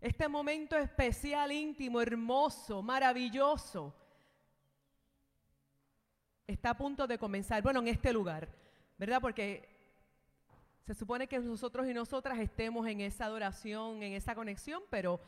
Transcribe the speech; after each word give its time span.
Este 0.00 0.28
momento 0.28 0.76
especial, 0.76 1.52
íntimo, 1.52 2.00
hermoso, 2.00 2.82
maravilloso, 2.82 3.94
está 6.46 6.70
a 6.70 6.76
punto 6.76 7.06
de 7.06 7.18
comenzar. 7.18 7.62
Bueno, 7.62 7.80
en 7.80 7.88
este 7.88 8.10
lugar, 8.10 8.48
¿verdad? 8.96 9.20
Porque 9.20 9.68
se 10.86 10.94
supone 10.94 11.26
que 11.26 11.38
nosotros 11.38 11.86
y 11.86 11.92
nosotras 11.92 12.38
estemos 12.38 12.86
en 12.86 13.02
esa 13.02 13.26
adoración, 13.26 14.02
en 14.02 14.14
esa 14.14 14.34
conexión, 14.34 14.82
pero 14.88 15.20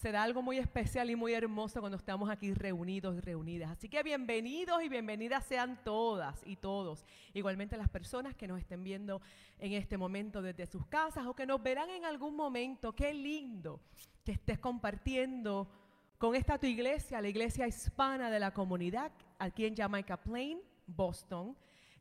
será 0.00 0.22
algo 0.22 0.40
muy 0.40 0.56
especial 0.56 1.10
y 1.10 1.16
muy 1.16 1.34
hermoso 1.34 1.80
cuando 1.80 1.98
estamos 1.98 2.30
aquí 2.30 2.54
reunidos 2.54 3.18
y 3.18 3.20
reunidas. 3.20 3.70
Así 3.70 3.86
que 3.86 4.02
bienvenidos 4.02 4.82
y 4.82 4.88
bienvenidas 4.88 5.44
sean 5.44 5.84
todas 5.84 6.40
y 6.46 6.56
todos. 6.56 7.04
Igualmente 7.34 7.76
las 7.76 7.90
personas 7.90 8.34
que 8.34 8.48
nos 8.48 8.58
estén 8.58 8.82
viendo 8.82 9.20
en 9.58 9.74
este 9.74 9.98
momento 9.98 10.40
desde 10.40 10.64
sus 10.64 10.86
casas 10.86 11.26
o 11.26 11.34
que 11.34 11.44
nos 11.44 11.62
verán 11.62 11.90
en 11.90 12.06
algún 12.06 12.34
momento. 12.34 12.94
Qué 12.94 13.12
lindo 13.12 13.78
que 14.24 14.32
estés 14.32 14.58
compartiendo 14.58 15.70
con 16.16 16.34
esta 16.34 16.56
tu 16.56 16.66
iglesia, 16.66 17.20
la 17.20 17.28
iglesia 17.28 17.68
hispana 17.68 18.30
de 18.30 18.40
la 18.40 18.54
comunidad, 18.54 19.12
aquí 19.38 19.66
en 19.66 19.76
Jamaica 19.76 20.16
Plain, 20.16 20.60
Boston, 20.86 21.54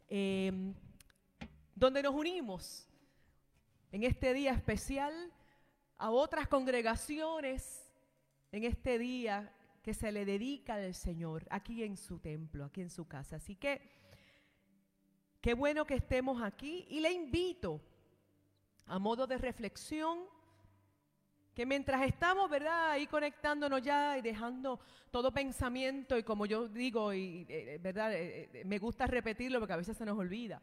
em, 0.08 0.74
donde 1.76 2.02
nos 2.02 2.16
unimos 2.16 2.88
en 3.92 4.04
este 4.04 4.34
día 4.34 4.52
especial 4.52 5.34
a 5.98 6.12
otras 6.12 6.48
congregaciones 6.48 7.89
en 8.52 8.64
este 8.64 8.98
día 8.98 9.54
que 9.82 9.94
se 9.94 10.12
le 10.12 10.26
dedica 10.26 10.76
al 10.76 10.94
Señor, 10.94 11.46
aquí 11.50 11.84
en 11.84 11.98
su 11.98 12.20
templo, 12.20 12.66
aquí 12.66 12.82
en 12.82 12.90
su 12.90 13.08
casa. 13.08 13.38
Así 13.38 13.56
que 13.56 13.82
qué 15.42 15.54
bueno 15.54 15.86
que 15.86 15.96
estemos 15.96 16.42
aquí 16.42 16.86
y 16.90 17.00
le 17.00 17.12
invito 17.12 17.82
a 18.86 19.00
modo 19.00 19.28
de 19.28 19.38
reflexión 19.38 20.20
que 21.54 21.66
mientras 21.66 22.02
estamos, 22.04 22.50
¿verdad? 22.50 22.92
Ahí 22.92 23.08
conectándonos 23.08 23.82
ya 23.82 24.18
y 24.18 24.22
dejando 24.22 24.80
todo 25.12 25.32
pensamiento 25.32 26.18
y 26.18 26.24
como 26.24 26.46
yo 26.46 26.68
digo, 26.68 27.14
y, 27.14 27.46
eh, 27.50 27.76
eh, 27.76 27.80
¿verdad? 27.82 28.14
Eh, 28.14 28.64
me 28.66 28.80
gusta 28.80 29.06
repetirlo 29.08 29.60
porque 29.60 29.74
a 29.74 29.78
veces 29.78 29.98
se 29.98 30.06
nos 30.06 30.18
olvida. 30.18 30.62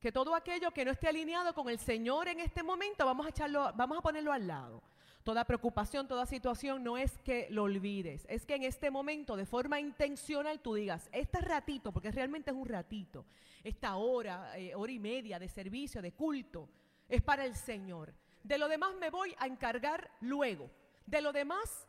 Que 0.00 0.10
todo 0.10 0.34
aquello 0.34 0.72
que 0.72 0.84
no 0.84 0.90
esté 0.90 1.06
alineado 1.06 1.54
con 1.54 1.68
el 1.68 1.78
Señor 1.78 2.26
en 2.26 2.40
este 2.40 2.64
momento, 2.64 3.06
vamos 3.06 3.26
a 3.26 3.28
echarlo, 3.28 3.72
vamos 3.76 3.98
a 3.98 4.00
ponerlo 4.00 4.32
al 4.32 4.46
lado. 4.46 4.82
Toda 5.24 5.44
preocupación, 5.44 6.08
toda 6.08 6.26
situación 6.26 6.82
no 6.82 6.98
es 6.98 7.16
que 7.18 7.46
lo 7.50 7.62
olvides, 7.62 8.26
es 8.28 8.44
que 8.44 8.56
en 8.56 8.64
este 8.64 8.90
momento 8.90 9.36
de 9.36 9.46
forma 9.46 9.78
intencional 9.78 10.60
tú 10.60 10.74
digas, 10.74 11.08
este 11.12 11.40
ratito, 11.40 11.92
porque 11.92 12.10
realmente 12.10 12.50
es 12.50 12.56
un 12.56 12.66
ratito, 12.66 13.24
esta 13.62 13.94
hora, 13.96 14.58
eh, 14.58 14.74
hora 14.74 14.90
y 14.90 14.98
media 14.98 15.38
de 15.38 15.48
servicio, 15.48 16.02
de 16.02 16.12
culto, 16.12 16.68
es 17.08 17.22
para 17.22 17.44
el 17.44 17.54
Señor. 17.54 18.12
De 18.42 18.58
lo 18.58 18.66
demás 18.66 18.96
me 18.96 19.10
voy 19.10 19.32
a 19.38 19.46
encargar 19.46 20.10
luego. 20.20 20.68
De 21.06 21.22
lo 21.22 21.32
demás, 21.32 21.86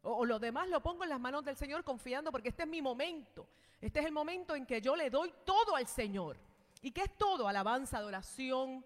o, 0.00 0.12
o 0.12 0.24
lo 0.24 0.38
demás 0.38 0.70
lo 0.70 0.82
pongo 0.82 1.04
en 1.04 1.10
las 1.10 1.20
manos 1.20 1.44
del 1.44 1.56
Señor 1.56 1.84
confiando 1.84 2.32
porque 2.32 2.48
este 2.48 2.62
es 2.62 2.68
mi 2.68 2.80
momento. 2.80 3.46
Este 3.82 4.00
es 4.00 4.06
el 4.06 4.12
momento 4.12 4.54
en 4.54 4.64
que 4.64 4.80
yo 4.80 4.96
le 4.96 5.10
doy 5.10 5.30
todo 5.44 5.76
al 5.76 5.86
Señor. 5.86 6.38
¿Y 6.80 6.90
qué 6.92 7.02
es 7.02 7.18
todo? 7.18 7.48
Alabanza, 7.48 7.98
adoración, 7.98 8.84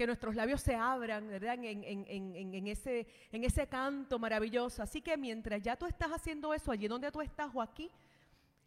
que 0.00 0.06
nuestros 0.06 0.34
labios 0.34 0.62
se 0.62 0.74
abran, 0.74 1.28
¿verdad? 1.28 1.58
En, 1.62 2.66
ese, 2.66 3.66
canto 3.68 4.18
maravilloso. 4.18 4.82
Así 4.82 5.02
que 5.02 5.14
mientras 5.18 5.60
ya 5.60 5.76
tú 5.76 5.84
estás 5.84 6.08
haciendo 6.10 6.54
eso 6.54 6.72
allí 6.72 6.88
donde 6.88 7.12
tú 7.12 7.20
estás 7.20 7.50
o 7.54 7.60
aquí, 7.60 7.90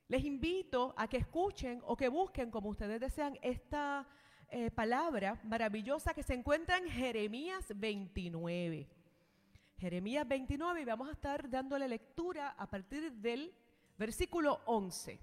les 0.07 0.23
invito 0.23 0.93
a 0.95 1.07
que 1.07 1.17
escuchen 1.17 1.81
o 1.87 1.97
que 1.97 2.07
busquen, 2.07 2.51
como 2.51 2.69
ustedes 2.69 2.99
desean, 2.99 3.35
esta 3.41 4.07
eh, 4.47 4.69
palabra 4.69 5.41
maravillosa 5.43 6.13
que 6.13 6.21
se 6.21 6.35
encuentra 6.35 6.77
en 6.77 6.87
Jeremías 6.87 7.65
29. 7.75 8.87
Jeremías 9.79 10.27
29 10.27 10.81
y 10.81 10.85
vamos 10.85 11.09
a 11.09 11.13
estar 11.13 11.49
dándole 11.49 11.87
lectura 11.87 12.49
a 12.49 12.69
partir 12.69 13.11
del 13.11 13.51
versículo 13.97 14.61
11. 14.65 15.19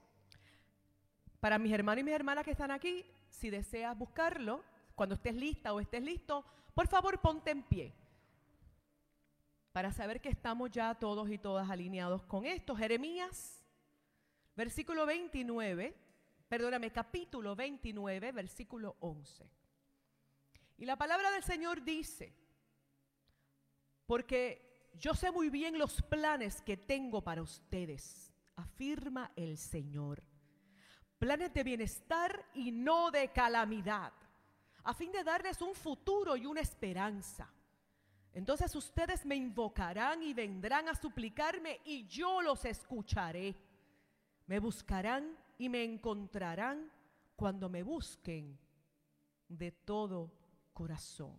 Para 1.38 1.56
mis 1.60 1.72
hermanos 1.72 2.00
y 2.00 2.04
mis 2.04 2.14
hermanas 2.14 2.44
que 2.44 2.50
están 2.50 2.72
aquí, 2.72 3.06
si 3.28 3.48
deseas 3.48 3.96
buscarlo, 3.96 4.64
cuando 5.00 5.14
estés 5.14 5.34
lista 5.34 5.72
o 5.72 5.80
estés 5.80 6.02
listo, 6.02 6.44
por 6.74 6.86
favor 6.86 7.22
ponte 7.22 7.50
en 7.50 7.62
pie. 7.62 7.94
Para 9.72 9.94
saber 9.94 10.20
que 10.20 10.28
estamos 10.28 10.70
ya 10.70 10.94
todos 10.94 11.30
y 11.30 11.38
todas 11.38 11.70
alineados 11.70 12.22
con 12.26 12.44
esto. 12.44 12.76
Jeremías, 12.76 13.64
versículo 14.54 15.06
29, 15.06 15.96
perdóname, 16.50 16.92
capítulo 16.92 17.56
29, 17.56 18.30
versículo 18.32 18.98
11. 19.00 19.50
Y 20.76 20.84
la 20.84 20.96
palabra 20.96 21.30
del 21.30 21.44
Señor 21.44 21.82
dice, 21.82 22.34
porque 24.04 24.90
yo 24.98 25.14
sé 25.14 25.32
muy 25.32 25.48
bien 25.48 25.78
los 25.78 26.02
planes 26.02 26.60
que 26.60 26.76
tengo 26.76 27.24
para 27.24 27.40
ustedes, 27.40 28.34
afirma 28.54 29.32
el 29.34 29.56
Señor. 29.56 30.22
Planes 31.18 31.54
de 31.54 31.64
bienestar 31.64 32.44
y 32.52 32.70
no 32.70 33.10
de 33.10 33.28
calamidad 33.32 34.12
a 34.84 34.94
fin 34.94 35.12
de 35.12 35.24
darles 35.24 35.60
un 35.62 35.74
futuro 35.74 36.36
y 36.36 36.46
una 36.46 36.60
esperanza. 36.60 37.52
Entonces 38.32 38.74
ustedes 38.74 39.26
me 39.26 39.34
invocarán 39.34 40.22
y 40.22 40.32
vendrán 40.32 40.88
a 40.88 40.94
suplicarme 40.94 41.80
y 41.84 42.06
yo 42.06 42.40
los 42.40 42.64
escucharé. 42.64 43.56
Me 44.46 44.58
buscarán 44.58 45.36
y 45.58 45.68
me 45.68 45.82
encontrarán 45.82 46.90
cuando 47.36 47.68
me 47.68 47.82
busquen 47.82 48.58
de 49.48 49.72
todo 49.72 50.32
corazón. 50.72 51.36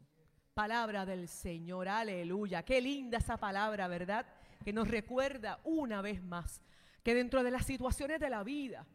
Palabra 0.53 1.05
del 1.05 1.27
Señor, 1.27 1.87
aleluya. 1.87 2.63
Qué 2.63 2.81
linda 2.81 3.19
esa 3.19 3.37
palabra, 3.37 3.87
¿verdad? 3.87 4.25
Que 4.63 4.73
nos 4.73 4.87
recuerda 4.87 5.61
una 5.63 6.01
vez 6.01 6.21
más 6.21 6.61
que 7.03 7.15
dentro 7.15 7.41
de 7.41 7.51
las 7.51 7.65
situaciones 7.65 8.19
de 8.19 8.29
la 8.29 8.43
vida, 8.43 8.85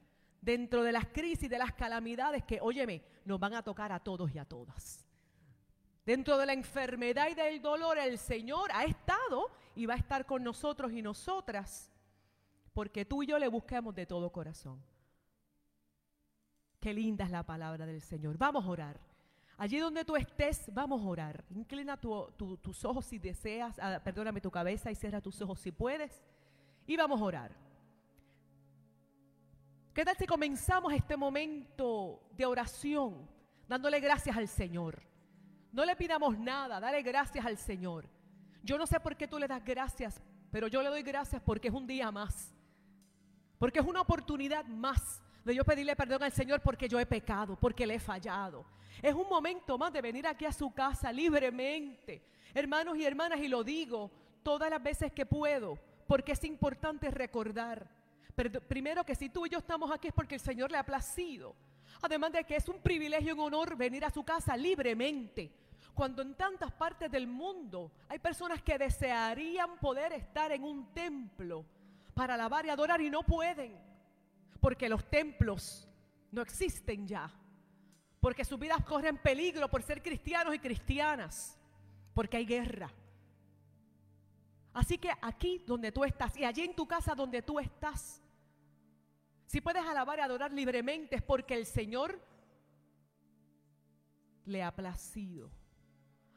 dentro 0.47 0.85
de 0.85 0.93
las 0.93 1.07
crisis, 1.07 1.51
de 1.51 1.59
las 1.59 1.73
calamidades 1.73 2.45
que, 2.45 2.61
óyeme, 2.63 3.03
nos 3.25 3.41
van 3.41 3.55
a 3.55 3.63
tocar 3.63 3.91
a 3.91 3.99
todos 3.99 4.33
y 4.33 4.39
a 4.39 4.45
todas. 4.45 5.05
Dentro 6.05 6.39
de 6.39 6.47
la 6.47 6.53
enfermedad 6.53 7.29
y 7.29 7.35
del 7.35 7.61
dolor, 7.61 7.99
el 7.99 8.17
Señor 8.17 8.71
ha 8.73 8.85
estado 8.85 9.51
y 9.75 9.87
va 9.87 9.95
a 9.95 9.97
estar 9.97 10.25
con 10.25 10.45
nosotros 10.45 10.93
y 10.93 11.03
nosotras, 11.03 11.91
porque 12.73 13.05
tú 13.05 13.25
y 13.25 13.27
yo 13.27 13.41
le 13.41 13.49
buscamos 13.49 13.93
de 13.97 14.07
todo 14.07 14.31
corazón. 14.31 14.81
Qué 16.79 16.95
linda 16.95 17.25
es 17.25 17.33
la 17.33 17.43
palabra 17.43 17.85
del 17.85 18.01
Señor. 18.01 18.39
Vamos 18.39 18.65
a 18.65 18.69
orar. 18.69 19.01
Allí 19.59 19.79
donde 19.79 20.05
tú 20.05 20.15
estés, 20.15 20.73
vamos 20.73 21.03
a 21.03 21.09
orar. 21.09 21.45
Inclina 21.51 21.97
tus 21.97 22.85
ojos 22.85 23.05
si 23.05 23.19
deseas, 23.19 23.77
ah, 23.81 24.01
perdóname 24.05 24.41
tu 24.41 24.53
cabeza 24.53 24.93
y 24.93 24.95
cierra 24.95 25.21
tus 25.21 25.43
ojos 25.43 25.59
si 25.59 25.73
puedes. 25.73 26.23
Y 26.87 26.97
vamos 26.97 27.21
a 27.21 27.25
orar. 27.25 27.66
¿Qué 29.97 30.05
tal 30.05 30.15
si 30.15 30.27
comenzamos 30.27 30.93
este 30.93 31.17
momento 31.17 32.21
de 32.37 32.45
oración 32.45 33.27
dándole 33.67 33.99
gracias 33.99 34.37
al 34.37 34.47
Señor? 34.47 35.01
No 35.73 35.87
le 35.87 35.97
pidamos 35.97 36.39
nada, 36.39 36.79
dale 36.79 37.01
gracias 37.01 37.47
al 37.47 37.57
Señor. 37.57 38.07
Yo 38.63 38.77
no 38.77 38.87
sé 38.87 39.01
por 39.01 39.17
qué 39.17 39.27
tú 39.27 39.39
le 39.39 39.49
das 39.49 39.65
gracias, 39.65 40.21
pero 40.51 40.69
yo 40.69 40.83
le 40.83 40.91
doy 40.91 41.03
gracias 41.03 41.41
porque 41.41 41.69
es 41.69 41.75
un 41.75 41.87
día 41.87 42.13
más. 42.13 42.55
Porque 43.57 43.79
es 43.79 43.87
una 43.87 44.03
oportunidad 44.03 44.67
más 44.67 45.23
de 45.43 45.55
yo 45.55 45.65
pedirle 45.65 45.97
perdón 45.97 46.25
al 46.25 46.33
Señor 46.33 46.61
porque 46.61 46.91
yo 46.91 47.01
he 47.01 47.07
pecado, 47.07 47.57
porque 47.59 47.87
le 47.87 47.95
he 47.95 47.99
fallado. 47.99 48.67
Es 49.01 49.15
un 49.15 49.31
momento 49.31 49.79
más 49.79 49.95
de 49.95 50.03
venir 50.03 50.27
aquí 50.27 50.45
a 50.45 50.53
su 50.53 50.75
casa 50.75 51.11
libremente. 51.11 52.23
Hermanos 52.53 52.99
y 52.99 53.07
hermanas, 53.07 53.41
y 53.41 53.49
lo 53.49 53.65
digo 53.65 54.11
todas 54.43 54.69
las 54.69 54.83
veces 54.83 55.11
que 55.13 55.25
puedo, 55.25 55.79
porque 56.07 56.33
es 56.33 56.45
importante 56.45 57.11
recordar 57.11 57.89
pero 58.37 58.61
primero 58.61 59.03
que 59.03 59.15
si 59.15 59.31
tú 59.31 59.47
y 59.47 59.49
yo 59.49 59.59
estamos 59.59 59.91
aquí 59.91 60.09
es 60.09 60.15
porque 60.15 60.35
el 60.35 60.41
Señor 60.43 60.71
le 60.71 60.77
ha 60.77 60.85
placido. 60.85 61.57
Además 62.03 62.33
de 62.33 62.45
que 62.45 62.57
es 62.57 62.69
un 62.69 62.81
privilegio 62.81 63.31
y 63.31 63.33
un 63.33 63.41
honor 63.41 63.77
venir 63.77 64.05
a 64.05 64.11
su 64.11 64.23
casa 64.23 64.55
libremente. 64.59 65.51
Cuando 65.95 66.21
en 66.21 66.35
tantas 66.35 66.71
partes 66.73 67.11
del 67.11 67.27
mundo 67.27 67.91
hay 68.07 68.19
personas 68.19 68.63
que 68.63 68.77
desearían 68.77 69.79
poder 69.79 70.13
estar 70.13 70.53
en 70.53 70.63
un 70.63 70.93
templo 70.93 71.65
para 72.13 72.35
alabar 72.35 72.67
y 72.67 72.69
adorar 72.69 73.01
y 73.01 73.09
no 73.09 73.23
pueden. 73.23 73.75
Porque 74.61 74.91
los 74.91 75.09
templos 75.09 75.89
no 76.31 76.43
existen 76.43 77.09
ya. 77.09 77.33
Porque 78.21 78.45
sus 78.45 78.59
vidas 78.59 78.85
corren 78.85 79.17
peligro 79.17 79.71
por 79.71 79.83
ser 79.83 80.03
cristianos 80.03 80.55
y 80.55 80.59
cristianas. 80.59 81.59
Porque 82.13 82.37
hay 82.37 82.45
guerra. 82.45 82.93
Así 84.75 84.99
que 84.99 85.11
aquí 85.23 85.65
donde 85.67 85.91
tú 85.91 86.05
estás 86.05 86.37
y 86.37 86.45
allí 86.45 86.61
en 86.61 86.77
tu 86.77 86.87
casa 86.87 87.15
donde 87.15 87.41
tú 87.41 87.59
estás, 87.59 88.21
si 89.47 89.61
puedes 89.61 89.85
alabar 89.85 90.19
y 90.19 90.23
adorar 90.23 90.53
libremente 90.53 91.17
es 91.17 91.23
porque 91.23 91.55
el 91.55 91.67
Señor 91.67 92.21
le 94.45 94.63
ha 94.63 94.75
placido. 94.75 95.51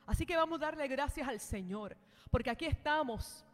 Así 0.06 0.26
que 0.26 0.36
vamos 0.36 0.62
a 0.62 0.66
darle 0.66 0.88
gracias 0.88 1.28
al 1.28 1.40
Señor, 1.40 1.96
porque 2.32 2.50
aquí 2.50 2.66
estamos 2.66 3.46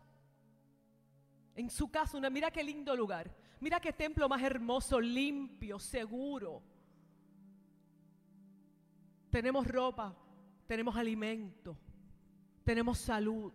en 1.56 1.70
su 1.70 1.90
casa. 1.90 2.18
Mira 2.30 2.52
qué 2.52 2.64
lindo 2.64 2.96
lugar. 2.96 3.34
Mira 3.60 3.80
qué 3.80 3.94
templo 3.94 4.28
más 4.28 4.42
hermoso, 4.42 5.00
limpio, 5.00 5.80
seguro. 5.80 6.62
Tenemos 9.30 9.68
ropa, 9.68 10.16
tenemos 10.68 10.96
alimento, 10.96 11.78
tenemos 12.64 12.98
salud. 12.98 13.54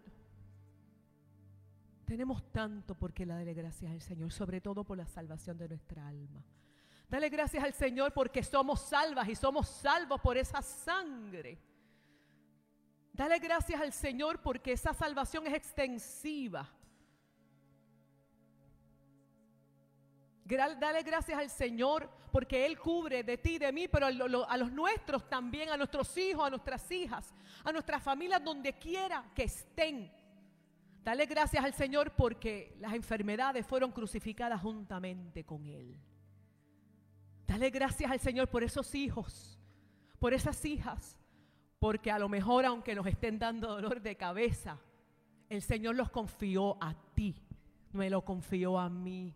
Tenemos 2.11 2.43
tanto 2.51 2.97
por 2.97 3.13
qué 3.13 3.25
darle 3.25 3.55
gracias 3.55 3.89
al 3.93 4.03
Señor, 4.03 4.33
sobre 4.33 4.61
todo 4.61 4.83
por 4.83 4.99
la 4.99 5.07
salvación 5.07 5.57
de 5.57 5.69
nuestra 5.69 6.09
alma. 6.09 6.45
Dale 7.09 7.29
gracias 7.29 7.63
al 7.63 7.73
Señor 7.73 8.13
porque 8.13 8.43
somos 8.43 8.81
salvas 8.81 9.29
y 9.29 9.37
somos 9.37 9.69
salvos 9.69 10.21
por 10.21 10.37
esa 10.37 10.61
sangre. 10.61 11.57
Dale 13.13 13.39
gracias 13.39 13.81
al 13.81 13.93
Señor 13.93 14.43
porque 14.43 14.73
esa 14.73 14.93
salvación 14.93 15.47
es 15.47 15.55
extensiva. 15.55 16.69
Dale 20.45 21.05
gracias 21.05 21.39
al 21.39 21.49
Señor 21.49 22.11
porque 22.33 22.67
Él 22.67 22.77
cubre 22.77 23.23
de 23.23 23.39
ti, 23.39 23.57
de 23.57 23.71
mí, 23.71 23.87
pero 23.87 24.07
a, 24.07 24.57
los 24.57 24.73
nuestros 24.73 25.29
también, 25.29 25.69
a 25.69 25.77
nuestros 25.77 26.19
hijos, 26.19 26.45
a 26.45 26.51
nuestras 26.51 26.91
hijas, 26.91 27.33
a 27.63 27.71
nuestras 27.71 28.03
familias, 28.03 28.43
donde 28.43 28.73
quiera 28.73 29.31
que 29.33 29.45
estén. 29.45 30.20
Dale 31.03 31.27
gracias 31.27 31.65
al 31.65 31.73
Señor 31.73 32.13
porque 32.15 32.77
las 32.79 32.93
enfermedades 32.93 33.67
fueron 33.67 33.91
crucificadas 33.91 34.61
juntamente 34.61 35.45
con 35.45 35.67
Él. 35.67 35.97
Dale 37.47 37.71
gracias 37.71 38.11
al 38.11 38.21
Señor 38.21 38.49
por 38.49 38.63
esos 38.63 38.95
hijos, 38.95 39.59
por 40.19 40.35
esas 40.35 40.63
hijas, 40.65 41.19
porque 41.79 42.11
a 42.11 42.19
lo 42.19 42.29
mejor 42.29 42.67
aunque 42.67 42.95
nos 42.95 43.07
estén 43.07 43.39
dando 43.39 43.69
dolor 43.69 44.03
de 44.03 44.17
cabeza, 44.17 44.79
el 45.49 45.63
Señor 45.63 45.97
los 45.97 46.11
confió 46.11 46.77
a 46.83 46.95
ti, 47.15 47.35
me 47.93 48.11
lo 48.11 48.23
confió 48.25 48.79
a 48.79 48.91
mí. 48.91 49.35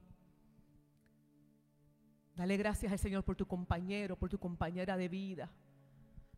Dale 2.37 2.56
gracias 2.56 2.93
al 2.93 2.99
Señor 2.99 3.25
por 3.25 3.37
tu 3.37 3.46
compañero, 3.46 4.16
por 4.16 4.28
tu 4.28 4.38
compañera 4.38 4.96
de 4.96 5.08
vida. 5.08 5.50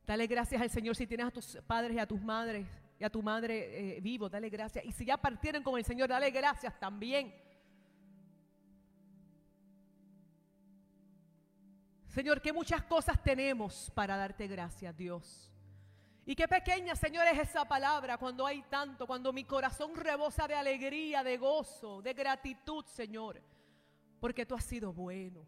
Dale 0.06 0.26
gracias 0.28 0.62
al 0.62 0.70
Señor 0.70 0.94
si 0.94 1.06
tienes 1.06 1.26
a 1.26 1.30
tus 1.32 1.58
padres 1.66 1.96
y 1.96 1.98
a 1.98 2.06
tus 2.06 2.22
madres 2.22 2.66
y 2.98 3.04
a 3.04 3.10
tu 3.10 3.22
madre 3.22 3.96
eh, 3.96 4.00
vivo. 4.00 4.28
Dale 4.28 4.48
gracias. 4.48 4.84
Y 4.84 4.92
si 4.92 5.04
ya 5.04 5.16
partieron 5.16 5.62
con 5.62 5.78
el 5.78 5.84
Señor, 5.84 6.08
dale 6.08 6.30
gracias 6.30 6.78
también. 6.78 7.34
Señor, 12.06 12.40
que 12.40 12.52
muchas 12.52 12.82
cosas 12.84 13.22
tenemos 13.22 13.90
para 13.94 14.16
darte 14.16 14.46
gracias, 14.46 14.96
Dios. 14.96 15.52
Y 16.24 16.34
qué 16.34 16.48
pequeña, 16.48 16.96
Señor, 16.96 17.26
es 17.26 17.38
esa 17.38 17.66
palabra 17.66 18.16
cuando 18.16 18.46
hay 18.46 18.62
tanto, 18.62 19.06
cuando 19.06 19.32
mi 19.32 19.44
corazón 19.44 19.94
rebosa 19.94 20.48
de 20.48 20.54
alegría, 20.54 21.22
de 21.22 21.36
gozo, 21.36 22.00
de 22.00 22.14
gratitud, 22.14 22.84
Señor, 22.86 23.40
porque 24.18 24.46
tú 24.46 24.54
has 24.54 24.64
sido 24.64 24.92
bueno. 24.92 25.46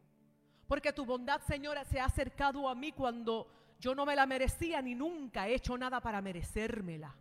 Porque 0.68 0.92
tu 0.92 1.06
bondad, 1.06 1.40
Señora, 1.40 1.84
se 1.84 1.98
ha 1.98 2.04
acercado 2.04 2.68
a 2.68 2.74
mí 2.74 2.92
cuando 2.92 3.50
yo 3.80 3.94
no 3.94 4.04
me 4.04 4.14
la 4.14 4.26
merecía 4.26 4.82
ni 4.82 4.94
nunca 4.94 5.48
he 5.48 5.54
hecho 5.54 5.78
nada 5.78 6.00
para 6.00 6.20
merecérmela. 6.20 7.16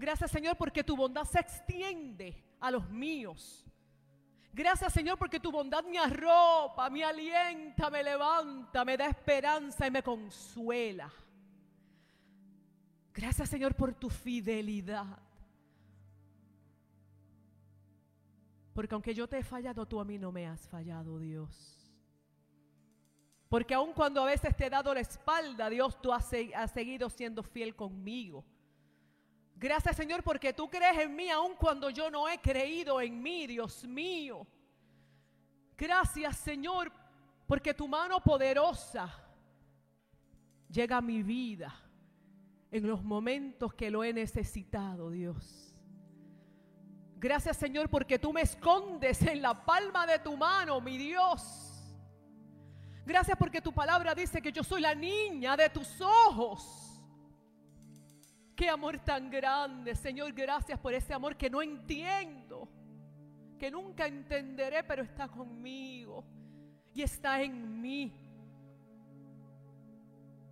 Gracias, 0.00 0.30
Señor, 0.30 0.56
porque 0.56 0.82
tu 0.82 0.96
bondad 0.96 1.24
se 1.24 1.38
extiende 1.38 2.42
a 2.58 2.70
los 2.70 2.88
míos. 2.88 3.66
Gracias, 4.50 4.94
Señor, 4.94 5.18
porque 5.18 5.38
tu 5.38 5.52
bondad 5.52 5.84
me 5.84 5.98
arropa, 5.98 6.88
me 6.88 7.04
alienta, 7.04 7.90
me 7.90 8.02
levanta, 8.02 8.82
me 8.82 8.96
da 8.96 9.06
esperanza 9.06 9.86
y 9.86 9.90
me 9.90 10.02
consuela. 10.02 11.12
Gracias, 13.12 13.50
Señor, 13.50 13.74
por 13.74 13.94
tu 13.94 14.08
fidelidad. 14.08 15.18
Porque 18.72 18.94
aunque 18.94 19.14
yo 19.14 19.28
te 19.28 19.36
he 19.36 19.44
fallado, 19.44 19.84
tú 19.84 20.00
a 20.00 20.04
mí 20.06 20.18
no 20.18 20.32
me 20.32 20.46
has 20.46 20.66
fallado, 20.66 21.18
Dios. 21.18 21.76
Porque 23.50 23.74
aun 23.74 23.92
cuando 23.92 24.22
a 24.22 24.26
veces 24.26 24.56
te 24.56 24.66
he 24.66 24.70
dado 24.70 24.94
la 24.94 25.00
espalda, 25.00 25.68
Dios, 25.68 26.00
tú 26.00 26.10
has, 26.10 26.26
seguido 26.72 27.10
siendo 27.10 27.42
fiel 27.42 27.76
conmigo. 27.76 28.46
Gracias 29.60 29.94
Señor 29.94 30.22
porque 30.22 30.54
tú 30.54 30.70
crees 30.70 31.00
en 31.00 31.14
mí 31.14 31.28
aun 31.28 31.54
cuando 31.54 31.90
yo 31.90 32.10
no 32.10 32.26
he 32.26 32.38
creído 32.38 32.98
en 32.98 33.22
mí, 33.22 33.46
Dios 33.46 33.84
mío. 33.84 34.46
Gracias 35.76 36.38
Señor 36.38 36.90
porque 37.46 37.74
tu 37.74 37.86
mano 37.86 38.20
poderosa 38.20 39.14
llega 40.70 40.96
a 40.96 41.02
mi 41.02 41.22
vida 41.22 41.78
en 42.70 42.86
los 42.86 43.04
momentos 43.04 43.74
que 43.74 43.90
lo 43.90 44.02
he 44.02 44.14
necesitado, 44.14 45.10
Dios. 45.10 45.74
Gracias 47.16 47.58
Señor 47.58 47.90
porque 47.90 48.18
tú 48.18 48.32
me 48.32 48.40
escondes 48.40 49.20
en 49.20 49.42
la 49.42 49.66
palma 49.66 50.06
de 50.06 50.20
tu 50.20 50.38
mano, 50.38 50.80
mi 50.80 50.96
Dios. 50.96 51.84
Gracias 53.04 53.36
porque 53.36 53.60
tu 53.60 53.74
palabra 53.74 54.14
dice 54.14 54.40
que 54.40 54.52
yo 54.52 54.64
soy 54.64 54.80
la 54.80 54.94
niña 54.94 55.54
de 55.54 55.68
tus 55.68 56.00
ojos. 56.00 56.89
Qué 58.60 58.68
amor 58.68 58.98
tan 58.98 59.30
grande, 59.30 59.94
Señor. 59.94 60.34
Gracias 60.34 60.78
por 60.78 60.92
ese 60.92 61.14
amor 61.14 61.34
que 61.34 61.48
no 61.48 61.62
entiendo, 61.62 62.68
que 63.58 63.70
nunca 63.70 64.06
entenderé, 64.06 64.84
pero 64.84 65.02
está 65.02 65.28
conmigo 65.28 66.22
y 66.92 67.00
está 67.00 67.40
en 67.40 67.80
mí. 67.80 68.14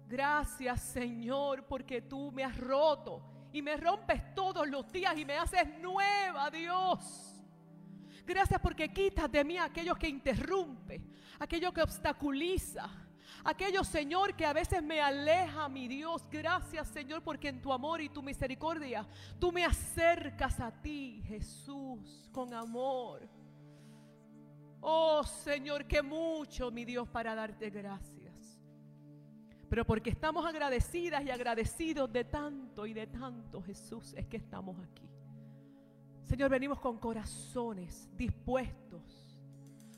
Gracias, 0.06 0.80
Señor, 0.84 1.66
porque 1.66 2.00
tú 2.00 2.32
me 2.32 2.44
has 2.44 2.56
roto 2.56 3.22
y 3.52 3.60
me 3.60 3.76
rompes 3.76 4.34
todos 4.34 4.66
los 4.66 4.90
días 4.90 5.14
y 5.18 5.26
me 5.26 5.36
haces 5.36 5.68
nueva, 5.78 6.50
Dios. 6.50 7.38
Gracias 8.24 8.58
porque 8.58 8.90
quitas 8.90 9.30
de 9.30 9.44
mí 9.44 9.58
aquello 9.58 9.94
que 9.96 10.08
interrumpe, 10.08 11.02
aquello 11.38 11.74
que 11.74 11.82
obstaculiza, 11.82 12.88
aquello, 13.44 13.84
Señor, 13.84 14.34
que 14.34 14.46
a 14.46 14.52
veces 14.52 14.82
me 14.82 15.00
aleja, 15.00 15.68
mi 15.68 15.88
Dios. 15.88 16.26
Gracias, 16.30 16.88
Señor, 16.88 17.22
porque 17.22 17.48
en 17.48 17.60
tu 17.60 17.72
amor 17.72 18.00
y 18.00 18.08
tu 18.08 18.22
misericordia 18.22 19.06
tú 19.38 19.52
me 19.52 19.64
acercas 19.64 20.60
a 20.60 20.70
ti, 20.70 21.22
Jesús, 21.26 22.28
con 22.32 22.52
amor. 22.54 23.28
Oh, 24.80 25.24
Señor, 25.24 25.86
que 25.86 26.02
mucho, 26.02 26.70
mi 26.70 26.84
Dios, 26.84 27.08
para 27.08 27.34
darte 27.34 27.70
gracias. 27.70 28.18
Pero 29.68 29.84
porque 29.84 30.10
estamos 30.10 30.46
agradecidas 30.46 31.22
y 31.24 31.30
agradecidos 31.30 32.10
de 32.12 32.24
tanto 32.24 32.86
y 32.86 32.94
de 32.94 33.06
tanto, 33.06 33.62
Jesús, 33.62 34.14
es 34.14 34.26
que 34.26 34.38
estamos 34.38 34.78
aquí. 34.80 35.08
Señor, 36.24 36.50
venimos 36.50 36.80
con 36.80 36.98
corazones 36.98 38.08
dispuestos, 38.16 39.36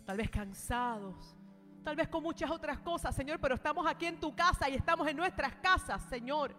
tal 0.05 0.17
vez 0.17 0.31
cansados, 0.31 1.37
tal 1.83 1.97
vez 1.97 2.09
con 2.09 2.23
muchas 2.23 2.51
otras 2.51 2.79
cosas, 2.81 3.15
Señor, 3.15 3.39
pero 3.41 3.55
estamos 3.55 3.87
aquí 3.87 4.07
en 4.07 4.21
tu 4.21 4.35
casa 4.35 4.69
y 4.69 4.75
estamos 4.75 5.07
en 5.09 5.17
nuestras 5.17 5.55
casas, 5.57 6.03
Señor. 6.09 6.55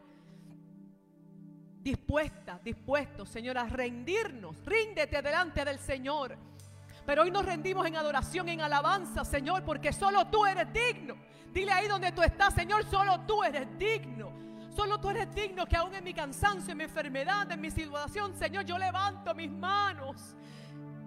Dispuestas, 1.81 2.63
dispuestos, 2.63 3.29
Señor, 3.29 3.57
a 3.57 3.65
rendirnos. 3.65 4.56
Ríndete 4.65 5.22
delante 5.22 5.65
del 5.65 5.79
Señor. 5.79 6.38
Pero 7.05 7.24
hoy 7.24 7.31
nos 7.31 7.45
rendimos 7.45 7.86
en 7.88 7.95
adoración, 7.95 8.50
en 8.50 8.62
alabanza, 8.62 9.25
Señor, 9.25 9.63
porque 9.63 9.91
solo 9.91 10.27
tú 10.27 10.45
eres 10.45 10.67
digno. 10.72 11.15
Dile 11.51 11.72
ahí 11.72 11.88
donde 11.88 12.12
tú 12.12 12.22
estás, 12.22 12.53
Señor, 12.53 12.86
solo 12.86 13.22
tú 13.22 13.43
eres 13.43 13.67
digno. 13.77 14.31
Solo 14.75 15.00
tú 15.00 15.10
eres 15.10 15.34
digno 15.36 15.65
que 15.65 15.75
aún 15.75 15.93
en 15.95 16.03
mi 16.03 16.13
cansancio, 16.13 16.72
en 16.72 16.77
mi 16.77 16.84
enfermedad, 16.86 17.51
en 17.51 17.60
mi 17.60 17.72
situación, 17.72 18.34
Señor, 18.36 18.63
yo 18.63 18.77
levanto 18.77 19.34
mis 19.34 19.51
manos. 19.51 20.36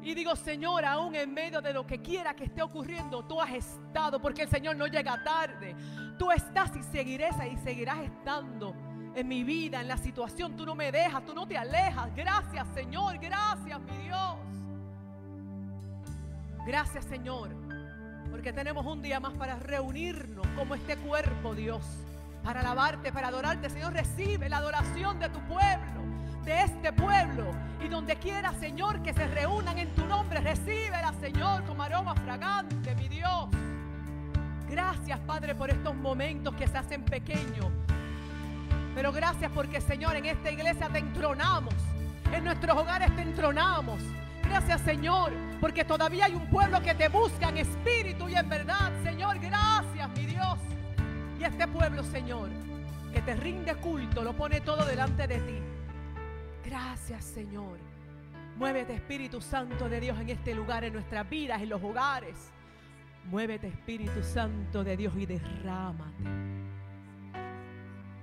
Y 0.04 0.14
digo, 0.14 0.36
Señor, 0.36 0.84
aún 0.84 1.14
en 1.14 1.32
medio 1.32 1.62
de 1.62 1.72
lo 1.72 1.86
que 1.86 2.02
quiera 2.02 2.34
que 2.34 2.44
esté 2.44 2.62
ocurriendo, 2.62 3.24
tú 3.24 3.40
has 3.40 3.50
estado, 3.52 4.20
porque 4.20 4.42
el 4.42 4.48
Señor 4.48 4.76
no 4.76 4.86
llega 4.86 5.24
tarde. 5.24 5.74
Tú 6.18 6.30
estás 6.30 6.76
y 6.76 6.82
seguirás 6.82 7.36
y 7.50 7.56
seguirás 7.56 7.98
estando 8.00 8.74
en 9.14 9.26
mi 9.26 9.42
vida, 9.44 9.80
en 9.80 9.88
la 9.88 9.96
situación. 9.96 10.56
Tú 10.56 10.66
no 10.66 10.74
me 10.74 10.92
dejas, 10.92 11.24
tú 11.24 11.34
no 11.34 11.46
te 11.46 11.56
alejas. 11.56 12.14
Gracias, 12.14 12.68
Señor, 12.74 13.18
gracias, 13.18 13.80
mi 13.80 14.04
Dios. 14.04 14.36
Gracias, 16.66 17.04
Señor, 17.06 17.50
porque 18.30 18.52
tenemos 18.52 18.84
un 18.84 19.00
día 19.00 19.20
más 19.20 19.32
para 19.34 19.58
reunirnos 19.58 20.46
como 20.56 20.74
este 20.74 20.96
cuerpo, 20.98 21.54
Dios 21.54 21.82
para 22.44 22.60
alabarte, 22.60 23.10
para 23.10 23.28
adorarte. 23.28 23.70
Señor, 23.70 23.94
recibe 23.94 24.48
la 24.48 24.58
adoración 24.58 25.18
de 25.18 25.30
tu 25.30 25.40
pueblo, 25.40 26.02
de 26.44 26.62
este 26.62 26.92
pueblo. 26.92 27.44
Y 27.84 27.88
donde 27.88 28.16
quiera, 28.16 28.52
Señor, 28.54 29.02
que 29.02 29.12
se 29.12 29.26
reúnan 29.26 29.78
en 29.78 29.94
tu 29.94 30.06
nombre, 30.06 30.40
recíbela, 30.40 31.12
Señor, 31.20 31.64
como 31.64 31.82
aroma 31.82 32.14
fragante, 32.14 32.94
mi 32.94 33.08
Dios. 33.08 33.48
Gracias, 34.68 35.18
Padre, 35.20 35.54
por 35.54 35.70
estos 35.70 35.94
momentos 35.94 36.54
que 36.54 36.66
se 36.66 36.78
hacen 36.78 37.02
pequeños. 37.04 37.66
Pero 38.94 39.12
gracias 39.12 39.50
porque, 39.52 39.80
Señor, 39.80 40.16
en 40.16 40.26
esta 40.26 40.50
iglesia 40.50 40.88
te 40.88 40.98
entronamos. 40.98 41.74
En 42.32 42.44
nuestros 42.44 42.76
hogares 42.76 43.14
te 43.16 43.22
entronamos. 43.22 44.00
Gracias, 44.44 44.80
Señor, 44.82 45.32
porque 45.60 45.84
todavía 45.84 46.26
hay 46.26 46.34
un 46.34 46.46
pueblo 46.46 46.80
que 46.82 46.94
te 46.94 47.08
busca 47.08 47.48
en 47.48 47.58
espíritu 47.58 48.28
y 48.28 48.36
en 48.36 48.48
verdad. 48.48 48.92
Señor, 49.02 49.38
gracias, 49.38 50.10
mi 50.16 50.26
Dios 50.26 50.58
este 51.46 51.68
pueblo, 51.68 52.02
Señor, 52.02 52.48
que 53.12 53.20
te 53.20 53.34
rinde 53.36 53.74
culto, 53.76 54.22
lo 54.22 54.32
pone 54.32 54.60
todo 54.60 54.84
delante 54.84 55.26
de 55.26 55.38
ti. 55.40 55.58
Gracias, 56.74 57.26
Señor. 57.26 57.78
Muévete, 58.56 58.94
Espíritu 58.94 59.40
Santo 59.40 59.88
de 59.88 60.00
Dios, 60.00 60.18
en 60.18 60.30
este 60.30 60.56
lugar, 60.56 60.82
en 60.82 60.92
nuestras 60.92 61.30
vidas, 61.30 61.62
en 61.62 61.68
los 61.68 61.80
hogares. 61.80 62.50
Muévete, 63.26 63.68
Espíritu 63.68 64.24
Santo 64.24 64.82
de 64.82 64.96
Dios, 64.96 65.14
y 65.16 65.24
derrámate. 65.24 66.24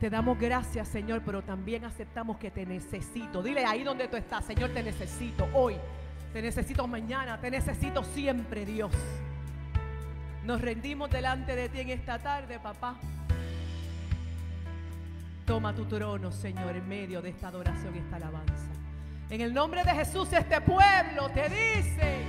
Te 0.01 0.10
damos 0.10 0.38
gracias, 0.38 0.89
Señor, 0.89 1.22
pero 1.25 1.41
también 1.41 1.86
aceptamos 1.86 2.38
que 2.39 2.51
te 2.51 2.65
necesito. 2.65 3.41
Dile 3.41 3.63
ahí 3.63 3.84
donde 3.84 4.10
tú 4.10 4.17
estás, 4.17 4.43
Señor, 4.43 4.72
te 4.72 4.84
necesito 4.84 5.48
hoy. 5.53 5.77
Te 6.34 6.41
necesito 6.41 6.86
mañana, 6.88 7.39
te 7.39 7.50
necesito 7.50 8.03
siempre, 8.03 8.65
Dios. 8.65 8.91
Nos 10.43 10.60
rendimos 10.60 11.10
delante 11.10 11.55
de 11.55 11.70
ti 11.70 11.79
en 11.79 11.91
esta 11.91 12.20
tarde, 12.20 12.60
papá. 12.60 12.98
Toma 15.45 15.74
tu 15.74 15.86
trono, 15.86 16.31
Señor, 16.31 16.75
en 16.75 16.88
medio 16.88 17.21
de 17.21 17.29
esta 17.29 17.48
adoración 17.48 17.95
y 17.95 18.00
esta 18.00 18.17
alabanza. 18.17 18.71
En 19.29 19.41
el 19.41 19.53
nombre 19.53 19.83
de 19.83 19.91
Jesús, 19.91 20.31
este 20.33 20.62
pueblo 20.62 21.29
te 21.33 21.43
dice. 21.50 22.25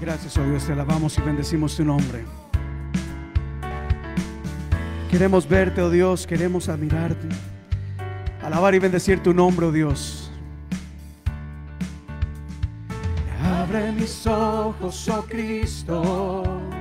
Gracias, 0.00 0.36
oh 0.38 0.44
Dios, 0.44 0.64
te 0.64 0.72
alabamos 0.72 1.18
y 1.18 1.22
bendecimos 1.22 1.76
tu 1.76 1.84
nombre. 1.84 2.24
Queremos 5.10 5.48
verte, 5.48 5.82
oh 5.82 5.90
Dios, 5.90 6.26
queremos 6.26 6.68
admirarte. 6.68 7.28
Alabar 8.42 8.74
y 8.74 8.78
bendecir 8.78 9.22
tu 9.22 9.34
nombre, 9.34 9.66
oh 9.66 9.72
Dios. 9.72 10.30
Abre 13.42 13.92
mis 13.92 14.26
ojos, 14.26 15.08
oh 15.08 15.22
Cristo. 15.26 16.77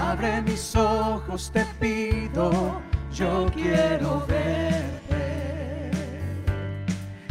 Abre 0.00 0.40
mis 0.42 0.74
ojos, 0.74 1.50
te 1.52 1.64
pido. 1.78 2.80
Yo 3.12 3.46
quiero 3.52 4.24
verte. 4.26 5.90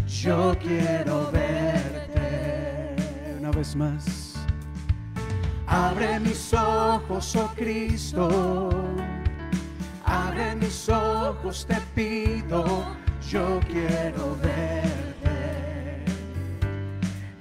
Yo 0.07 0.55
quiero 0.61 1.31
verte. 1.31 2.95
Una 3.39 3.51
vez 3.51 3.75
más. 3.75 4.35
Abre 5.65 6.19
mis 6.19 6.53
ojos, 6.53 7.35
oh 7.35 7.51
Cristo. 7.55 8.69
Abre 10.05 10.55
mis 10.55 10.88
ojos, 10.89 11.65
te 11.65 11.77
pido. 11.95 12.85
Yo 13.27 13.59
quiero 13.67 14.35
verte. 14.41 16.03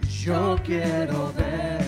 Yo 0.09 0.57
quiero 0.65 1.33
verte. 1.35 1.88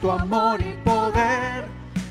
Tu 0.00 0.10
amor 0.10 0.58
y 0.62 0.72
poder 0.84 1.66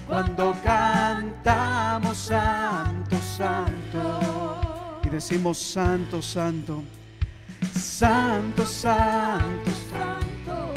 cuando 0.08 0.56
cantamos 0.64 2.16
Santo, 2.16 3.18
Santo. 3.36 5.00
Y 5.04 5.10
decimos 5.10 5.58
Santo, 5.58 6.22
Santo, 6.22 6.84
Santo, 7.74 8.66
Santo, 8.66 9.72
Santo. 9.92 10.74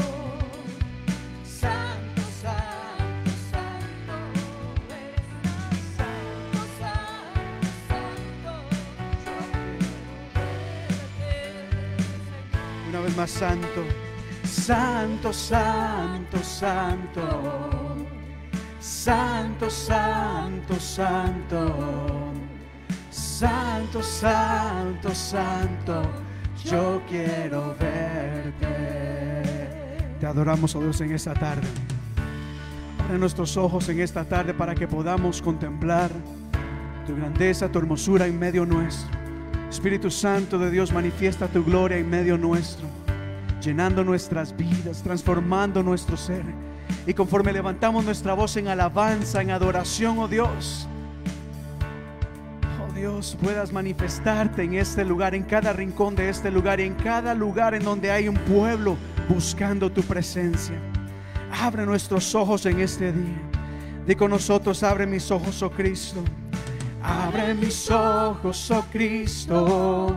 Santo, 1.44 2.22
santo, 2.40 3.30
santo, 3.50 4.16
eres 4.88 5.26
santo, 5.98 6.60
santo, 6.78 8.52
Una 12.88 13.00
vez 13.00 13.14
más, 13.16 13.30
santo, 13.30 13.84
Santo, 14.60 15.32
santo, 15.32 16.38
santo. 16.42 17.22
Santo, 18.78 19.70
santo, 19.70 20.78
santo. 20.78 22.32
Santo, 23.10 24.02
santo, 24.02 25.14
santo. 25.14 26.02
Yo 26.62 27.00
quiero 27.08 27.74
verte. 27.80 28.66
Te 30.20 30.26
adoramos, 30.26 30.74
oh 30.74 30.80
Dios, 30.80 31.00
en 31.00 31.12
esta 31.12 31.32
tarde. 31.32 31.66
Abre 33.02 33.18
nuestros 33.18 33.56
ojos 33.56 33.88
en 33.88 34.00
esta 34.00 34.26
tarde 34.26 34.52
para 34.52 34.74
que 34.74 34.86
podamos 34.86 35.40
contemplar 35.40 36.10
tu 37.06 37.16
grandeza, 37.16 37.72
tu 37.72 37.78
hermosura 37.78 38.26
en 38.26 38.38
medio 38.38 38.66
nuestro. 38.66 39.08
Espíritu 39.70 40.10
Santo 40.10 40.58
de 40.58 40.70
Dios, 40.70 40.92
manifiesta 40.92 41.48
tu 41.48 41.64
gloria 41.64 41.96
en 41.96 42.10
medio 42.10 42.36
nuestro 42.36 42.86
llenando 43.60 44.02
nuestras 44.04 44.56
vidas, 44.56 45.02
transformando 45.02 45.82
nuestro 45.82 46.16
ser. 46.16 46.44
Y 47.06 47.14
conforme 47.14 47.52
levantamos 47.52 48.04
nuestra 48.04 48.34
voz 48.34 48.56
en 48.56 48.68
alabanza, 48.68 49.40
en 49.42 49.50
adoración, 49.50 50.18
oh 50.18 50.28
Dios, 50.28 50.88
oh 52.80 52.92
Dios, 52.92 53.36
puedas 53.40 53.72
manifestarte 53.72 54.62
en 54.62 54.74
este 54.74 55.04
lugar, 55.04 55.34
en 55.34 55.44
cada 55.44 55.72
rincón 55.72 56.14
de 56.14 56.28
este 56.28 56.50
lugar 56.50 56.80
y 56.80 56.84
en 56.84 56.94
cada 56.94 57.34
lugar 57.34 57.74
en 57.74 57.84
donde 57.84 58.10
hay 58.10 58.28
un 58.28 58.36
pueblo 58.36 58.96
buscando 59.28 59.90
tu 59.90 60.02
presencia. 60.02 60.76
Abre 61.60 61.84
nuestros 61.84 62.34
ojos 62.34 62.66
en 62.66 62.80
este 62.80 63.12
día. 63.12 63.40
Di 64.06 64.14
con 64.14 64.30
nosotros, 64.30 64.82
abre 64.82 65.06
mis 65.06 65.30
ojos, 65.30 65.62
oh 65.62 65.70
Cristo. 65.70 66.22
Abre 67.02 67.54
mis 67.54 67.90
ojos, 67.90 68.70
oh 68.70 68.84
Cristo. 68.90 70.16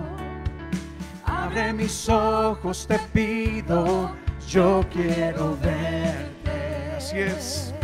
Abre 1.54 1.72
mis 1.72 2.10
ojos, 2.10 2.88
te 2.88 2.98
pido. 3.14 4.10
Yo 4.50 4.84
quiero 4.92 5.56
verte. 5.62 6.96
Así 6.98 7.20
es. 7.20 7.76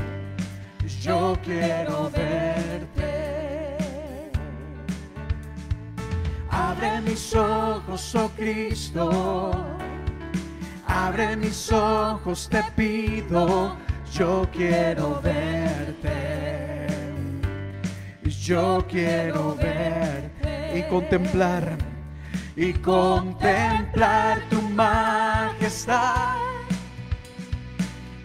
Yo 0.99 1.37
quiero 1.43 2.09
verte. 2.09 3.77
Abre 6.49 7.01
mis 7.01 7.35
ojos, 7.35 8.15
oh 8.15 8.31
Cristo. 8.35 9.51
Abre 10.87 11.37
mis 11.37 11.71
ojos, 11.71 12.49
te 12.49 12.63
pido, 12.75 13.77
yo 14.11 14.47
quiero 14.51 15.21
verte. 15.21 16.87
Yo 18.23 18.83
quiero 18.89 19.55
verte 19.55 20.79
y 20.79 20.89
contemplar, 20.89 21.77
y 22.59 22.73
contemplar 22.73 24.41
tu 24.49 24.61
majestad 24.61 26.35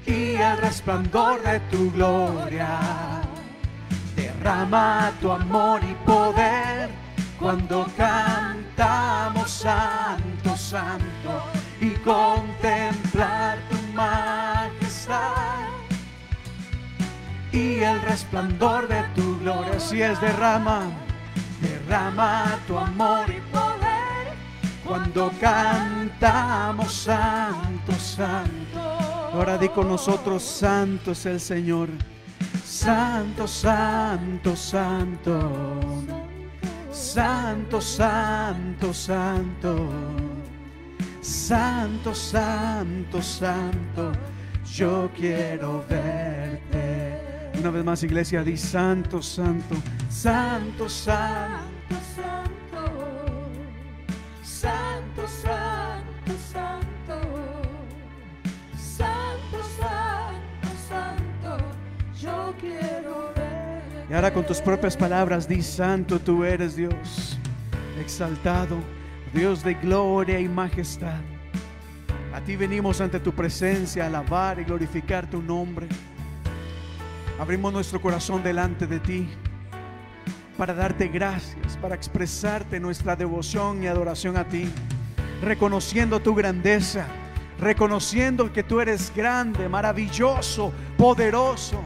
y 0.05 0.35
el 0.35 0.59
resplandor 0.59 1.41
de 1.45 1.61
tu 1.71 1.93
gloria. 1.93 2.81
Derrama 4.17 5.13
tu 5.21 5.31
amor 5.31 5.81
y 5.85 5.95
poder 6.05 6.91
cuando 7.39 7.87
cantamos 7.97 9.49
Santo, 9.49 10.57
Santo 10.57 11.45
y 11.81 11.91
contemplar 11.91 13.59
tu 13.71 13.77
majestad 13.95 15.69
y 17.53 17.79
el 17.85 18.03
resplandor 18.03 18.89
de 18.89 19.01
tu 19.15 19.39
gloria. 19.39 19.79
Si 19.79 20.03
es 20.03 20.21
derrama, 20.21 20.91
derrama 21.61 22.59
tu 22.67 22.77
amor 22.77 23.31
y 23.31 23.41
poder 23.53 23.84
cuando 24.85 25.33
cantamos 25.41 26.93
Santo, 26.93 27.93
Santo. 27.99 28.81
Ahora 29.33 29.57
di 29.59 29.69
con 29.69 29.89
nosotros, 29.89 30.43
Santo 30.43 31.13
es 31.13 31.27
el 31.27 31.41
Señor. 31.41 31.89
Santo, 32.65 33.47
Santo, 33.47 34.55
Santo. 34.55 36.03
Santo, 36.91 37.81
Santo, 37.81 38.93
Santo. 38.93 39.89
Santo, 41.25 42.15
Santo, 42.15 43.23
Santo, 43.23 44.13
yo 44.67 45.11
quiero 45.17 45.83
verte. 45.89 47.51
Una 47.59 47.71
vez 47.71 47.83
más, 47.83 48.03
iglesia, 48.03 48.43
di 48.43 48.59
Santo, 48.59 49.23
Santo, 49.23 49.75
Santo, 50.11 50.87
Santo, 50.87 51.95
Santo, 52.15 52.64
Y 64.15 64.17
ahora 64.17 64.33
con 64.33 64.47
tus 64.47 64.61
propias 64.61 64.97
palabras, 64.97 65.49
di 65.49 65.61
Santo, 65.61 66.21
tú 66.21 66.45
eres 66.45 66.77
Dios, 66.77 67.37
exaltado. 68.01 68.79
Dios 69.33 69.65
de 69.65 69.75
gloria 69.75 70.39
y 70.39 70.49
majestad. 70.49 71.19
A 72.33 72.41
ti 72.41 72.55
venimos 72.55 73.01
ante 73.01 73.19
tu 73.19 73.33
presencia 73.33 74.05
a 74.05 74.07
alabar 74.07 74.61
y 74.61 74.63
glorificar 74.63 75.29
tu 75.29 75.43
nombre. 75.43 75.89
Abrimos 77.41 77.73
nuestro 77.73 78.01
corazón 78.01 78.41
delante 78.45 78.87
de 78.87 79.01
ti. 79.01 79.29
para 80.57 80.75
darte 80.75 81.09
gracias, 81.09 81.77
para 81.79 81.97
expresarte 81.97 82.79
nuestra 82.79 83.17
devoción 83.17 83.83
y 83.83 83.89
adoración 83.89 84.37
a 84.37 84.45
ti, 84.45 84.71
reconociendo 85.43 86.21
tu 86.21 86.37
grandeza, 86.37 87.05
reconociendo 87.59 88.53
que 88.53 88.63
tú 88.63 88.79
eres 88.81 89.13
grande, 89.13 89.69
maravilloso, 89.69 90.73
poderoso, 90.97 91.83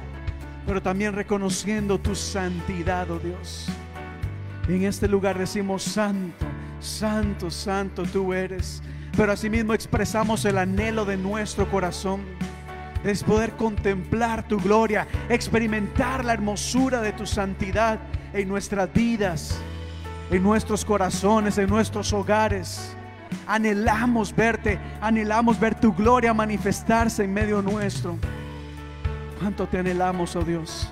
pero 0.68 0.82
también 0.82 1.14
reconociendo 1.14 1.98
tu 1.98 2.14
santidad, 2.14 3.10
oh 3.10 3.18
Dios. 3.18 3.68
En 4.68 4.84
este 4.84 5.08
lugar 5.08 5.38
decimos, 5.38 5.82
Santo, 5.82 6.44
Santo, 6.78 7.50
Santo 7.50 8.02
tú 8.02 8.34
eres. 8.34 8.82
Pero 9.16 9.32
asimismo 9.32 9.72
expresamos 9.72 10.44
el 10.44 10.58
anhelo 10.58 11.06
de 11.06 11.16
nuestro 11.16 11.70
corazón. 11.70 12.20
Es 13.02 13.24
poder 13.24 13.52
contemplar 13.52 14.46
tu 14.46 14.58
gloria, 14.58 15.08
experimentar 15.30 16.22
la 16.22 16.34
hermosura 16.34 17.00
de 17.00 17.12
tu 17.12 17.24
santidad 17.24 17.98
en 18.34 18.46
nuestras 18.46 18.92
vidas, 18.92 19.58
en 20.30 20.42
nuestros 20.42 20.84
corazones, 20.84 21.56
en 21.56 21.70
nuestros 21.70 22.12
hogares. 22.12 22.94
Anhelamos 23.46 24.36
verte, 24.36 24.78
anhelamos 25.00 25.58
ver 25.58 25.80
tu 25.80 25.94
gloria 25.94 26.34
manifestarse 26.34 27.24
en 27.24 27.32
medio 27.32 27.62
nuestro. 27.62 28.18
¿Cuánto 29.38 29.66
te 29.68 29.78
anhelamos, 29.78 30.34
oh 30.36 30.42
Dios? 30.42 30.88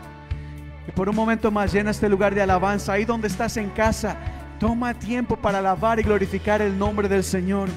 Y 0.87 0.93
por 0.93 1.09
un 1.09 1.17
momento 1.17 1.50
más 1.50 1.73
llena 1.73 1.91
este 1.91 2.09
lugar 2.09 2.35
de 2.35 2.43
alabanza. 2.43 2.93
Ahí 2.93 3.05
donde 3.05 3.26
estás 3.26 3.57
en 3.57 3.71
casa, 3.71 4.17
toma 4.61 4.95
tiempo 4.95 5.37
para 5.37 5.59
alabar 5.59 5.99
y 5.99 6.03
glorificar 6.03 6.62
el 6.62 6.79
nombre 6.79 7.09
del 7.09 7.25
Señor. 7.25 7.69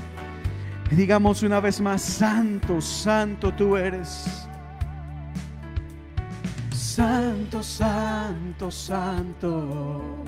Y 0.92 0.96
digamos 0.96 1.42
una 1.44 1.60
vez 1.60 1.82
más, 1.82 2.02
santo, 2.02 2.82
santo 2.82 3.52
tú 3.54 3.78
eres. 3.78 4.48
Santo, 6.72 7.64
santo, 7.64 8.70
santo. 8.70 10.26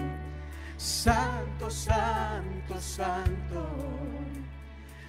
Santo, 0.78 1.70
santo, 1.70 2.80
santo. 2.80 3.68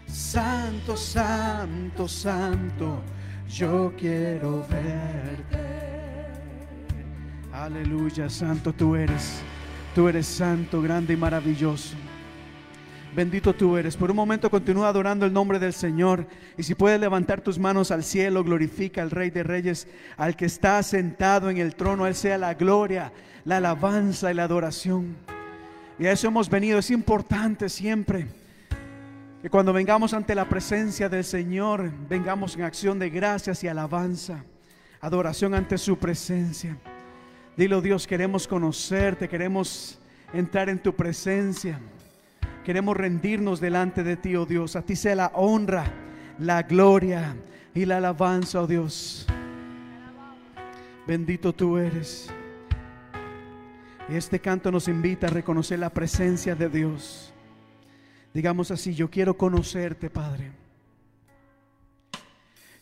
Santo, 0.06 0.96
santo, 0.96 2.08
santo. 2.08 3.02
Yo 3.48 3.92
quiero 3.98 4.66
verte. 4.68 5.58
Aleluya, 7.52 8.28
santo 8.30 8.72
tú 8.72 8.96
eres. 8.96 9.42
Tú 9.94 10.08
eres 10.08 10.26
santo, 10.26 10.80
grande 10.80 11.14
y 11.14 11.16
maravilloso. 11.16 11.94
Bendito 13.14 13.52
tú 13.54 13.76
eres. 13.76 13.94
Por 13.94 14.10
un 14.10 14.16
momento 14.16 14.50
continúa 14.50 14.88
adorando 14.88 15.26
el 15.26 15.32
nombre 15.32 15.58
del 15.58 15.74
Señor. 15.74 16.26
Y 16.56 16.62
si 16.62 16.74
puedes 16.74 16.98
levantar 16.98 17.42
tus 17.42 17.58
manos 17.58 17.90
al 17.90 18.04
cielo, 18.04 18.42
glorifica 18.42 19.02
al 19.02 19.10
Rey 19.10 19.28
de 19.28 19.42
Reyes, 19.42 19.86
al 20.16 20.34
que 20.34 20.46
está 20.46 20.82
sentado 20.82 21.50
en 21.50 21.58
el 21.58 21.74
trono. 21.74 22.06
Él 22.06 22.14
sea 22.14 22.38
la 22.38 22.54
gloria, 22.54 23.12
la 23.44 23.58
alabanza 23.58 24.30
y 24.30 24.34
la 24.34 24.44
adoración. 24.44 25.14
Y 25.98 26.06
a 26.06 26.12
eso 26.12 26.28
hemos 26.28 26.48
venido. 26.48 26.78
Es 26.78 26.90
importante 26.90 27.68
siempre 27.68 28.26
que 29.42 29.50
cuando 29.50 29.72
vengamos 29.72 30.14
ante 30.14 30.36
la 30.36 30.48
presencia 30.48 31.08
del 31.08 31.24
Señor, 31.24 31.90
vengamos 32.08 32.54
en 32.54 32.62
acción 32.62 33.00
de 33.00 33.10
gracias 33.10 33.64
y 33.64 33.68
alabanza, 33.68 34.44
adoración 35.00 35.52
ante 35.52 35.78
su 35.78 35.98
presencia. 35.98 36.78
Dilo 37.56 37.82
Dios, 37.82 38.06
queremos 38.06 38.46
conocerte, 38.46 39.28
queremos 39.28 39.98
entrar 40.32 40.68
en 40.68 40.78
tu 40.78 40.94
presencia. 40.94 41.80
Queremos 42.64 42.96
rendirnos 42.96 43.60
delante 43.60 44.04
de 44.04 44.16
ti, 44.16 44.36
oh 44.36 44.46
Dios. 44.46 44.76
A 44.76 44.82
ti 44.82 44.94
sea 44.94 45.16
la 45.16 45.32
honra, 45.34 45.84
la 46.38 46.62
gloria 46.62 47.36
y 47.74 47.84
la 47.84 47.96
alabanza, 47.96 48.62
oh 48.62 48.68
Dios. 48.68 49.26
Bendito 51.04 51.52
tú 51.52 51.78
eres. 51.78 52.30
Este 54.08 54.38
canto 54.38 54.70
nos 54.70 54.86
invita 54.86 55.26
a 55.26 55.30
reconocer 55.30 55.80
la 55.80 55.90
presencia 55.90 56.54
de 56.54 56.68
Dios. 56.68 57.31
Digamos 58.34 58.70
así, 58.70 58.94
yo 58.94 59.10
quiero 59.10 59.36
conocerte, 59.36 60.08
Padre. 60.08 60.52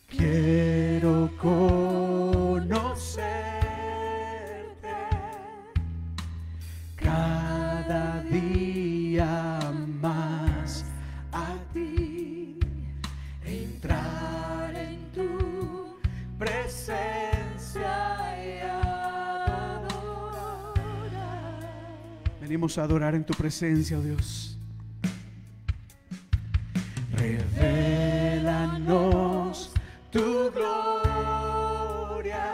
Quiero 0.07 1.29
conocer 1.37 3.21
cada 6.95 8.21
día 8.23 9.59
más 10.01 10.85
a 11.31 11.55
ti, 11.73 12.57
entrar 13.43 14.75
en 14.75 15.11
tu 15.11 15.97
presencia 16.37 17.89
y 18.45 18.59
adorar. 18.59 19.91
Venimos 22.41 22.77
a 22.77 22.83
adorar 22.83 23.15
en 23.15 23.25
tu 23.25 23.33
presencia, 23.33 23.97
oh 23.97 24.01
Dios. 24.01 24.50
Revelanos 28.41 29.69
tu 30.09 30.49
gloria. 30.51 32.49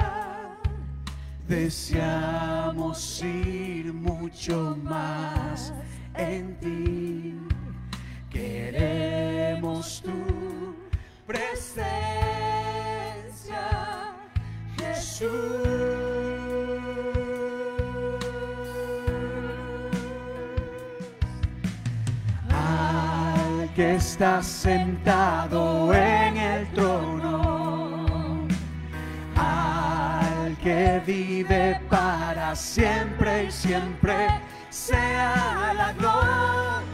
Deseamos 1.48 3.24
ir 3.24 3.94
mucho 3.94 4.76
más 4.84 5.74
en 6.16 6.60
ti. 6.60 7.40
Queremos 8.30 10.02
tu 10.04 10.76
presencia, 11.26 11.86
Jesús. 14.78 16.07
Que 23.78 23.94
está 23.94 24.42
sentado 24.42 25.94
en 25.94 26.36
el 26.36 26.68
trono, 26.70 28.48
al 29.36 30.58
que 30.58 31.00
vive 31.06 31.80
para 31.88 32.56
siempre 32.56 33.44
y 33.44 33.52
siempre, 33.52 34.30
sea 34.72 35.76
la 35.78 35.94
gloria, 35.94 36.87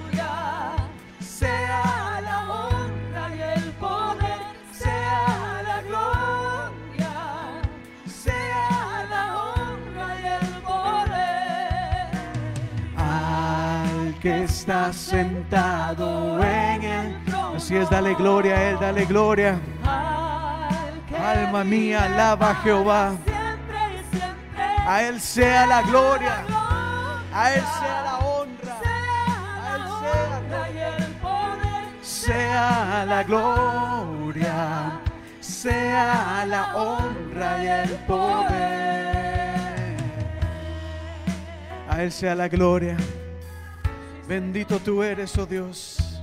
que 14.24 14.44
está 14.46 14.94
sentado 14.94 16.42
en 16.42 16.82
el. 16.82 17.16
Así 17.58 17.76
es, 17.76 17.90
dale 17.90 18.16
gloria 18.16 18.56
a 18.56 18.70
Él, 18.70 18.78
dale 18.80 19.04
gloria. 19.04 19.60
Alma 21.22 21.66
mía, 21.66 22.06
alaba 22.06 22.52
a 22.52 22.56
Jehová. 22.56 23.18
A 24.88 25.04
Él 25.04 25.20
sea 25.20 25.68
la 25.68 25.82
gloria. 25.82 26.46
A 27.34 27.54
Él 27.54 27.64
sea 27.80 28.04
la 28.06 28.20
honra. 28.20 28.80
A 29.62 29.76
Él 29.76 29.84
sea 32.02 33.06
la 33.06 33.24
gloria. 33.24 35.02
Sea 35.42 36.46
la 36.48 36.76
honra 36.78 37.62
y 37.62 37.68
el 37.68 37.90
poder. 38.08 39.98
A 41.90 42.02
Él 42.04 42.12
sea 42.12 42.36
la 42.36 42.48
gloria. 42.48 42.96
Bendito 44.28 44.80
tú 44.80 45.04
eres, 45.04 45.38
oh 45.38 45.46
Dios. 45.46 46.22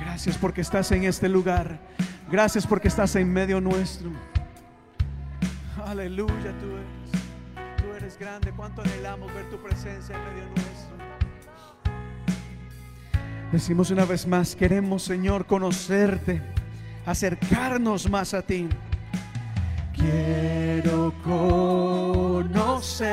Gracias 0.00 0.38
porque 0.38 0.60
estás 0.60 0.90
en 0.92 1.04
este 1.04 1.28
lugar. 1.28 1.78
Gracias 2.30 2.66
porque 2.66 2.88
estás 2.88 3.14
en 3.16 3.32
medio 3.32 3.60
nuestro. 3.60 4.10
Aleluya, 5.84 6.54
tú 6.58 6.66
eres. 6.66 7.10
Tú 7.76 7.92
eres 7.96 8.18
grande. 8.18 8.52
Cuánto 8.56 8.82
anhelamos 8.82 9.32
ver 9.34 9.48
tu 9.50 9.56
presencia 9.58 10.16
en 10.16 10.24
medio 10.24 10.44
nuestro. 10.48 10.68
Decimos 13.52 13.90
una 13.90 14.04
vez 14.04 14.26
más, 14.26 14.54
queremos, 14.54 15.02
Señor, 15.02 15.46
conocerte, 15.46 16.42
acercarnos 17.06 18.10
más 18.10 18.34
a 18.34 18.42
ti. 18.42 18.68
Quiero 19.94 21.14
conocer. 21.24 23.08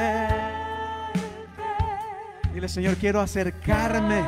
Dile, 2.56 2.70
Señor, 2.70 2.96
quiero 2.96 3.20
acercarme 3.20 4.22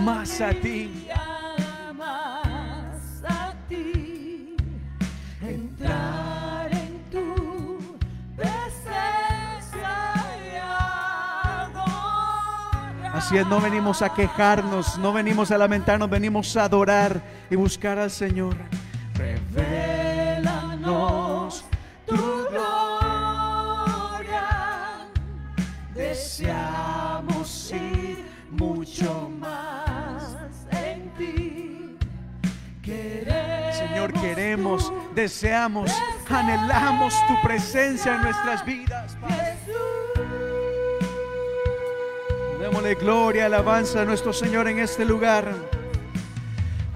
más 0.00 0.40
a 0.40 0.54
ti. 0.54 1.06
Así 13.12 13.36
es, 13.36 13.46
no 13.46 13.60
venimos 13.60 14.00
a 14.00 14.14
quejarnos, 14.14 14.96
no 14.96 15.12
venimos 15.12 15.50
a 15.50 15.58
lamentarnos, 15.58 16.08
venimos 16.08 16.56
a 16.56 16.64
adorar 16.64 17.20
y 17.50 17.56
buscar 17.56 17.98
al 17.98 18.10
Señor. 18.10 18.56
Revelanos 19.14 19.93
queremos, 34.54 34.92
deseamos, 35.14 35.90
anhelamos 36.30 37.14
tu 37.26 37.34
presencia 37.42 38.14
en 38.14 38.22
nuestras 38.22 38.64
vidas. 38.64 39.16
Padre. 39.20 39.56
Démosle 42.60 42.94
gloria, 42.94 43.46
alabanza 43.46 44.02
a 44.02 44.04
nuestro 44.04 44.32
Señor 44.32 44.68
en 44.68 44.78
este 44.78 45.04
lugar. 45.04 45.52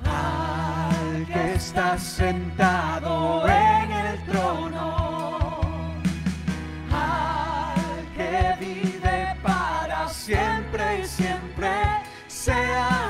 Al 0.04 1.26
que 1.26 1.54
está 1.54 1.98
sentado 1.98 3.44
en 3.48 3.90
el 3.90 4.24
trono, 4.24 5.20
al 6.92 8.06
que 8.16 8.54
vive 8.60 9.36
para 9.42 10.08
siempre 10.08 11.00
y 11.00 11.04
siempre, 11.04 11.70
sea 12.28 13.07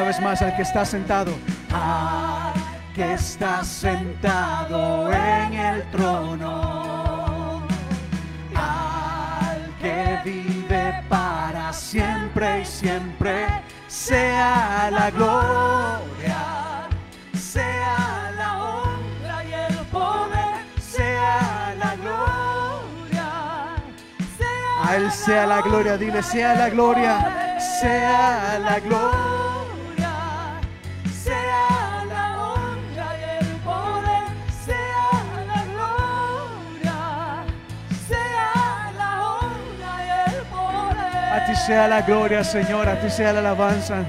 Una 0.00 0.08
vez 0.08 0.20
más, 0.22 0.40
al 0.40 0.56
que 0.56 0.62
está 0.62 0.82
sentado, 0.82 1.32
al 1.74 2.54
que 2.94 3.12
está 3.12 3.62
sentado 3.62 5.12
en 5.12 5.52
el 5.52 5.82
trono, 5.90 7.62
al 8.54 9.74
que 9.78 10.20
vive 10.24 11.04
para 11.06 11.70
siempre 11.74 12.62
y 12.62 12.64
siempre, 12.64 13.46
sea 13.88 14.88
la 14.90 15.10
gloria, 15.10 16.88
sea 17.38 18.32
la 18.38 18.64
honra 18.64 19.44
y 19.44 19.52
el 19.52 19.76
poder, 19.88 20.64
sea 20.80 21.74
la 21.78 21.94
gloria, 21.96 23.28
sea 24.38 24.82
a 24.82 24.96
Él 24.96 25.12
sea 25.12 25.46
la 25.46 25.60
gloria, 25.60 25.98
dile, 25.98 26.22
sea 26.22 26.54
la 26.54 26.70
gloria, 26.70 27.58
sea 27.82 28.58
la 28.60 28.80
gloria, 28.80 29.39
A 41.30 41.44
ti 41.46 41.54
sea 41.54 41.86
la 41.86 42.02
gloria, 42.02 42.42
Señor, 42.42 42.88
a 42.88 43.00
ti 43.00 43.08
sea 43.08 43.32
la 43.32 43.38
alabanza. 43.38 44.04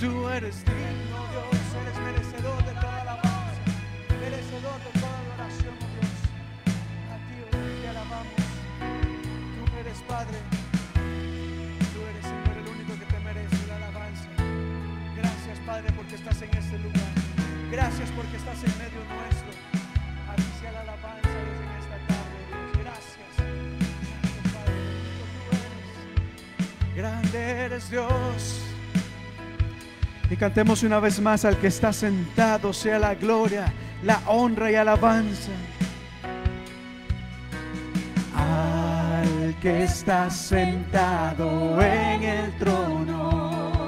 Tú 0.00 0.28
eres 0.28 0.64
digno, 0.64 1.18
Dios, 1.30 1.62
eres 1.80 1.96
merecedor 2.06 2.58
de 2.64 2.72
toda 2.72 3.00
alabanza, 3.02 3.62
merecedor 4.18 4.78
de 4.82 4.90
toda 4.98 5.14
adoración, 5.22 5.74
Dios. 5.78 6.10
A 7.14 7.16
ti 7.22 7.36
oh, 7.38 7.82
te 7.82 7.88
alabamos. 7.88 8.42
Tú 9.54 9.78
eres 9.78 9.98
Padre. 10.10 10.38
Tú 11.94 12.00
eres, 12.10 12.24
Señor, 12.26 12.56
el 12.58 12.66
único 12.66 12.92
que 12.98 13.06
te 13.06 13.20
merece 13.20 13.66
la 13.68 13.76
alabanza. 13.76 14.26
Gracias, 15.14 15.58
Padre, 15.64 15.92
porque 15.94 16.14
estás 16.16 16.42
en 16.42 16.50
este 16.50 16.78
lugar. 16.78 17.14
Gracias 17.70 18.10
porque 18.16 18.36
estás 18.36 18.58
en 18.64 18.74
medio 18.74 19.00
nuestro. 19.06 19.54
A 20.26 20.34
ti 20.34 20.50
sea 20.60 20.72
la 20.72 20.80
alabanza, 20.80 21.30
Dios, 21.30 21.59
Grande 27.00 27.38
eres 27.38 27.90
Dios. 27.90 28.60
Y 30.28 30.36
cantemos 30.36 30.82
una 30.82 31.00
vez 31.00 31.18
más 31.18 31.46
al 31.46 31.56
que 31.56 31.68
está 31.68 31.94
sentado, 31.94 32.74
sea 32.74 32.98
la 32.98 33.14
gloria, 33.14 33.72
la 34.02 34.20
honra 34.26 34.70
y 34.70 34.74
alabanza. 34.74 35.50
Al 38.36 39.54
que 39.62 39.84
está 39.84 40.28
sentado 40.28 41.80
en 41.80 42.22
el 42.22 42.58
trono, 42.58 43.80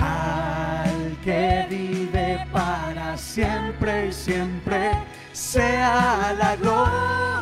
al 0.00 1.18
que 1.22 1.66
vive 1.68 2.46
para 2.50 3.18
siempre 3.18 4.08
y 4.08 4.12
siempre, 4.14 4.92
sea 5.32 6.34
la 6.38 6.56
gloria, 6.56 7.35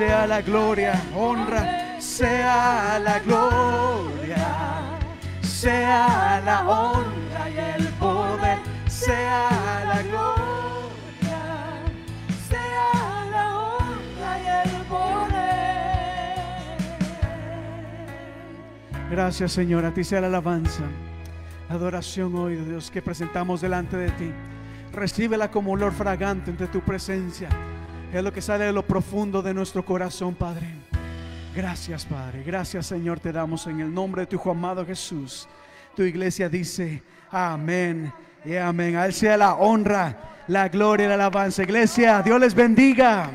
sea 0.00 0.26
la 0.26 0.40
gloria, 0.40 0.98
honra, 1.14 2.00
sea 2.00 2.98
la 3.04 3.18
gloria, 3.18 4.48
sea 5.42 6.40
la 6.42 6.66
honra 6.66 7.50
y 7.50 7.58
el 7.58 7.86
poder, 7.98 8.56
sea 8.88 9.50
la 9.86 10.00
gloria, 10.00 11.40
sea 12.48 13.26
la 13.30 13.58
honra 13.58 14.38
y 14.40 14.46
el 14.66 14.84
poder. 14.86 16.40
Gracias, 19.10 19.52
Señor, 19.52 19.84
a 19.84 19.92
ti 19.92 20.02
sea 20.02 20.22
la 20.22 20.28
alabanza, 20.28 20.84
la 21.68 21.74
adoración 21.74 22.34
hoy, 22.36 22.56
Dios, 22.56 22.90
que 22.90 23.02
presentamos 23.02 23.60
delante 23.60 23.98
de 23.98 24.10
ti. 24.12 24.32
Recíbela 24.94 25.50
como 25.50 25.72
olor 25.72 25.92
fragante 25.92 26.50
entre 26.50 26.68
tu 26.68 26.80
presencia. 26.80 27.50
Es 28.12 28.24
lo 28.24 28.32
que 28.32 28.42
sale 28.42 28.64
de 28.64 28.72
lo 28.72 28.84
profundo 28.84 29.40
de 29.40 29.54
nuestro 29.54 29.84
corazón, 29.84 30.34
Padre. 30.34 30.66
Gracias, 31.54 32.04
Padre. 32.04 32.42
Gracias, 32.44 32.86
Señor, 32.86 33.20
te 33.20 33.30
damos 33.30 33.68
en 33.68 33.78
el 33.80 33.94
nombre 33.94 34.22
de 34.22 34.26
tu 34.26 34.34
Hijo 34.34 34.50
amado 34.50 34.84
Jesús. 34.84 35.46
Tu 35.94 36.02
iglesia 36.02 36.48
dice, 36.48 37.04
amén 37.30 38.12
y 38.44 38.56
amén. 38.56 38.96
A 38.96 39.06
Él 39.06 39.12
sea 39.12 39.36
la 39.36 39.54
honra, 39.54 40.42
la 40.48 40.68
gloria 40.68 41.06
y 41.06 41.08
la 41.08 41.14
alabanza. 41.14 41.62
Iglesia, 41.62 42.20
Dios 42.22 42.40
les 42.40 42.52
bendiga. 42.52 43.30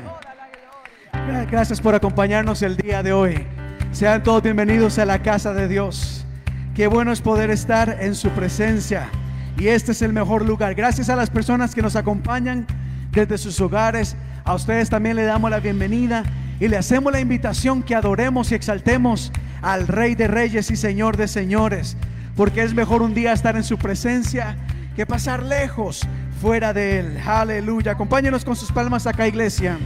Gracias 1.50 1.80
por 1.80 1.94
acompañarnos 1.94 2.60
el 2.60 2.76
día 2.76 3.02
de 3.02 3.14
hoy. 3.14 3.46
Sean 3.92 4.22
todos 4.22 4.42
bienvenidos 4.42 4.98
a 4.98 5.06
la 5.06 5.22
casa 5.22 5.54
de 5.54 5.68
Dios. 5.68 6.26
Qué 6.74 6.86
bueno 6.86 7.12
es 7.12 7.22
poder 7.22 7.50
estar 7.50 7.96
en 8.00 8.14
su 8.14 8.28
presencia. 8.30 9.08
Y 9.56 9.68
este 9.68 9.92
es 9.92 10.02
el 10.02 10.12
mejor 10.12 10.44
lugar. 10.44 10.74
Gracias 10.74 11.08
a 11.08 11.16
las 11.16 11.30
personas 11.30 11.74
que 11.74 11.80
nos 11.80 11.96
acompañan 11.96 12.66
desde 13.10 13.38
sus 13.38 13.58
hogares. 13.58 14.16
A 14.46 14.54
ustedes 14.54 14.88
también 14.88 15.16
le 15.16 15.24
damos 15.24 15.50
la 15.50 15.58
bienvenida 15.58 16.22
y 16.60 16.68
le 16.68 16.76
hacemos 16.76 17.12
la 17.12 17.18
invitación 17.18 17.82
que 17.82 17.96
adoremos 17.96 18.52
y 18.52 18.54
exaltemos 18.54 19.32
al 19.60 19.88
Rey 19.88 20.14
de 20.14 20.28
Reyes 20.28 20.70
y 20.70 20.76
Señor 20.76 21.16
de 21.16 21.26
Señores. 21.26 21.96
Porque 22.36 22.62
es 22.62 22.72
mejor 22.72 23.02
un 23.02 23.12
día 23.12 23.32
estar 23.32 23.56
en 23.56 23.64
su 23.64 23.76
presencia 23.76 24.56
que 24.94 25.04
pasar 25.04 25.42
lejos 25.42 26.06
fuera 26.40 26.72
de 26.72 27.00
Él. 27.00 27.18
Aleluya. 27.26 27.92
Acompáñenos 27.92 28.44
con 28.44 28.54
sus 28.54 28.70
palmas 28.70 29.08
acá, 29.08 29.26
iglesia. 29.26 29.78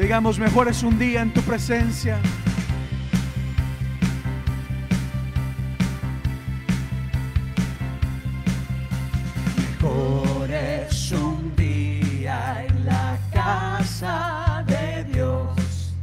Digamos, 0.00 0.38
mejor 0.38 0.68
es 0.68 0.84
un 0.84 0.96
día 0.96 1.22
en 1.22 1.34
tu 1.34 1.40
presencia. 1.42 2.18
Casa 13.98 14.62
de 14.66 15.04
Dios 15.04 15.94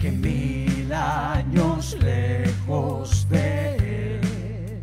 que 0.00 0.10
mil 0.10 0.90
años 0.92 1.96
lejos 2.00 3.28
de 3.28 3.76
Él. 3.76 4.80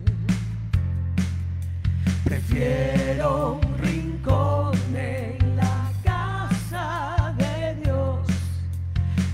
Prefiero 2.24 3.60
un 3.64 3.78
rincón 3.80 4.78
en 4.96 5.56
la 5.56 5.92
casa 6.04 7.34
de 7.38 7.76
Dios 7.84 8.28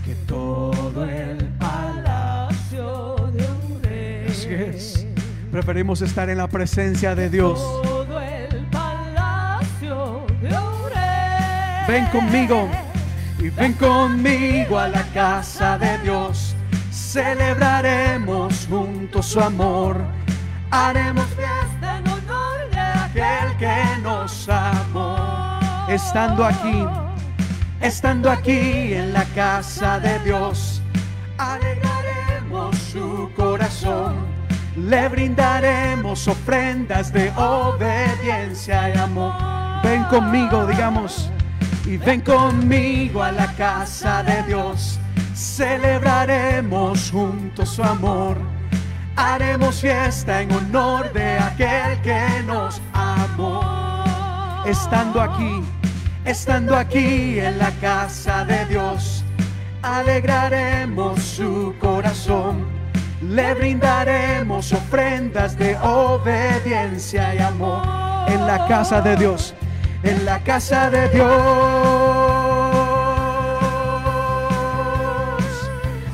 que 0.06 0.15
todo 0.26 1.04
el 1.04 1.38
palacio 1.60 3.30
de 3.34 3.45
un 3.45 3.84
rey. 3.84 4.26
Así 4.30 4.54
es. 4.54 5.08
Preferimos 5.52 6.02
estar 6.02 6.30
en 6.30 6.38
la 6.38 6.47
presencia 6.47 7.13
de 7.13 7.30
Dios. 7.30 7.60
Todo 7.60 8.21
el 8.21 8.65
palacio 8.67 10.26
de 10.41 10.50
rey. 10.50 11.86
Ven 11.88 12.06
conmigo 12.06 12.69
y 13.41 13.49
ven 13.49 13.73
conmigo 13.73 14.77
a 14.77 14.88
la 14.88 15.04
casa 15.13 15.77
de 15.77 15.97
Dios. 15.99 16.56
Celebraremos 16.91 18.67
juntos 18.69 19.25
su 19.25 19.39
amor. 19.39 20.01
Haremos 20.69 21.25
Fiesta 21.36 21.97
en 21.97 22.08
honor 22.08 22.69
de 22.71 22.80
aquel 22.80 23.58
que 23.58 24.01
nos 24.04 24.47
amó. 24.47 25.60
Estando 25.89 26.45
aquí, 26.45 26.86
estando 27.82 28.30
aquí 28.30 28.93
en 28.93 29.12
la 29.12 29.25
casa 29.36 29.99
de 29.99 30.19
Dios, 30.19 30.82
alegraremos 31.38 32.77
su 32.77 33.30
corazón. 33.36 34.15
Le 34.77 35.10
brindaremos 35.10 36.27
ofrendas 36.27 37.12
de 37.12 37.32
obediencia 37.36 38.93
y 38.93 38.97
amor. 38.97 39.34
Ven 39.84 40.04
conmigo, 40.06 40.65
digamos. 40.67 41.30
Y 41.86 41.98
ven 41.98 42.22
conmigo 42.22 43.24
a 43.24 43.32
la 43.32 43.48
casa 43.54 44.24
de 44.24 44.44
Dios. 44.44 45.00
Celebraremos 45.34 47.12
juntos 47.12 47.70
su 47.70 47.84
amor. 47.84 48.38
Haremos 49.15 49.82
fiesta 49.82 50.41
en 50.41 50.52
honor 50.52 51.12
de 51.13 51.38
aquel 51.38 52.02
que 52.02 52.44
nos 52.46 52.82
amó. 52.94 54.63
Estando 54.65 55.22
aquí, 55.22 55.63
estando 56.24 56.76
aquí 56.76 57.39
en 57.39 57.58
la 57.58 57.72
casa 57.82 58.46
de 58.46 58.65
Dios, 58.67 59.24
alegraremos 59.82 61.22
su 61.22 61.74
corazón. 61.80 62.65
Le 63.22 63.54
brindaremos 63.54 64.72
ofrendas 64.72 65.58
de 65.58 65.78
obediencia 65.78 67.36
y 67.36 67.39
amor 67.39 67.84
en 68.28 68.48
la 68.48 68.65
casa 68.67 69.02
de 69.02 69.15
Dios, 69.15 69.54
en 70.03 70.25
la 70.25 70.39
casa 70.39 70.89
de 70.89 71.09
Dios. 71.09 71.31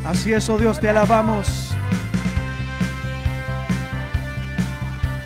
Así 0.06 0.34
es, 0.34 0.50
oh 0.50 0.58
Dios, 0.58 0.80
te 0.80 0.90
alabamos. 0.90 1.76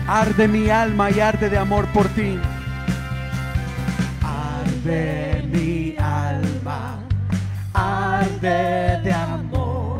Arde 0.08 0.48
mi 0.48 0.70
alma 0.70 1.10
y 1.12 1.20
arde 1.20 1.50
de 1.50 1.58
amor 1.58 1.86
por 1.88 2.08
ti. 2.10 2.40
Arde 4.24 5.48
mi 5.52 5.96
alma, 5.98 7.00
arde 7.74 9.00
de 9.04 9.14
amor 9.14 9.98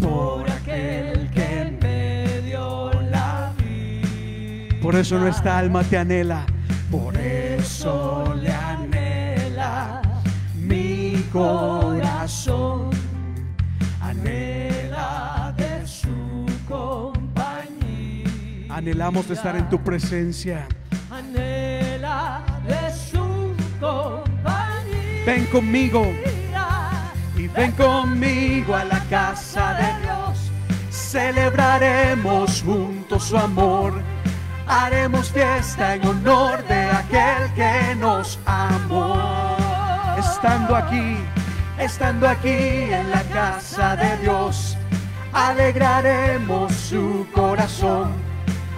por 0.00 0.50
aquel 0.50 1.30
que 1.30 1.78
me 1.80 2.40
dio 2.40 2.90
la 3.10 3.52
vida. 3.58 4.80
Por 4.82 4.96
eso 4.96 5.18
nuestra 5.18 5.58
alma 5.58 5.84
te 5.84 5.98
anhela, 5.98 6.44
por 6.92 7.16
eso 7.16 8.34
le 8.38 8.52
anhela 8.52 10.02
mi 10.54 11.24
corazón. 11.32 12.90
Anhela 13.98 15.54
de 15.56 15.86
su 15.86 16.46
compañía. 16.68 18.28
Anhelamos 18.68 19.26
de 19.26 19.34
estar 19.34 19.56
en 19.56 19.70
tu 19.70 19.82
presencia. 19.82 20.68
Anhela 21.10 22.42
de 22.68 22.92
su 22.92 23.54
compañía. 23.80 25.24
Ven 25.24 25.46
conmigo 25.46 26.12
y 27.38 27.48
ven 27.48 27.72
conmigo 27.72 28.76
a 28.76 28.84
la 28.84 29.00
casa 29.04 29.74
de 29.74 30.02
Dios. 30.02 30.50
Celebraremos 30.90 32.62
juntos 32.62 33.24
su 33.24 33.38
amor. 33.38 34.11
Haremos 34.66 35.30
fiesta 35.30 35.94
en 35.94 36.06
honor 36.06 36.64
de 36.66 36.90
aquel 36.90 37.52
que 37.54 37.94
nos 37.96 38.38
amó. 38.46 39.56
Estando 40.18 40.76
aquí, 40.76 41.16
estando 41.78 42.28
aquí 42.28 42.48
en 42.48 43.10
la 43.10 43.22
casa 43.24 43.96
de 43.96 44.16
Dios, 44.18 44.76
alegraremos 45.32 46.72
su 46.72 47.26
corazón. 47.34 48.12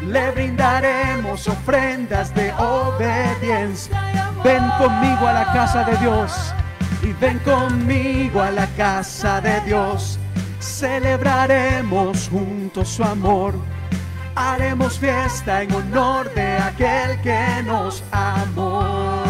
Le 0.00 0.30
brindaremos 0.32 1.48
ofrendas 1.48 2.34
de 2.34 2.52
obediencia. 2.54 4.32
Ven 4.42 4.62
conmigo 4.78 5.26
a 5.26 5.32
la 5.32 5.52
casa 5.52 5.84
de 5.84 5.96
Dios 5.98 6.54
y 7.02 7.12
ven 7.14 7.38
conmigo 7.40 8.40
a 8.40 8.50
la 8.50 8.66
casa 8.76 9.40
de 9.40 9.60
Dios. 9.62 10.18
Celebraremos 10.60 12.28
juntos 12.28 12.88
su 12.88 13.04
amor. 13.04 13.54
Haremos 14.36 14.98
fiesta 14.98 15.62
en 15.62 15.72
honor 15.72 16.32
de 16.34 16.56
aquel 16.56 17.20
que 17.22 17.62
nos 17.64 18.02
amó. 18.10 19.22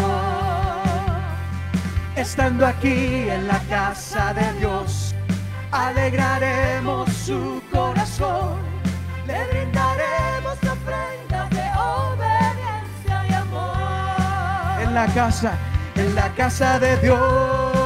Estando 2.15 2.65
aquí 2.65 3.29
en 3.29 3.47
la 3.47 3.59
casa 3.69 4.33
de 4.33 4.51
Dios, 4.59 5.13
alegraremos 5.71 7.11
su 7.13 7.61
corazón. 7.71 8.57
Le 9.27 9.45
brindaremos 9.47 10.57
ofrendas 10.63 11.49
de 11.51 11.69
obediencia 11.77 13.27
y 13.29 13.33
amor. 13.33 14.81
En 14.81 14.95
la 14.95 15.05
casa, 15.07 15.53
en 15.95 16.15
la 16.15 16.33
casa 16.33 16.79
de 16.79 16.97
Dios. 16.97 17.85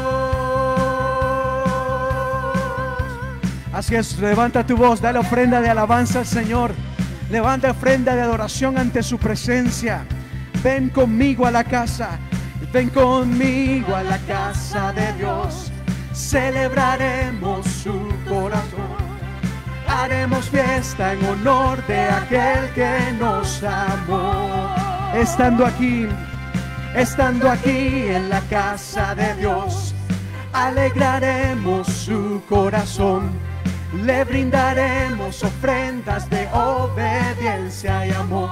Así 3.74 3.96
es, 3.96 4.18
levanta 4.20 4.66
tu 4.66 4.78
voz, 4.78 5.02
dale 5.02 5.20
ofrenda 5.20 5.60
de 5.60 5.70
alabanza 5.70 6.20
al 6.20 6.26
Señor. 6.26 6.72
Levanta 7.30 7.72
ofrenda 7.72 8.16
de 8.16 8.22
adoración 8.22 8.78
ante 8.78 9.04
su 9.04 9.20
presencia. 9.20 10.04
Ven 10.64 10.90
conmigo 10.90 11.46
a 11.46 11.52
la 11.52 11.64
casa. 11.64 12.18
Ven 12.74 12.90
conmigo 12.90 13.96
a 13.96 14.02
la 14.02 14.18
casa 14.20 14.92
de 14.94 15.14
Dios. 15.14 15.72
Celebraremos 16.12 17.68
su 17.68 18.12
corazón. 18.28 19.10
Haremos 19.88 20.50
fiesta 20.50 21.14
en 21.14 21.26
honor 21.26 21.86
de 21.86 22.02
aquel 22.02 22.70
que 22.74 23.14
nos 23.20 23.64
amó. 23.64 24.76
Estando 25.16 25.66
aquí, 25.66 26.08
estando 26.96 27.50
aquí 27.50 28.08
en 28.08 28.30
la 28.30 28.42
casa 28.42 29.14
de 29.16 29.36
Dios, 29.36 29.94
alegraremos 30.54 31.88
su 31.88 32.42
corazón. 32.50 33.49
Le 33.94 34.24
brindaremos 34.24 35.44
ofrendas 35.44 36.30
de 36.30 36.48
obediencia 36.54 38.06
y 38.06 38.12
amor 38.12 38.50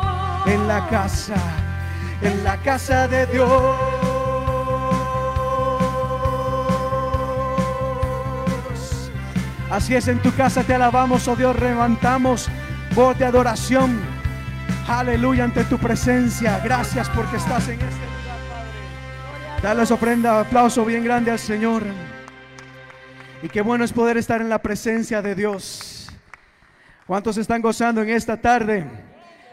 en 0.47 0.67
la 0.67 0.87
casa, 0.89 1.35
en 2.21 2.43
la 2.43 2.57
casa 2.57 3.07
de 3.07 3.25
Dios. 3.27 3.77
Así 9.69 9.95
es, 9.95 10.07
en 10.07 10.19
tu 10.19 10.33
casa 10.33 10.63
te 10.63 10.73
alabamos, 10.73 11.27
oh 11.27 11.35
Dios, 11.35 11.59
levantamos 11.59 12.47
voz 12.95 13.17
de 13.19 13.25
adoración. 13.25 13.99
Aleluya 14.87 15.43
ante 15.43 15.65
tu 15.65 15.77
presencia. 15.77 16.59
Gracias 16.63 17.09
porque 17.09 17.37
estás 17.37 17.67
en 17.67 17.73
este 17.73 17.85
lugar, 17.85 18.39
Padre. 18.47 19.61
Dale 19.61 19.93
ofrenda, 19.93 20.39
aplauso 20.39 20.83
bien 20.85 21.03
grande 21.03 21.29
al 21.29 21.39
Señor. 21.39 21.83
Y 23.41 23.49
qué 23.49 23.61
bueno 23.61 23.83
es 23.83 23.93
poder 23.93 24.17
estar 24.17 24.41
en 24.41 24.49
la 24.49 24.59
presencia 24.59 25.21
de 25.21 25.35
Dios. 25.35 26.09
¿Cuántos 27.05 27.37
están 27.37 27.61
gozando 27.61 28.01
en 28.01 28.09
esta 28.09 28.35
tarde? 28.35 28.83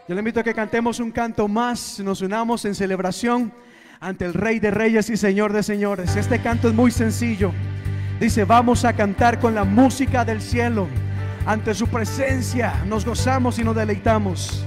Yo 0.07 0.15
le 0.15 0.19
invito 0.19 0.39
a 0.39 0.43
que 0.43 0.53
cantemos 0.53 0.99
un 0.99 1.11
canto 1.11 1.47
más, 1.47 1.99
nos 1.99 2.21
unamos 2.21 2.65
en 2.65 2.73
celebración 2.75 3.53
ante 3.99 4.25
el 4.25 4.33
Rey 4.33 4.59
de 4.59 4.71
Reyes 4.71 5.09
y 5.09 5.17
Señor 5.17 5.53
de 5.53 5.63
Señores. 5.63 6.15
Este 6.15 6.41
canto 6.41 6.67
es 6.67 6.73
muy 6.73 6.91
sencillo. 6.91 7.51
Dice, 8.19 8.43
vamos 8.43 8.85
a 8.85 8.93
cantar 8.93 9.39
con 9.39 9.53
la 9.53 9.63
música 9.63 10.25
del 10.25 10.41
cielo. 10.41 10.87
Ante 11.45 11.73
su 11.75 11.87
presencia 11.87 12.83
nos 12.87 13.05
gozamos 13.05 13.59
y 13.59 13.63
nos 13.63 13.75
deleitamos. 13.75 14.65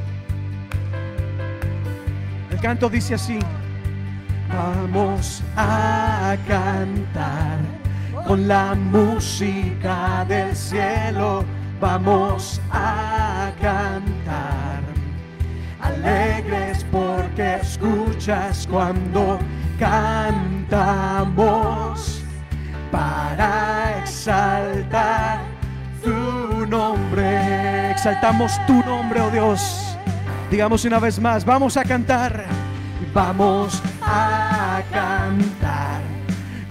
El 2.50 2.61
canto 2.61 2.88
dice 2.88 3.14
así, 3.14 3.38
vamos 4.48 5.42
a 5.57 6.37
cantar 6.46 7.78
con 8.29 8.47
la 8.47 8.75
música 8.75 10.25
del 10.29 10.55
cielo 10.55 11.43
vamos 11.81 12.61
a 12.71 13.51
cantar. 13.59 14.83
Alegres 15.81 16.85
porque 16.93 17.57
escuchas 17.62 18.69
cuando 18.71 19.38
cantamos 19.79 21.23
para 22.93 23.99
exaltar 24.03 25.41
tu 26.05 26.67
nombre. 26.67 27.93
Exaltamos 27.93 28.53
tu 28.67 28.75
nombre, 28.85 29.23
oh 29.23 29.31
Dios. 29.31 29.97
Digamos 30.51 30.85
una 30.85 30.99
vez 30.99 31.19
más, 31.19 31.47
vamos 31.47 31.79
a 31.79 31.85
cantar. 31.85 32.45
Vamos 33.14 33.83
a 34.03 34.83
cantar 34.93 35.48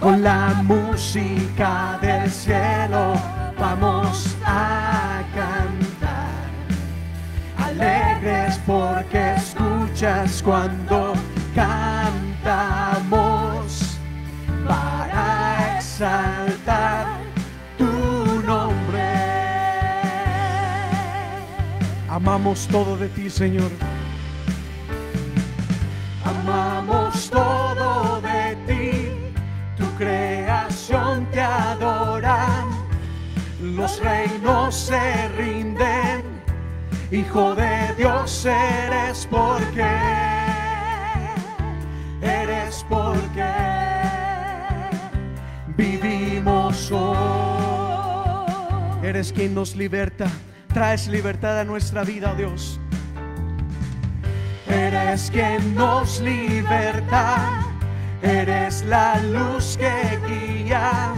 con 0.00 0.22
la 0.22 0.62
música 0.64 1.98
del 2.00 2.30
cielo 2.30 3.14
vamos 3.58 4.36
a 4.44 5.22
cantar. 5.34 6.28
Alegres 7.58 8.58
porque 8.66 9.34
escuchas 9.34 10.42
cuando 10.42 11.14
cantamos 11.54 12.98
para 14.66 15.76
exaltar 15.78 17.06
tu 17.76 18.42
nombre. 18.46 19.08
Amamos 22.08 22.66
todo 22.68 22.96
de 22.96 23.08
ti, 23.08 23.28
Señor. 23.28 23.70
Amamos 26.24 27.28
todo 27.30 27.77
creación 29.98 31.26
te 31.30 31.40
adora, 31.40 32.64
los 33.60 34.00
reinos 34.00 34.74
se 34.74 35.28
rinden, 35.36 36.38
Hijo 37.10 37.54
de 37.54 37.94
Dios 37.96 38.44
eres 38.44 39.26
porque 39.30 39.86
eres 42.20 42.84
porque 42.86 43.50
vivimos 45.74 46.92
hoy. 46.92 47.16
Eres 49.02 49.32
quien 49.32 49.54
nos 49.54 49.74
liberta, 49.74 50.26
traes 50.74 51.08
libertad 51.08 51.60
a 51.60 51.64
nuestra 51.64 52.04
vida, 52.04 52.34
Dios. 52.34 52.78
Eres 54.66 55.30
quien 55.30 55.74
nos 55.74 56.20
liberta, 56.20 57.67
eres 58.22 58.84
la 58.84 59.18
luz 59.20 59.76
que 59.78 60.18
guía 60.26 61.12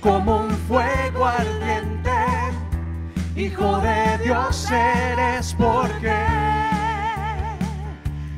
como 0.00 0.42
un 0.42 0.50
fuego 0.68 1.26
ardiente. 1.26 2.10
Hijo 3.36 3.78
de 3.78 4.18
Dios 4.24 4.70
eres 4.70 5.54
porque 5.56 6.16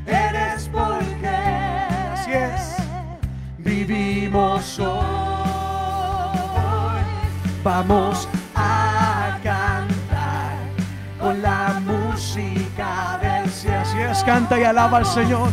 eres 0.06 0.68
porque 0.72 1.36
así 2.12 2.32
es 2.32 2.76
vivimos 3.58 4.78
hoy. 4.78 5.00
Vamos 7.62 8.28
a 8.54 9.38
cantar 9.42 10.56
con 11.18 11.42
la 11.42 11.80
música 11.84 13.18
del 13.20 13.50
cielo. 13.50 13.80
Así 13.80 13.98
es, 14.00 14.24
canta 14.24 14.58
y 14.58 14.64
alaba 14.64 14.98
al 14.98 15.06
Señor. 15.06 15.50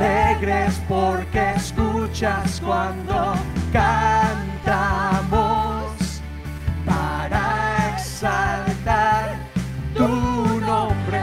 Alegres 0.00 0.80
porque 0.88 1.52
escuchas 1.56 2.62
cuando 2.64 3.34
cantamos 3.70 4.72
para 6.86 7.94
exaltar 7.94 9.36
tu 9.94 10.08
nombre. 10.60 11.20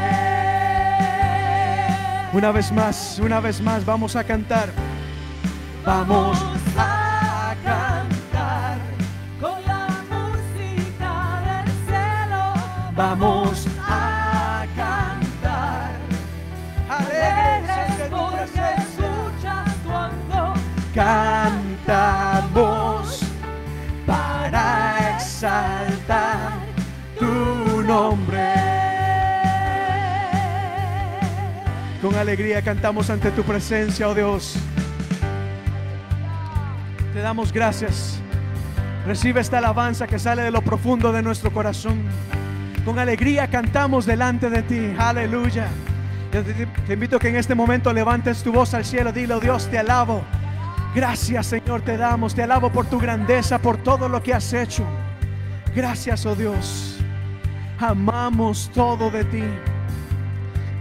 Una 2.34 2.52
vez 2.52 2.72
más, 2.72 3.18
una 3.20 3.40
vez 3.40 3.60
más, 3.62 3.84
vamos 3.84 4.16
a 4.16 4.24
cantar. 4.24 4.70
Vamos 5.84 6.38
a 6.78 7.56
cantar. 7.64 8.78
Con 9.42 9.60
la 9.66 9.88
música 10.12 11.42
del 11.48 11.66
cielo 11.88 12.54
Vamos 12.96 13.37
Con 32.08 32.16
alegría 32.16 32.62
cantamos 32.62 33.10
ante 33.10 33.32
tu 33.32 33.44
presencia, 33.44 34.08
oh 34.08 34.16
Dios. 34.16 34.56
Te 37.12 37.20
damos 37.20 37.52
gracias. 37.52 38.22
Recibe 39.06 39.42
esta 39.42 39.58
alabanza 39.58 40.08
que 40.08 40.18
sale 40.18 40.44
de 40.44 40.52
lo 40.52 40.62
profundo 40.62 41.12
de 41.12 41.22
nuestro 41.22 41.52
corazón. 41.52 42.04
Con 42.86 42.98
alegría 42.98 43.50
cantamos 43.50 44.06
delante 44.06 44.50
de 44.50 44.62
ti. 44.62 44.94
Aleluya. 44.98 45.68
Te, 46.32 46.94
invito 46.94 47.18
a 47.18 47.20
que 47.20 47.28
en 47.28 47.36
este 47.36 47.56
momento 47.56 47.92
levantes 47.92 48.42
tu 48.42 48.54
voz 48.54 48.74
al 48.74 48.86
cielo. 48.86 49.12
Dile, 49.12 49.34
oh 49.34 49.42
Dios, 49.42 49.68
te 49.70 49.78
alabo. 49.78 50.24
Gracias, 50.96 51.48
Señor, 51.48 51.82
te 51.82 51.98
damos. 51.98 52.34
Te 52.34 52.44
alabo 52.44 52.72
por 52.72 52.86
tu 52.86 53.00
grandeza, 53.00 53.60
por 53.60 53.76
todo 53.76 54.08
lo 54.08 54.24
que 54.24 54.34
has 54.34 54.54
hecho. 54.54 54.86
Gracias, 55.76 56.26
oh 56.26 56.38
Dios. 56.38 57.00
Amamos 57.80 58.72
todo 58.74 59.12
de 59.12 59.26
ti. 59.26 59.44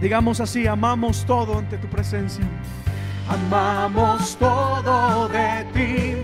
Digamos 0.01 0.39
así, 0.39 0.67
amamos 0.67 1.25
todo 1.25 1.57
ante 1.57 1.77
tu 1.77 1.87
presencia. 1.87 2.45
Amamos 3.27 4.37
todo 4.37 5.27
de 5.29 5.65
ti. 5.73 6.15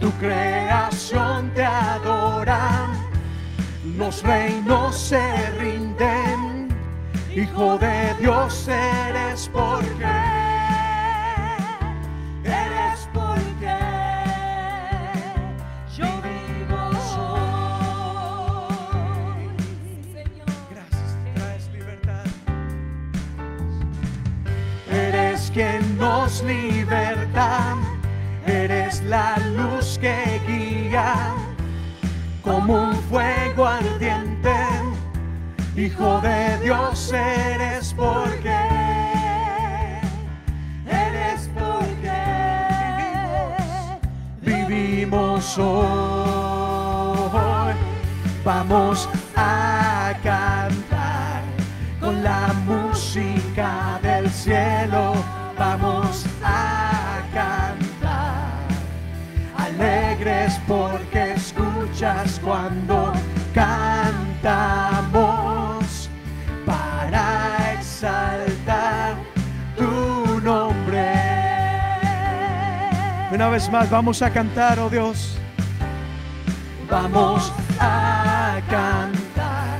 Tu 0.00 0.10
creación 0.12 1.50
te 1.54 1.64
adora. 1.64 2.88
Los 3.96 4.22
reinos 4.22 4.98
se 4.98 5.50
rinden. 5.58 6.68
Hijo 7.34 7.78
de 7.78 8.14
Dios 8.20 8.68
eres 8.68 9.48
porque 9.52 10.33
quien 26.34 26.34
nos 26.34 26.42
liberta, 26.42 27.76
eres 28.46 29.02
la 29.02 29.36
luz 29.56 29.98
que 30.00 30.40
guía 30.46 31.14
como 32.42 32.74
un 32.74 32.94
fuego 33.10 33.66
ardiente. 33.66 34.54
Hijo 35.76 36.20
de 36.20 36.58
Dios 36.62 37.12
eres 37.12 37.92
porque 37.94 38.56
eres 40.86 41.50
porque 41.54 42.12
vivimos 44.40 45.58
hoy. 45.58 46.64
Vamos 48.44 49.08
a 49.34 49.83
porque 60.66 61.34
escuchas 61.34 62.40
cuando 62.42 63.12
cantamos 63.54 64.14
para 66.64 67.74
exaltar 67.74 69.16
tu 69.76 70.40
nombre. 70.40 71.12
Una 73.32 73.48
vez 73.48 73.68
más 73.70 73.90
vamos 73.90 74.22
a 74.22 74.30
cantar, 74.30 74.78
oh 74.78 74.88
Dios. 74.88 75.36
Vamos 76.88 77.52
a 77.80 78.60
cantar 78.70 79.78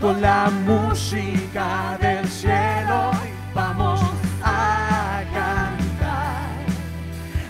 con 0.00 0.20
la 0.22 0.50
música 0.64 1.98
del 2.00 2.26
cielo. 2.28 3.10
Vamos 3.54 4.00
a 4.42 5.22
cantar 5.34 6.48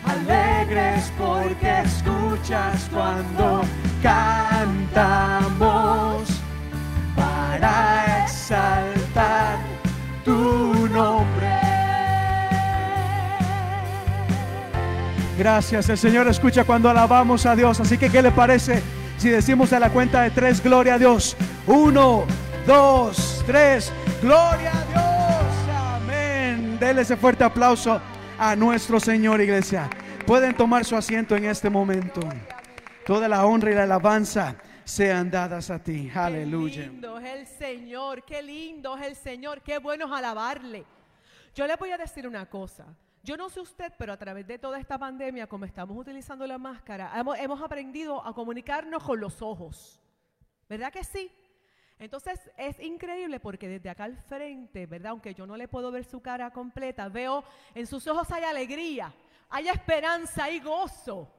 alegres 0.06 1.12
porque 1.16 1.82
cuando 2.90 3.60
cantamos 4.02 5.60
para 7.14 8.24
exaltar 8.24 9.58
tu 10.24 10.88
nombre. 10.88 11.58
Gracias, 15.36 15.90
el 15.90 15.98
Señor 15.98 16.26
escucha 16.28 16.64
cuando 16.64 16.88
alabamos 16.88 17.44
a 17.44 17.54
Dios. 17.54 17.80
Así 17.80 17.98
que, 17.98 18.08
¿qué 18.08 18.22
le 18.22 18.30
parece 18.30 18.82
si 19.18 19.28
decimos 19.28 19.74
a 19.74 19.80
la 19.80 19.90
cuenta 19.90 20.22
de 20.22 20.30
tres, 20.30 20.62
gloria 20.62 20.94
a 20.94 20.98
Dios? 20.98 21.36
Uno, 21.66 22.24
dos, 22.66 23.44
tres, 23.46 23.92
gloria 24.22 24.72
a 24.72 24.84
Dios. 24.90 25.04
Amén. 25.96 26.78
Dele 26.80 27.02
ese 27.02 27.18
fuerte 27.18 27.44
aplauso 27.44 28.00
a 28.38 28.56
nuestro 28.56 28.98
Señor, 28.98 29.42
iglesia. 29.42 29.90
Pueden 30.28 30.54
tomar 30.54 30.84
su 30.84 30.94
asiento 30.94 31.34
en 31.36 31.46
este 31.46 31.70
momento. 31.70 32.20
Toda 33.06 33.26
la 33.28 33.46
honra 33.46 33.70
y 33.70 33.74
la 33.74 33.84
alabanza 33.84 34.56
sean 34.84 35.30
dadas 35.30 35.70
a 35.70 35.82
ti. 35.82 36.10
Aleluya. 36.14 36.82
Qué 36.82 36.90
lindo 36.90 37.18
es 37.18 37.24
el 37.24 37.46
Señor, 37.46 38.22
qué 38.26 38.42
lindo 38.42 38.94
es 38.98 39.06
el 39.06 39.16
Señor, 39.16 39.62
qué 39.62 39.78
bueno 39.78 40.04
es 40.04 40.12
alabarle. 40.12 40.84
Yo 41.54 41.66
le 41.66 41.76
voy 41.76 41.92
a 41.92 41.96
decir 41.96 42.28
una 42.28 42.44
cosa. 42.44 42.84
Yo 43.22 43.38
no 43.38 43.48
sé 43.48 43.60
usted, 43.60 43.90
pero 43.96 44.12
a 44.12 44.18
través 44.18 44.46
de 44.46 44.58
toda 44.58 44.78
esta 44.78 44.98
pandemia, 44.98 45.46
como 45.46 45.64
estamos 45.64 45.96
utilizando 45.96 46.46
la 46.46 46.58
máscara, 46.58 47.10
hemos, 47.18 47.38
hemos 47.38 47.62
aprendido 47.62 48.22
a 48.22 48.34
comunicarnos 48.34 49.02
con 49.02 49.18
los 49.18 49.40
ojos. 49.40 49.98
¿Verdad 50.68 50.92
que 50.92 51.04
sí? 51.04 51.32
Entonces 51.98 52.38
es 52.58 52.78
increíble 52.80 53.40
porque 53.40 53.66
desde 53.66 53.88
acá 53.88 54.04
al 54.04 54.18
frente, 54.18 54.84
¿verdad? 54.84 55.12
Aunque 55.12 55.32
yo 55.32 55.46
no 55.46 55.56
le 55.56 55.68
puedo 55.68 55.90
ver 55.90 56.04
su 56.04 56.20
cara 56.20 56.50
completa, 56.50 57.08
veo 57.08 57.44
en 57.74 57.86
sus 57.86 58.06
ojos 58.06 58.30
hay 58.30 58.44
alegría, 58.44 59.10
hay 59.48 59.68
esperanza, 59.68 60.44
hay 60.44 60.60
gozo. 60.60 61.32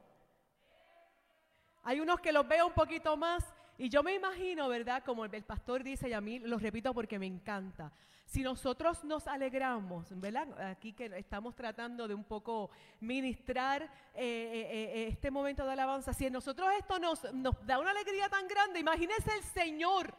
Hay 1.82 2.00
unos 2.00 2.20
que 2.20 2.32
los 2.32 2.46
veo 2.46 2.66
un 2.66 2.74
poquito 2.74 3.16
más 3.16 3.44
y 3.78 3.88
yo 3.88 4.02
me 4.02 4.14
imagino, 4.14 4.68
¿verdad? 4.68 5.02
Como 5.02 5.24
el, 5.24 5.42
pastor 5.42 5.82
dice 5.82 6.10
y 6.10 6.12
a 6.12 6.20
mí 6.20 6.38
lo 6.38 6.58
repito 6.58 6.92
porque 6.92 7.18
me 7.18 7.26
encanta. 7.26 7.90
Si 8.26 8.42
nosotros 8.42 9.02
nos 9.04 9.26
alegramos, 9.26 10.06
¿verdad? 10.20 10.46
Aquí 10.70 10.92
que 10.92 11.06
estamos 11.16 11.54
tratando 11.54 12.06
de 12.06 12.14
un 12.14 12.24
poco 12.24 12.70
ministrar 13.00 13.82
eh, 13.82 13.88
eh, 14.14 14.68
eh, 14.70 15.06
este 15.08 15.30
momento 15.30 15.64
de 15.64 15.72
alabanza, 15.72 16.12
si 16.12 16.26
a 16.26 16.30
nosotros 16.30 16.68
esto 16.78 16.98
nos, 16.98 17.32
nos 17.32 17.66
da 17.66 17.78
una 17.78 17.90
alegría 17.90 18.28
tan 18.28 18.46
grande, 18.46 18.80
imagínese 18.80 19.32
el 19.34 19.42
Señor 19.44 20.14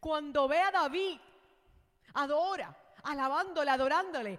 cuando 0.00 0.48
ve 0.48 0.60
a 0.60 0.70
David, 0.70 1.18
adora, 2.14 2.76
alabándole, 3.04 3.70
adorándole. 3.70 4.38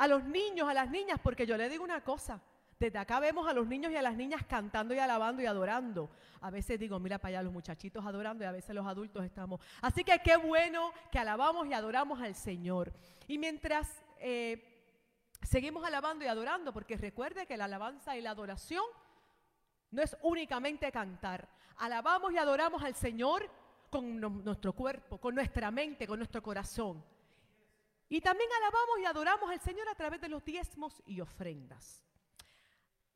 A 0.00 0.08
los 0.08 0.24
niños, 0.24 0.66
a 0.66 0.72
las 0.72 0.88
niñas, 0.88 1.20
porque 1.22 1.46
yo 1.46 1.58
le 1.58 1.68
digo 1.68 1.84
una 1.84 2.02
cosa. 2.02 2.40
Desde 2.78 2.96
acá 2.96 3.20
vemos 3.20 3.46
a 3.46 3.52
los 3.52 3.66
niños 3.66 3.92
y 3.92 3.96
a 3.96 4.00
las 4.00 4.16
niñas 4.16 4.42
cantando 4.48 4.94
y 4.94 4.98
alabando 4.98 5.42
y 5.42 5.44
adorando. 5.44 6.08
A 6.40 6.50
veces 6.50 6.80
digo, 6.80 6.98
mira 6.98 7.18
para 7.18 7.36
allá 7.36 7.42
los 7.42 7.52
muchachitos 7.52 8.06
adorando 8.06 8.42
y 8.42 8.46
a 8.46 8.52
veces 8.52 8.74
los 8.74 8.86
adultos 8.86 9.22
estamos. 9.22 9.60
Así 9.82 10.02
que 10.02 10.18
qué 10.20 10.38
bueno 10.38 10.90
que 11.12 11.18
alabamos 11.18 11.66
y 11.66 11.74
adoramos 11.74 12.18
al 12.22 12.34
Señor. 12.34 12.94
Y 13.28 13.36
mientras 13.36 14.02
eh, 14.20 14.96
seguimos 15.42 15.84
alabando 15.84 16.24
y 16.24 16.28
adorando, 16.28 16.72
porque 16.72 16.96
recuerde 16.96 17.44
que 17.44 17.58
la 17.58 17.66
alabanza 17.66 18.16
y 18.16 18.22
la 18.22 18.30
adoración 18.30 18.84
no 19.90 20.00
es 20.00 20.16
únicamente 20.22 20.90
cantar. 20.90 21.46
Alabamos 21.76 22.32
y 22.32 22.38
adoramos 22.38 22.82
al 22.82 22.94
Señor 22.94 23.50
con 23.90 24.18
nuestro 24.18 24.72
cuerpo, 24.72 25.18
con 25.18 25.34
nuestra 25.34 25.70
mente, 25.70 26.06
con 26.06 26.18
nuestro 26.18 26.42
corazón. 26.42 27.04
Y 28.10 28.20
también 28.20 28.50
alabamos 28.52 28.98
y 29.00 29.04
adoramos 29.06 29.50
al 29.50 29.60
Señor 29.60 29.88
a 29.88 29.94
través 29.94 30.20
de 30.20 30.28
los 30.28 30.44
diezmos 30.44 31.00
y 31.06 31.20
ofrendas. 31.20 32.04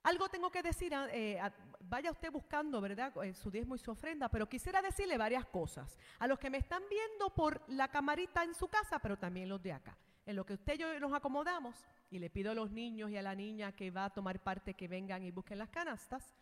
Algo 0.04 0.28
tengo 0.28 0.50
que 0.50 0.62
decir, 0.62 0.94
ah, 0.94 1.08
eh, 1.10 1.40
a- 1.40 1.52
vaya 1.80 2.12
usted 2.12 2.30
buscando, 2.30 2.80
¿verdad? 2.80 3.12
eh, 3.24 3.34
su 3.34 3.50
diezmo 3.50 3.74
y 3.74 3.78
su 3.78 3.90
ofrenda, 3.90 4.28
pero 4.28 4.48
quisiera 4.48 4.80
decirle 4.80 5.18
varias 5.18 5.46
cosas. 5.46 5.98
A 6.20 6.28
los 6.28 6.38
que 6.38 6.48
me 6.48 6.58
están 6.58 6.82
viendo 6.88 7.34
por 7.34 7.60
la 7.68 7.88
camarita 7.88 8.44
en 8.44 8.54
su 8.54 8.68
casa, 8.68 8.98
pero 9.00 9.18
también 9.18 9.48
los 9.48 9.60
de 9.62 9.72
acá. 9.72 9.96
En 10.26 10.36
lo 10.36 10.46
que 10.46 10.54
usted 10.54 10.74
y 10.74 10.78
yo 10.78 11.00
nos 11.00 11.12
acomodamos, 11.12 11.74
y 12.10 12.18
le 12.20 12.30
pido 12.30 12.52
a 12.52 12.54
los 12.54 12.70
niños 12.70 13.10
y 13.10 13.16
a 13.16 13.22
la 13.22 13.34
niña 13.34 13.72
que 13.72 13.90
va 13.90 14.04
a 14.04 14.10
tomar 14.10 14.38
parte 14.40 14.74
que 14.74 14.86
vengan 14.86 15.24
y 15.24 15.30
busquen 15.32 15.58
las 15.58 15.70
canastas, 15.70 16.36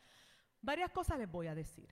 varias 0.60 0.90
cosas 0.90 1.18
les 1.18 1.30
voy 1.30 1.46
a 1.46 1.54
decir. 1.54 1.88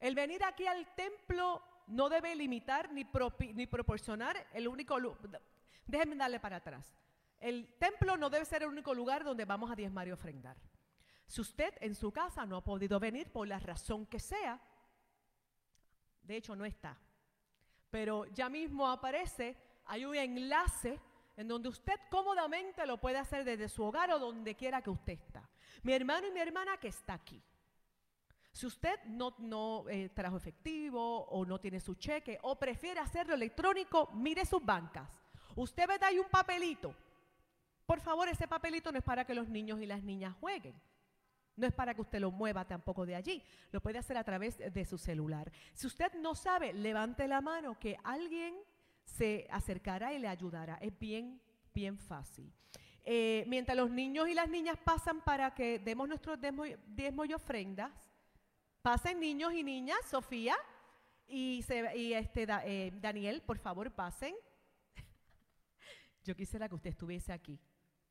El 0.00 0.14
venir 0.16 0.42
aquí 0.42 0.66
al 0.66 0.84
templo 0.96 1.62
no 1.86 2.08
debe 2.08 2.34
limitar 2.34 2.90
ni, 2.92 3.06
ni 3.54 3.66
proporcionar 3.66 4.46
el 4.52 4.66
único... 4.66 4.98
Déjenme 5.90 6.14
darle 6.14 6.38
para 6.38 6.56
atrás. 6.56 6.94
El 7.40 7.66
templo 7.78 8.16
no 8.16 8.30
debe 8.30 8.44
ser 8.44 8.62
el 8.62 8.68
único 8.68 8.94
lugar 8.94 9.24
donde 9.24 9.44
vamos 9.44 9.70
a 9.70 9.74
diezmar 9.74 10.06
y 10.06 10.12
ofrendar. 10.12 10.56
Si 11.26 11.40
usted 11.40 11.74
en 11.80 11.94
su 11.94 12.12
casa 12.12 12.46
no 12.46 12.56
ha 12.58 12.64
podido 12.64 13.00
venir 13.00 13.32
por 13.32 13.48
la 13.48 13.58
razón 13.58 14.06
que 14.06 14.20
sea, 14.20 14.60
de 16.22 16.36
hecho 16.36 16.54
no 16.54 16.64
está, 16.64 16.96
pero 17.90 18.26
ya 18.26 18.48
mismo 18.48 18.88
aparece, 18.88 19.56
hay 19.86 20.04
un 20.04 20.14
enlace 20.14 21.00
en 21.36 21.48
donde 21.48 21.68
usted 21.68 21.94
cómodamente 22.08 22.86
lo 22.86 22.98
puede 22.98 23.18
hacer 23.18 23.44
desde 23.44 23.68
su 23.68 23.82
hogar 23.82 24.12
o 24.12 24.18
donde 24.18 24.54
quiera 24.54 24.82
que 24.82 24.90
usted 24.90 25.14
está. 25.14 25.48
Mi 25.82 25.92
hermano 25.92 26.28
y 26.28 26.30
mi 26.30 26.40
hermana 26.40 26.76
que 26.76 26.88
está 26.88 27.14
aquí. 27.14 27.42
Si 28.52 28.66
usted 28.66 29.02
no, 29.06 29.34
no, 29.38 29.88
eh, 29.88 30.10
trajo 30.10 30.36
efectivo 30.36 31.24
o 31.24 31.44
no 31.44 31.58
tiene 31.58 31.80
su 31.80 31.94
cheque 31.94 32.38
o 32.42 32.58
prefiere 32.58 33.00
hacerlo 33.00 33.34
electrónico, 33.34 34.10
mire 34.12 34.44
sus 34.44 34.64
bancas. 34.64 35.20
Usted 35.60 35.86
ve 35.86 35.98
ahí 36.00 36.18
un 36.18 36.28
papelito. 36.28 36.94
Por 37.84 38.00
favor, 38.00 38.26
ese 38.28 38.48
papelito 38.48 38.90
no 38.90 38.96
es 38.98 39.04
para 39.04 39.26
que 39.26 39.34
los 39.34 39.46
niños 39.46 39.78
y 39.82 39.86
las 39.86 40.02
niñas 40.02 40.34
jueguen. 40.40 40.74
No 41.54 41.66
es 41.66 41.74
para 41.74 41.92
que 41.92 42.00
usted 42.00 42.18
lo 42.18 42.30
mueva 42.30 42.66
tampoco 42.66 43.04
de 43.04 43.14
allí. 43.14 43.42
Lo 43.70 43.82
puede 43.82 43.98
hacer 43.98 44.16
a 44.16 44.24
través 44.24 44.56
de 44.56 44.84
su 44.86 44.96
celular. 44.96 45.52
Si 45.74 45.86
usted 45.86 46.14
no 46.14 46.34
sabe, 46.34 46.72
levante 46.72 47.28
la 47.28 47.42
mano 47.42 47.78
que 47.78 47.98
alguien 48.04 48.54
se 49.04 49.46
acercará 49.50 50.14
y 50.14 50.18
le 50.18 50.28
ayudará. 50.28 50.76
Es 50.80 50.98
bien, 50.98 51.42
bien 51.74 51.98
fácil. 51.98 52.50
Eh, 53.04 53.44
mientras 53.46 53.76
los 53.76 53.90
niños 53.90 54.28
y 54.30 54.34
las 54.34 54.48
niñas 54.48 54.78
pasan 54.82 55.20
para 55.20 55.54
que 55.54 55.78
demos 55.78 56.08
nuestros 56.08 56.40
diezmo, 56.40 56.64
diezmo 56.86 57.26
y 57.26 57.34
ofrendas, 57.34 57.92
pasen 58.80 59.20
niños 59.20 59.52
y 59.52 59.62
niñas, 59.62 59.98
Sofía 60.08 60.56
y, 61.28 61.62
este, 62.14 62.46
eh, 62.64 62.92
Daniel, 62.94 63.42
por 63.42 63.58
favor, 63.58 63.90
pasen. 63.90 64.34
Yo 66.24 66.34
quisiera 66.34 66.68
que 66.68 66.74
usted 66.74 66.90
estuviese 66.90 67.32
aquí. 67.32 67.58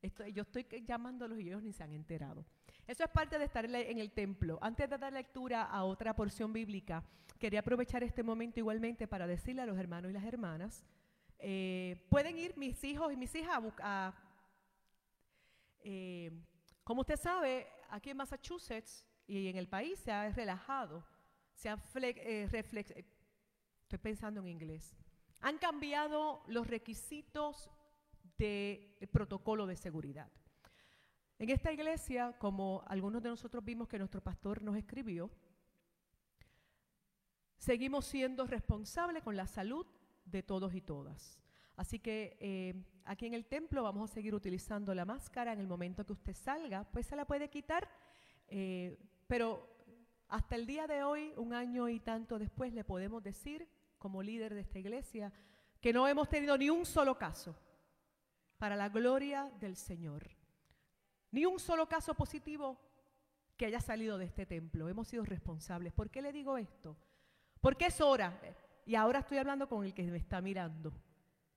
Esto- 0.01 0.25
yo 0.27 0.43
estoy 0.43 0.65
llamándolos 0.85 1.39
y 1.39 1.47
ellos 1.47 1.61
ni 1.61 1.73
se 1.73 1.83
han 1.83 1.91
enterado. 1.93 2.45
Eso 2.87 3.03
es 3.03 3.09
parte 3.09 3.37
de 3.37 3.45
estar 3.45 3.65
en 3.65 3.99
el 3.99 4.11
templo. 4.11 4.57
Antes 4.61 4.89
de 4.89 4.97
dar 4.97 5.11
lectura 5.13 5.63
a 5.63 5.83
otra 5.83 6.15
porción 6.15 6.53
bíblica, 6.53 7.03
quería 7.37 7.59
aprovechar 7.59 8.03
este 8.03 8.23
momento 8.23 8.59
igualmente 8.59 9.07
para 9.07 9.27
decirle 9.27 9.61
a 9.61 9.65
los 9.65 9.77
hermanos 9.77 10.09
y 10.11 10.13
las 10.13 10.23
hermanas, 10.23 10.85
eh, 11.37 12.05
pueden 12.09 12.37
ir 12.37 12.57
mis 12.57 12.83
hijos 12.83 13.11
y 13.13 13.17
mis 13.17 13.33
hijas 13.35 13.55
a, 13.57 13.61
bu- 13.61 13.73
a 13.81 14.13
eh, 15.81 16.31
como 16.83 17.01
usted 17.01 17.17
sabe, 17.17 17.67
aquí 17.89 18.09
en 18.09 18.17
Massachusetts 18.17 19.05
y 19.27 19.47
en 19.47 19.57
el 19.57 19.67
país 19.67 19.99
se 19.99 20.11
ha 20.11 20.29
relajado, 20.31 21.05
se 21.53 21.69
han 21.69 21.79
eh, 21.95 22.47
reflex- 22.51 23.05
estoy 23.83 23.99
pensando 23.99 24.41
en 24.41 24.47
inglés, 24.47 24.95
han 25.41 25.57
cambiado 25.57 26.43
los 26.47 26.67
requisitos 26.67 27.69
del 28.39 29.09
protocolo 29.11 29.67
de 29.67 29.75
seguridad. 29.75 30.31
En 31.37 31.49
esta 31.49 31.71
iglesia, 31.71 32.35
como 32.39 32.83
algunos 32.87 33.21
de 33.21 33.29
nosotros 33.29 33.63
vimos 33.63 33.87
que 33.87 33.99
nuestro 33.99 34.21
pastor 34.21 34.61
nos 34.61 34.77
escribió, 34.77 35.29
seguimos 37.57 38.05
siendo 38.05 38.47
responsables 38.47 39.23
con 39.23 39.35
la 39.35 39.45
salud 39.45 39.85
de 40.25 40.41
todos 40.41 40.73
y 40.73 40.81
todas. 40.81 41.39
Así 41.75 41.99
que 41.99 42.37
eh, 42.39 42.73
aquí 43.05 43.25
en 43.25 43.33
el 43.33 43.45
templo 43.45 43.83
vamos 43.83 44.09
a 44.09 44.13
seguir 44.13 44.33
utilizando 44.33 44.93
la 44.93 45.05
máscara. 45.05 45.53
En 45.53 45.59
el 45.59 45.67
momento 45.67 46.05
que 46.05 46.13
usted 46.13 46.33
salga, 46.33 46.83
pues 46.91 47.05
se 47.05 47.15
la 47.15 47.25
puede 47.25 47.49
quitar. 47.49 47.89
eh, 48.47 48.97
pero 49.27 49.77
hasta 50.27 50.55
el 50.55 50.65
día 50.65 50.87
de 50.87 51.03
hoy, 51.03 51.33
un 51.37 51.53
año 51.53 51.89
y 51.89 51.99
tanto 51.99 52.37
después, 52.37 52.73
le 52.73 52.83
podemos 52.83 53.23
decir, 53.23 53.67
como 53.97 54.21
líder 54.21 54.53
de 54.53 54.61
esta 54.61 54.79
iglesia, 54.79 55.31
que 55.81 55.93
no 55.93 56.07
hemos 56.07 56.29
tenido 56.29 56.57
ni 56.57 56.69
un 56.69 56.85
solo 56.85 57.17
caso 57.17 57.55
para 58.59 58.75
la 58.75 58.89
gloria 58.89 59.51
del 59.59 59.75
Señor. 59.75 60.29
Ni 61.31 61.45
un 61.45 61.59
solo 61.59 61.87
caso 61.87 62.13
positivo 62.13 62.77
que 63.57 63.65
haya 63.65 63.81
salido 63.81 64.17
de 64.17 64.25
este 64.25 64.45
templo. 64.45 64.87
Hemos 64.87 65.07
sido 65.07 65.25
responsables. 65.25 65.93
¿Por 65.93 66.09
qué 66.11 66.21
le 66.21 66.31
digo 66.31 66.57
esto? 66.57 66.95
Porque 67.61 67.87
es 67.87 67.99
hora, 67.99 68.39
y 68.85 68.95
ahora 68.95 69.19
estoy 69.19 69.37
hablando 69.37 69.67
con 69.67 69.85
el 69.85 69.93
que 69.93 70.03
me 70.03 70.17
está 70.17 70.41
mirando, 70.41 70.93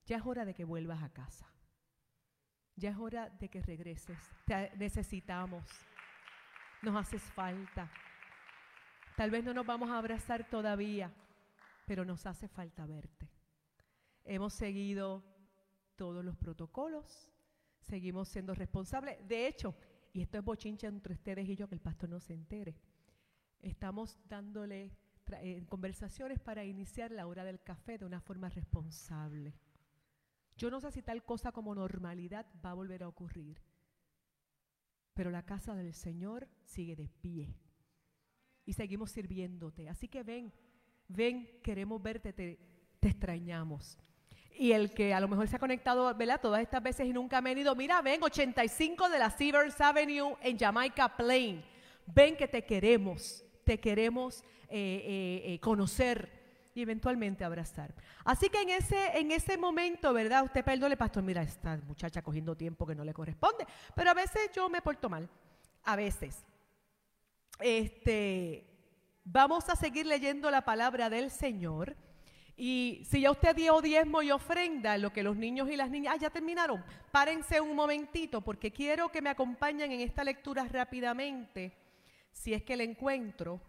ya 0.04 0.16
es 0.16 0.26
hora 0.26 0.44
de 0.44 0.54
que 0.54 0.64
vuelvas 0.64 1.02
a 1.02 1.12
casa. 1.12 1.46
Ya 2.74 2.90
es 2.90 2.96
hora 2.96 3.28
de 3.28 3.48
que 3.48 3.62
regreses. 3.62 4.18
Te 4.46 4.72
necesitamos. 4.76 5.64
Nos 6.82 6.96
haces 6.96 7.22
falta. 7.22 7.90
Tal 9.16 9.30
vez 9.30 9.44
no 9.44 9.54
nos 9.54 9.66
vamos 9.66 9.90
a 9.90 9.98
abrazar 9.98 10.48
todavía, 10.48 11.12
pero 11.86 12.04
nos 12.04 12.26
hace 12.26 12.48
falta 12.48 12.86
verte. 12.86 13.28
Hemos 14.24 14.54
seguido 14.54 15.22
todos 16.02 16.24
los 16.24 16.36
protocolos, 16.36 17.28
seguimos 17.80 18.26
siendo 18.26 18.56
responsables. 18.56 19.16
De 19.28 19.46
hecho, 19.46 19.72
y 20.12 20.20
esto 20.20 20.36
es 20.36 20.44
bochincha 20.44 20.88
entre 20.88 21.14
ustedes 21.14 21.48
y 21.48 21.54
yo, 21.54 21.68
que 21.68 21.76
el 21.76 21.80
pastor 21.80 22.08
no 22.08 22.18
se 22.18 22.34
entere, 22.34 22.74
estamos 23.60 24.18
dándole 24.28 24.90
eh, 25.40 25.64
conversaciones 25.68 26.40
para 26.40 26.64
iniciar 26.64 27.12
la 27.12 27.28
hora 27.28 27.44
del 27.44 27.62
café 27.62 27.98
de 27.98 28.04
una 28.04 28.20
forma 28.20 28.48
responsable. 28.48 29.54
Yo 30.56 30.72
no 30.72 30.80
sé 30.80 30.90
si 30.90 31.02
tal 31.02 31.24
cosa 31.24 31.52
como 31.52 31.72
normalidad 31.72 32.46
va 32.66 32.72
a 32.72 32.74
volver 32.74 33.04
a 33.04 33.08
ocurrir, 33.08 33.62
pero 35.14 35.30
la 35.30 35.44
casa 35.44 35.76
del 35.76 35.94
Señor 35.94 36.48
sigue 36.64 36.96
de 36.96 37.08
pie 37.08 37.54
y 38.64 38.72
seguimos 38.72 39.12
sirviéndote. 39.12 39.88
Así 39.88 40.08
que 40.08 40.24
ven, 40.24 40.52
ven, 41.06 41.60
queremos 41.62 42.02
verte, 42.02 42.32
te, 42.32 42.58
te 42.98 43.06
extrañamos. 43.06 44.00
Y 44.54 44.72
el 44.72 44.92
que 44.92 45.14
a 45.14 45.20
lo 45.20 45.28
mejor 45.28 45.48
se 45.48 45.56
ha 45.56 45.58
conectado, 45.58 46.14
¿verdad? 46.14 46.40
Todas 46.40 46.60
estas 46.60 46.82
veces 46.82 47.06
y 47.06 47.12
nunca 47.12 47.38
ha 47.38 47.52
ido, 47.52 47.74
mira, 47.74 48.00
ven, 48.02 48.22
85 48.22 49.08
de 49.08 49.18
la 49.18 49.30
Severs 49.30 49.80
Avenue 49.80 50.36
en 50.42 50.58
Jamaica 50.58 51.16
Plain. 51.16 51.64
Ven 52.06 52.36
que 52.36 52.48
te 52.48 52.64
queremos, 52.64 53.44
te 53.64 53.80
queremos 53.80 54.42
eh, 54.68 55.02
eh, 55.04 55.42
eh, 55.54 55.60
conocer 55.60 56.42
y 56.74 56.82
eventualmente 56.82 57.44
abrazar. 57.44 57.94
Así 58.24 58.48
que 58.48 58.62
en 58.62 58.70
ese, 58.70 59.18
en 59.18 59.30
ese 59.30 59.56
momento, 59.58 60.12
¿verdad? 60.12 60.44
Usted 60.44 60.64
perdone, 60.64 60.96
pastor, 60.96 61.22
mira, 61.22 61.42
esta 61.42 61.76
muchacha 61.86 62.22
cogiendo 62.22 62.56
tiempo 62.56 62.86
que 62.86 62.94
no 62.94 63.04
le 63.04 63.12
corresponde. 63.12 63.66
Pero 63.94 64.10
a 64.10 64.14
veces 64.14 64.50
yo 64.54 64.68
me 64.68 64.82
porto 64.82 65.08
mal, 65.08 65.28
a 65.84 65.96
veces. 65.96 66.44
Este, 67.60 68.66
vamos 69.24 69.68
a 69.68 69.76
seguir 69.76 70.06
leyendo 70.06 70.50
la 70.50 70.62
palabra 70.62 71.10
del 71.10 71.30
Señor. 71.30 71.96
Y 72.56 73.02
si 73.08 73.22
ya 73.22 73.30
usted 73.30 73.56
dio 73.56 73.80
diezmo 73.80 74.22
y 74.22 74.30
ofrenda, 74.30 74.98
lo 74.98 75.12
que 75.12 75.22
los 75.22 75.36
niños 75.36 75.70
y 75.70 75.76
las 75.76 75.90
niñas, 75.90 76.14
ah, 76.14 76.20
ya 76.20 76.30
terminaron, 76.30 76.84
párense 77.10 77.60
un 77.60 77.74
momentito 77.74 78.42
porque 78.42 78.70
quiero 78.70 79.10
que 79.10 79.22
me 79.22 79.30
acompañen 79.30 79.90
en 79.92 80.00
esta 80.00 80.22
lectura 80.22 80.64
rápidamente, 80.68 81.72
si 82.30 82.52
es 82.52 82.62
que 82.62 82.76
la 82.76 82.82
encuentro. 82.82 83.60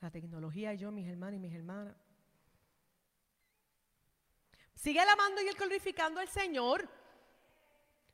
La 0.00 0.10
tecnología 0.10 0.74
y 0.74 0.78
yo, 0.78 0.90
mis 0.90 1.08
hermanos 1.08 1.36
y 1.36 1.40
mis 1.40 1.54
hermanas. 1.54 1.94
Sigue 4.74 5.00
alabando 5.00 5.40
y 5.40 5.46
glorificando 5.54 6.20
al 6.20 6.28
Señor, 6.28 6.88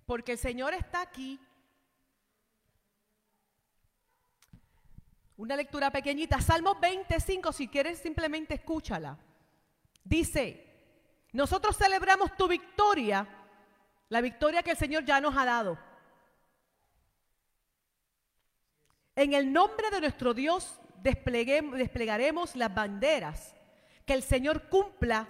porque 0.07 0.33
el 0.33 0.39
Señor 0.39 0.75
está 0.75 1.01
aquí. 1.01 1.41
Una 5.41 5.57
lectura 5.57 5.91
pequeñita, 5.91 6.39
Salmos 6.39 6.79
25, 6.79 7.51
si 7.55 7.67
quieres 7.67 7.99
simplemente 7.99 8.57
escúchala. 8.57 9.17
Dice, 10.05 10.67
nosotros 11.33 11.79
celebramos 11.79 12.37
tu 12.37 12.47
victoria, 12.47 13.27
la 14.11 14.21
victoria 14.21 14.63
que 14.63 14.73
el 14.73 14.77
Señor 14.77 15.03
ya 15.07 15.19
nos 15.19 15.35
ha 15.35 15.47
dado. 15.47 15.79
En 19.17 19.33
el 19.33 19.51
nombre 19.51 19.89
de 19.91 20.03
nuestro 20.03 20.35
Dios 20.35 20.79
desplegaremos 21.03 22.55
las 22.55 22.75
banderas, 22.75 23.57
que 24.05 24.13
el 24.13 24.23
Señor 24.23 24.69
cumpla 24.69 25.27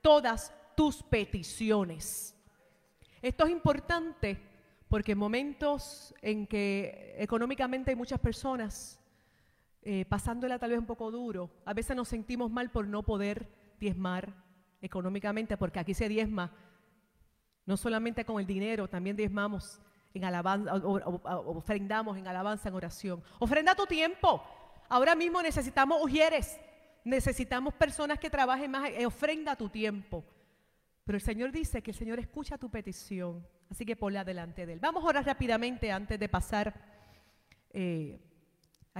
todas 0.00 0.54
tus 0.74 1.02
peticiones. 1.02 2.34
Esto 3.20 3.44
es 3.44 3.50
importante 3.50 4.40
porque 4.88 5.12
en 5.12 5.18
momentos 5.18 6.14
en 6.22 6.46
que 6.46 7.14
económicamente 7.18 7.90
hay 7.90 7.96
muchas 7.96 8.20
personas 8.20 8.99
eh, 9.82 10.04
pasándola 10.04 10.58
tal 10.58 10.70
vez 10.70 10.78
un 10.78 10.86
poco 10.86 11.10
duro, 11.10 11.50
a 11.64 11.74
veces 11.74 11.96
nos 11.96 12.08
sentimos 12.08 12.50
mal 12.50 12.70
por 12.70 12.86
no 12.86 13.02
poder 13.02 13.48
diezmar 13.78 14.34
económicamente, 14.82 15.56
porque 15.56 15.78
aquí 15.78 15.94
se 15.94 16.08
diezma 16.08 16.52
no 17.66 17.76
solamente 17.76 18.24
con 18.24 18.40
el 18.40 18.46
dinero, 18.46 18.88
también 18.88 19.16
diezmamos 19.16 19.80
en 20.12 20.24
alabanza, 20.24 20.74
ofrendamos 20.74 22.18
en 22.18 22.26
alabanza, 22.26 22.68
en 22.68 22.74
oración. 22.74 23.22
Ofrenda 23.38 23.74
tu 23.74 23.86
tiempo. 23.86 24.42
Ahora 24.88 25.14
mismo 25.14 25.40
necesitamos 25.40 26.02
ujieres, 26.02 26.58
necesitamos 27.04 27.74
personas 27.74 28.18
que 28.18 28.28
trabajen 28.28 28.70
más. 28.70 28.90
eh, 28.90 29.06
ofrenda 29.06 29.54
tu 29.54 29.68
tiempo. 29.68 30.24
Pero 31.04 31.16
el 31.16 31.22
Señor 31.22 31.52
dice 31.52 31.82
que 31.82 31.92
el 31.92 31.96
Señor 31.96 32.18
escucha 32.18 32.58
tu 32.58 32.70
petición, 32.70 33.46
así 33.70 33.86
que 33.86 33.96
ponla 33.96 34.24
delante 34.24 34.66
de 34.66 34.74
Él. 34.74 34.80
Vamos 34.80 35.04
a 35.04 35.08
orar 35.08 35.24
rápidamente 35.24 35.92
antes 35.92 36.18
de 36.18 36.28
pasar 36.28 36.74
eh, 37.72 38.20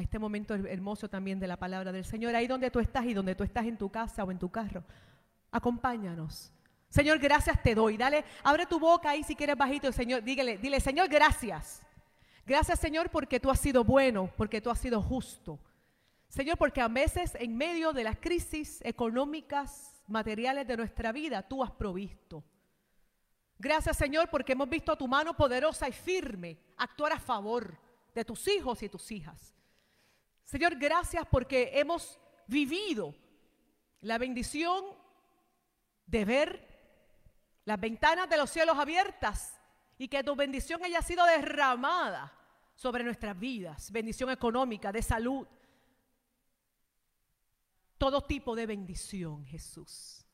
a 0.01 0.03
este 0.03 0.19
momento 0.19 0.55
her- 0.55 0.67
hermoso 0.67 1.09
también 1.09 1.39
de 1.39 1.47
la 1.47 1.57
palabra 1.57 1.93
del 1.93 2.05
Señor. 2.05 2.35
Ahí 2.35 2.47
donde 2.47 2.71
tú 2.71 2.81
estás 2.81 3.05
y 3.07 3.15
donde 3.15 3.35
tú 3.35 3.45
estás 3.45 3.65
en 3.67 3.77
tu 3.77 3.89
casa 3.91 4.25
o 4.25 4.31
en 4.31 4.39
tu 4.39 4.51
carro, 4.51 4.83
acompáñanos. 5.53 6.53
Señor, 6.89 7.19
gracias 7.19 7.63
te 7.63 7.75
doy. 7.75 7.97
Dale, 7.97 8.25
abre 8.43 8.67
tu 8.67 8.81
boca 8.81 9.11
ahí 9.11 9.23
si 9.23 9.37
quieres 9.37 9.57
bajito, 9.57 9.93
Señor. 9.93 10.23
Dígale, 10.25 10.59
dile, 10.59 10.81
Señor, 10.81 11.09
gracias. 11.09 11.83
Gracias, 12.45 12.81
Señor, 12.81 13.11
porque 13.11 13.39
tú 13.39 13.51
has 13.51 13.61
sido 13.61 13.85
bueno, 13.85 14.29
porque 14.37 14.61
tú 14.61 14.71
has 14.71 14.81
sido 14.81 15.01
justo. 15.01 15.61
Señor, 16.29 16.57
porque 16.59 16.81
a 16.81 16.89
veces 16.89 17.37
en 17.39 17.57
medio 17.57 17.93
de 17.93 18.05
las 18.05 18.17
crisis 18.17 18.81
económicas, 18.83 20.03
materiales 20.09 20.67
de 20.67 20.77
nuestra 20.77 21.13
vida, 21.13 21.43
tú 21.47 21.63
has 21.63 21.71
provisto. 21.71 22.43
Gracias, 23.59 23.97
Señor, 23.97 24.29
porque 24.31 24.53
hemos 24.53 24.69
visto 24.69 24.97
tu 24.97 25.07
mano 25.07 25.37
poderosa 25.37 25.89
y 25.89 25.93
firme 25.93 26.59
actuar 26.77 27.13
a 27.13 27.21
favor 27.21 27.79
de 28.15 28.25
tus 28.25 28.49
hijos 28.49 28.83
y 28.83 28.89
tus 28.89 29.13
hijas. 29.13 29.55
Señor, 30.51 30.75
gracias 30.81 31.25
porque 31.31 31.71
hemos 31.75 32.19
vivido 32.49 33.15
la 34.01 34.19
bendición 34.19 34.85
de 36.07 36.25
ver 36.25 36.69
las 37.65 37.79
ventanas 37.79 38.29
de 38.29 38.37
los 38.37 38.51
cielos 38.51 38.77
abiertas 38.77 39.61
y 39.97 40.09
que 40.09 40.25
tu 40.25 40.35
bendición 40.35 40.83
haya 40.83 41.03
sido 41.03 41.25
derramada 41.25 42.37
sobre 42.75 43.05
nuestras 43.05 43.39
vidas. 43.39 43.93
Bendición 43.93 44.29
económica, 44.29 44.91
de 44.91 45.03
salud. 45.03 45.47
Todo 47.97 48.21
tipo 48.21 48.57
de 48.57 48.67
bendición, 48.67 49.47
Jesús. 49.47 50.27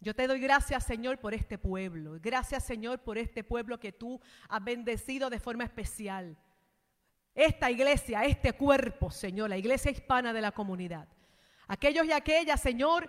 Yo 0.00 0.14
te 0.14 0.26
doy 0.26 0.40
gracias, 0.40 0.86
Señor, 0.86 1.18
por 1.18 1.34
este 1.34 1.58
pueblo. 1.58 2.18
Gracias, 2.18 2.64
Señor, 2.64 3.00
por 3.00 3.18
este 3.18 3.44
pueblo 3.44 3.78
que 3.78 3.92
tú 3.92 4.22
has 4.48 4.64
bendecido 4.64 5.28
de 5.28 5.38
forma 5.38 5.64
especial. 5.64 6.38
Esta 7.34 7.70
iglesia, 7.70 8.24
este 8.24 8.52
cuerpo, 8.52 9.10
Señor, 9.10 9.48
la 9.48 9.56
iglesia 9.56 9.90
hispana 9.90 10.32
de 10.32 10.40
la 10.40 10.52
comunidad. 10.52 11.08
Aquellos 11.66 12.06
y 12.06 12.12
aquellas, 12.12 12.60
Señor, 12.60 13.08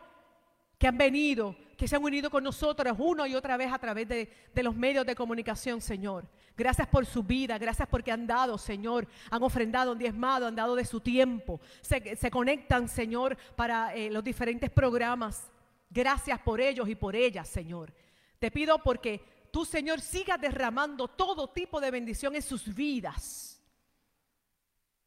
que 0.78 0.88
han 0.88 0.98
venido, 0.98 1.56
que 1.78 1.88
se 1.88 1.96
han 1.96 2.04
unido 2.04 2.30
con 2.30 2.44
nosotros 2.44 2.96
una 3.00 3.28
y 3.28 3.36
otra 3.36 3.58
vez 3.58 3.72
a 3.72 3.80
través 3.80 4.08
de, 4.08 4.30
los 4.56 4.76
medios 4.76 5.06
de 5.06 5.16
comunicación, 5.16 5.82
Señor. 5.82 6.26
Gracias 6.56 6.88
por 6.88 7.06
su 7.06 7.24
vida, 7.24 7.58
gracias 7.58 7.88
porque 7.90 8.12
han 8.12 8.28
dado, 8.28 8.58
Señor, 8.58 9.08
han 9.30 9.44
ofrendado, 9.44 9.92
han 9.92 9.98
diezmado, 9.98 10.48
han 10.48 10.56
dado 10.56 10.76
de 10.76 10.86
su 10.86 11.02
tiempo. 11.02 11.60
Se, 11.82 12.16
se 12.16 12.32
conectan, 12.32 12.88
Señor, 12.88 13.38
para 13.56 13.94
eh, 13.94 14.10
los 14.10 14.24
diferentes 14.24 14.70
programas. 14.70 15.52
Gracias 15.90 16.40
por 16.40 16.62
ellos 16.62 16.88
y 16.88 16.96
por 16.96 17.16
ellas, 17.16 17.48
Señor. 17.50 17.94
Te 18.40 18.52
pido 18.52 18.78
porque 18.80 19.48
tú, 19.52 19.66
Señor, 19.66 20.00
sigas 20.00 20.40
derramando 20.40 21.08
todo 21.08 21.50
tipo 21.50 21.80
de 21.82 21.92
bendición 21.92 22.36
en 22.36 22.42
sus 22.42 22.74
vidas. 22.74 23.53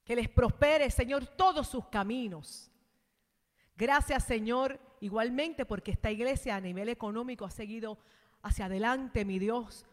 Que 0.06 0.16
les 0.16 0.28
prospere, 0.28 0.90
Señor, 0.90 1.26
todos 1.26 1.68
sus 1.68 1.86
caminos. 1.88 2.70
Gracias, 3.76 4.24
Señor, 4.24 4.80
igualmente 5.00 5.66
porque 5.66 5.90
esta 5.90 6.10
iglesia 6.10 6.56
a 6.56 6.60
nivel 6.60 6.88
económico 6.88 7.44
ha 7.44 7.50
seguido 7.50 7.98
hacia 8.40 8.66
adelante, 8.66 9.24
mi 9.24 9.38
Dios, 9.38 9.84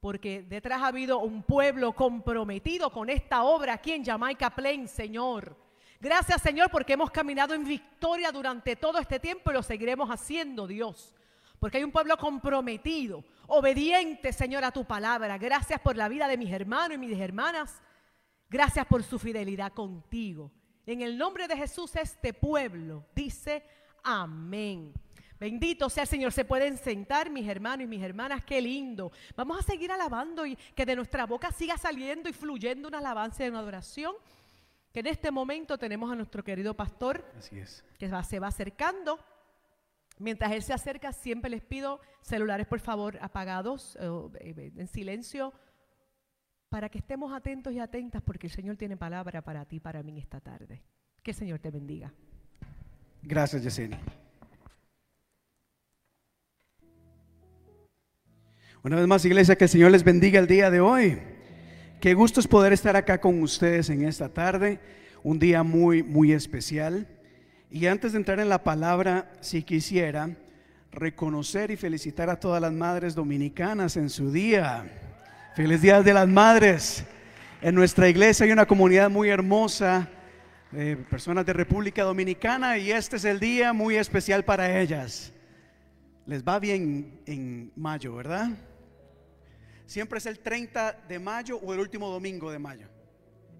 porque 0.00 0.42
detrás 0.42 0.82
ha 0.82 0.88
habido 0.88 1.20
un 1.20 1.44
pueblo 1.44 1.92
comprometido 1.94 2.90
con 2.90 3.08
esta 3.08 3.44
obra 3.44 3.74
aquí 3.74 3.92
en 3.92 4.04
Jamaica 4.04 4.50
Plain, 4.50 4.88
Señor. 4.88 5.56
Gracias, 6.00 6.42
Señor, 6.42 6.70
porque 6.70 6.94
hemos 6.94 7.10
caminado 7.10 7.54
en 7.54 7.64
victoria 7.64 8.32
durante 8.32 8.74
todo 8.74 8.98
este 8.98 9.20
tiempo 9.20 9.50
y 9.50 9.54
lo 9.54 9.62
seguiremos 9.62 10.10
haciendo, 10.10 10.66
Dios. 10.66 11.14
Porque 11.60 11.76
hay 11.76 11.84
un 11.84 11.92
pueblo 11.92 12.16
comprometido, 12.16 13.22
obediente, 13.46 14.32
Señor, 14.32 14.64
a 14.64 14.72
tu 14.72 14.84
palabra. 14.84 15.38
Gracias 15.38 15.78
por 15.80 15.96
la 15.96 16.08
vida 16.08 16.26
de 16.26 16.38
mis 16.38 16.50
hermanos 16.50 16.96
y 16.96 16.98
mis 16.98 17.20
hermanas. 17.20 17.82
Gracias 18.50 18.84
por 18.86 19.02
su 19.02 19.18
fidelidad 19.18 19.72
contigo. 19.72 20.50
En 20.86 21.02
el 21.02 21.16
nombre 21.16 21.46
de 21.46 21.56
Jesús, 21.56 21.94
este 21.96 22.34
pueblo 22.34 23.06
dice 23.14 23.62
amén. 24.02 24.92
Bendito 25.38 25.88
sea 25.88 26.02
el 26.02 26.08
Señor. 26.08 26.32
Se 26.32 26.44
pueden 26.44 26.76
sentar 26.76 27.30
mis 27.30 27.48
hermanos 27.48 27.84
y 27.84 27.86
mis 27.86 28.02
hermanas. 28.02 28.42
Qué 28.44 28.60
lindo. 28.60 29.10
Vamos 29.36 29.58
a 29.58 29.62
seguir 29.62 29.90
alabando 29.90 30.44
y 30.44 30.56
que 30.74 30.84
de 30.84 30.96
nuestra 30.96 31.24
boca 31.26 31.50
siga 31.52 31.78
saliendo 31.78 32.28
y 32.28 32.32
fluyendo 32.32 32.88
una 32.88 32.98
alabanza 32.98 33.44
y 33.44 33.48
una 33.48 33.60
adoración. 33.60 34.14
Que 34.92 35.00
en 35.00 35.06
este 35.06 35.30
momento 35.30 35.78
tenemos 35.78 36.10
a 36.12 36.16
nuestro 36.16 36.42
querido 36.42 36.74
pastor 36.74 37.24
Así 37.38 37.58
es. 37.58 37.84
que 37.98 38.08
va- 38.08 38.24
se 38.24 38.38
va 38.40 38.48
acercando. 38.48 39.18
Mientras 40.18 40.52
él 40.52 40.62
se 40.62 40.74
acerca, 40.74 41.12
siempre 41.12 41.48
les 41.50 41.62
pido 41.62 42.00
celulares, 42.20 42.66
por 42.66 42.80
favor, 42.80 43.16
apagados, 43.22 43.96
eh, 44.00 44.72
en 44.76 44.86
silencio, 44.88 45.54
para 46.70 46.88
que 46.88 46.98
estemos 46.98 47.32
atentos 47.32 47.72
y 47.74 47.80
atentas, 47.80 48.22
porque 48.22 48.46
el 48.46 48.52
Señor 48.52 48.76
tiene 48.76 48.96
palabra 48.96 49.42
para 49.42 49.64
ti, 49.64 49.80
para 49.80 50.02
mí 50.02 50.18
esta 50.18 50.40
tarde. 50.40 50.80
Que 51.22 51.32
el 51.32 51.36
Señor 51.36 51.58
te 51.58 51.70
bendiga. 51.70 52.14
Gracias, 53.22 53.62
Yesenia. 53.62 53.98
Una 58.82 58.96
vez 58.96 59.06
más, 59.06 59.24
iglesia, 59.24 59.56
que 59.56 59.64
el 59.64 59.70
Señor 59.70 59.90
les 59.90 60.04
bendiga 60.04 60.38
el 60.38 60.46
día 60.46 60.70
de 60.70 60.80
hoy. 60.80 61.18
Qué 62.00 62.14
gusto 62.14 62.40
es 62.40 62.46
poder 62.46 62.72
estar 62.72 62.96
acá 62.96 63.20
con 63.20 63.42
ustedes 63.42 63.90
en 63.90 64.04
esta 64.04 64.30
tarde, 64.30 64.80
un 65.22 65.38
día 65.38 65.62
muy, 65.62 66.02
muy 66.02 66.32
especial. 66.32 67.06
Y 67.68 67.86
antes 67.86 68.12
de 68.12 68.18
entrar 68.18 68.40
en 68.40 68.48
la 68.48 68.62
palabra, 68.62 69.30
si 69.40 69.64
quisiera 69.64 70.36
reconocer 70.92 71.72
y 71.72 71.76
felicitar 71.76 72.30
a 72.30 72.38
todas 72.38 72.62
las 72.62 72.72
madres 72.72 73.14
dominicanas 73.14 73.96
en 73.96 74.08
su 74.08 74.32
día. 74.32 75.09
Feliz 75.52 75.82
Día 75.82 76.00
de 76.00 76.14
las 76.14 76.28
Madres. 76.28 77.04
En 77.60 77.74
nuestra 77.74 78.08
iglesia 78.08 78.46
hay 78.46 78.52
una 78.52 78.66
comunidad 78.66 79.10
muy 79.10 79.28
hermosa, 79.30 80.08
eh, 80.72 80.96
personas 81.10 81.44
de 81.44 81.52
República 81.52 82.04
Dominicana, 82.04 82.78
y 82.78 82.92
este 82.92 83.16
es 83.16 83.24
el 83.24 83.40
día 83.40 83.72
muy 83.72 83.96
especial 83.96 84.44
para 84.44 84.80
ellas. 84.80 85.32
Les 86.24 86.44
va 86.44 86.60
bien 86.60 87.20
en 87.26 87.72
mayo, 87.74 88.14
¿verdad? 88.14 88.50
Siempre 89.86 90.18
es 90.18 90.26
el 90.26 90.38
30 90.38 91.00
de 91.08 91.18
mayo 91.18 91.58
o 91.58 91.74
el 91.74 91.80
último 91.80 92.08
domingo 92.10 92.52
de 92.52 92.60
mayo. 92.60 92.86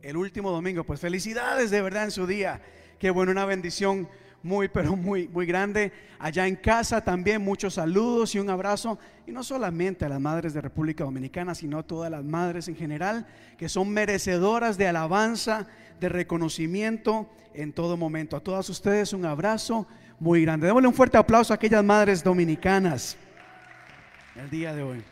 El 0.01 0.17
último 0.17 0.53
domingo, 0.53 0.85
pues 0.85 1.01
felicidades 1.01 1.73
de 1.73 1.83
verdad 1.83 2.05
en 2.05 2.13
su 2.13 2.25
día. 2.25 2.63
Qué 3.01 3.11
bueno, 3.11 3.33
una 3.33 3.47
bendición 3.47 4.09
muy, 4.43 4.69
pero 4.69 4.97
muy, 4.97 5.29
muy 5.29 5.47
grande. 5.47 5.93
Allá 6.19 6.47
en 6.47 6.57
casa 6.57 7.03
también 7.03 7.43
muchos 7.43 7.75
saludos 7.75 8.35
y 8.35 8.39
un 8.39 8.51
abrazo. 8.51 8.99
Y 9.27 9.33
no 9.33 9.43
solamente 9.43 10.05
a 10.05 10.09
las 10.09 10.21
madres 10.21 10.55
de 10.55 10.61
República 10.61 11.05
Dominicana, 11.05 11.55
sino 11.55 11.79
a 11.79 11.83
todas 11.83 12.11
las 12.11 12.25
madres 12.25 12.69
en 12.69 12.77
general, 12.77 13.27
que 13.59 13.69
son 13.69 13.91
merecedoras 13.91 14.79
de 14.79 14.89
alabanza, 14.89 15.67
de 16.01 16.09
reconocimiento 16.09 17.29
en 17.55 17.73
todo 17.73 17.97
momento. 17.97 18.37
A 18.37 18.41
todas 18.41 18.69
ustedes 18.71 19.13
un 19.13 19.25
abrazo 19.25 19.87
muy 20.19 20.43
grande. 20.43 20.67
Démosle 20.67 20.89
un 20.89 20.95
fuerte 20.95 21.19
aplauso 21.19 21.53
a 21.53 21.57
aquellas 21.57 21.85
madres 21.85 22.25
dominicanas 22.25 23.17
el 24.37 24.49
día 24.49 24.75
de 24.75 24.83
hoy. 24.83 25.03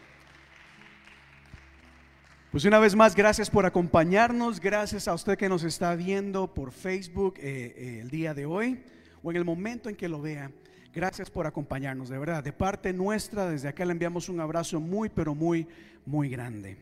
Pues 2.50 2.64
una 2.64 2.78
vez 2.78 2.96
más, 2.96 3.14
gracias 3.14 3.50
por 3.50 3.66
acompañarnos, 3.66 4.58
gracias 4.58 5.06
a 5.06 5.12
usted 5.12 5.36
que 5.36 5.50
nos 5.50 5.64
está 5.64 5.94
viendo 5.94 6.54
por 6.54 6.72
Facebook 6.72 7.34
eh, 7.36 7.74
eh, 7.76 7.98
el 8.00 8.08
día 8.08 8.32
de 8.32 8.46
hoy 8.46 8.82
o 9.22 9.30
en 9.30 9.36
el 9.36 9.44
momento 9.44 9.88
en 9.88 9.96
que 9.96 10.08
lo 10.08 10.20
vea. 10.20 10.50
Gracias 10.92 11.30
por 11.30 11.46
acompañarnos, 11.46 12.08
de 12.08 12.18
verdad. 12.18 12.42
De 12.42 12.52
parte 12.52 12.92
nuestra, 12.92 13.48
desde 13.48 13.68
acá 13.68 13.84
le 13.84 13.92
enviamos 13.92 14.28
un 14.28 14.40
abrazo 14.40 14.80
muy, 14.80 15.08
pero 15.08 15.34
muy, 15.34 15.66
muy 16.06 16.28
grande. 16.28 16.76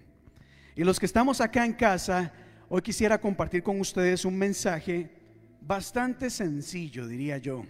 Y 0.74 0.84
los 0.84 1.00
que 1.00 1.06
estamos 1.06 1.40
acá 1.40 1.64
en 1.64 1.72
casa, 1.72 2.32
hoy 2.68 2.82
quisiera 2.82 3.20
compartir 3.20 3.62
con 3.62 3.80
ustedes 3.80 4.24
un 4.24 4.36
mensaje 4.36 5.10
bastante 5.60 6.30
sencillo, 6.30 7.06
diría 7.06 7.38
yo, 7.38 7.64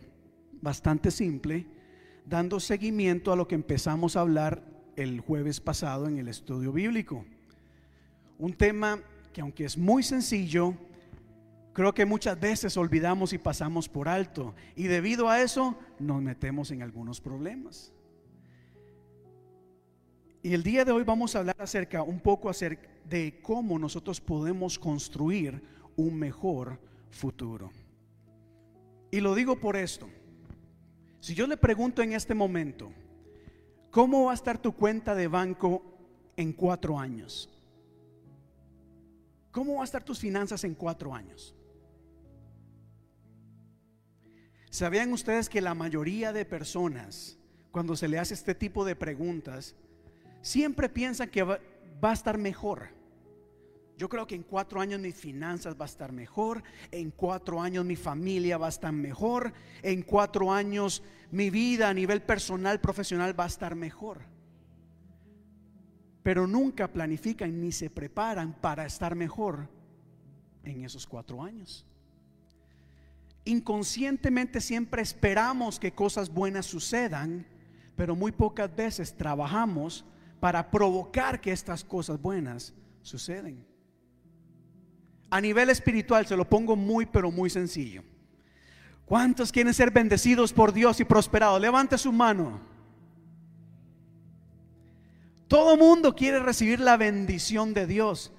bastante 0.61 1.11
simple, 1.11 1.67
dando 2.27 2.61
seguimiento 2.61 3.33
a 3.33 3.37
lo 3.37 3.49
que 3.49 3.55
empezamos 3.55 4.17
a 4.17 4.21
hablar 4.21 4.63
el 4.97 5.21
jueves 5.21 5.61
pasado 5.61 6.09
en 6.09 6.19
el 6.19 6.29
estudio 6.29 6.73
bíblico. 6.73 7.25
Un 8.39 8.53
tema 8.53 9.01
que 9.33 9.41
aunque 9.41 9.65
es 9.65 9.79
muy 9.79 10.03
sencillo, 10.03 10.75
creo 11.77 11.93
que 11.93 12.07
muchas 12.07 12.41
veces 12.41 12.75
olvidamos 12.79 13.35
y 13.35 13.39
pasamos 13.39 13.87
por 13.87 14.09
alto. 14.09 14.55
Y 14.77 14.85
debido 14.85 15.29
a 15.29 15.43
eso 15.43 15.77
nos 15.99 16.23
metemos 16.23 16.71
en 16.71 16.81
algunos 16.81 17.21
problemas. 17.21 17.93
Y 20.43 20.55
el 20.55 20.63
día 20.63 20.87
de 20.87 20.93
hoy 20.93 21.05
vamos 21.05 21.37
a 21.37 21.41
hablar 21.41 21.57
acerca, 21.59 22.03
un 22.03 22.21
poco 22.21 22.49
acerca 22.49 22.89
de 23.05 23.41
cómo 23.43 23.79
nosotros 23.79 24.23
podemos 24.23 24.79
construir 24.79 25.63
un 25.97 26.19
mejor 26.19 26.81
futuro. 27.11 27.71
Y 29.11 29.21
lo 29.21 29.35
digo 29.35 29.61
por 29.61 29.77
esto. 29.77 30.09
Si 31.21 31.35
yo 31.35 31.47
le 31.47 31.59
pregunto 31.59 32.01
en 32.01 32.15
este 32.15 32.33
momento, 32.33 32.91
¿cómo 33.91 34.25
va 34.25 34.31
a 34.31 34.35
estar 34.35 34.57
tu 34.57 34.73
cuenta 34.73 35.15
de 35.15 35.29
banco 35.29 35.83
en 36.39 36.55
cuatro 36.55 36.99
años? 36.99 37.51
¿Cómo 39.51 39.75
va 39.75 39.83
a 39.83 39.85
estar 39.85 40.03
tus 40.03 40.19
finanzas 40.19 40.65
en 40.65 40.75
cuatro 40.75 41.15
años? 41.15 41.55
¿Sabían 44.77 45.11
ustedes 45.15 45.49
que 45.49 45.63
la 45.63 45.73
mayoría 45.73 46.35
de 46.35 46.45
personas, 46.45 47.39
cuando 47.71 47.97
se 47.97 48.09
le 48.09 48.19
hace 48.19 48.35
este 48.35 48.55
tipo 48.55 48.85
de 48.85 48.95
preguntas, 48.95 49.75
siempre 50.43 50.91
piensan 50.91 51.31
que 51.31 51.43
va, 51.43 51.59
va 52.05 52.11
a 52.11 52.13
estar 52.13 52.37
mejor? 52.37 52.89
Yo 53.97 54.11
creo 54.11 54.27
que 54.27 54.35
en 54.35 54.43
cuatro 54.43 54.79
años 54.79 55.01
mis 55.01 55.15
finanzas 55.15 55.81
va 55.81 55.87
a 55.87 55.89
estar 55.89 56.13
mejor, 56.13 56.63
en 56.91 57.11
cuatro 57.11 57.63
años 57.63 57.87
mi 57.87 57.97
familia 57.97 58.59
va 58.59 58.67
a 58.67 58.69
estar 58.69 58.93
mejor, 58.93 59.55
en 59.81 60.03
cuatro 60.03 60.53
años 60.53 61.03
mi 61.31 61.49
vida 61.49 61.89
a 61.89 61.95
nivel 61.95 62.21
personal, 62.21 62.79
profesional 62.79 63.35
va 63.41 63.45
a 63.45 63.47
estar 63.47 63.75
mejor. 63.75 64.25
Pero 66.23 66.47
nunca 66.47 66.93
planifican 66.93 67.59
ni 67.63 67.73
se 67.73 67.89
preparan 67.89 68.53
para 68.53 68.85
estar 68.85 69.15
mejor 69.15 69.71
en 70.65 70.85
esos 70.85 71.07
cuatro 71.07 71.43
años. 71.43 71.87
Inconscientemente 73.47 74.61
siempre 74.61 75.01
esperamos 75.01 75.79
que 75.79 75.93
cosas 75.93 76.29
buenas 76.29 76.67
sucedan, 76.67 77.47
pero 77.95 78.17
muy 78.17 78.33
pocas 78.33 78.75
veces 78.75 79.17
trabajamos 79.17 80.05
para 80.41 80.69
provocar 80.69 81.41
que 81.41 81.53
estas 81.53 81.85
cosas 81.85 82.21
buenas 82.21 82.75
suceden. 83.03 83.65
A 85.31 85.41
nivel 85.41 85.71
espiritual 85.71 86.27
se 86.27 86.37
lo 86.37 86.49
pongo 86.49 86.75
muy, 86.75 87.07
pero 87.07 87.31
muy 87.31 87.49
sencillo. 87.49 88.03
¿Cuántos 89.05 89.53
quieren 89.53 89.73
ser 89.73 89.93
bendecidos 89.93 90.53
por 90.53 90.73
Dios 90.73 90.99
y 90.99 91.05
prosperados? 91.05 91.61
Levante 91.61 91.97
su 91.99 92.13
mano. 92.13 92.61
Todo 95.47 95.77
mundo 95.77 96.17
quiere 96.17 96.41
recibir 96.41 96.81
la 96.81 96.97
bendición 96.97 97.75
de 97.75 97.87
Dios. 97.87 98.33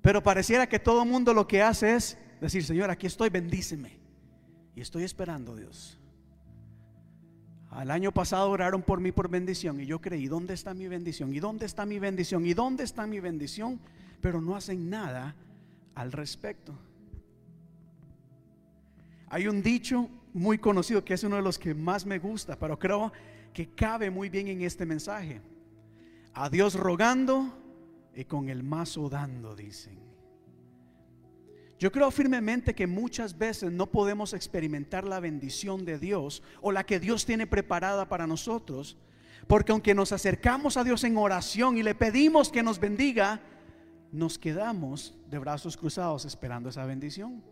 Pero 0.00 0.22
pareciera 0.22 0.66
que 0.66 0.78
todo 0.78 1.04
mundo 1.04 1.34
lo 1.34 1.46
que 1.46 1.62
hace 1.62 1.96
es 1.96 2.16
decir, 2.40 2.64
Señor, 2.64 2.90
aquí 2.90 3.06
estoy, 3.06 3.30
bendíceme. 3.30 3.98
Y 4.74 4.80
estoy 4.80 5.04
esperando, 5.04 5.56
Dios. 5.56 5.98
Al 7.70 7.90
año 7.90 8.12
pasado 8.12 8.50
oraron 8.50 8.82
por 8.82 9.00
mí 9.00 9.12
por 9.12 9.28
bendición 9.28 9.80
y 9.80 9.86
yo 9.86 10.00
creí, 10.00 10.26
¿dónde 10.26 10.54
está 10.54 10.72
mi 10.72 10.88
bendición? 10.88 11.34
¿Y 11.34 11.40
dónde 11.40 11.66
está 11.66 11.84
mi 11.84 11.98
bendición? 11.98 12.46
¿Y 12.46 12.54
dónde 12.54 12.84
está 12.84 13.06
mi 13.06 13.20
bendición? 13.20 13.78
Pero 14.20 14.40
no 14.40 14.56
hacen 14.56 14.88
nada 14.88 15.36
al 15.94 16.12
respecto. 16.12 16.78
Hay 19.28 19.46
un 19.48 19.62
dicho 19.62 20.08
muy 20.32 20.58
conocido 20.58 21.04
que 21.04 21.14
es 21.14 21.24
uno 21.24 21.36
de 21.36 21.42
los 21.42 21.58
que 21.58 21.74
más 21.74 22.06
me 22.06 22.18
gusta, 22.18 22.58
pero 22.58 22.78
creo 22.78 23.12
que 23.52 23.68
cabe 23.74 24.10
muy 24.10 24.30
bien 24.30 24.48
en 24.48 24.62
este 24.62 24.86
mensaje. 24.86 25.42
A 26.32 26.48
Dios 26.48 26.74
rogando 26.74 27.52
y 28.14 28.24
con 28.24 28.48
el 28.48 28.62
mazo 28.62 29.10
dando, 29.10 29.54
dicen. 29.54 30.07
Yo 31.78 31.92
creo 31.92 32.10
firmemente 32.10 32.74
que 32.74 32.88
muchas 32.88 33.38
veces 33.38 33.70
no 33.70 33.86
podemos 33.86 34.32
experimentar 34.32 35.04
la 35.04 35.20
bendición 35.20 35.84
de 35.84 35.98
Dios 35.98 36.42
o 36.60 36.72
la 36.72 36.84
que 36.84 36.98
Dios 36.98 37.24
tiene 37.24 37.46
preparada 37.46 38.08
para 38.08 38.26
nosotros, 38.26 38.96
porque 39.46 39.70
aunque 39.70 39.94
nos 39.94 40.10
acercamos 40.10 40.76
a 40.76 40.82
Dios 40.82 41.04
en 41.04 41.16
oración 41.16 41.78
y 41.78 41.84
le 41.84 41.94
pedimos 41.94 42.50
que 42.50 42.64
nos 42.64 42.80
bendiga, 42.80 43.40
nos 44.10 44.38
quedamos 44.38 45.16
de 45.28 45.38
brazos 45.38 45.76
cruzados 45.76 46.24
esperando 46.24 46.68
esa 46.68 46.84
bendición. 46.84 47.44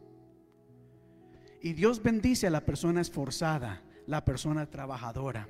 Y 1.62 1.72
Dios 1.72 2.02
bendice 2.02 2.48
a 2.48 2.50
la 2.50 2.66
persona 2.66 3.00
esforzada, 3.00 3.82
la 4.06 4.24
persona 4.24 4.66
trabajadora. 4.66 5.48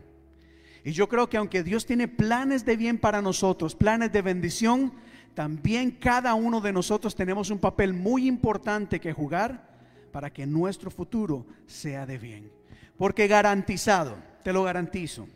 Y 0.85 0.93
yo 0.93 1.09
creo 1.09 1.29
que 1.29 1.37
aunque 1.37 1.63
Dios 1.63 1.87
tiene 1.87 2.09
planes 2.09 2.65
de 2.65 2.77
bien 2.77 2.99
para 2.99 3.23
nosotros, 3.23 3.75
planes 3.75 4.13
de 4.13 4.23
bendición, 4.23 4.93
también 5.37 5.91
cada 5.91 6.33
uno 6.33 6.63
de 6.63 6.73
nosotros 6.73 7.15
tenemos 7.15 7.51
un 7.51 7.59
papel 7.59 7.93
muy 7.93 8.27
importante 8.27 8.99
que 8.99 9.13
jugar 9.13 9.69
para 10.11 10.33
que 10.33 10.47
nuestro 10.47 10.91
futuro 10.91 11.45
sea 11.67 12.07
de 12.07 12.17
bien. 12.17 12.51
Porque 12.97 13.27
garantizado, 13.27 14.17
te 14.43 14.51
lo 14.51 14.63
garantizo, 14.63 15.29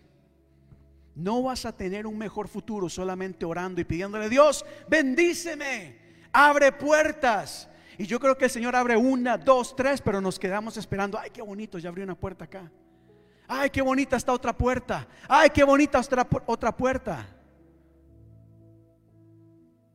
no 1.14 1.42
vas 1.42 1.66
a 1.66 1.76
tener 1.76 2.06
un 2.06 2.16
mejor 2.16 2.48
futuro 2.48 2.88
solamente 2.88 3.44
orando 3.44 3.82
y 3.82 3.84
pidiéndole, 3.84 4.30
Dios, 4.30 4.64
bendíceme, 4.88 5.98
abre 6.32 6.72
puertas. 6.72 7.68
Y 7.98 8.06
yo 8.06 8.18
creo 8.18 8.38
que 8.38 8.46
el 8.46 8.50
Señor 8.50 8.74
abre 8.74 8.96
una, 8.96 9.36
dos, 9.36 9.76
tres, 9.76 10.00
pero 10.00 10.22
nos 10.22 10.38
quedamos 10.38 10.78
esperando, 10.78 11.18
ay, 11.18 11.28
qué 11.28 11.42
bonito, 11.42 11.76
ya 11.76 11.90
abrió 11.90 12.04
una 12.04 12.14
puerta 12.14 12.46
acá. 12.46 12.72
Ay, 13.46 13.68
qué 13.68 13.82
bonita 13.82 14.16
está 14.16 14.32
otra 14.32 14.56
puerta. 14.56 15.06
Ay, 15.28 15.50
qué 15.50 15.62
bonita 15.62 16.00
otra, 16.00 16.26
otra 16.46 16.74
puerta. 16.74 17.26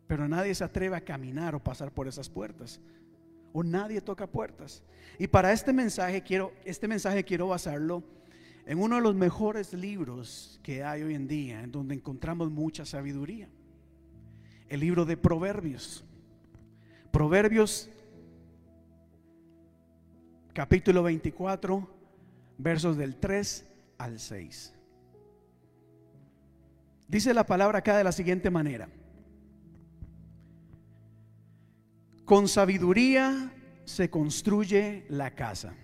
Pero 0.08 0.28
nadie 0.28 0.53
se 0.53 0.64
atreve 0.64 0.95
a 0.95 1.01
caminar 1.01 1.56
o 1.56 1.64
pasar 1.64 1.91
por 1.91 2.08
esas 2.08 2.30
puertas. 2.30 2.80
O 3.53 3.64
nadie 3.64 4.01
toca 4.01 4.28
puertas. 4.28 4.84
Y 5.18 5.28
para 5.28 5.51
este 5.51 5.74
mensaje 5.74 6.22
quiero, 6.22 6.53
este 6.66 6.88
mensaje 6.88 7.24
quiero 7.24 7.47
basarlo 7.47 8.03
en 8.66 8.80
uno 8.80 8.95
de 8.95 9.01
los 9.01 9.16
mejores 9.16 9.74
libros 9.74 10.60
que 10.64 10.84
hay 10.84 11.03
hoy 11.03 11.16
en 11.16 11.28
día, 11.28 11.62
en 11.62 11.72
donde 11.72 11.95
encontramos 11.95 12.51
mucha 12.51 12.86
sabiduría. 12.86 13.47
El 14.68 14.80
libro 14.80 15.06
de 15.06 15.18
Proverbios. 15.18 16.03
Proverbios 17.12 17.89
capítulo 20.53 21.03
24, 21.03 21.88
versos 22.58 22.97
del 22.97 23.18
3 23.18 23.66
al 23.97 24.20
6. 24.20 24.74
Dice 27.08 27.34
la 27.34 27.45
palabra 27.45 27.80
acá 27.80 27.97
de 27.97 28.03
la 28.03 28.12
siguiente 28.12 28.49
manera. 28.49 28.89
Con 32.26 32.47
sabiduría 32.47 33.53
se 33.86 34.09
construye 34.09 35.05
la 35.09 35.36
casa. 35.36 35.76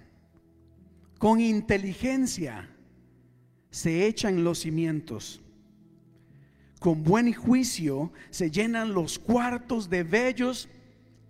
Con 1.19 1.39
inteligencia 1.39 2.67
se 3.69 4.07
echan 4.07 4.43
los 4.43 4.59
cimientos. 4.59 5.39
Con 6.79 7.03
buen 7.03 7.31
juicio 7.31 8.11
se 8.31 8.49
llenan 8.49 8.93
los 8.93 9.19
cuartos 9.19 9.87
de 9.87 10.01
bellos 10.01 10.67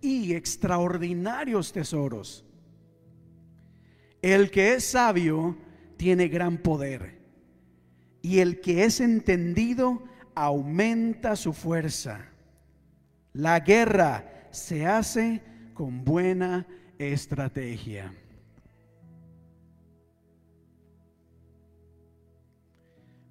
y 0.00 0.32
extraordinarios 0.32 1.72
tesoros. 1.72 2.46
El 4.22 4.50
que 4.50 4.72
es 4.74 4.84
sabio 4.84 5.58
tiene 5.98 6.28
gran 6.28 6.56
poder 6.56 7.20
y 8.22 8.38
el 8.38 8.62
que 8.62 8.84
es 8.84 8.98
entendido 8.98 10.04
aumenta 10.34 11.36
su 11.36 11.52
fuerza. 11.52 12.30
La 13.34 13.60
guerra 13.60 14.41
se 14.52 14.86
hace 14.86 15.42
con 15.74 16.04
buena 16.04 16.66
estrategia. 16.98 18.14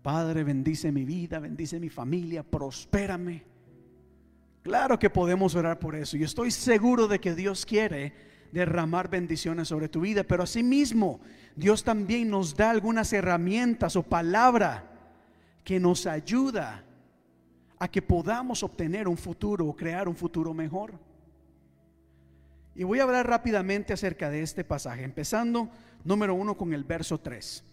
Padre, 0.01 0.43
bendice 0.43 0.91
mi 0.91 1.05
vida, 1.05 1.39
bendice 1.39 1.79
mi 1.79 1.89
familia, 1.89 2.43
prospérame. 2.43 3.43
Claro 4.63 4.97
que 4.97 5.09
podemos 5.09 5.55
orar 5.55 5.79
por 5.79 5.95
eso 5.95 6.17
y 6.17 6.23
estoy 6.23 6.51
seguro 6.51 7.07
de 7.07 7.19
que 7.19 7.35
Dios 7.35 7.65
quiere 7.65 8.13
derramar 8.51 9.09
bendiciones 9.09 9.67
sobre 9.67 9.89
tu 9.89 10.01
vida, 10.01 10.23
pero 10.23 10.43
asimismo 10.43 11.19
Dios 11.55 11.83
también 11.83 12.29
nos 12.29 12.55
da 12.55 12.71
algunas 12.71 13.13
herramientas 13.13 13.95
o 13.95 14.03
palabra 14.03 14.91
que 15.63 15.79
nos 15.79 16.07
ayuda 16.07 16.83
a 17.77 17.87
que 17.87 18.01
podamos 18.01 18.63
obtener 18.63 19.07
un 19.07 19.17
futuro 19.17 19.67
o 19.67 19.75
crear 19.75 20.07
un 20.07 20.15
futuro 20.15 20.53
mejor. 20.53 21.10
Y 22.75 22.83
voy 22.83 22.99
a 22.99 23.03
hablar 23.03 23.27
rápidamente 23.27 23.93
acerca 23.93 24.29
de 24.29 24.41
este 24.41 24.63
pasaje, 24.63 25.03
empezando 25.03 25.69
número 26.03 26.33
uno 26.33 26.55
con 26.55 26.73
el 26.73 26.83
verso 26.83 27.19
3. 27.19 27.63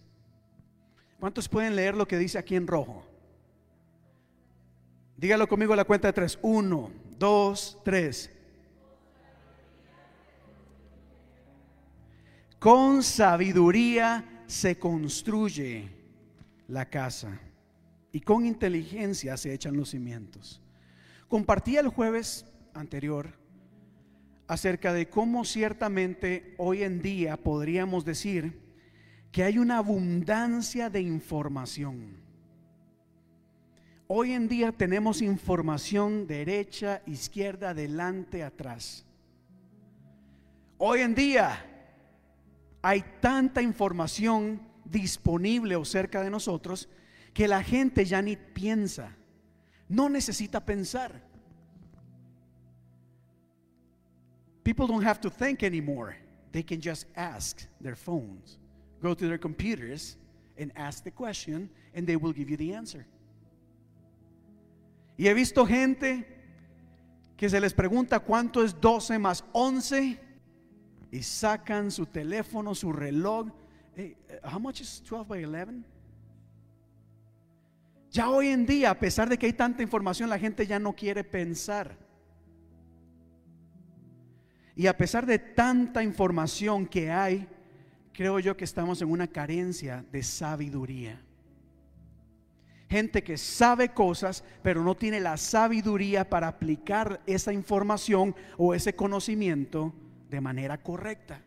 ¿Cuántos 1.20 1.48
pueden 1.48 1.74
leer 1.74 1.96
lo 1.96 2.06
que 2.06 2.18
dice 2.18 2.38
aquí 2.38 2.54
en 2.54 2.66
rojo? 2.66 3.04
Dígalo 5.16 5.48
conmigo 5.48 5.72
a 5.72 5.76
la 5.76 5.84
cuenta 5.84 6.06
de 6.08 6.12
tres. 6.12 6.38
Uno, 6.42 6.92
dos, 7.18 7.76
tres. 7.84 8.30
Con 12.60 13.02
sabiduría 13.02 14.44
se 14.46 14.78
construye 14.78 15.88
la 16.68 16.88
casa 16.88 17.40
y 18.12 18.20
con 18.20 18.46
inteligencia 18.46 19.36
se 19.36 19.52
echan 19.52 19.76
los 19.76 19.90
cimientos. 19.90 20.62
Compartí 21.26 21.76
el 21.76 21.88
jueves 21.88 22.46
anterior 22.72 23.37
acerca 24.48 24.94
de 24.94 25.08
cómo 25.08 25.44
ciertamente 25.44 26.54
hoy 26.56 26.82
en 26.82 27.02
día 27.02 27.36
podríamos 27.36 28.04
decir 28.04 28.58
que 29.30 29.44
hay 29.44 29.58
una 29.58 29.76
abundancia 29.76 30.88
de 30.88 31.02
información. 31.02 32.16
Hoy 34.06 34.32
en 34.32 34.48
día 34.48 34.72
tenemos 34.72 35.20
información 35.20 36.26
derecha, 36.26 37.02
izquierda, 37.04 37.70
adelante, 37.70 38.42
atrás. 38.42 39.04
Hoy 40.78 41.00
en 41.00 41.14
día 41.14 41.66
hay 42.80 43.04
tanta 43.20 43.60
información 43.60 44.62
disponible 44.86 45.76
o 45.76 45.84
cerca 45.84 46.22
de 46.22 46.30
nosotros 46.30 46.88
que 47.34 47.46
la 47.48 47.62
gente 47.62 48.06
ya 48.06 48.22
ni 48.22 48.36
piensa, 48.36 49.14
no 49.90 50.08
necesita 50.08 50.64
pensar. 50.64 51.27
People 54.68 54.86
don't 54.86 55.02
have 55.02 55.18
to 55.22 55.30
think 55.30 55.62
anymore. 55.62 56.14
They 56.52 56.62
can 56.62 56.78
just 56.78 57.06
ask 57.16 57.66
their 57.80 57.96
phones, 57.96 58.58
go 59.02 59.14
to 59.14 59.26
their 59.26 59.38
computers 59.38 60.18
and 60.58 60.70
ask 60.76 61.02
the 61.02 61.10
question 61.10 61.70
and 61.94 62.06
they 62.06 62.16
will 62.16 62.34
give 62.34 62.50
you 62.50 62.58
the 62.58 62.74
answer. 62.74 63.06
Y 65.16 65.24
he 65.24 65.32
visto 65.32 65.64
gente 65.64 66.26
que 67.34 67.48
se 67.48 67.58
les 67.58 67.72
pregunta 67.72 68.20
cuánto 68.20 68.62
es 68.62 68.78
12 68.78 69.18
más 69.18 69.42
11 69.54 70.20
y 71.12 71.22
sacan 71.22 71.90
su 71.90 72.04
teléfono, 72.04 72.74
su 72.74 72.92
reloj. 72.92 73.48
Hey, 73.96 74.16
uh, 74.28 74.50
how 74.50 74.58
much 74.58 74.82
is 74.82 75.00
12 75.02 75.26
by 75.26 75.44
11? 75.44 75.82
Ya 78.10 78.28
hoy 78.28 78.48
en 78.48 78.66
día, 78.66 78.90
a 78.90 78.98
pesar 78.98 79.30
de 79.30 79.38
que 79.38 79.46
hay 79.46 79.54
tanta 79.54 79.82
información, 79.82 80.28
la 80.28 80.38
gente 80.38 80.66
ya 80.66 80.78
no 80.78 80.92
quiere 80.92 81.24
pensar. 81.24 81.96
Y 84.78 84.86
a 84.86 84.96
pesar 84.96 85.26
de 85.26 85.40
tanta 85.40 86.04
información 86.04 86.86
que 86.86 87.10
hay, 87.10 87.48
creo 88.12 88.38
yo 88.38 88.56
que 88.56 88.64
estamos 88.64 89.02
en 89.02 89.10
una 89.10 89.26
carencia 89.26 90.04
de 90.12 90.22
sabiduría. 90.22 91.20
Gente 92.88 93.24
que 93.24 93.36
sabe 93.36 93.88
cosas, 93.88 94.44
pero 94.62 94.84
no 94.84 94.94
tiene 94.94 95.18
la 95.18 95.36
sabiduría 95.36 96.30
para 96.30 96.46
aplicar 96.46 97.20
esa 97.26 97.52
información 97.52 98.36
o 98.56 98.72
ese 98.72 98.94
conocimiento 98.94 99.92
de 100.30 100.40
manera 100.40 100.80
correcta. 100.80 101.42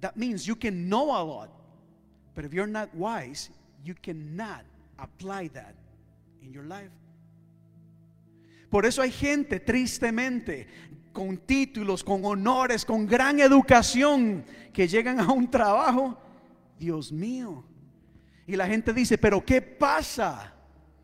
That 0.00 0.16
means 0.16 0.44
you 0.44 0.56
can 0.56 0.88
know 0.88 1.14
a 1.14 1.22
lot, 1.22 1.50
but 2.34 2.44
if 2.44 2.52
you're 2.52 2.66
not 2.66 2.88
wise, 2.92 3.52
you 3.84 3.94
cannot 3.94 4.64
apply 4.98 5.48
that 5.50 5.76
in 6.42 6.52
your 6.52 6.64
life. 6.64 6.90
Por 8.70 8.84
eso 8.84 9.00
hay 9.00 9.10
gente, 9.10 9.60
tristemente, 9.60 10.66
con 11.18 11.36
títulos, 11.36 12.04
con 12.04 12.24
honores, 12.24 12.84
con 12.84 13.04
gran 13.04 13.40
educación, 13.40 14.44
que 14.72 14.86
llegan 14.86 15.18
a 15.18 15.32
un 15.32 15.50
trabajo, 15.50 16.16
Dios 16.78 17.10
mío. 17.10 17.64
Y 18.46 18.54
la 18.54 18.68
gente 18.68 18.92
dice, 18.92 19.18
pero 19.18 19.44
¿qué 19.44 19.60
pasa? 19.60 20.54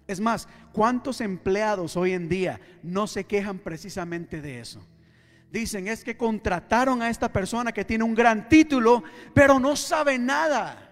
Es 0.07 0.21
más, 0.21 0.47
¿cuántos 0.73 1.21
empleados 1.21 1.97
hoy 1.97 2.13
en 2.13 2.29
día 2.29 2.61
no 2.81 3.09
se 3.09 3.25
quejan 3.25 3.59
precisamente 3.59 4.41
de 4.41 4.61
eso? 4.61 4.87
Dicen, 5.51 5.89
es 5.89 6.05
que 6.05 6.17
contrataron 6.17 7.03
a 7.03 7.11
esta 7.11 7.33
persona 7.33 7.73
que 7.73 7.85
tiene 7.85 8.05
un 8.05 8.15
gran 8.15 8.49
título, 8.49 9.03
pero 9.35 9.59
no 9.59 9.75
sabe 9.75 10.17
nada. 10.17 10.84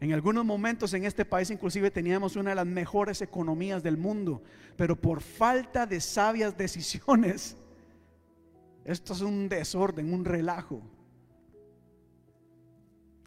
En 0.00 0.14
algunos 0.14 0.46
momentos 0.46 0.94
en 0.94 1.04
este 1.04 1.26
país 1.26 1.50
inclusive 1.50 1.90
teníamos 1.90 2.34
una 2.34 2.50
de 2.50 2.56
las 2.56 2.66
mejores 2.66 3.20
economías 3.20 3.82
del 3.82 3.98
mundo, 3.98 4.42
pero 4.76 4.96
por 4.96 5.20
falta 5.20 5.86
de 5.86 6.00
sabias 6.00 6.56
decisiones, 6.58 7.56
esto 8.84 9.12
es 9.12 9.20
un 9.20 9.48
desorden, 9.48 10.12
un 10.12 10.24
relajo. 10.24 10.80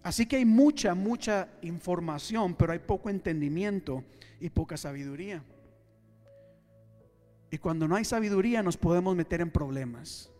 Así 0.01 0.26
que 0.26 0.38
hay 0.38 0.45
mucha, 0.45 0.95
mucha 0.95 1.47
información, 1.61 2.55
pero 2.55 2.74
hay 2.74 2.80
poco 2.80 3.09
entendimiento 3.09 4.03
y 4.39 4.49
poca 4.49 4.76
sabiduría. 4.76 5.43
Y 7.51 7.59
cuando 7.59 7.88
no 7.88 7.95
hay 7.95 8.03
sabiduría 8.03 8.63
nos 8.63 8.78
podemos 8.78 9.15
meter 9.15 9.39
en 9.41 9.51
problemas. 9.51 10.32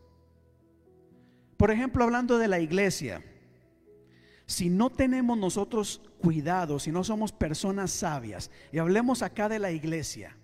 Por 1.58 1.70
ejemplo, 1.70 2.04
hablando 2.04 2.40
de 2.40 2.48
la 2.48 2.60
iglesia, 2.60 3.24
si 4.46 4.70
no 4.70 4.90
tenemos 4.90 5.38
nosotros 5.38 6.02
cuidado, 6.24 6.80
si 6.80 6.90
no 6.90 7.04
somos 7.04 7.34
personas 7.34 7.92
sabias, 7.92 8.50
y 8.72 8.78
hablemos 8.78 9.22
acá 9.22 9.50
de 9.50 9.60
la 9.60 9.72
iglesia, 9.74 10.38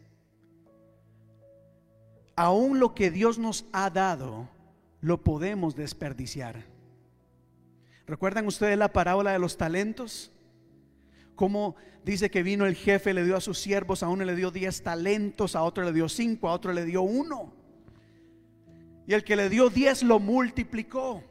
aún 2.35 2.79
lo 2.79 2.93
que 2.93 3.09
Dios 3.09 3.39
nos 3.39 3.65
ha 3.71 3.89
dado, 3.89 4.49
lo 4.99 5.23
podemos 5.23 5.77
desperdiciar. 5.77 6.65
¿Recuerdan 8.05 8.45
ustedes 8.45 8.77
la 8.77 8.91
parábola 8.91 9.31
de 9.31 9.39
los 9.39 9.55
talentos? 9.55 10.33
Cómo 11.35 11.77
dice 12.03 12.29
que 12.29 12.43
vino 12.43 12.65
el 12.65 12.75
jefe, 12.75 13.13
le 13.13 13.23
dio 13.23 13.37
a 13.37 13.41
sus 13.41 13.57
siervos, 13.57 14.03
a 14.03 14.09
uno 14.09 14.25
le 14.25 14.35
dio 14.35 14.51
diez 14.51 14.83
talentos, 14.83 15.55
a 15.55 15.63
otro 15.63 15.85
le 15.85 15.93
dio 15.93 16.09
cinco, 16.09 16.49
a 16.49 16.53
otro 16.53 16.73
le 16.73 16.83
dio 16.83 17.03
uno. 17.03 17.53
Y 19.07 19.13
el 19.13 19.23
que 19.23 19.37
le 19.37 19.47
dio 19.47 19.69
diez 19.69 20.03
lo 20.03 20.19
multiplicó. 20.19 21.23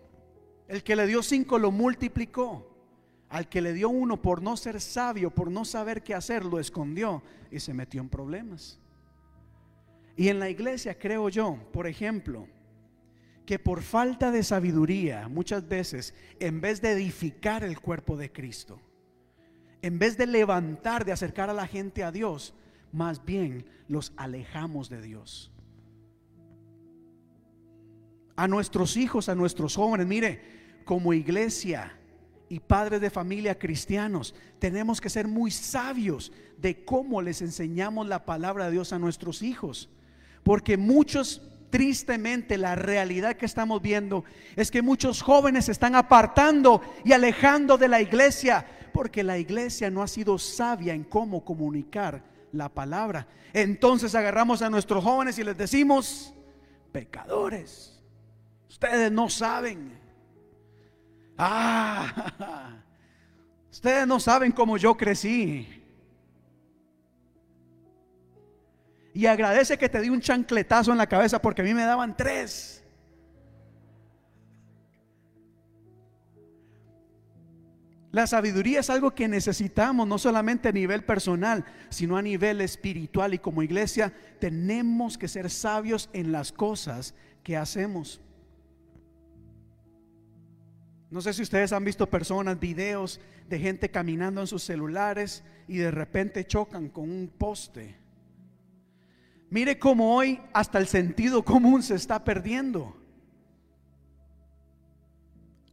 El 0.68 0.82
que 0.82 0.96
le 0.96 1.06
dio 1.06 1.22
cinco 1.22 1.58
lo 1.58 1.70
multiplicó. 1.70 2.67
Al 3.28 3.48
que 3.48 3.60
le 3.60 3.72
dio 3.72 3.88
uno 3.88 4.20
por 4.22 4.42
no 4.42 4.56
ser 4.56 4.80
sabio, 4.80 5.30
por 5.30 5.50
no 5.50 5.64
saber 5.64 6.02
qué 6.02 6.14
hacer, 6.14 6.44
lo 6.44 6.58
escondió 6.58 7.22
y 7.50 7.60
se 7.60 7.74
metió 7.74 8.00
en 8.00 8.08
problemas. 8.08 8.78
Y 10.16 10.28
en 10.28 10.38
la 10.38 10.48
iglesia 10.48 10.98
creo 10.98 11.28
yo, 11.28 11.58
por 11.72 11.86
ejemplo, 11.86 12.48
que 13.44 13.58
por 13.58 13.82
falta 13.82 14.30
de 14.30 14.42
sabiduría, 14.42 15.28
muchas 15.28 15.68
veces, 15.68 16.14
en 16.40 16.60
vez 16.60 16.80
de 16.80 16.92
edificar 16.92 17.64
el 17.64 17.80
cuerpo 17.80 18.16
de 18.16 18.32
Cristo, 18.32 18.80
en 19.80 19.98
vez 19.98 20.16
de 20.16 20.26
levantar, 20.26 21.04
de 21.04 21.12
acercar 21.12 21.50
a 21.50 21.54
la 21.54 21.66
gente 21.66 22.02
a 22.02 22.12
Dios, 22.12 22.54
más 22.92 23.24
bien 23.24 23.64
los 23.88 24.12
alejamos 24.16 24.88
de 24.88 25.02
Dios. 25.02 25.52
A 28.36 28.48
nuestros 28.48 28.96
hijos, 28.96 29.28
a 29.28 29.34
nuestros 29.34 29.76
jóvenes, 29.76 30.06
mire, 30.06 30.40
como 30.84 31.12
iglesia 31.12 31.97
y 32.48 32.60
padres 32.60 33.00
de 33.00 33.10
familia 33.10 33.58
cristianos, 33.58 34.34
tenemos 34.58 35.00
que 35.00 35.10
ser 35.10 35.28
muy 35.28 35.50
sabios 35.50 36.32
de 36.56 36.84
cómo 36.84 37.22
les 37.22 37.42
enseñamos 37.42 38.06
la 38.06 38.24
palabra 38.24 38.66
de 38.66 38.72
Dios 38.72 38.92
a 38.92 38.98
nuestros 38.98 39.42
hijos. 39.42 39.88
Porque 40.42 40.76
muchos, 40.76 41.42
tristemente, 41.70 42.56
la 42.56 42.74
realidad 42.74 43.36
que 43.36 43.46
estamos 43.46 43.82
viendo 43.82 44.24
es 44.56 44.70
que 44.70 44.82
muchos 44.82 45.22
jóvenes 45.22 45.66
se 45.66 45.72
están 45.72 45.94
apartando 45.94 46.80
y 47.04 47.12
alejando 47.12 47.76
de 47.76 47.88
la 47.88 48.00
iglesia 48.00 48.66
porque 48.92 49.22
la 49.22 49.38
iglesia 49.38 49.90
no 49.90 50.02
ha 50.02 50.08
sido 50.08 50.38
sabia 50.38 50.94
en 50.94 51.04
cómo 51.04 51.44
comunicar 51.44 52.22
la 52.52 52.68
palabra. 52.68 53.28
Entonces 53.52 54.14
agarramos 54.14 54.62
a 54.62 54.70
nuestros 54.70 55.04
jóvenes 55.04 55.38
y 55.38 55.44
les 55.44 55.56
decimos, 55.56 56.34
pecadores, 56.92 58.02
ustedes 58.68 59.12
no 59.12 59.28
saben. 59.28 59.97
Ah, 61.38 62.82
ustedes 63.70 64.06
no 64.06 64.18
saben 64.18 64.50
cómo 64.50 64.76
yo 64.76 64.96
crecí. 64.96 65.66
Y 69.14 69.26
agradece 69.26 69.78
que 69.78 69.88
te 69.88 70.00
di 70.00 70.10
un 70.10 70.20
chancletazo 70.20 70.92
en 70.92 70.98
la 70.98 71.06
cabeza 71.06 71.40
porque 71.40 71.62
a 71.62 71.64
mí 71.64 71.74
me 71.74 71.84
daban 71.84 72.16
tres. 72.16 72.84
La 78.10 78.26
sabiduría 78.26 78.80
es 78.80 78.90
algo 78.90 79.14
que 79.14 79.28
necesitamos 79.28 80.08
no 80.08 80.18
solamente 80.18 80.68
a 80.68 80.72
nivel 80.72 81.04
personal, 81.04 81.64
sino 81.90 82.16
a 82.16 82.22
nivel 82.22 82.60
espiritual 82.62 83.34
y 83.34 83.38
como 83.38 83.62
iglesia 83.62 84.12
tenemos 84.40 85.18
que 85.18 85.28
ser 85.28 85.50
sabios 85.50 86.08
en 86.12 86.32
las 86.32 86.50
cosas 86.50 87.14
que 87.42 87.56
hacemos. 87.56 88.20
No 91.10 91.22
sé 91.22 91.32
si 91.32 91.42
ustedes 91.42 91.72
han 91.72 91.84
visto 91.84 92.08
personas, 92.08 92.60
videos 92.60 93.20
de 93.48 93.58
gente 93.58 93.90
caminando 93.90 94.42
en 94.42 94.46
sus 94.46 94.62
celulares 94.62 95.42
y 95.66 95.78
de 95.78 95.90
repente 95.90 96.46
chocan 96.46 96.88
con 96.88 97.10
un 97.10 97.28
poste. 97.28 97.96
Mire 99.50 99.78
cómo 99.78 100.14
hoy 100.14 100.40
hasta 100.52 100.78
el 100.78 100.86
sentido 100.86 101.42
común 101.42 101.82
se 101.82 101.94
está 101.94 102.22
perdiendo. 102.22 102.94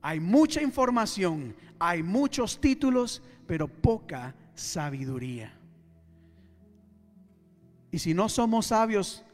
Hay 0.01 0.21
mucha 0.21 0.61
información, 0.61 1.55
hay 1.79 2.01
muchos 2.01 2.61
títulos, 2.61 3.21
pero 3.45 3.67
poca 3.67 4.35
sabiduría. 4.53 5.53
Y 7.91 7.99
si 7.99 8.13
no 8.13 8.29
somos 8.29 8.67
sabios, 8.67 9.25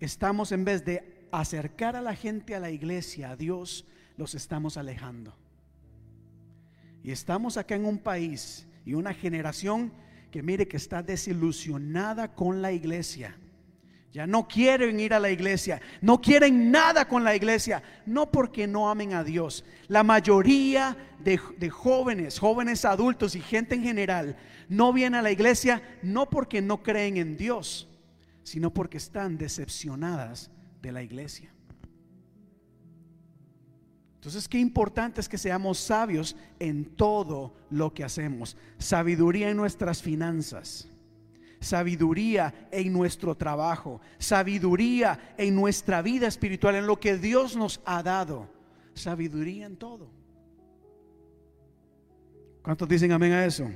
estamos 0.00 0.52
en 0.52 0.64
vez 0.64 0.84
de 0.84 1.28
acercar 1.32 1.96
a 1.96 2.02
la 2.02 2.14
gente 2.14 2.54
a 2.54 2.60
la 2.60 2.70
iglesia, 2.70 3.30
a 3.30 3.36
Dios, 3.36 3.86
los 4.16 4.34
estamos 4.34 4.76
alejando. 4.76 5.34
Y 7.06 7.12
estamos 7.12 7.56
acá 7.56 7.76
en 7.76 7.84
un 7.84 7.98
país 7.98 8.66
y 8.84 8.94
una 8.94 9.14
generación 9.14 9.92
que 10.32 10.42
mire 10.42 10.66
que 10.66 10.76
está 10.76 11.04
desilusionada 11.04 12.34
con 12.34 12.60
la 12.60 12.72
iglesia. 12.72 13.38
Ya 14.10 14.26
no 14.26 14.48
quieren 14.48 14.98
ir 14.98 15.14
a 15.14 15.20
la 15.20 15.30
iglesia, 15.30 15.80
no 16.00 16.20
quieren 16.20 16.72
nada 16.72 17.06
con 17.06 17.22
la 17.22 17.36
iglesia, 17.36 17.80
no 18.06 18.32
porque 18.32 18.66
no 18.66 18.90
amen 18.90 19.14
a 19.14 19.22
Dios. 19.22 19.64
La 19.86 20.02
mayoría 20.02 20.96
de, 21.20 21.38
de, 21.58 21.70
jóvenes, 21.70 22.40
jóvenes 22.40 22.84
adultos 22.84 23.36
y 23.36 23.40
gente 23.40 23.76
en 23.76 23.84
general 23.84 24.36
no 24.68 24.92
viene 24.92 25.18
a 25.18 25.22
la 25.22 25.30
iglesia 25.30 25.80
no 26.02 26.28
porque 26.28 26.60
no 26.60 26.82
creen 26.82 27.18
en 27.18 27.36
Dios, 27.36 27.88
sino 28.42 28.74
porque 28.74 28.96
están 28.96 29.38
decepcionadas 29.38 30.50
de 30.82 30.90
la 30.90 31.04
iglesia. 31.04 31.55
Entonces, 34.16 34.48
qué 34.48 34.58
importante 34.58 35.20
es 35.20 35.28
que 35.28 35.38
seamos 35.38 35.78
sabios 35.78 36.34
en 36.58 36.84
todo 36.84 37.54
lo 37.70 37.94
que 37.94 38.02
hacemos. 38.02 38.56
Sabiduría 38.78 39.50
en 39.50 39.56
nuestras 39.56 40.02
finanzas, 40.02 40.88
sabiduría 41.60 42.68
en 42.72 42.92
nuestro 42.92 43.36
trabajo, 43.36 44.00
sabiduría 44.18 45.34
en 45.38 45.54
nuestra 45.54 46.02
vida 46.02 46.26
espiritual, 46.26 46.74
en 46.74 46.86
lo 46.86 46.98
que 46.98 47.16
Dios 47.16 47.56
nos 47.56 47.80
ha 47.84 48.02
dado. 48.02 48.48
Sabiduría 48.94 49.66
en 49.66 49.76
todo. 49.76 50.10
¿Cuántos 52.62 52.88
dicen 52.88 53.12
amén 53.12 53.32
a 53.32 53.44
eso? 53.44 53.70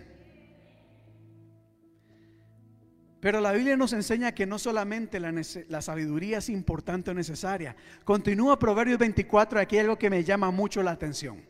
Pero 3.21 3.41
la 3.41 3.53
Biblia 3.53 3.77
nos 3.77 3.93
enseña 3.93 4.33
que 4.33 4.47
no 4.47 4.59
solamente 4.59 5.21
la, 5.21 5.83
sabiduría 5.83 6.39
es 6.39 6.49
importante 6.49 7.11
o 7.11 7.15
necesaria. 7.15 7.77
Continúa 8.05 8.59
Proverbios 8.59 8.99
24, 8.99 9.61
aquí 9.61 9.77
hay 9.77 9.83
algo 9.83 9.99
que 9.99 10.09
me 10.09 10.25
llama 10.25 10.51
mucho 10.51 10.83
la 10.83 10.93
atención. 10.93 11.43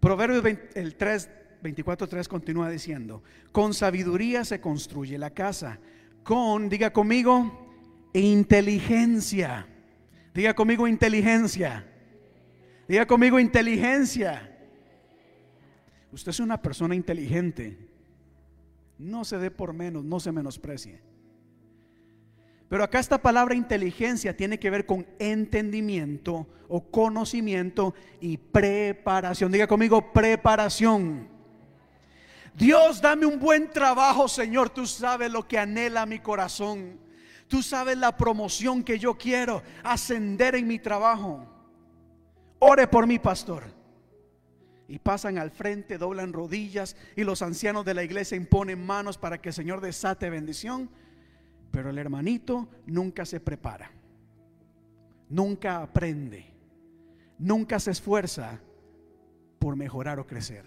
Proverbios 0.00 0.42
20, 0.42 0.80
el 0.80 0.96
3, 0.96 1.30
24, 1.62 2.08
3 2.08 2.28
continúa 2.28 2.68
diciendo, 2.68 3.22
con 3.52 3.72
sabiduría 3.72 4.44
se 4.44 4.60
construye 4.60 5.16
la 5.16 5.30
casa, 5.30 5.78
con, 6.24 6.68
diga 6.68 6.92
conmigo, 6.92 7.70
inteligencia. 8.12 9.68
Diga 10.34 10.54
conmigo 10.54 10.88
inteligencia. 10.88 11.86
Diga 12.88 13.06
conmigo 13.06 13.38
inteligencia. 13.38 14.50
Usted 16.10 16.30
es 16.30 16.40
una 16.40 16.60
persona 16.60 16.96
inteligente. 16.96 17.78
No 19.04 19.22
se 19.24 19.36
dé 19.36 19.50
por 19.50 19.74
menos, 19.74 20.02
no 20.02 20.18
se 20.18 20.32
menosprecie. 20.32 21.02
Pero 22.70 22.82
acá 22.82 22.98
esta 22.98 23.20
palabra 23.20 23.54
inteligencia 23.54 24.34
tiene 24.34 24.58
que 24.58 24.70
ver 24.70 24.86
con 24.86 25.06
entendimiento 25.18 26.46
o 26.68 26.90
conocimiento 26.90 27.94
y 28.18 28.38
preparación. 28.38 29.52
Diga 29.52 29.66
conmigo, 29.66 30.10
preparación. 30.10 31.28
Dios, 32.54 33.02
dame 33.02 33.26
un 33.26 33.38
buen 33.38 33.70
trabajo, 33.70 34.26
Señor. 34.26 34.70
Tú 34.70 34.86
sabes 34.86 35.30
lo 35.30 35.46
que 35.46 35.58
anhela 35.58 36.06
mi 36.06 36.20
corazón. 36.20 36.98
Tú 37.46 37.62
sabes 37.62 37.98
la 37.98 38.16
promoción 38.16 38.82
que 38.82 38.98
yo 38.98 39.18
quiero, 39.18 39.62
ascender 39.82 40.54
en 40.54 40.66
mi 40.66 40.78
trabajo. 40.78 41.46
Ore 42.58 42.88
por 42.88 43.06
mi 43.06 43.18
pastor 43.18 43.83
y 44.86 44.98
pasan 44.98 45.38
al 45.38 45.50
frente, 45.50 45.98
doblan 45.98 46.32
rodillas 46.32 46.96
y 47.16 47.24
los 47.24 47.42
ancianos 47.42 47.84
de 47.84 47.94
la 47.94 48.04
iglesia 48.04 48.36
imponen 48.36 48.84
manos 48.84 49.18
para 49.18 49.40
que 49.40 49.48
el 49.50 49.54
Señor 49.54 49.80
desate 49.80 50.30
bendición. 50.30 50.90
Pero 51.70 51.90
el 51.90 51.98
hermanito 51.98 52.68
nunca 52.86 53.24
se 53.24 53.40
prepara, 53.40 53.90
nunca 55.28 55.82
aprende, 55.82 56.46
nunca 57.38 57.80
se 57.80 57.90
esfuerza 57.90 58.60
por 59.58 59.76
mejorar 59.76 60.20
o 60.20 60.26
crecer. 60.26 60.64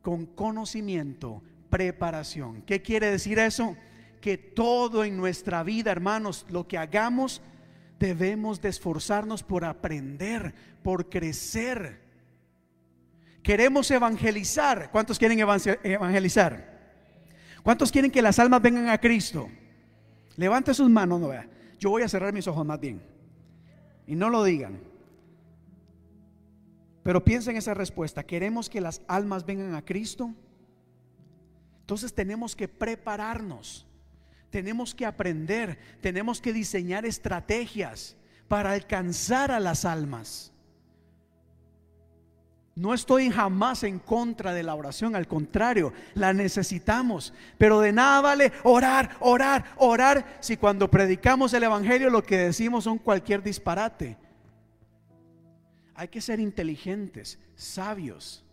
Con 0.00 0.26
conocimiento, 0.26 1.42
preparación. 1.68 2.62
¿Qué 2.62 2.80
quiere 2.80 3.10
decir 3.10 3.38
eso? 3.38 3.76
Que 4.20 4.38
todo 4.38 5.04
en 5.04 5.16
nuestra 5.16 5.62
vida, 5.64 5.90
hermanos, 5.90 6.46
lo 6.48 6.66
que 6.66 6.78
hagamos, 6.78 7.42
debemos 7.98 8.60
de 8.60 8.68
esforzarnos 8.68 9.42
por 9.42 9.64
aprender, 9.64 10.54
por 10.82 11.08
crecer. 11.08 12.00
Queremos 13.42 13.90
evangelizar. 13.90 14.90
¿Cuántos 14.90 15.18
quieren 15.18 15.38
evangelizar? 15.40 16.78
¿Cuántos 17.62 17.90
quieren 17.90 18.10
que 18.10 18.22
las 18.22 18.38
almas 18.38 18.62
vengan 18.62 18.88
a 18.88 18.98
Cristo? 18.98 19.48
Levante 20.36 20.74
sus 20.74 20.88
manos, 20.88 21.20
no 21.20 21.28
vea. 21.28 21.48
Yo 21.78 21.90
voy 21.90 22.02
a 22.02 22.08
cerrar 22.08 22.32
mis 22.32 22.46
ojos 22.46 22.64
más 22.64 22.78
bien. 22.78 23.02
Y 24.06 24.14
no 24.14 24.30
lo 24.30 24.44
digan. 24.44 24.80
Pero 27.02 27.24
piensen 27.24 27.56
esa 27.56 27.74
respuesta. 27.74 28.22
¿Queremos 28.22 28.68
que 28.68 28.80
las 28.80 29.02
almas 29.08 29.46
vengan 29.46 29.74
a 29.74 29.84
Cristo? 29.84 30.34
Entonces 31.80 32.12
tenemos 32.12 32.54
que 32.54 32.68
prepararnos. 32.68 33.87
Tenemos 34.50 34.94
que 34.94 35.04
aprender, 35.04 35.78
tenemos 36.00 36.40
que 36.40 36.52
diseñar 36.52 37.04
estrategias 37.04 38.16
para 38.48 38.72
alcanzar 38.72 39.50
a 39.50 39.60
las 39.60 39.84
almas. 39.84 40.52
No 42.78 42.94
estoy 42.94 43.28
jamás 43.28 43.82
en 43.82 43.98
contra 43.98 44.54
de 44.54 44.62
la 44.62 44.76
oración, 44.76 45.16
al 45.16 45.26
contrario, 45.26 45.92
la 46.14 46.32
necesitamos. 46.32 47.34
Pero 47.58 47.80
de 47.80 47.92
nada 47.92 48.20
vale 48.20 48.52
orar, 48.62 49.16
orar, 49.18 49.64
orar 49.78 50.38
si 50.38 50.56
cuando 50.56 50.88
predicamos 50.88 51.52
el 51.54 51.64
Evangelio 51.64 52.08
lo 52.08 52.22
que 52.22 52.38
decimos 52.38 52.84
son 52.84 52.98
cualquier 52.98 53.42
disparate. 53.42 54.16
Hay 55.96 56.06
que 56.06 56.20
ser 56.20 56.38
inteligentes, 56.38 57.40
sabios. 57.56 58.44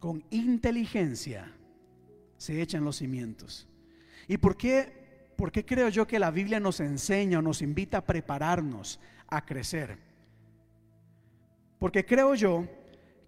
Con 0.00 0.24
inteligencia 0.30 1.52
se 2.36 2.60
echan 2.60 2.82
los 2.82 2.96
cimientos. 2.96 3.68
¿Y 4.28 4.38
por 4.38 4.56
qué, 4.56 5.32
por 5.36 5.52
qué 5.52 5.64
creo 5.64 5.88
yo 5.88 6.06
que 6.06 6.18
la 6.18 6.30
Biblia 6.30 6.60
nos 6.60 6.80
enseña 6.80 7.38
o 7.38 7.42
nos 7.42 7.62
invita 7.62 7.98
a 7.98 8.04
prepararnos 8.04 8.98
a 9.28 9.44
crecer? 9.44 9.98
Porque 11.78 12.04
creo 12.04 12.34
yo 12.34 12.66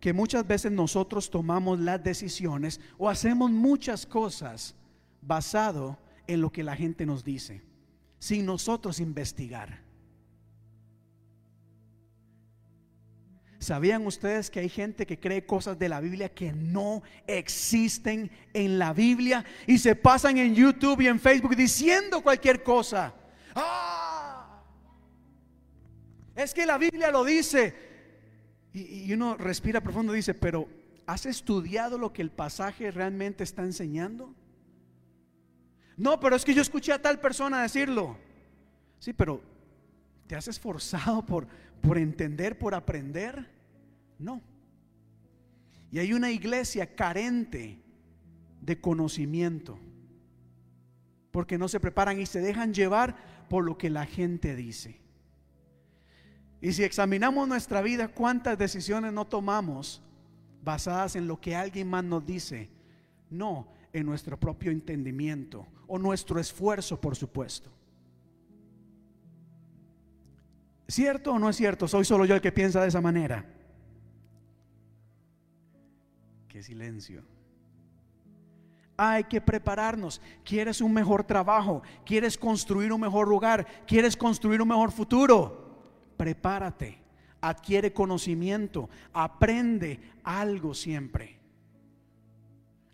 que 0.01 0.13
muchas 0.13 0.47
veces 0.47 0.73
nosotros 0.73 1.31
tomamos 1.31 1.81
las 1.81 2.03
decisiones 2.03 2.81
o 2.97 3.09
hacemos 3.09 3.51
muchas 3.51 4.07
cosas 4.07 4.75
basado 5.21 5.99
en 6.27 6.41
lo 6.41 6.51
que 6.51 6.63
la 6.63 6.77
gente 6.77 7.05
nos 7.05 7.25
dice, 7.25 7.63
sin 8.19 8.47
nosotros 8.47 9.01
investigar. 9.01 9.88
¿Sabían 13.59 14.07
ustedes 14.07 14.51
que 14.51 14.61
hay 14.61 14.69
gente 14.69 15.05
que 15.05 15.19
cree 15.19 15.45
cosas 15.45 15.79
de 15.79 15.89
la 15.89 16.01
Biblia 16.01 16.29
que 16.29 16.53
no 16.53 17.03
existen 17.27 18.31
en 18.53 18.79
la 18.79 18.93
Biblia 18.93 19.45
y 19.67 19.79
se 19.79 19.97
pasan 19.97 20.39
en 20.39 20.55
YouTube 20.55 21.01
y 21.01 21.09
en 21.09 21.19
Facebook 21.19 21.57
diciendo 21.57 22.21
cualquier 22.21 22.63
cosa? 22.63 23.13
¡Ah! 23.55 24.63
Es 26.37 26.55
que 26.55 26.67
la 26.67 26.79
Biblia 26.79 27.11
lo 27.11 27.25
dice. 27.25 27.75
Y, 28.73 29.13
uno 29.13 29.37
respira 29.37 29.81
profundo 29.81 30.13
y 30.15 30.19
dice, 30.19 30.35
pero 30.35 30.69
¿has 31.05 31.27
estudiado 31.27 31.99
lo 31.99 32.13
que 32.13 32.23
el 32.23 32.31
pasaje 32.31 32.93
realmente 32.93 33.43
está 33.43 33.65
enseñando? 33.65 34.33
No, 35.97 36.21
pero 36.21 36.37
es 36.37 36.45
que 36.45 36.55
yo 36.55 36.63
escuché 36.63 36.93
a 36.93 37.03
tal 37.03 37.19
persona 37.19 37.63
decirlo. 37.63 38.17
Sí, 39.01 39.13
pero 39.13 39.43
¿te 40.29 40.37
has 40.37 40.47
esforzado 40.47 41.27
por, 41.27 41.49
por 41.81 41.99
entender, 41.99 42.59
por 42.59 42.75
aprender. 42.75 43.49
No. 44.19 44.43
Y 45.91 45.99
hay 45.99 46.13
una 46.13 46.31
iglesia 46.31 46.95
carente 46.95 47.81
de 48.61 48.81
conocimiento. 48.81 49.79
Porque 51.31 51.59
no 51.59 51.69
se 51.69 51.81
preparan 51.81 52.21
y 52.21 52.27
se 52.27 52.41
dejan 52.41 52.75
llevar 52.75 53.17
por 53.49 53.65
lo 53.65 53.79
que 53.79 53.91
la 53.91 54.07
gente 54.07 54.55
dice. 54.57 55.01
Y 56.61 56.73
si 56.73 56.83
examinamos 56.83 57.47
nuestra 57.47 57.83
vida, 57.83 58.09
¿cuántas 58.09 58.59
decisiones 58.59 59.13
no 59.13 59.27
tomamos 59.27 60.03
basadas 60.63 61.15
en 61.17 61.29
lo 61.29 61.41
que 61.41 61.55
alguien 61.55 61.89
más 61.89 62.05
nos 62.05 62.27
dice? 62.27 62.69
No 63.31 63.69
en 63.93 64.07
nuestro 64.07 64.39
propio 64.39 64.71
entendimiento 64.71 65.67
o 65.87 65.99
nuestro 65.99 66.41
esfuerzo, 66.41 67.01
por 67.01 67.17
supuesto. 67.17 67.71
¿Cierto 70.89 71.33
o 71.33 71.39
no 71.39 71.51
es 71.51 71.57
cierto? 71.57 71.87
Soy 71.87 72.07
solo 72.07 72.25
yo 72.25 72.35
el 72.35 72.41
que 72.41 72.51
piensa 72.51 72.81
de 72.81 72.89
esa 72.89 73.03
manera. 73.03 73.45
Qué 76.49 76.63
silencio. 76.63 77.23
Hay 78.97 79.25
que 79.25 79.43
prepararnos. 79.43 80.23
¿Quieres 80.45 80.81
un 80.81 80.95
mejor 80.95 81.25
trabajo? 81.25 81.83
¿Quieres 82.07 82.39
construir 82.39 82.91
un 82.91 83.03
mejor 83.03 83.29
lugar? 83.29 83.67
¿Quieres 83.87 84.17
construir 84.17 84.63
un 84.63 84.69
mejor 84.69 84.91
futuro? 84.91 85.79
Prepárate. 86.17 86.99
Adquiere 87.43 87.93
conocimiento. 87.93 88.89
Aprende 89.13 90.01
algo 90.25 90.73
siempre. 90.73 91.39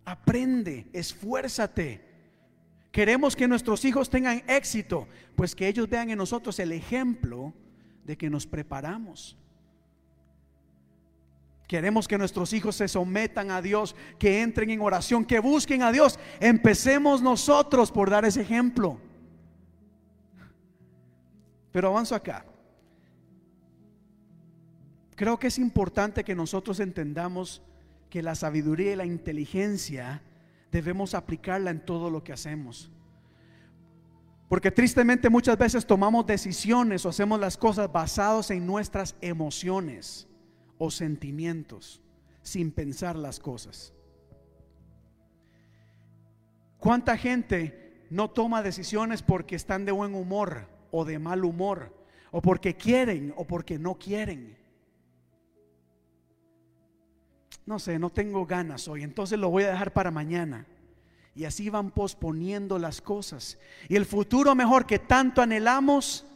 Aprende. 0.05 0.89
Esfuérzate. 0.93 2.05
Queremos 2.91 3.37
que 3.37 3.49
nuestros 3.49 3.85
hijos 3.85 4.11
tengan 4.11 4.43
éxito, 4.49 5.09
pues 5.37 5.55
que 5.55 5.69
ellos 5.69 5.89
vean 5.89 6.11
en 6.11 6.19
nosotros 6.19 6.59
el 6.59 6.73
ejemplo 6.73 7.55
de 8.05 8.17
que 8.17 8.31
nos 8.31 8.47
preparamos. 8.47 9.37
Queremos 11.67 12.07
que 12.07 12.19
nuestros 12.19 12.53
hijos 12.53 12.77
se 12.77 12.89
sometan 12.89 13.51
a 13.51 13.63
Dios, 13.63 13.97
que 14.19 14.43
entren 14.43 14.71
en 14.71 14.81
oración, 14.81 15.25
que 15.25 15.39
busquen 15.39 15.83
a 15.83 15.93
Dios. 15.93 16.19
Empecemos 16.39 17.23
nosotros 17.23 17.91
por 17.91 18.11
dar 18.11 18.25
ese 18.25 18.43
ejemplo. 18.43 19.01
Pero 21.73 21.89
avanzo 21.89 22.15
acá. 22.15 22.45
Creo 25.17 25.39
que 25.39 25.47
es 25.47 25.59
importante 25.59 26.23
que 26.23 26.35
nosotros 26.35 26.81
entendamos 26.81 27.63
que 28.11 28.23
la 28.23 28.35
sabiduría 28.35 28.93
y 28.93 28.97
la 28.97 29.07
inteligencia 29.07 30.23
debemos 30.71 31.15
aplicarla 31.15 31.71
en 31.71 31.85
todo 31.85 32.11
lo 32.11 32.23
que 32.23 32.33
hacemos. 32.33 32.91
Porque 34.55 34.71
tristemente 34.71 35.31
muchas 35.31 35.59
veces 35.59 35.85
tomamos 35.85 36.27
decisiones 36.27 37.05
o 37.05 37.09
hacemos 37.09 37.41
las 37.41 37.57
cosas 37.57 37.91
basados 37.91 38.53
en 38.53 38.65
nuestras 38.65 39.17
emociones 39.21 40.29
o 40.79 40.93
sentimientos, 40.93 42.01
sin 42.41 42.71
pensar 42.71 43.17
las 43.17 43.41
cosas. 43.41 43.93
¿Cuánta 46.79 47.17
gente 47.17 48.07
no 48.11 48.31
toma 48.31 48.63
decisiones 48.63 49.23
porque 49.23 49.57
están 49.57 49.85
de 49.85 49.91
buen 49.91 50.15
humor 50.15 50.69
o 50.93 51.05
de 51.05 51.19
mal 51.19 51.45
humor? 51.45 51.93
O 52.31 52.41
porque 52.41 52.77
quieren 52.77 53.35
o 53.37 53.45
porque 53.45 53.77
no 53.77 53.99
quieren. 53.99 54.57
No 57.67 57.81
sé, 57.81 57.99
no 57.99 58.11
tengo 58.11 58.47
ganas 58.47 58.87
hoy, 58.87 59.03
entonces 59.03 59.37
lo 59.37 59.51
voy 59.51 59.65
a 59.65 59.73
dejar 59.73 59.93
para 59.93 60.13
mañana. 60.13 60.65
Y 61.35 61.45
así 61.45 61.69
van 61.69 61.91
posponiendo 61.91 62.79
las 62.79 63.01
cosas. 63.01 63.59
Y 63.89 63.97
el 63.97 64.07
futuro 64.07 64.55
mejor 64.55 64.87
que 64.87 64.99
tanto 64.99 65.43
anhelamos 65.43 66.27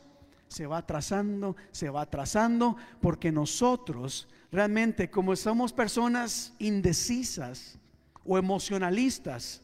se 0.48 0.66
va 0.66 0.78
atrasando, 0.78 1.56
se 1.70 1.90
va 1.90 2.02
atrasando, 2.02 2.76
porque 3.00 3.30
nosotros 3.30 4.28
realmente 4.50 5.10
como 5.10 5.36
somos 5.36 5.72
personas 5.72 6.54
indecisas 6.58 7.78
o 8.24 8.38
emocionalistas, 8.38 9.62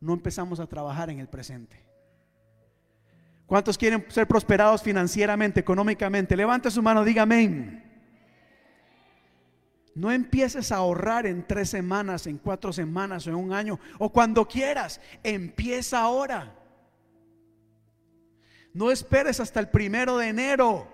no 0.00 0.12
empezamos 0.12 0.60
a 0.60 0.66
trabajar 0.66 1.10
en 1.10 1.18
el 1.18 1.28
presente. 1.28 1.84
¿Cuántos 3.46 3.78
quieren 3.78 4.04
ser 4.08 4.26
prosperados 4.26 4.82
financieramente, 4.82 5.60
económicamente? 5.60 6.36
Levante 6.36 6.70
su 6.70 6.82
mano, 6.82 7.04
diga 7.04 7.22
amén. 7.22 7.85
No 9.96 10.12
empieces 10.12 10.72
a 10.72 10.76
ahorrar 10.76 11.24
en 11.24 11.46
tres 11.46 11.70
semanas, 11.70 12.26
en 12.26 12.36
cuatro 12.36 12.70
semanas 12.70 13.26
o 13.26 13.30
en 13.30 13.36
un 13.36 13.50
año 13.54 13.80
o 13.98 14.12
cuando 14.12 14.46
quieras. 14.46 15.00
Empieza 15.22 16.02
ahora. 16.02 16.54
No 18.74 18.90
esperes 18.90 19.40
hasta 19.40 19.58
el 19.58 19.70
primero 19.70 20.18
de 20.18 20.28
enero 20.28 20.86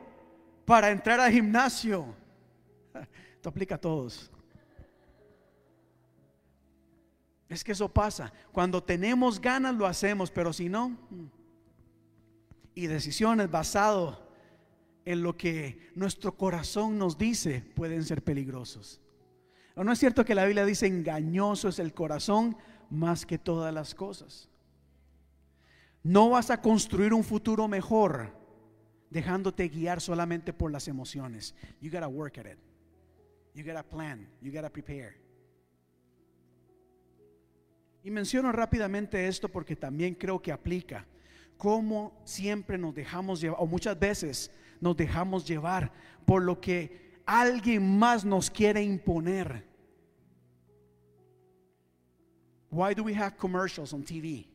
para 0.64 0.92
entrar 0.92 1.18
al 1.18 1.32
gimnasio. 1.32 2.14
Esto 3.34 3.48
aplica 3.48 3.74
a 3.74 3.80
todos. 3.80 4.30
Es 7.48 7.64
que 7.64 7.72
eso 7.72 7.88
pasa. 7.88 8.32
Cuando 8.52 8.84
tenemos 8.84 9.40
ganas 9.40 9.74
lo 9.74 9.84
hacemos, 9.84 10.30
pero 10.30 10.52
si 10.52 10.68
no, 10.68 10.90
mm. 10.90 11.26
y 12.76 12.86
decisiones 12.86 13.50
basadas 13.50 14.16
en 15.04 15.22
lo 15.22 15.36
que 15.36 15.90
nuestro 15.94 16.36
corazón 16.36 16.98
nos 16.98 17.18
dice 17.18 17.64
pueden 17.74 18.04
ser 18.04 18.22
peligrosos. 18.22 19.00
¿O 19.74 19.84
no 19.84 19.92
es 19.92 19.98
cierto 19.98 20.24
que 20.24 20.34
la 20.34 20.44
Biblia 20.44 20.64
dice 20.64 20.86
engañoso 20.86 21.68
es 21.68 21.78
el 21.78 21.94
corazón 21.94 22.56
más 22.90 23.24
que 23.24 23.38
todas 23.38 23.72
las 23.72 23.94
cosas? 23.94 24.48
No 26.02 26.30
vas 26.30 26.50
a 26.50 26.60
construir 26.60 27.14
un 27.14 27.24
futuro 27.24 27.68
mejor 27.68 28.30
dejándote 29.08 29.68
guiar 29.68 30.00
solamente 30.00 30.52
por 30.52 30.70
las 30.72 30.88
emociones. 30.88 31.54
You 31.80 31.90
gotta 31.90 32.08
work 32.08 32.38
at 32.38 32.46
it. 32.46 32.58
You 33.54 33.64
gotta 33.64 33.82
plan. 33.82 34.28
You 34.40 34.52
gotta 34.52 34.70
prepare. 34.70 35.20
Y 38.02 38.10
menciono 38.10 38.50
rápidamente 38.50 39.28
esto 39.28 39.48
porque 39.48 39.76
también 39.76 40.14
creo 40.14 40.40
que 40.42 40.50
aplica. 40.50 41.06
Cómo 41.56 42.20
siempre 42.24 42.76
nos 42.76 42.94
dejamos 42.94 43.40
llevar, 43.40 43.58
o 43.60 43.66
muchas 43.66 43.96
veces 43.98 44.50
nos 44.82 44.96
dejamos 44.96 45.46
llevar 45.46 45.92
por 46.26 46.42
lo 46.42 46.60
que 46.60 47.20
alguien 47.24 47.98
más 47.98 48.24
nos 48.24 48.50
quiere 48.50 48.82
imponer. 48.82 49.64
Why 52.70 52.94
do 52.94 53.04
we 53.04 53.14
have 53.14 53.36
commercials 53.36 53.92
on 53.92 54.02
TV? 54.02 54.48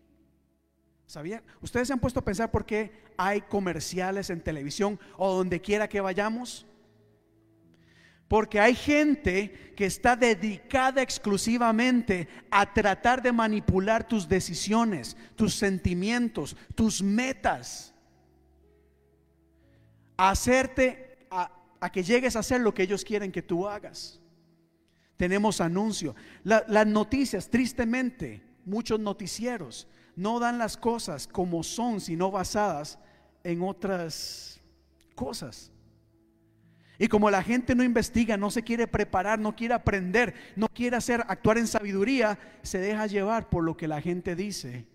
¿Sabían? 1.05 1.41
¿Ustedes 1.61 1.87
se 1.87 1.93
han 1.93 1.99
puesto 1.99 2.19
a 2.19 2.25
pensar 2.25 2.51
por 2.51 2.65
qué 2.65 2.91
hay 3.15 3.39
comerciales 3.41 4.29
en 4.29 4.41
televisión 4.41 4.99
o 5.17 5.33
donde 5.33 5.61
quiera 5.61 5.87
que 5.87 6.01
vayamos? 6.01 6.65
Porque 8.27 8.59
hay 8.59 8.75
gente 8.75 9.73
que 9.77 9.85
está 9.85 10.17
dedicada 10.17 11.01
exclusivamente 11.01 12.27
a 12.51 12.73
tratar 12.73 13.21
de 13.21 13.31
manipular 13.31 14.05
tus 14.05 14.27
decisiones, 14.27 15.15
tus 15.37 15.55
sentimientos, 15.55 16.57
tus 16.75 17.01
metas. 17.01 17.93
Hacerte, 20.17 21.27
a, 21.29 21.51
que 21.91 22.03
llegues 22.03 22.35
a 22.35 22.39
hacer 22.39 22.61
lo 22.61 22.73
que 22.73 22.83
ellos 22.83 23.05
quieren 23.05 23.31
que 23.31 23.41
tú 23.41 23.67
hagas. 23.67 24.19
Tenemos 25.15 25.61
anuncio. 25.61 26.15
La- 26.43 26.65
las 26.67 26.85
noticias, 26.87 27.49
tristemente, 27.49 28.41
muchos 28.65 28.99
noticieros 28.99 29.87
no 30.15 30.39
dan 30.39 30.57
las 30.57 30.75
cosas 30.77 31.27
como 31.27 31.63
son, 31.63 32.01
sino 32.01 32.31
basadas 32.31 32.99
en 33.43 33.61
otras 33.61 34.59
cosas. 35.15 35.71
Y 36.99 37.07
como 37.07 37.29
la 37.29 37.43
gente 37.43 37.75
no 37.75 37.83
investiga, 37.83 38.37
no 38.37 38.49
se 38.49 38.63
quiere 38.63 38.87
preparar, 38.87 39.37
no 39.37 39.55
quiere 39.55 39.75
aprender, 39.75 40.33
no 40.55 40.67
quiere 40.67 40.97
hacer 40.97 41.23
actuar 41.27 41.59
en 41.59 41.67
sabiduría, 41.67 42.39
se 42.63 42.79
deja 42.79 43.05
llevar 43.05 43.49
por 43.49 43.63
lo 43.63 43.77
que 43.77 43.87
la 43.87 44.01
gente 44.01 44.35
dice. 44.35 44.87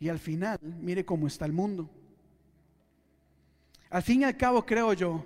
Y 0.00 0.08
al 0.08 0.18
final, 0.18 0.58
mire 0.62 1.04
cómo 1.04 1.26
está 1.26 1.44
el 1.44 1.52
mundo. 1.52 1.90
Al 3.90 4.02
fin 4.02 4.20
y 4.20 4.24
al 4.24 4.36
cabo, 4.36 4.64
creo 4.66 4.92
yo, 4.92 5.24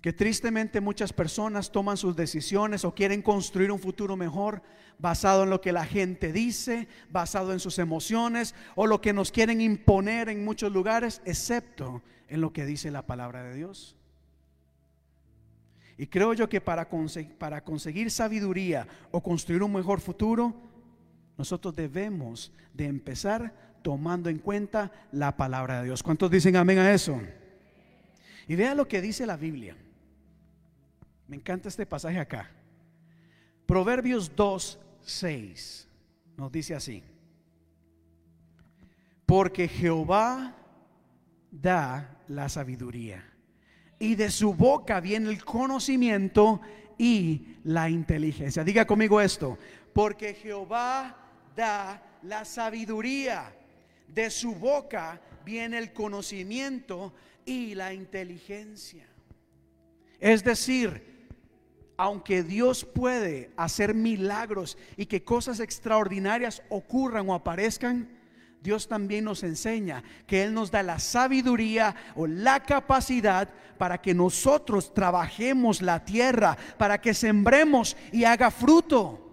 que 0.00 0.12
tristemente 0.14 0.80
muchas 0.80 1.12
personas 1.12 1.70
toman 1.70 1.98
sus 1.98 2.16
decisiones 2.16 2.84
o 2.84 2.94
quieren 2.94 3.20
construir 3.20 3.70
un 3.70 3.78
futuro 3.78 4.16
mejor 4.16 4.62
basado 4.98 5.42
en 5.44 5.50
lo 5.50 5.60
que 5.60 5.72
la 5.72 5.84
gente 5.84 6.32
dice, 6.32 6.88
basado 7.10 7.52
en 7.52 7.60
sus 7.60 7.78
emociones 7.78 8.54
o 8.74 8.86
lo 8.86 9.00
que 9.02 9.12
nos 9.12 9.30
quieren 9.30 9.60
imponer 9.60 10.30
en 10.30 10.44
muchos 10.44 10.72
lugares, 10.72 11.20
excepto 11.26 12.02
en 12.28 12.40
lo 12.40 12.52
que 12.52 12.64
dice 12.64 12.90
la 12.90 13.06
palabra 13.06 13.42
de 13.42 13.54
Dios. 13.54 13.96
Y 15.98 16.06
creo 16.06 16.32
yo 16.32 16.48
que 16.48 16.62
para, 16.62 16.88
conse- 16.88 17.36
para 17.36 17.62
conseguir 17.62 18.10
sabiduría 18.10 18.86
o 19.10 19.22
construir 19.22 19.62
un 19.62 19.74
mejor 19.74 20.00
futuro, 20.00 20.54
nosotros 21.36 21.76
debemos 21.76 22.52
de 22.72 22.86
empezar 22.86 23.69
tomando 23.82 24.28
en 24.28 24.38
cuenta 24.38 24.90
la 25.12 25.36
palabra 25.36 25.78
de 25.78 25.86
Dios. 25.86 26.02
¿Cuántos 26.02 26.30
dicen 26.30 26.56
amén 26.56 26.78
a 26.78 26.92
eso? 26.92 27.20
Y 28.46 28.56
vea 28.56 28.74
lo 28.74 28.88
que 28.88 29.00
dice 29.00 29.26
la 29.26 29.36
Biblia. 29.36 29.76
Me 31.26 31.36
encanta 31.36 31.68
este 31.68 31.86
pasaje 31.86 32.18
acá. 32.18 32.50
Proverbios 33.66 34.34
2, 34.34 34.80
6 35.02 35.88
nos 36.36 36.50
dice 36.50 36.74
así. 36.74 37.04
Porque 39.26 39.68
Jehová 39.68 40.56
da 41.50 42.18
la 42.28 42.48
sabiduría 42.48 43.24
y 43.98 44.14
de 44.14 44.30
su 44.30 44.54
boca 44.54 45.00
viene 45.00 45.30
el 45.30 45.44
conocimiento 45.44 46.60
y 46.98 47.56
la 47.64 47.88
inteligencia. 47.90 48.64
Diga 48.64 48.86
conmigo 48.86 49.20
esto, 49.20 49.58
porque 49.92 50.34
Jehová 50.34 51.16
da 51.54 52.02
la 52.22 52.44
sabiduría, 52.44 53.54
de 54.14 54.30
su 54.30 54.54
boca 54.54 55.20
viene 55.44 55.78
el 55.78 55.92
conocimiento 55.92 57.12
y 57.44 57.74
la 57.74 57.92
inteligencia. 57.92 59.06
Es 60.18 60.44
decir, 60.44 61.28
aunque 61.96 62.42
Dios 62.42 62.84
puede 62.84 63.50
hacer 63.56 63.94
milagros 63.94 64.78
y 64.96 65.06
que 65.06 65.22
cosas 65.22 65.60
extraordinarias 65.60 66.62
ocurran 66.68 67.28
o 67.28 67.34
aparezcan, 67.34 68.08
Dios 68.62 68.88
también 68.88 69.24
nos 69.24 69.42
enseña 69.42 70.02
que 70.26 70.42
Él 70.42 70.52
nos 70.52 70.70
da 70.70 70.82
la 70.82 70.98
sabiduría 70.98 71.94
o 72.14 72.26
la 72.26 72.60
capacidad 72.60 73.48
para 73.78 74.00
que 74.00 74.12
nosotros 74.12 74.92
trabajemos 74.92 75.80
la 75.80 76.04
tierra, 76.04 76.56
para 76.76 77.00
que 77.00 77.14
sembremos 77.14 77.96
y 78.12 78.24
haga 78.24 78.50
fruto. 78.50 79.29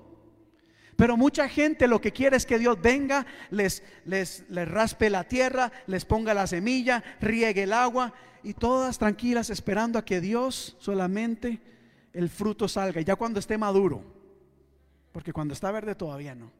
Pero 0.97 1.15
mucha 1.15 1.47
gente 1.47 1.87
lo 1.87 2.01
que 2.01 2.11
quiere 2.11 2.35
es 2.35 2.45
que 2.45 2.57
Dios 2.57 2.81
venga, 2.81 3.25
les, 3.51 3.83
les, 4.03 4.43
les 4.49 4.67
raspe 4.67 5.11
la 5.11 5.23
tierra, 5.23 5.71
les 5.85 6.03
ponga 6.05 6.33
la 6.33 6.47
semilla, 6.47 7.03
riegue 7.21 7.63
el 7.63 7.71
agua 7.71 8.13
y 8.43 8.55
todas 8.55 8.97
tranquilas 8.97 9.51
esperando 9.51 9.99
a 9.99 10.03
que 10.03 10.19
Dios 10.19 10.75
solamente 10.79 11.61
el 12.13 12.29
fruto 12.29 12.67
salga, 12.67 12.99
ya 13.01 13.15
cuando 13.15 13.39
esté 13.39 13.59
maduro, 13.59 14.03
porque 15.11 15.31
cuando 15.31 15.53
está 15.53 15.71
verde 15.71 15.93
todavía 15.93 16.33
no. 16.33 16.51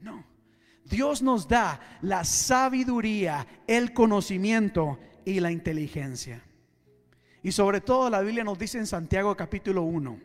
No, 0.00 0.22
Dios 0.84 1.22
nos 1.22 1.48
da 1.48 1.80
la 2.02 2.24
sabiduría, 2.24 3.46
el 3.66 3.94
conocimiento 3.94 4.98
y 5.24 5.40
la 5.40 5.50
inteligencia. 5.50 6.42
Y 7.42 7.52
sobre 7.52 7.80
todo 7.80 8.10
la 8.10 8.20
Biblia 8.20 8.44
nos 8.44 8.58
dice 8.58 8.76
en 8.76 8.86
Santiago 8.86 9.34
capítulo 9.34 9.82
1, 9.82 10.20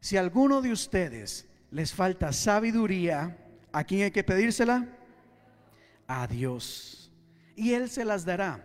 si 0.00 0.18
alguno 0.18 0.60
de 0.60 0.70
ustedes 0.70 1.48
les 1.74 1.92
falta 1.92 2.32
sabiduría, 2.32 3.36
¿a 3.72 3.82
quién 3.82 4.02
hay 4.02 4.12
que 4.12 4.22
pedírsela? 4.22 4.86
A 6.06 6.24
Dios. 6.28 7.10
Y 7.56 7.72
Él 7.72 7.90
se 7.90 8.04
las 8.04 8.24
dará. 8.24 8.64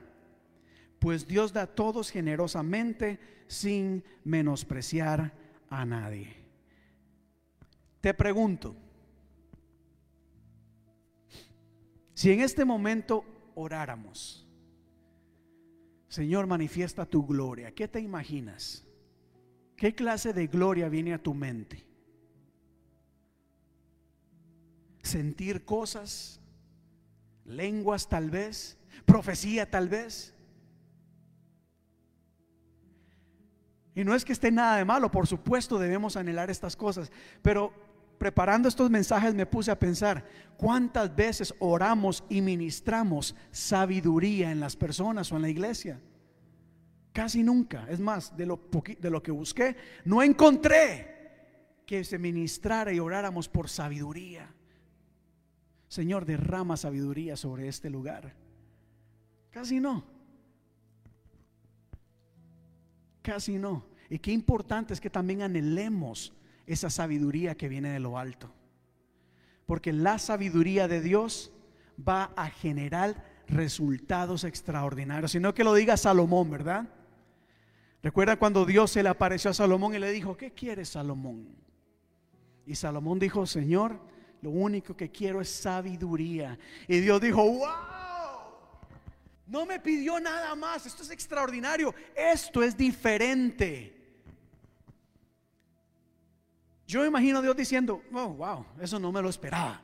Pues 0.99 1.27
Dios 1.27 1.51
da 1.51 1.63
a 1.63 1.67
todos 1.67 2.11
generosamente 2.11 3.19
sin 3.47 4.03
menospreciar 4.23 5.33
a 5.71 5.85
nadie. 5.85 6.35
Te 7.99 8.13
pregunto, 8.13 8.75
si 12.13 12.31
en 12.31 12.41
este 12.41 12.63
momento 12.63 13.25
oráramos, 13.55 14.47
Señor, 16.09 16.45
manifiesta 16.45 17.07
tu 17.07 17.25
gloria, 17.25 17.71
¿qué 17.73 17.87
te 17.87 18.01
imaginas? 18.01 18.85
¿Qué 19.75 19.95
clase 19.95 20.31
de 20.31 20.45
gloria 20.45 20.89
viene 20.89 21.15
a 21.15 21.23
tu 21.23 21.33
mente? 21.33 21.88
Sentir 25.09 25.65
cosas, 25.65 26.39
lenguas 27.43 28.07
tal 28.07 28.29
vez, 28.29 28.77
profecía 29.05 29.67
tal 29.67 29.89
vez. 29.89 30.35
Y 33.95 34.03
no 34.03 34.13
es 34.13 34.23
que 34.23 34.33
esté 34.33 34.51
nada 34.51 34.77
de 34.77 34.85
malo, 34.85 35.09
por 35.09 35.25
supuesto 35.25 35.79
debemos 35.79 36.15
anhelar 36.15 36.51
estas 36.51 36.75
cosas, 36.75 37.11
pero 37.41 37.73
preparando 38.19 38.69
estos 38.69 38.91
mensajes 38.91 39.33
me 39.33 39.47
puse 39.47 39.71
a 39.71 39.79
pensar 39.79 40.23
cuántas 40.57 41.15
veces 41.15 41.55
oramos 41.57 42.23
y 42.29 42.41
ministramos 42.41 43.35
sabiduría 43.49 44.51
en 44.51 44.59
las 44.59 44.75
personas 44.75 45.31
o 45.31 45.37
en 45.37 45.41
la 45.41 45.49
iglesia. 45.49 45.99
Casi 47.13 47.41
nunca. 47.41 47.87
Es 47.89 47.99
más, 47.99 48.37
de 48.37 48.45
lo, 48.45 48.59
de 48.99 49.09
lo 49.09 49.23
que 49.23 49.31
busqué, 49.31 49.75
no 50.05 50.21
encontré 50.21 51.17
que 51.87 52.03
se 52.03 52.19
ministrara 52.19 52.93
y 52.93 52.99
oráramos 52.99 53.49
por 53.49 53.69
sabiduría. 53.69 54.53
Señor, 55.89 56.25
derrama 56.25 56.77
sabiduría 56.77 57.35
sobre 57.35 57.67
este 57.67 57.89
lugar. 57.89 58.33
Casi 59.49 59.79
no. 59.79 60.05
Casi 63.23 63.57
no. 63.57 63.85
Y 64.07 64.19
qué 64.19 64.31
importante 64.31 64.93
es 64.93 65.01
que 65.01 65.09
también 65.09 65.41
anhelemos 65.41 66.33
esa 66.67 66.91
sabiduría 66.91 67.55
que 67.55 67.67
viene 67.67 67.89
de 67.89 67.99
lo 67.99 68.19
alto. 68.19 68.53
Porque 69.65 69.91
la 69.91 70.19
sabiduría 70.19 70.87
de 70.87 71.01
Dios 71.01 71.51
va 72.07 72.31
a 72.35 72.49
generar 72.51 73.25
resultados 73.47 74.43
extraordinarios. 74.43 75.31
Sino 75.31 75.55
que 75.55 75.63
lo 75.63 75.73
diga 75.73 75.97
Salomón, 75.97 76.51
¿verdad? 76.51 76.87
Recuerda 78.03 78.37
cuando 78.37 78.63
Dios 78.63 78.91
se 78.91 79.01
le 79.01 79.09
apareció 79.09 79.49
a 79.49 79.55
Salomón 79.55 79.95
y 79.95 79.99
le 79.99 80.11
dijo, 80.11 80.37
¿qué 80.37 80.51
quieres 80.51 80.89
Salomón? 80.89 81.47
Y 82.65 82.75
Salomón 82.75 83.17
dijo, 83.17 83.47
Señor, 83.47 83.99
lo 84.41 84.49
único 84.49 84.95
que 84.95 85.11
quiero 85.11 85.41
es 85.41 85.49
sabiduría. 85.49 86.57
Y 86.87 86.99
Dios 86.99 87.19
dijo, 87.19 87.43
wow, 87.43 87.67
no 89.47 89.65
me 89.65 89.79
pidió 89.79 90.19
nada 90.19 90.55
más, 90.55 90.85
esto 90.85 91.03
es 91.03 91.09
extraordinario, 91.09 91.93
esto 92.15 92.63
es 92.63 92.77
diferente. 92.77 93.95
Yo 96.87 97.05
imagino 97.05 97.39
a 97.39 97.41
Dios 97.41 97.55
diciendo, 97.55 98.01
oh, 98.13 98.29
wow, 98.29 98.65
eso 98.81 98.99
no 98.99 99.11
me 99.11 99.21
lo 99.21 99.29
esperaba. 99.29 99.81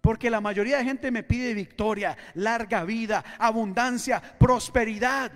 Porque 0.00 0.30
la 0.30 0.40
mayoría 0.40 0.78
de 0.78 0.84
gente 0.84 1.10
me 1.10 1.22
pide 1.22 1.54
victoria, 1.54 2.16
larga 2.34 2.84
vida, 2.84 3.24
abundancia, 3.38 4.20
prosperidad. 4.38 5.32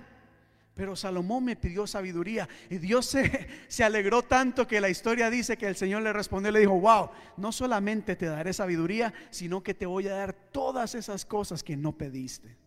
Pero 0.77 0.95
Salomón 0.95 1.43
me 1.43 1.57
pidió 1.57 1.87
sabiduría 1.87 2.47
y 2.69 2.77
Dios 2.77 3.07
se, 3.07 3.49
se, 3.67 3.83
alegró 3.83 4.23
tanto 4.23 4.67
que 4.67 4.79
la 4.79 4.91
historia 4.91 5.31
dice 5.31 5.57
que 5.57 5.67
el 5.67 5.75
Señor 5.75 6.03
le 6.03 6.13
respondió 6.13 6.51
y 6.51 6.53
le 6.53 6.61
dijo, 6.61 6.79
wow, 6.79 7.09
no 7.39 7.51
solamente 7.51 8.15
te 8.15 8.27
daré 8.27 8.53
sabiduría, 8.53 9.15
sino 9.31 9.63
que 9.63 9.73
te 9.73 9.87
voy 9.87 10.07
a 10.07 10.17
dar 10.17 10.35
todas 10.35 10.95
esas 10.95 11.25
cosas 11.25 11.65
que 11.65 11.79
no 11.79 11.93
pediste. 11.93 12.59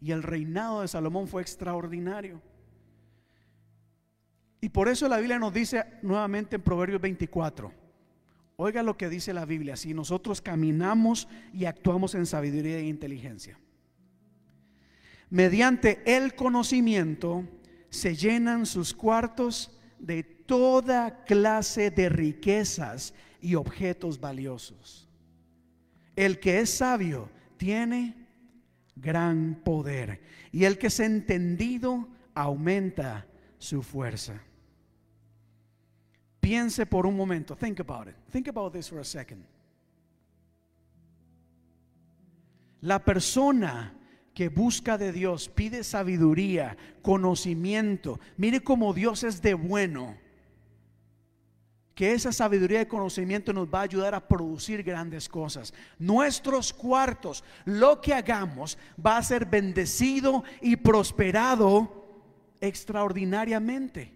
Y 0.00 0.12
el 0.12 0.22
reinado 0.22 0.80
de 0.80 0.88
Salomón 0.88 1.28
fue 1.28 1.42
extraordinario. 1.42 2.40
Y 4.62 4.70
por 4.70 4.88
eso 4.88 5.06
la 5.06 5.18
Biblia 5.18 5.38
nos 5.38 5.52
dice 5.52 5.84
nuevamente 6.00 6.56
en 6.56 6.62
Proverbios 6.62 7.02
24, 7.02 7.70
oiga 8.56 8.82
lo 8.82 8.96
que 8.96 9.10
dice 9.10 9.34
la 9.34 9.44
Biblia, 9.44 9.76
si 9.76 9.92
nosotros 9.92 10.40
caminamos 10.40 11.28
y 11.52 11.66
actuamos 11.66 12.14
en 12.14 12.24
sabiduría 12.24 12.78
e 12.78 12.84
inteligencia. 12.84 13.58
Mediante 15.30 16.02
el 16.04 16.34
conocimiento 16.34 17.44
se 17.88 18.16
llenan 18.16 18.66
sus 18.66 18.92
cuartos 18.92 19.70
de 19.98 20.24
toda 20.24 21.24
clase 21.24 21.90
de 21.90 22.08
riquezas 22.08 23.14
y 23.40 23.54
objetos 23.54 24.18
valiosos. 24.18 25.08
El 26.16 26.40
que 26.40 26.60
es 26.60 26.70
sabio 26.70 27.30
tiene 27.56 28.26
gran 28.96 29.60
poder 29.64 30.20
y 30.50 30.64
el 30.64 30.78
que 30.78 30.88
es 30.88 30.98
entendido 30.98 32.08
aumenta 32.34 33.26
su 33.58 33.82
fuerza. 33.82 34.42
Piense 36.40 36.86
por 36.86 37.06
un 37.06 37.16
momento. 37.16 37.54
Think 37.54 37.80
about 37.80 38.08
it. 38.08 38.14
Think 38.32 38.48
about 38.48 38.72
this 38.72 38.88
for 38.88 38.98
a 38.98 39.04
second. 39.04 39.44
La 42.80 42.98
persona 42.98 43.94
que 44.34 44.48
busca 44.48 44.96
de 44.96 45.12
Dios 45.12 45.48
pide 45.48 45.84
sabiduría, 45.84 46.76
conocimiento. 47.02 48.20
Mire 48.36 48.60
cómo 48.60 48.94
Dios 48.94 49.24
es 49.24 49.42
de 49.42 49.54
bueno. 49.54 50.16
Que 51.94 52.12
esa 52.12 52.32
sabiduría 52.32 52.80
y 52.80 52.86
conocimiento 52.86 53.52
nos 53.52 53.68
va 53.68 53.80
a 53.80 53.82
ayudar 53.82 54.14
a 54.14 54.26
producir 54.26 54.82
grandes 54.82 55.28
cosas. 55.28 55.74
Nuestros 55.98 56.72
cuartos, 56.72 57.44
lo 57.64 58.00
que 58.00 58.14
hagamos, 58.14 58.78
va 59.04 59.18
a 59.18 59.22
ser 59.22 59.44
bendecido 59.44 60.44
y 60.62 60.76
prosperado 60.76 62.00
extraordinariamente. 62.60 64.14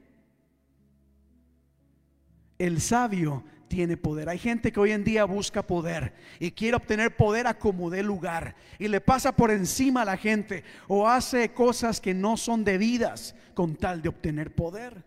El 2.59 2.81
sabio 2.81 3.45
tiene 3.69 3.97
poder. 3.97 4.29
Hay 4.29 4.39
gente 4.39 4.73
que 4.73 4.81
hoy 4.81 4.93
en 4.93 5.05
día 5.05 5.25
busca 5.25 5.67
poder 5.67 6.15
y 6.39 6.51
quiere 6.51 6.77
obtener 6.77 7.17
poder 7.17 7.47
a 7.47 7.59
como 7.59 7.91
dé 7.91 8.03
lugar 8.03 8.55
y 8.79 8.89
le 8.89 9.01
pasa 9.01 9.33
por 9.33 9.51
encima 9.51 10.03
a 10.03 10.05
la 10.05 10.17
gente 10.17 10.65
o 10.89 11.09
hace 11.09 11.53
cosas 11.53 12.01
que 12.01 12.15
no 12.15 12.37
son 12.37 12.65
debidas 12.65 13.35
con 13.55 13.77
tal 13.77 14.03
de 14.03 14.09
obtener 14.09 14.55
poder. 14.55 15.05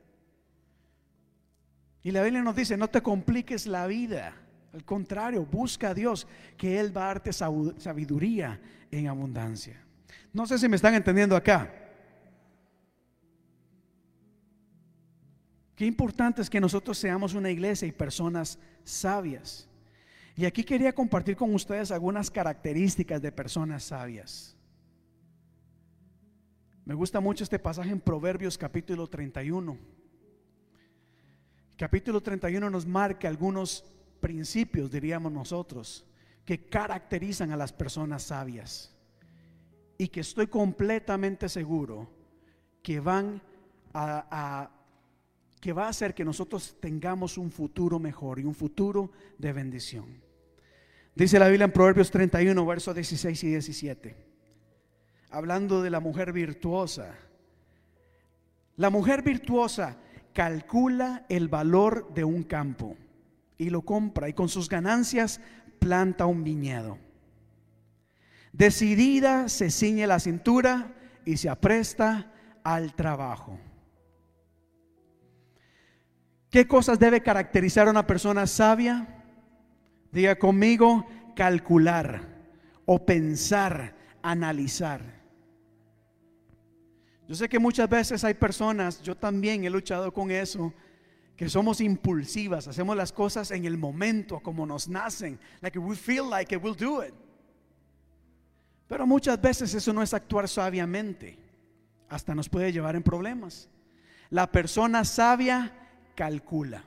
Y 2.03 2.11
la 2.11 2.23
Biblia 2.23 2.41
nos 2.41 2.55
dice, 2.55 2.77
no 2.77 2.87
te 2.87 3.01
compliques 3.01 3.67
la 3.67 3.87
vida. 3.87 4.33
Al 4.73 4.85
contrario, 4.85 5.45
busca 5.45 5.89
a 5.89 5.93
Dios 5.93 6.27
que 6.55 6.79
Él 6.79 6.95
va 6.95 7.03
a 7.03 7.07
darte 7.07 7.33
sabiduría 7.33 8.59
en 8.91 9.07
abundancia. 9.07 9.81
No 10.33 10.45
sé 10.45 10.57
si 10.57 10.69
me 10.69 10.75
están 10.75 10.93
entendiendo 10.93 11.35
acá. 11.35 11.86
Qué 15.77 15.85
importante 15.85 16.41
es 16.41 16.49
que 16.49 16.59
nosotros 16.59 16.97
seamos 16.97 17.35
una 17.35 17.51
iglesia 17.51 17.87
y 17.87 17.91
personas 17.91 18.57
sabias. 18.83 19.69
Y 20.35 20.45
aquí 20.45 20.63
quería 20.63 20.91
compartir 20.91 21.37
con 21.37 21.53
ustedes 21.53 21.91
algunas 21.91 22.31
características 22.31 23.21
de 23.21 23.31
personas 23.31 23.83
sabias. 23.83 24.57
Me 26.83 26.95
gusta 26.95 27.19
mucho 27.19 27.43
este 27.43 27.59
pasaje 27.59 27.91
en 27.91 27.99
Proverbios 27.99 28.57
capítulo 28.57 29.07
31. 29.07 29.77
Capítulo 31.77 32.21
31 32.21 32.71
nos 32.71 32.87
marca 32.87 33.27
algunos 33.27 33.85
principios, 34.19 34.89
diríamos 34.89 35.31
nosotros, 35.31 36.07
que 36.43 36.65
caracterizan 36.65 37.51
a 37.51 37.57
las 37.57 37.71
personas 37.71 38.23
sabias 38.23 38.97
y 39.95 40.07
que 40.07 40.21
estoy 40.21 40.47
completamente 40.47 41.47
seguro 41.47 42.09
que 42.81 42.99
van 42.99 43.39
a, 43.93 44.25
a 44.31 44.76
que 45.59 45.73
va 45.73 45.85
a 45.85 45.89
hacer 45.89 46.13
que 46.13 46.25
nosotros 46.25 46.77
tengamos 46.79 47.37
un 47.37 47.51
futuro 47.51 47.99
mejor 47.99 48.39
y 48.39 48.43
un 48.43 48.55
futuro 48.55 49.11
de 49.37 49.53
bendición. 49.53 50.21
Dice 51.15 51.39
la 51.39 51.47
Biblia 51.47 51.65
en 51.65 51.71
Proverbios 51.71 52.11
31, 52.11 52.65
versos 52.65 52.93
16 52.93 53.43
y 53.43 53.47
17, 53.47 54.15
hablando 55.31 55.81
de 55.81 55.89
la 55.89 55.99
mujer 55.99 56.31
virtuosa. 56.31 57.15
La 58.75 58.91
mujer 58.91 59.23
virtuosa 59.23 59.97
calcula 60.33 61.25
el 61.29 61.47
valor 61.47 62.13
de 62.13 62.23
un 62.23 62.43
campo 62.43 62.95
y 63.57 63.71
lo 63.71 63.81
compra 63.81 64.29
y 64.29 64.33
con 64.33 64.49
sus 64.49 64.69
ganancias 64.69 65.41
planta 65.79 66.27
un 66.27 66.43
viñedo. 66.43 66.99
Decidida 68.53 69.49
se 69.49 69.71
ciñe 69.71 70.05
la 70.05 70.19
cintura 70.19 70.93
y 71.25 71.37
se 71.37 71.49
apresta 71.49 72.31
al 72.63 72.93
trabajo. 72.93 73.59
¿Qué 76.49 76.67
cosas 76.67 76.97
debe 76.97 77.21
caracterizar 77.21 77.87
a 77.87 77.91
una 77.91 78.07
persona 78.07 78.47
sabia? 78.47 79.23
Diga 80.11 80.37
conmigo, 80.37 81.05
calcular 81.35 82.21
o 82.85 83.05
pensar, 83.05 83.95
analizar. 84.21 85.17
Yo 87.27 87.35
sé 87.35 87.49
que 87.49 87.59
muchas 87.59 87.89
veces 87.89 88.23
hay 88.23 88.33
personas, 88.33 89.01
yo 89.01 89.15
también 89.15 89.65
he 89.65 89.69
luchado 89.69 90.13
con 90.13 90.31
eso, 90.31 90.73
que 91.35 91.49
somos 91.49 91.81
impulsivas, 91.81 92.67
hacemos 92.69 92.95
las 92.95 93.11
cosas 93.11 93.51
en 93.51 93.65
el 93.65 93.77
momento, 93.77 94.39
como 94.39 94.65
nos 94.65 94.87
nacen, 94.87 95.37
like 95.61 95.77
we 95.77 95.95
feel 95.95 96.29
like 96.29 96.55
it, 96.55 96.63
we'll 96.63 96.75
do 96.75 97.03
it. 97.03 97.13
Pero 98.87 99.05
muchas 99.05 99.39
veces 99.39 99.73
eso 99.73 99.91
no 99.91 100.01
es 100.01 100.13
actuar 100.13 100.47
sabiamente, 100.47 101.37
hasta 102.07 102.33
nos 102.33 102.47
puede 102.47 102.71
llevar 102.71 102.95
en 102.95 103.03
problemas. 103.03 103.69
La 104.29 104.49
persona 104.49 105.03
sabia 105.03 105.73
calcula. 106.17 106.83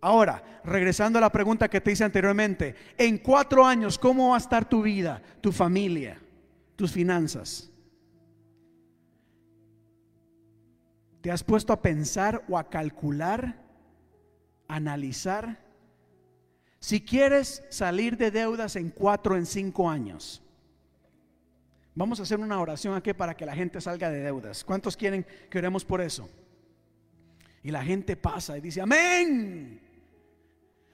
Ahora, 0.00 0.60
regresando 0.64 1.18
a 1.18 1.20
la 1.20 1.30
pregunta 1.30 1.68
que 1.68 1.80
te 1.80 1.92
hice 1.92 2.04
anteriormente, 2.04 2.74
en 2.96 3.18
cuatro 3.18 3.64
años, 3.64 3.98
¿cómo 3.98 4.30
va 4.30 4.36
a 4.36 4.38
estar 4.38 4.66
tu 4.66 4.82
vida, 4.82 5.20
tu 5.42 5.52
familia, 5.52 6.18
tus 6.74 6.90
finanzas? 6.90 7.70
¿Te 11.20 11.30
has 11.30 11.44
puesto 11.44 11.72
a 11.72 11.82
pensar 11.82 12.42
o 12.48 12.56
a 12.56 12.70
calcular, 12.70 13.60
analizar? 14.68 15.58
Si 16.80 17.04
quieres 17.04 17.62
salir 17.68 18.16
de 18.16 18.30
deudas 18.30 18.76
en 18.76 18.88
cuatro, 18.90 19.36
en 19.36 19.44
cinco 19.44 19.90
años, 19.90 20.40
vamos 21.94 22.20
a 22.20 22.22
hacer 22.22 22.38
una 22.38 22.58
oración 22.60 22.94
aquí 22.94 23.12
para 23.12 23.36
que 23.36 23.44
la 23.44 23.54
gente 23.54 23.80
salga 23.80 24.08
de 24.08 24.20
deudas. 24.20 24.64
¿Cuántos 24.64 24.96
quieren 24.96 25.26
que 25.50 25.58
oremos 25.58 25.84
por 25.84 26.00
eso? 26.00 26.30
Y 27.62 27.70
la 27.70 27.82
gente 27.82 28.16
pasa 28.16 28.56
y 28.56 28.60
dice, 28.60 28.80
amén. 28.80 29.80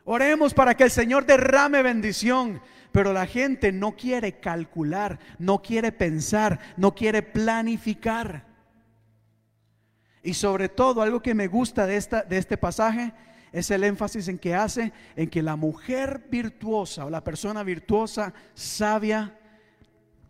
Oremos 0.04 0.52
para 0.52 0.76
que 0.76 0.84
el 0.84 0.90
Señor 0.90 1.26
derrame 1.26 1.82
bendición. 1.82 2.60
Pero 2.92 3.12
la 3.12 3.26
gente 3.26 3.72
no 3.72 3.96
quiere 3.96 4.38
calcular, 4.38 5.18
no 5.38 5.60
quiere 5.62 5.90
pensar, 5.90 6.60
no 6.76 6.94
quiere 6.94 7.22
planificar. 7.22 8.46
Y 10.22 10.34
sobre 10.34 10.68
todo, 10.68 11.02
algo 11.02 11.20
que 11.20 11.34
me 11.34 11.48
gusta 11.48 11.86
de, 11.86 11.96
esta, 11.96 12.22
de 12.22 12.38
este 12.38 12.56
pasaje 12.56 13.12
es 13.52 13.70
el 13.70 13.84
énfasis 13.84 14.28
en 14.28 14.38
que 14.38 14.54
hace 14.54 14.92
en 15.16 15.28
que 15.28 15.42
la 15.42 15.56
mujer 15.56 16.26
virtuosa 16.30 17.04
o 17.04 17.10
la 17.10 17.22
persona 17.22 17.62
virtuosa, 17.62 18.32
sabia, 18.54 19.38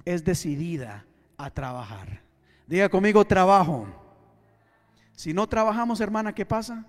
es 0.05 0.25
decidida 0.25 1.05
a 1.37 1.51
trabajar. 1.51 2.23
Diga 2.67 2.89
conmigo, 2.89 3.25
trabajo. 3.25 4.04
Si 5.15 5.33
no 5.33 5.49
trabajamos, 5.49 6.01
hermana, 6.01 6.35
¿qué 6.35 6.45
pasa? 6.45 6.85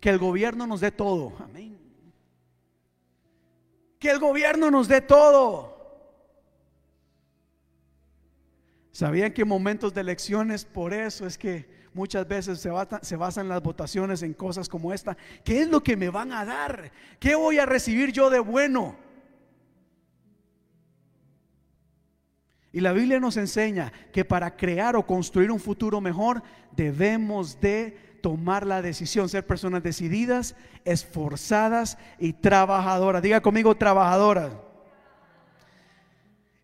Que 0.00 0.10
el 0.10 0.18
gobierno 0.18 0.66
nos 0.66 0.80
dé 0.80 0.90
todo. 0.90 1.34
Amén. 1.40 1.78
Que 3.98 4.10
el 4.10 4.18
gobierno 4.18 4.70
nos 4.70 4.88
dé 4.88 5.00
todo. 5.00 5.76
¿Sabían 8.92 9.32
que 9.32 9.42
en 9.42 9.48
momentos 9.48 9.94
de 9.94 10.00
elecciones, 10.00 10.64
por 10.64 10.92
eso 10.92 11.26
es 11.26 11.36
que 11.38 11.68
muchas 11.92 12.26
veces 12.26 12.60
se, 12.60 12.70
se 13.02 13.16
basan 13.16 13.48
las 13.48 13.62
votaciones 13.62 14.22
en 14.22 14.34
cosas 14.34 14.68
como 14.68 14.92
esta? 14.92 15.16
¿Qué 15.44 15.62
es 15.62 15.68
lo 15.68 15.82
que 15.82 15.96
me 15.96 16.10
van 16.10 16.32
a 16.32 16.44
dar? 16.44 16.90
¿Qué 17.20 17.34
voy 17.34 17.58
a 17.58 17.66
recibir 17.66 18.12
yo 18.12 18.30
de 18.30 18.40
bueno? 18.40 18.96
Y 22.72 22.80
la 22.80 22.92
Biblia 22.92 23.18
nos 23.18 23.36
enseña 23.36 23.92
que 24.12 24.24
para 24.24 24.56
crear 24.56 24.96
o 24.96 25.06
construir 25.06 25.50
un 25.50 25.60
futuro 25.60 26.00
mejor 26.00 26.42
debemos 26.72 27.60
de 27.60 28.08
tomar 28.20 28.66
la 28.66 28.82
decisión, 28.82 29.28
ser 29.28 29.46
personas 29.46 29.82
decididas, 29.82 30.54
esforzadas 30.84 31.98
y 32.18 32.32
trabajadoras. 32.32 33.22
Diga 33.22 33.40
conmigo, 33.40 33.76
trabajadoras. 33.76 34.52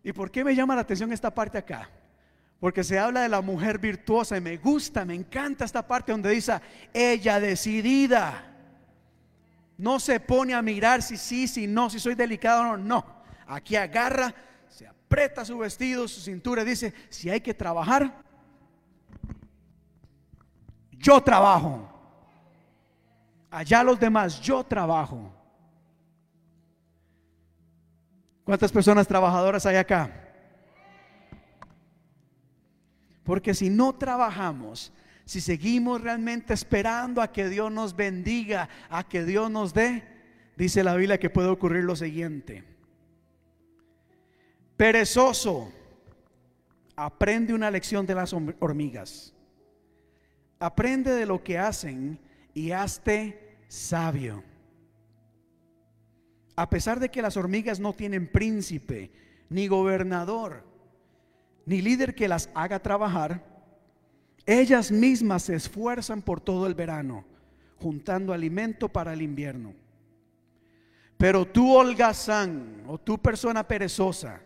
¿Y 0.03 0.13
por 0.13 0.29
qué 0.29 0.43
me 0.43 0.55
llama 0.55 0.75
la 0.75 0.81
atención 0.81 1.11
esta 1.11 1.33
parte 1.33 1.57
acá? 1.57 1.89
Porque 2.59 2.83
se 2.83 2.99
habla 2.99 3.21
de 3.21 3.29
la 3.29 3.41
mujer 3.41 3.79
virtuosa 3.79 4.37
y 4.37 4.41
me 4.41 4.57
gusta, 4.57 5.03
me 5.05 5.15
encanta 5.15 5.65
esta 5.65 5.85
parte 5.85 6.11
donde 6.11 6.29
dice, 6.29 6.53
ella 6.93 7.39
decidida. 7.39 8.51
No 9.77 9.99
se 9.99 10.19
pone 10.19 10.53
a 10.53 10.61
mirar 10.61 11.01
si 11.01 11.17
sí, 11.17 11.47
si 11.47 11.67
no, 11.67 11.89
si 11.89 11.99
soy 11.99 12.15
delicado 12.15 12.61
o 12.61 12.65
no. 12.65 12.77
No, 12.77 13.05
aquí 13.47 13.75
agarra, 13.75 14.33
se 14.69 14.87
aprieta 15.15 15.45
su 15.45 15.57
vestido, 15.57 16.09
su 16.09 16.19
cintura 16.19 16.61
y 16.61 16.65
dice, 16.65 16.93
si 17.09 17.29
hay 17.29 17.39
que 17.39 17.53
trabajar, 17.53 18.21
yo 20.91 21.21
trabajo. 21.21 21.89
Allá 23.49 23.81
los 23.81 23.97
demás, 23.97 24.41
yo 24.41 24.61
trabajo. 24.61 25.33
¿Cuántas 28.43 28.73
personas 28.73 29.07
trabajadoras 29.07 29.65
hay 29.65 29.77
acá? 29.77 30.11
Porque 33.23 33.53
si 33.53 33.69
no 33.69 33.95
trabajamos, 33.95 34.91
si 35.23 35.39
seguimos 35.39 36.01
realmente 36.01 36.53
esperando 36.53 37.21
a 37.21 37.31
que 37.31 37.47
Dios 37.47 37.71
nos 37.71 37.95
bendiga, 37.95 38.67
a 38.89 39.07
que 39.07 39.23
Dios 39.23 39.49
nos 39.49 39.73
dé, 39.73 40.03
dice 40.57 40.83
la 40.83 40.93
Biblia 40.95 41.17
que 41.17 41.29
puede 41.29 41.47
ocurrir 41.47 41.85
lo 41.85 41.95
siguiente. 41.95 42.74
Perezoso, 44.77 45.71
aprende 46.95 47.53
una 47.53 47.71
lección 47.71 48.05
de 48.05 48.15
las 48.15 48.33
hormigas. 48.33 49.33
Aprende 50.59 51.11
de 51.11 51.25
lo 51.25 51.43
que 51.43 51.57
hacen 51.57 52.19
y 52.53 52.71
hazte 52.71 53.57
sabio. 53.67 54.43
A 56.55 56.69
pesar 56.69 56.99
de 56.99 57.09
que 57.09 57.21
las 57.21 57.37
hormigas 57.37 57.79
no 57.79 57.93
tienen 57.93 58.31
príncipe, 58.31 59.11
ni 59.49 59.67
gobernador, 59.67 60.63
ni 61.65 61.81
líder 61.81 62.15
que 62.15 62.27
las 62.27 62.49
haga 62.53 62.79
trabajar, 62.79 63.43
ellas 64.45 64.91
mismas 64.91 65.43
se 65.43 65.55
esfuerzan 65.55 66.21
por 66.21 66.39
todo 66.39 66.67
el 66.67 66.75
verano, 66.75 67.25
juntando 67.77 68.33
alimento 68.33 68.89
para 68.89 69.13
el 69.13 69.21
invierno. 69.21 69.73
Pero 71.17 71.45
tú, 71.45 71.75
holgazán, 71.75 72.83
o 72.87 72.97
tú 72.97 73.17
persona 73.17 73.67
perezosa, 73.67 74.41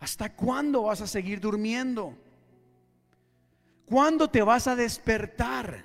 ¿hasta 0.00 0.32
cuándo 0.34 0.84
vas 0.84 1.00
a 1.00 1.06
seguir 1.06 1.40
durmiendo? 1.40 2.14
¿Cuándo 3.86 4.28
te 4.28 4.42
vas 4.42 4.66
a 4.66 4.76
despertar? 4.76 5.84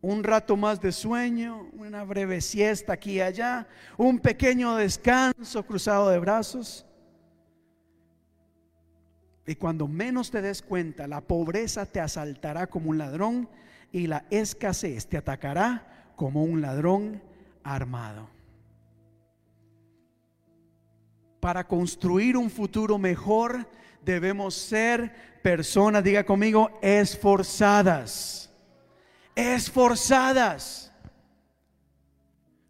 Un 0.00 0.24
rato 0.24 0.56
más 0.56 0.80
de 0.80 0.90
sueño, 0.90 1.68
una 1.74 2.02
breve 2.02 2.40
siesta 2.40 2.94
aquí 2.94 3.12
y 3.12 3.20
allá, 3.20 3.68
un 3.96 4.18
pequeño 4.18 4.74
descanso 4.74 5.64
cruzado 5.64 6.10
de 6.10 6.18
brazos. 6.18 6.84
Y 9.46 9.54
cuando 9.54 9.86
menos 9.86 10.30
te 10.30 10.42
des 10.42 10.60
cuenta, 10.60 11.06
la 11.06 11.20
pobreza 11.20 11.86
te 11.86 12.00
asaltará 12.00 12.66
como 12.66 12.90
un 12.90 12.98
ladrón 12.98 13.48
y 13.92 14.08
la 14.08 14.24
escasez 14.30 15.06
te 15.06 15.16
atacará 15.16 16.12
como 16.16 16.42
un 16.42 16.62
ladrón 16.62 17.22
armado. 17.62 18.28
Para 21.42 21.66
construir 21.66 22.36
un 22.36 22.48
futuro 22.48 22.98
mejor 22.98 23.68
debemos 24.04 24.54
ser 24.54 25.40
personas, 25.42 26.04
diga 26.04 26.22
conmigo, 26.22 26.70
esforzadas. 26.80 28.48
Esforzadas. 29.34 30.92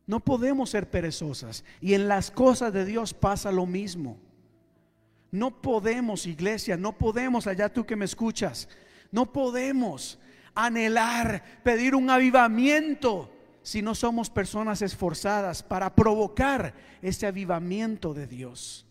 No 0.06 0.20
podemos 0.20 0.70
ser 0.70 0.88
perezosas. 0.88 1.66
Y 1.82 1.92
en 1.92 2.08
las 2.08 2.30
cosas 2.30 2.72
de 2.72 2.86
Dios 2.86 3.12
pasa 3.12 3.52
lo 3.52 3.66
mismo. 3.66 4.18
No 5.30 5.60
podemos, 5.60 6.24
iglesia, 6.24 6.78
no 6.78 6.96
podemos, 6.96 7.46
allá 7.46 7.70
tú 7.70 7.84
que 7.84 7.94
me 7.94 8.06
escuchas, 8.06 8.70
no 9.10 9.34
podemos 9.34 10.18
anhelar, 10.54 11.60
pedir 11.62 11.94
un 11.94 12.08
avivamiento 12.08 13.31
si 13.62 13.82
no 13.82 13.94
somos 13.94 14.30
personas 14.30 14.82
esforzadas 14.82 15.62
para 15.62 15.94
provocar 15.94 16.74
ese 17.00 17.26
avivamiento 17.26 18.14
de 18.14 18.26
Dios. 18.26 18.86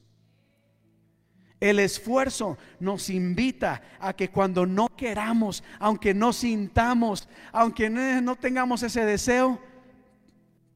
El 1.60 1.80
esfuerzo 1.80 2.58
nos 2.80 3.10
invita 3.10 3.84
a 4.00 4.14
que 4.14 4.30
cuando 4.30 4.66
no 4.66 4.88
queramos, 4.90 5.64
aunque 5.80 6.14
no 6.14 6.34
sintamos, 6.34 7.30
aunque 7.52 7.90
no 7.90 8.36
tengamos 8.36 8.82
ese 8.82 9.06
deseo, 9.06 9.60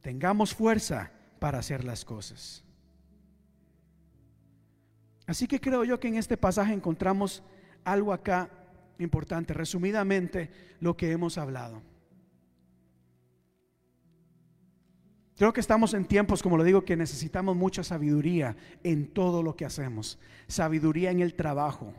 tengamos 0.01 0.53
fuerza 0.53 1.11
para 1.39 1.57
hacer 1.57 1.83
las 1.83 2.05
cosas. 2.05 2.63
Así 5.25 5.47
que 5.47 5.59
creo 5.59 5.83
yo 5.83 5.99
que 5.99 6.07
en 6.07 6.17
este 6.17 6.37
pasaje 6.37 6.73
encontramos 6.73 7.41
algo 7.83 8.13
acá 8.13 8.49
importante, 8.99 9.55
resumidamente 9.55 10.51
lo 10.79 10.95
que 10.95 11.11
hemos 11.11 11.39
hablado. 11.39 11.81
Creo 15.37 15.51
que 15.51 15.59
estamos 15.59 15.93
en 15.93 16.05
tiempos, 16.05 16.41
como 16.41 16.57
lo 16.57 16.63
digo, 16.63 16.85
que 16.85 16.95
necesitamos 16.95 17.57
mucha 17.57 17.83
sabiduría 17.83 18.55
en 18.83 19.07
todo 19.07 19.43
lo 19.43 19.55
que 19.55 19.65
hacemos. 19.65 20.17
Sabiduría 20.47 21.11
en 21.11 21.19
el 21.19 21.33
trabajo, 21.33 21.93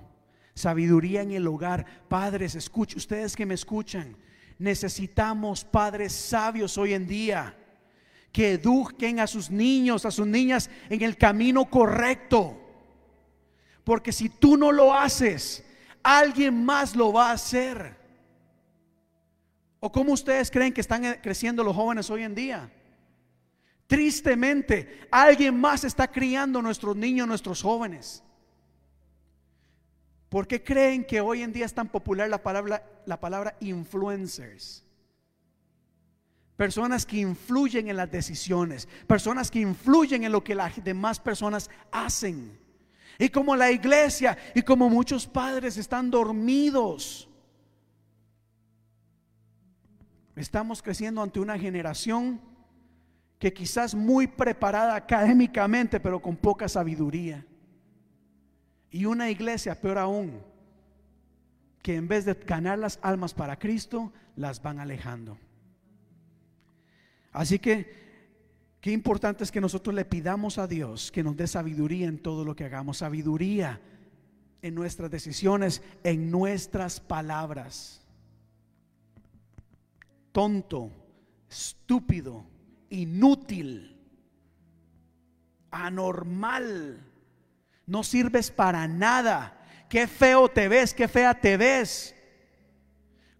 sabiduría 0.55 1.21
en 1.21 1.33
el 1.33 1.47
hogar. 1.47 1.85
Padres, 2.09 2.55
escuchen, 2.55 2.97
ustedes 2.97 3.37
que 3.37 3.45
me 3.45 3.55
escuchan, 3.55 4.17
necesitamos 4.59 5.65
padres 5.65 6.13
sabios 6.13 6.79
hoy 6.79 6.95
en 6.95 7.07
día 7.07 7.55
que 8.33 8.53
eduquen 8.53 9.21
a 9.21 9.27
sus 9.27 9.51
niños, 9.51 10.07
a 10.07 10.11
sus 10.11 10.27
niñas 10.27 10.71
en 10.89 11.03
el 11.03 11.17
camino 11.19 11.67
correcto. 11.67 12.59
Porque 13.85 14.13
si 14.13 14.31
tú 14.31 14.57
no 14.57 14.73
lo 14.73 14.95
haces, 14.95 15.63
alguien 16.03 16.65
más 16.65 16.97
lo 16.97 17.13
va 17.13 17.31
a 17.31 17.35
hacer. 17.35 17.97
¿O 19.79 19.93
cómo 19.93 20.13
ustedes 20.13 20.51
creen 20.51 20.73
que 20.73 20.81
están 20.81 21.05
eh, 21.05 21.21
creciendo 21.23 21.63
los 21.63 21.77
jóvenes 21.77 22.09
hoy 22.11 22.23
en 22.23 22.35
día? 22.35 22.71
Tristemente, 23.87 25.07
alguien 25.11 25.59
más 25.61 25.85
está 25.85 26.09
criando 26.09 26.59
a 26.59 26.63
nuestros 26.63 26.97
niños, 26.97 27.29
nuestros 27.29 27.63
jóvenes. 27.63 28.23
¿Por 30.29 30.47
qué 30.47 30.63
creen 30.63 31.05
que 31.05 31.21
hoy 31.21 31.43
en 31.43 31.53
día 31.53 31.67
es 31.67 31.75
tan 31.75 31.89
popular 31.89 32.29
la 32.29 32.43
palabra, 32.43 32.83
la 33.07 33.21
palabra 33.21 33.57
influencers? 33.61 34.85
Personas 36.57 37.07
que 37.07 37.19
influyen 37.19 37.89
en 37.89 37.97
las 37.97 38.11
decisiones, 38.11 38.89
personas 39.07 39.51
que 39.51 39.61
influyen 39.61 40.25
en 40.25 40.33
lo 40.33 40.43
que 40.43 40.55
las 40.55 40.83
demás 40.83 41.21
personas 41.21 41.71
hacen. 41.93 42.59
Y 43.19 43.29
como 43.29 43.55
la 43.55 43.71
iglesia 43.71 44.37
y 44.55 44.63
como 44.63 44.91
muchos 44.91 45.27
padres 45.27 45.77
están 45.77 46.11
dormidos, 46.11 47.29
estamos 50.35 50.83
creciendo 50.83 51.23
ante 51.23 51.39
una 51.41 51.59
generación 51.59 52.41
que 53.39 53.53
quizás 53.53 53.95
muy 53.95 54.27
preparada 54.27 54.97
académicamente, 54.97 56.01
pero 56.01 56.21
con 56.21 56.37
poca 56.37 56.69
sabiduría. 56.69 57.45
Y 58.91 59.05
una 59.05 59.31
iglesia, 59.31 59.81
peor 59.81 59.99
aún, 59.99 60.41
que 61.83 61.97
en 61.97 62.09
vez 62.09 62.25
de 62.25 62.35
ganar 62.35 62.79
las 62.79 62.99
almas 63.03 63.35
para 63.35 63.59
Cristo, 63.59 64.13
las 64.37 64.63
van 64.63 64.81
alejando. 64.81 65.39
Así 67.33 67.59
que, 67.59 68.07
qué 68.81 68.91
importante 68.93 69.45
es 69.45 69.53
que 69.53 69.61
nosotros 69.61 69.95
le 69.95 70.07
pidamos 70.07 70.57
a 70.57 70.67
Dios 70.67 71.13
que 71.13 71.23
nos 71.23 71.37
dé 71.37 71.47
sabiduría 71.47 72.09
en 72.09 72.19
todo 72.19 72.45
lo 72.45 72.57
que 72.57 72.65
hagamos, 72.65 72.99
sabiduría 72.99 73.81
en 74.63 74.75
nuestras 74.75 75.11
decisiones, 75.11 75.83
en 76.03 76.31
nuestras 76.31 76.99
palabras. 77.01 78.01
Tonto, 80.33 80.91
estúpido, 81.49 82.47
inútil, 82.91 83.97
anormal, 85.71 87.05
no 87.87 88.03
sirves 88.03 88.51
para 88.51 88.87
nada. 88.89 89.53
Qué 89.89 90.07
feo 90.07 90.49
te 90.49 90.69
ves, 90.69 90.93
qué 90.93 91.09
fea 91.09 91.41
te 91.41 91.57
ves. 91.57 92.15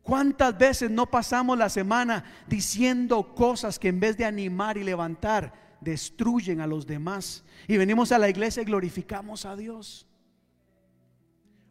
¿Cuántas 0.03 0.57
veces 0.57 0.89
no 0.91 1.07
pasamos 1.07 1.59
la 1.59 1.69
semana 1.69 2.25
diciendo 2.47 3.35
cosas 3.35 3.79
que 3.79 3.89
en 3.89 3.99
vez 3.99 4.17
de 4.17 4.25
animar 4.25 4.79
y 4.79 4.85
levantar, 4.85 5.53
destruyen 5.81 6.61
a 6.61 6.67
los 6.67 6.87
demás? 6.87 7.45
Y 7.67 7.77
venimos 7.77 8.13
a 8.13 8.19
la 8.19 8.29
iglesia 8.29 8.63
y 8.63 8.67
glorificamos 8.67 9.45
a 9.45 9.57
Dios. 9.57 10.07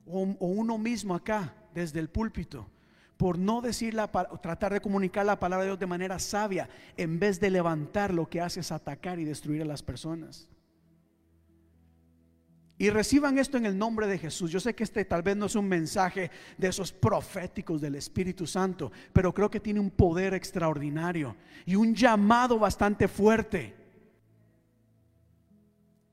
O, 0.06 0.24
o 0.40 0.48
uno 0.48 0.78
mismo 0.78 1.16
acá, 1.16 1.54
desde 1.74 2.02
el 2.02 2.10
púlpito, 2.10 2.70
por 3.18 3.38
no 3.40 3.62
decir 3.62 3.94
la, 3.94 4.08
tratar 4.08 4.74
de 4.74 4.82
comunicar 4.82 5.26
la 5.26 5.40
palabra 5.40 5.64
de 5.64 5.70
Dios 5.70 5.80
de 5.80 5.88
manera 5.88 6.20
sabia, 6.20 6.70
en 6.98 7.20
vez 7.20 7.40
de 7.40 7.50
levantar 7.50 8.14
lo 8.14 8.30
que 8.30 8.42
hace 8.42 8.60
es 8.60 8.72
atacar 8.72 9.20
y 9.20 9.26
destruir 9.26 9.62
a 9.62 9.66
las 9.66 9.84
personas. 9.84 10.50
Y 12.78 12.90
reciban 12.90 13.38
esto 13.38 13.58
en 13.58 13.66
el 13.66 13.78
nombre 13.78 14.06
de 14.06 14.18
Jesús. 14.18 14.52
Yo 14.52 14.60
sé 14.60 14.76
que 14.76 14.84
este 14.84 15.06
tal 15.06 15.24
vez 15.24 15.38
no 15.38 15.46
es 15.46 15.56
un 15.56 15.68
mensaje 15.68 16.30
de 16.58 16.68
esos 16.68 16.92
proféticos 16.92 17.80
del 17.80 17.96
Espíritu 17.96 18.46
Santo, 18.46 18.92
pero 19.14 19.34
creo 19.34 19.50
que 19.50 19.62
tiene 19.62 19.80
un 19.80 19.92
poder 19.92 20.34
extraordinario 20.34 21.38
y 21.66 21.76
un 21.76 21.96
llamado 21.96 22.60
bastante 22.60 23.08
fuerte. 23.08 23.74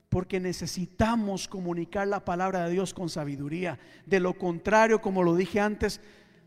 Porque 0.08 0.38
necesitamos 0.38 1.48
comunicar 1.48 2.06
la 2.06 2.24
palabra 2.24 2.66
de 2.66 2.72
Dios 2.72 2.94
con 2.94 3.08
sabiduría. 3.08 3.80
De 4.06 4.20
lo 4.20 4.34
contrario, 4.34 5.00
como 5.00 5.24
lo 5.24 5.34
dije 5.34 5.58
antes, 5.58 6.00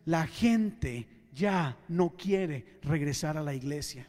la 0.05 0.27
gente 0.27 1.07
ya 1.33 1.77
no 1.87 2.15
quiere 2.15 2.79
regresar 2.81 3.37
a 3.37 3.43
la 3.43 3.53
iglesia. 3.53 4.07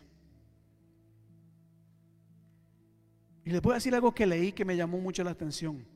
Y 3.44 3.50
les 3.50 3.62
voy 3.62 3.72
a 3.72 3.74
decir 3.76 3.94
algo 3.94 4.14
que 4.14 4.26
leí 4.26 4.52
que 4.52 4.64
me 4.64 4.76
llamó 4.76 4.98
mucho 4.98 5.24
la 5.24 5.30
atención. 5.30 5.86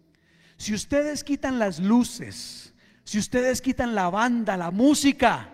Si 0.56 0.74
ustedes 0.74 1.24
quitan 1.24 1.58
las 1.58 1.80
luces, 1.80 2.74
si 3.04 3.18
ustedes 3.18 3.60
quitan 3.60 3.94
la 3.94 4.08
banda, 4.10 4.56
la 4.56 4.70
música, 4.70 5.52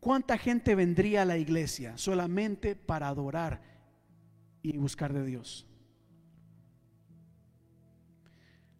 ¿cuánta 0.00 0.36
gente 0.38 0.74
vendría 0.74 1.22
a 1.22 1.26
la 1.26 1.38
iglesia 1.38 1.96
solamente 1.96 2.74
para 2.74 3.08
adorar 3.08 3.60
y 4.62 4.76
buscar 4.76 5.12
de 5.12 5.24
Dios? 5.24 5.65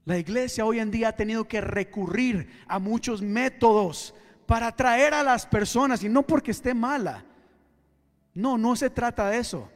La 0.06 0.16
iglesia 0.16 0.64
hoy 0.64 0.78
en 0.78 0.92
día 0.92 1.08
ha 1.08 1.16
tenido 1.16 1.48
que 1.48 1.60
recurrir 1.60 2.48
a 2.68 2.78
muchos 2.78 3.20
métodos 3.20 4.14
para 4.46 4.68
atraer 4.68 5.12
a 5.12 5.24
las 5.24 5.44
personas 5.46 6.04
y 6.04 6.08
no 6.08 6.22
porque 6.22 6.52
esté 6.52 6.74
mala. 6.74 7.24
No, 8.32 8.56
no 8.56 8.76
se 8.76 8.88
trata 8.88 9.28
de 9.28 9.38
eso. 9.38 9.68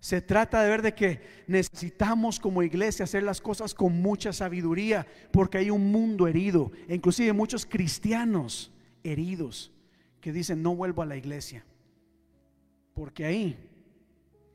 Se 0.00 0.22
trata 0.22 0.62
de 0.62 0.70
ver 0.70 0.80
de 0.80 0.94
que 0.94 1.20
necesitamos 1.46 2.40
como 2.40 2.62
iglesia 2.62 3.04
hacer 3.04 3.22
las 3.22 3.42
cosas 3.42 3.74
con 3.74 4.00
mucha 4.00 4.32
sabiduría, 4.32 5.06
porque 5.30 5.58
hay 5.58 5.68
un 5.68 5.92
mundo 5.92 6.26
herido, 6.26 6.72
e 6.88 6.94
inclusive 6.94 7.34
muchos 7.34 7.66
cristianos 7.66 8.72
heridos 9.04 9.72
que 10.22 10.32
dicen 10.32 10.62
no 10.62 10.74
vuelvo 10.74 11.02
a 11.02 11.06
la 11.06 11.18
iglesia, 11.18 11.66
porque 12.94 13.26
ahí, 13.26 13.58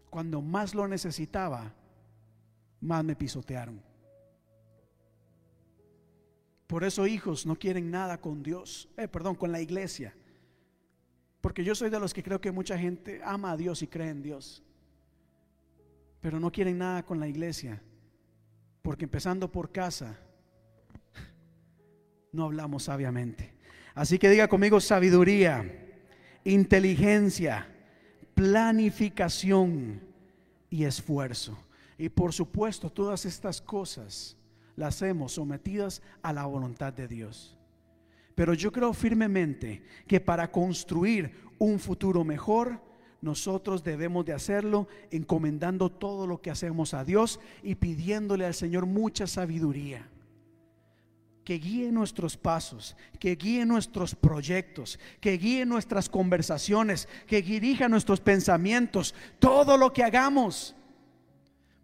cuando 0.10 0.41
más 0.41 0.73
lo 0.73 0.88
necesitaba, 0.88 1.76
más 2.82 3.03
me 3.03 3.15
pisotearon. 3.15 3.84
Por 6.67 6.83
eso 6.83 7.07
hijos 7.07 7.45
no 7.45 7.55
quieren 7.55 7.91
nada 7.91 8.19
con 8.19 8.43
Dios, 8.43 8.89
eh, 8.97 9.07
perdón, 9.07 9.35
con 9.35 9.51
la 9.51 9.61
iglesia, 9.61 10.15
porque 11.41 11.63
yo 11.63 11.75
soy 11.75 11.89
de 11.89 11.99
los 11.99 12.13
que 12.13 12.23
creo 12.23 12.41
que 12.41 12.51
mucha 12.51 12.77
gente 12.77 13.21
ama 13.23 13.51
a 13.51 13.57
Dios 13.57 13.81
y 13.81 13.87
cree 13.87 14.09
en 14.09 14.21
Dios 14.21 14.63
pero 16.25 16.39
no 16.39 16.51
quieren 16.51 16.79
nada 16.79 17.05
con 17.05 17.19
la 17.19 17.27
iglesia, 17.27 17.79
porque 18.81 19.03
empezando 19.03 19.51
por 19.51 19.71
casa, 19.71 20.17
no 22.31 22.45
hablamos 22.45 22.81
sabiamente. 22.81 23.53
Así 23.93 24.17
que 24.17 24.31
diga 24.31 24.47
conmigo 24.47 24.79
sabiduría, 24.79 25.63
inteligencia, 26.43 27.67
planificación 28.33 30.01
y 30.71 30.85
esfuerzo. 30.85 31.55
Y 31.95 32.09
por 32.09 32.33
supuesto, 32.33 32.89
todas 32.89 33.23
estas 33.25 33.61
cosas 33.61 34.35
las 34.76 35.02
hemos 35.02 35.34
sometidas 35.34 36.02
a 36.22 36.34
la 36.34 36.45
voluntad 36.45 36.93
de 36.93 37.07
Dios. 37.07 37.57
Pero 38.35 38.53
yo 38.53 38.72
creo 38.72 38.93
firmemente 38.93 39.81
que 40.07 40.19
para 40.19 40.52
construir 40.52 41.31
un 41.57 41.80
futuro 41.80 42.23
mejor, 42.23 42.81
nosotros 43.22 43.84
debemos 43.84 44.26
de 44.26 44.34
hacerlo 44.34 44.88
encomendando 45.10 45.89
todo 45.89 46.27
lo 46.27 46.41
que 46.41 46.52
hacemos 46.52 46.93
a 46.93 47.03
Dios 47.06 47.39
y 47.64 47.76
pidiéndole 47.76 48.45
al 48.45 48.53
Señor 48.53 48.85
mucha 48.85 49.26
sabiduría. 49.26 50.07
Que 51.43 51.60
guíe 51.60 51.91
nuestros 51.91 52.38
pasos, 52.38 52.97
que 53.19 53.35
guíe 53.35 53.65
nuestros 53.65 54.15
proyectos, 54.15 54.99
que 55.22 55.38
guíe 55.38 55.65
nuestras 55.65 56.10
conversaciones, 56.10 57.07
que 57.27 57.41
dirija 57.41 57.88
nuestros 57.88 58.19
pensamientos, 58.19 59.15
todo 59.39 59.77
lo 59.77 59.93
que 59.93 60.03
hagamos. 60.03 60.74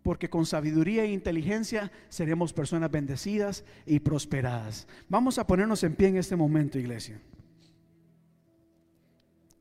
Porque 0.03 0.29
con 0.29 0.45
sabiduría 0.45 1.03
e 1.03 1.11
inteligencia 1.11 1.91
seremos 2.09 2.53
personas 2.53 2.89
bendecidas 2.89 3.63
y 3.85 3.99
prosperadas. 3.99 4.87
Vamos 5.09 5.37
a 5.37 5.45
ponernos 5.45 5.83
en 5.83 5.95
pie 5.95 6.07
en 6.07 6.17
este 6.17 6.35
momento, 6.35 6.79
iglesia. 6.79 7.21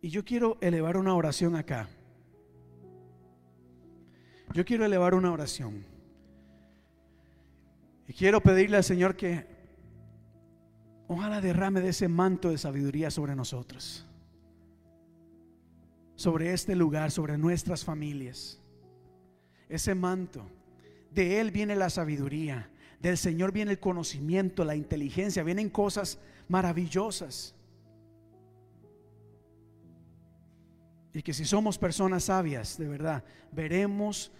Y 0.00 0.08
yo 0.08 0.24
quiero 0.24 0.56
elevar 0.60 0.96
una 0.96 1.14
oración 1.14 1.56
acá. 1.56 1.88
Yo 4.52 4.64
quiero 4.64 4.84
elevar 4.84 5.14
una 5.14 5.30
oración. 5.30 5.84
Y 8.08 8.12
quiero 8.12 8.40
pedirle 8.40 8.78
al 8.78 8.84
Señor 8.84 9.14
que 9.14 9.46
ojalá 11.06 11.40
derrame 11.40 11.80
de 11.80 11.90
ese 11.90 12.08
manto 12.08 12.50
de 12.50 12.58
sabiduría 12.58 13.10
sobre 13.10 13.36
nosotros. 13.36 14.06
Sobre 16.16 16.52
este 16.52 16.74
lugar, 16.74 17.10
sobre 17.10 17.38
nuestras 17.38 17.84
familias. 17.84 18.59
Ese 19.70 19.94
manto. 19.94 20.44
De 21.10 21.40
Él 21.40 21.50
viene 21.50 21.74
la 21.76 21.88
sabiduría. 21.88 22.68
Del 23.00 23.16
Señor 23.16 23.52
viene 23.52 23.70
el 23.70 23.80
conocimiento, 23.80 24.64
la 24.64 24.76
inteligencia. 24.76 25.42
Vienen 25.42 25.70
cosas 25.70 26.18
maravillosas. 26.48 27.54
Y 31.14 31.22
que 31.22 31.32
si 31.32 31.44
somos 31.44 31.78
personas 31.78 32.24
sabias, 32.24 32.76
de 32.76 32.88
verdad, 32.88 33.24
veremos 33.52 34.30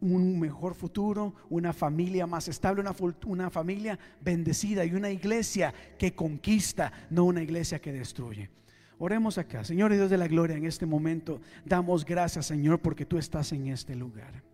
un 0.00 0.40
mejor 0.40 0.74
futuro, 0.74 1.34
una 1.50 1.72
familia 1.72 2.26
más 2.26 2.48
estable, 2.48 2.82
una, 3.26 3.50
familia 3.50 3.98
bendecida 4.20 4.84
y 4.84 4.94
una 4.94 5.10
iglesia 5.10 5.72
que 5.98 6.14
conquista, 6.14 6.92
no 7.10 7.24
una 7.24 7.42
iglesia 7.42 7.80
que 7.80 7.92
destruye. 7.92 8.50
Oremos 8.98 9.38
acá. 9.38 9.64
Señor 9.64 9.92
y 9.92 9.96
Dios 9.96 10.10
de 10.10 10.18
la 10.18 10.28
gloria, 10.28 10.56
en 10.56 10.66
este 10.66 10.84
momento 10.84 11.40
damos 11.64 12.04
gracias, 12.04 12.46
Señor, 12.46 12.80
porque 12.80 13.06
tú 13.06 13.18
estás 13.18 13.52
en 13.52 13.68
este 13.68 13.94
lugar. 13.94 14.49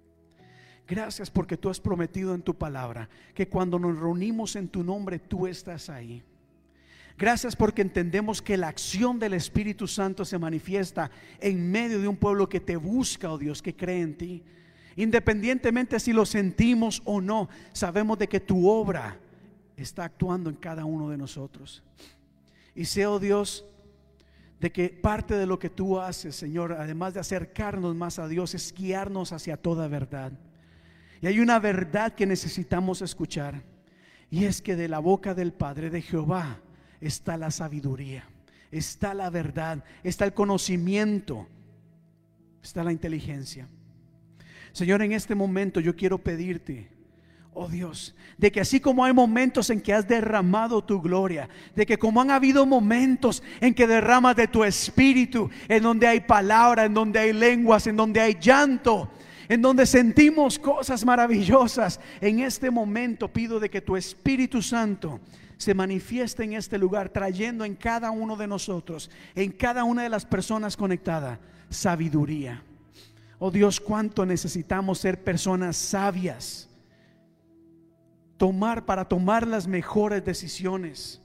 Gracias 0.87 1.31
porque 1.31 1.57
tú 1.57 1.69
has 1.69 1.81
prometido 1.81 2.35
en 2.35 2.43
tu 2.43 2.55
palabra 2.55 3.09
que 3.35 3.49
cuando 3.49 3.79
nos 3.79 3.99
reunimos 3.99 4.55
en 4.55 4.69
tu 4.69 4.85
nombre, 4.85 5.19
tú 5.19 5.47
estás 5.47 5.91
ahí. 5.91 6.23
Gracias 7.19 7.57
porque 7.57 7.83
entendemos 7.83 8.43
que 8.43 8.57
la 8.57 8.69
acción 8.69 9.19
del 9.19 9.35
Espíritu 9.35 9.89
Santo 9.89 10.25
se 10.25 10.39
manifiesta 10.39 11.11
en 11.41 11.71
medio 11.71 12.01
de 12.01 12.09
un 12.09 12.17
pueblo 12.17 12.49
que 12.49 12.61
te 12.61 12.77
busca, 12.77 13.33
oh 13.33 13.39
Dios, 13.39 13.63
que 13.63 13.75
cree 13.75 14.03
en 14.03 14.17
ti. 14.17 14.43
Independientemente 14.97 15.99
si 15.99 16.13
lo 16.13 16.27
sentimos 16.27 17.03
o 17.05 17.21
no, 17.21 17.49
sabemos 17.73 18.19
de 18.19 18.29
que 18.29 18.41
tu 18.41 18.69
obra 18.69 19.19
está 19.77 20.05
actuando 20.05 20.51
en 20.51 20.57
cada 20.57 20.85
uno 20.85 21.09
de 21.09 21.17
nosotros. 21.17 21.83
Y 22.75 22.85
sé, 22.85 23.07
oh 23.07 23.19
Dios, 23.19 23.65
de 24.61 24.71
que 24.71 24.91
parte 24.91 25.35
de 25.35 25.47
lo 25.47 25.59
que 25.59 25.71
tú 25.71 25.99
haces, 25.99 26.37
Señor, 26.37 26.73
además 26.73 27.15
de 27.15 27.21
acercarnos 27.21 27.95
más 27.95 28.19
a 28.19 28.29
Dios, 28.29 28.55
es 28.55 28.75
guiarnos 28.75 29.33
hacia 29.33 29.57
toda 29.57 29.89
verdad. 29.89 30.33
Y 31.21 31.27
hay 31.27 31.41
una 31.41 31.59
verdad 31.59 32.15
que 32.15 32.27
necesitamos 32.27 33.03
escuchar. 33.03 33.63
Y 34.31 34.45
es 34.45 34.61
que 34.61 34.77
de 34.77 34.89
la 34.89 34.99
boca 34.99 35.35
del 35.35 35.53
Padre 35.53 35.91
de 35.91 36.03
Jehová 36.03 36.61
está 37.01 37.37
la 37.37 37.51
sabiduría, 37.51 38.25
está 38.71 39.15
la 39.15 39.31
verdad, 39.31 39.85
está 40.03 40.25
el 40.25 40.35
conocimiento, 40.35 41.47
está 42.63 42.83
la 42.83 42.93
inteligencia. 42.93 43.69
Señor, 44.73 45.03
en 45.03 45.13
este 45.13 45.35
momento 45.35 45.81
yo 45.81 45.95
quiero 45.95 46.19
pedirte, 46.19 46.91
oh 47.55 47.69
Dios, 47.69 48.15
de 48.37 48.53
que 48.53 48.61
así 48.61 48.81
como 48.81 49.05
hay 49.05 49.15
momentos 49.15 49.71
en 49.71 49.81
que 49.81 49.95
has 49.95 50.07
derramado 50.07 50.85
tu 50.85 51.01
gloria, 51.01 51.49
de 51.75 51.87
que 51.87 51.97
como 51.97 52.21
han 52.21 52.31
habido 52.31 52.67
momentos 52.67 53.43
en 53.61 53.73
que 53.73 53.87
derramas 53.87 54.37
de 54.37 54.49
tu 54.49 54.65
espíritu, 54.65 55.49
en 55.69 55.83
donde 55.83 56.07
hay 56.07 56.21
palabra, 56.21 56.85
en 56.85 56.93
donde 56.93 57.19
hay 57.19 57.33
lenguas, 57.33 57.87
en 57.87 57.97
donde 57.97 58.21
hay 58.21 58.37
llanto, 58.39 59.11
en 59.49 59.63
donde 59.63 59.87
sentimos 59.87 60.59
cosas 60.59 61.05
maravillosas, 61.05 62.01
en 62.21 62.41
este 62.41 62.71
momento 62.71 63.29
pido 63.29 63.61
de 63.61 63.71
que 63.71 63.81
tu 63.81 63.97
Espíritu 63.97 64.63
Santo 64.63 65.21
se 65.57 65.75
manifieste 65.75 66.45
en 66.45 66.53
este 66.53 66.79
lugar, 66.79 67.09
trayendo 67.09 67.65
en 67.65 67.75
cada 67.75 68.11
uno 68.11 68.37
de 68.37 68.47
nosotros, 68.47 69.11
en 69.35 69.53
cada 69.53 69.85
una 69.85 70.03
de 70.03 70.09
las 70.09 70.27
personas 70.27 70.77
conectadas, 70.77 71.39
sabiduría. 71.71 72.63
Oh 73.39 73.51
Dios, 73.51 73.81
cuánto 73.81 74.25
necesitamos 74.25 74.99
ser 74.99 75.23
personas 75.23 75.77
sabias, 75.77 76.69
tomar 78.37 78.85
para 78.85 79.07
tomar 79.07 79.47
las 79.47 79.67
mejores 79.67 80.25
decisiones. 80.25 81.21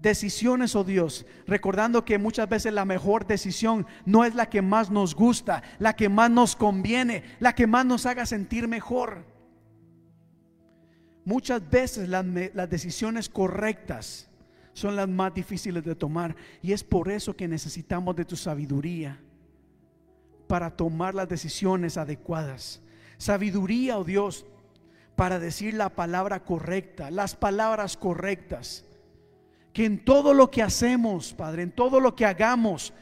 Decisiones, 0.00 0.74
oh 0.76 0.84
Dios, 0.84 1.26
recordando 1.46 2.06
que 2.06 2.16
muchas 2.16 2.48
veces 2.48 2.72
la 2.72 2.86
mejor 2.86 3.26
decisión 3.26 3.86
no 4.06 4.24
es 4.24 4.34
la 4.34 4.48
que 4.48 4.62
más 4.62 4.90
nos 4.90 5.14
gusta, 5.14 5.62
la 5.78 5.94
que 5.94 6.08
más 6.08 6.30
nos 6.30 6.56
conviene, 6.56 7.22
la 7.38 7.54
que 7.54 7.66
más 7.66 7.84
nos 7.84 8.06
haga 8.06 8.24
sentir 8.24 8.66
mejor. 8.66 9.26
Muchas 11.26 11.68
veces 11.68 12.08
las, 12.08 12.24
las 12.54 12.70
decisiones 12.70 13.28
correctas 13.28 14.30
son 14.72 14.96
las 14.96 15.06
más 15.06 15.34
difíciles 15.34 15.84
de 15.84 15.94
tomar 15.94 16.34
y 16.62 16.72
es 16.72 16.82
por 16.82 17.10
eso 17.10 17.36
que 17.36 17.46
necesitamos 17.46 18.16
de 18.16 18.24
tu 18.24 18.36
sabiduría 18.36 19.20
para 20.46 20.70
tomar 20.70 21.14
las 21.14 21.28
decisiones 21.28 21.98
adecuadas. 21.98 22.80
Sabiduría, 23.18 23.98
oh 23.98 24.04
Dios, 24.04 24.46
para 25.14 25.38
decir 25.38 25.74
la 25.74 25.90
palabra 25.90 26.42
correcta, 26.42 27.10
las 27.10 27.36
palabras 27.36 27.98
correctas. 27.98 28.86
Que 29.72 29.84
en 29.84 30.04
todo 30.04 30.34
lo 30.34 30.50
que 30.50 30.62
hacemos, 30.62 31.32
Padre, 31.32 31.62
en 31.62 31.72
todo 31.72 32.00
lo 32.00 32.14
que 32.14 32.26
hagamos, 32.26 32.92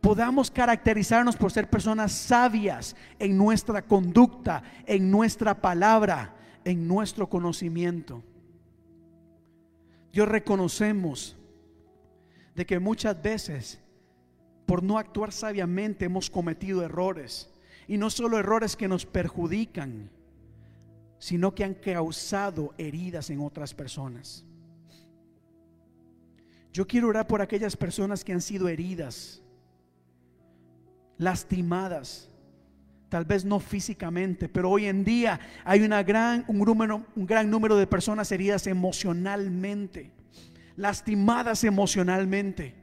podamos 0.00 0.50
caracterizarnos 0.50 1.36
por 1.36 1.52
ser 1.52 1.68
personas 1.68 2.12
sabias 2.12 2.96
en 3.18 3.36
nuestra 3.36 3.82
conducta, 3.82 4.62
en 4.86 5.10
nuestra 5.10 5.60
palabra, 5.60 6.34
en 6.64 6.86
nuestro 6.88 7.28
conocimiento. 7.28 8.22
Dios 10.12 10.28
reconocemos 10.28 11.36
de 12.54 12.64
que 12.64 12.78
muchas 12.78 13.20
veces 13.20 13.80
por 14.66 14.82
no 14.82 14.98
actuar 14.98 15.32
sabiamente 15.32 16.06
hemos 16.06 16.30
cometido 16.30 16.82
errores. 16.82 17.50
Y 17.86 17.98
no 17.98 18.08
solo 18.10 18.38
errores 18.38 18.76
que 18.76 18.88
nos 18.88 19.04
perjudican, 19.04 20.10
sino 21.18 21.54
que 21.54 21.64
han 21.64 21.74
causado 21.74 22.74
heridas 22.78 23.30
en 23.30 23.40
otras 23.40 23.74
personas. 23.74 24.44
Yo 26.74 26.88
quiero 26.88 27.06
orar 27.06 27.28
por 27.28 27.40
aquellas 27.40 27.76
personas 27.76 28.24
que 28.24 28.32
han 28.32 28.40
sido 28.40 28.68
heridas, 28.68 29.40
lastimadas, 31.18 32.28
tal 33.08 33.24
vez 33.24 33.44
no 33.44 33.60
físicamente, 33.60 34.48
pero 34.48 34.70
hoy 34.70 34.86
en 34.86 35.04
día 35.04 35.38
hay 35.64 35.82
una 35.82 36.02
gran, 36.02 36.44
un, 36.48 37.06
un 37.14 37.26
gran 37.26 37.48
número 37.48 37.76
de 37.76 37.86
personas 37.86 38.32
heridas 38.32 38.66
emocionalmente, 38.66 40.10
lastimadas 40.76 41.62
emocionalmente 41.62 42.74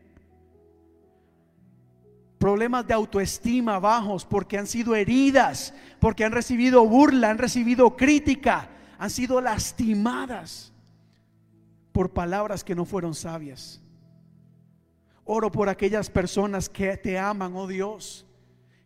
problemas 2.39 2.87
de 2.87 2.93
autoestima 2.93 3.77
bajos 3.77 4.25
porque 4.25 4.57
han 4.57 4.67
sido 4.67 4.95
heridas, 4.95 5.73
porque 5.99 6.23
han 6.25 6.31
recibido 6.31 6.83
burla, 6.87 7.29
han 7.29 7.37
recibido 7.37 7.95
crítica, 7.97 8.69
han 8.97 9.09
sido 9.09 9.41
lastimadas 9.41 10.71
por 11.91 12.11
palabras 12.11 12.63
que 12.63 12.73
no 12.73 12.85
fueron 12.85 13.13
sabias. 13.13 13.80
Oro 15.33 15.49
por 15.49 15.69
aquellas 15.69 16.09
personas 16.09 16.67
que 16.67 16.97
te 16.97 17.17
aman, 17.17 17.55
oh 17.55 17.65
Dios, 17.65 18.25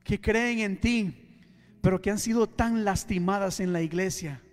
que 0.03 0.21
creen 0.21 0.59
en 0.59 0.79
ti, 0.79 1.41
pero 1.81 1.99
que 1.99 2.11
han 2.11 2.19
sido 2.19 2.45
tan 2.45 2.85
lastimadas 2.85 3.59
en 3.59 3.73
la 3.73 3.81
iglesia, 3.81 4.43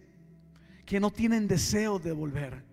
que 0.87 0.99
no 0.99 1.11
tienen 1.11 1.47
deseo 1.47 1.99
de 1.99 2.13
volver. 2.13 2.65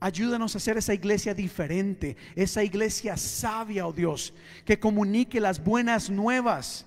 Ayúdanos 0.00 0.54
a 0.54 0.56
hacer 0.56 0.78
esa 0.78 0.94
iglesia 0.94 1.34
diferente, 1.34 2.16
esa 2.34 2.64
iglesia 2.64 3.18
sabia, 3.18 3.86
oh 3.86 3.92
Dios, 3.92 4.32
que 4.64 4.80
comunique 4.80 5.38
las 5.38 5.62
buenas 5.62 6.08
nuevas 6.08 6.86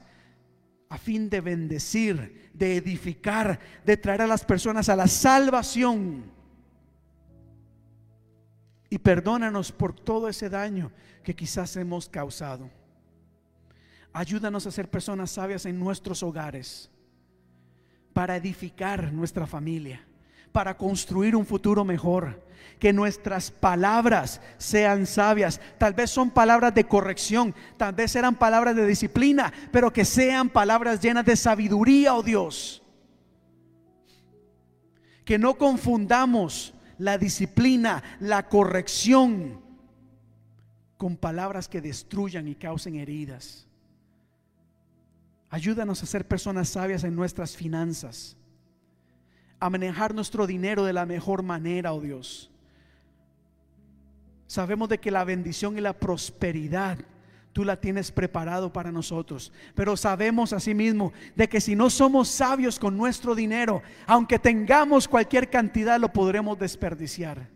a 0.89 0.97
fin 0.97 1.29
de 1.29 1.39
bendecir, 1.39 2.49
de 2.51 2.77
edificar, 2.77 3.59
de 3.85 3.95
traer 3.95 4.23
a 4.23 4.27
las 4.27 4.43
personas 4.43 4.89
a 4.89 4.95
la 4.95 5.07
salvación. 5.07 6.34
Y 8.95 8.97
perdónanos 8.97 9.73
por 9.73 9.93
todo 9.93 10.29
ese 10.29 10.49
daño 10.49 10.89
que 11.21 11.35
quizás 11.35 11.75
hemos 11.75 12.07
causado. 12.07 12.69
Ayúdanos 14.13 14.65
a 14.65 14.71
ser 14.71 14.89
personas 14.89 15.31
sabias 15.31 15.65
en 15.65 15.77
nuestros 15.77 16.23
hogares, 16.23 16.89
para 18.13 18.37
edificar 18.37 19.11
nuestra 19.11 19.45
familia 19.45 20.01
para 20.55 20.77
construir 20.77 21.35
un 21.35 21.45
futuro 21.45 21.83
mejor. 21.83 22.41
Que 22.79 22.93
nuestras 22.93 23.51
palabras 23.51 24.39
sean 24.57 25.05
sabias. 25.05 25.59
Tal 25.77 25.93
vez 25.93 26.11
son 26.11 26.29
palabras 26.29 26.73
de 26.73 26.85
corrección, 26.85 27.53
tal 27.75 27.93
vez 27.93 28.15
eran 28.15 28.35
palabras 28.35 28.73
de 28.77 28.87
disciplina, 28.87 29.51
pero 29.73 29.91
que 29.91 30.05
sean 30.05 30.49
palabras 30.49 31.01
llenas 31.01 31.25
de 31.25 31.35
sabiduría, 31.35 32.15
oh 32.15 32.23
Dios. 32.23 32.81
Que 35.25 35.37
no 35.37 35.55
confundamos 35.55 36.73
la 36.97 37.17
disciplina, 37.17 38.03
la 38.19 38.47
corrección 38.47 39.61
con 40.97 41.17
palabras 41.17 41.67
que 41.67 41.81
destruyan 41.81 42.47
y 42.47 42.55
causen 42.55 42.95
heridas. 42.95 43.67
Ayúdanos 45.49 46.01
a 46.01 46.05
ser 46.05 46.27
personas 46.27 46.69
sabias 46.69 47.03
en 47.03 47.15
nuestras 47.15 47.55
finanzas 47.55 48.37
a 49.59 49.69
manejar 49.69 50.13
nuestro 50.13 50.45
dinero 50.45 50.83
de 50.83 50.93
la 50.93 51.05
mejor 51.05 51.43
manera, 51.43 51.93
oh 51.93 52.01
Dios. 52.01 52.51
Sabemos 54.47 54.89
de 54.89 54.99
que 54.99 55.11
la 55.11 55.23
bendición 55.23 55.77
y 55.77 55.81
la 55.81 55.93
prosperidad 55.93 56.99
tú 57.55 57.63
la 57.63 57.79
tienes 57.79 58.11
preparado 58.11 58.73
para 58.73 58.91
nosotros, 58.91 59.49
pero 59.75 59.95
sabemos 59.95 60.51
asimismo 60.51 61.13
de 61.37 61.47
que 61.47 61.61
si 61.61 61.73
no 61.73 61.89
somos 61.89 62.27
sabios 62.27 62.77
con 62.77 62.97
nuestro 62.97 63.33
dinero, 63.33 63.81
aunque 64.05 64.37
tengamos 64.37 65.07
cualquier 65.07 65.49
cantidad, 65.49 65.97
lo 65.97 66.11
podremos 66.11 66.59
desperdiciar. 66.59 67.47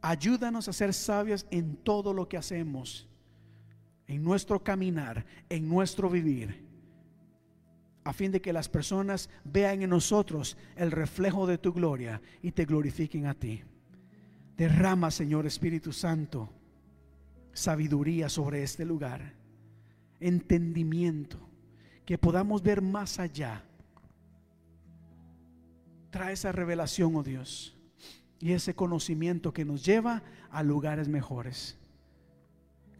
Ayúdanos 0.00 0.66
a 0.66 0.72
ser 0.72 0.94
sabios 0.94 1.44
en 1.50 1.76
todo 1.76 2.14
lo 2.14 2.26
que 2.26 2.38
hacemos, 2.38 3.06
en 4.06 4.24
nuestro 4.24 4.64
caminar, 4.64 5.26
en 5.50 5.68
nuestro 5.68 6.08
vivir 6.08 6.64
a 8.02 8.14
fin 8.14 8.32
de 8.32 8.40
que 8.40 8.52
las 8.52 8.70
personas 8.70 9.28
vean 9.44 9.82
en 9.82 9.90
nosotros 9.90 10.56
el 10.76 10.90
reflejo 10.90 11.46
de 11.46 11.58
tu 11.58 11.74
gloria 11.74 12.22
y 12.40 12.52
te 12.52 12.64
glorifiquen 12.64 13.26
a 13.26 13.34
ti. 13.34 13.62
Derrama, 14.56 15.10
Señor 15.10 15.46
Espíritu 15.46 15.92
Santo, 15.92 16.50
sabiduría 17.54 18.28
sobre 18.28 18.62
este 18.62 18.84
lugar, 18.84 19.32
entendimiento, 20.20 21.38
que 22.04 22.18
podamos 22.18 22.62
ver 22.62 22.82
más 22.82 23.18
allá. 23.18 23.62
Trae 26.10 26.34
esa 26.34 26.52
revelación, 26.52 27.16
oh 27.16 27.22
Dios, 27.22 27.76
y 28.40 28.52
ese 28.52 28.74
conocimiento 28.74 29.52
que 29.52 29.64
nos 29.64 29.84
lleva 29.84 30.22
a 30.50 30.62
lugares 30.62 31.08
mejores. 31.08 31.78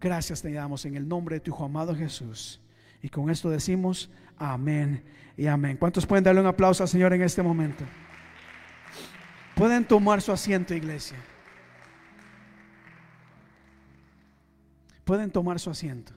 Gracias 0.01 0.43
te 0.43 0.53
damos 0.53 0.85
en 0.85 0.97
el 0.97 1.07
nombre 1.07 1.37
de 1.37 1.41
tu 1.41 1.51
Hijo 1.51 1.65
amado 1.65 1.95
Jesús. 1.95 2.61
Y 3.03 3.09
con 3.09 3.31
esto 3.31 3.51
decimos 3.51 4.11
amén 4.39 5.05
y 5.37 5.47
amén. 5.47 5.77
¿Cuántos 5.77 6.07
pueden 6.07 6.25
darle 6.25 6.41
un 6.41 6.47
aplauso 6.47 6.83
al 6.83 6.89
Señor 6.89 7.13
en 7.13 7.23
este 7.23 7.43
momento? 7.43 7.85
Pueden 9.55 9.85
tomar 9.85 10.21
su 10.21 10.33
asiento, 10.33 10.75
iglesia. 10.75 11.19
Pueden 15.05 15.31
tomar 15.31 15.61
su 15.61 15.71
asiento. 15.71 16.13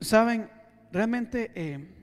Saben, 0.00 0.48
realmente 0.92 1.50
eh, 1.54 1.96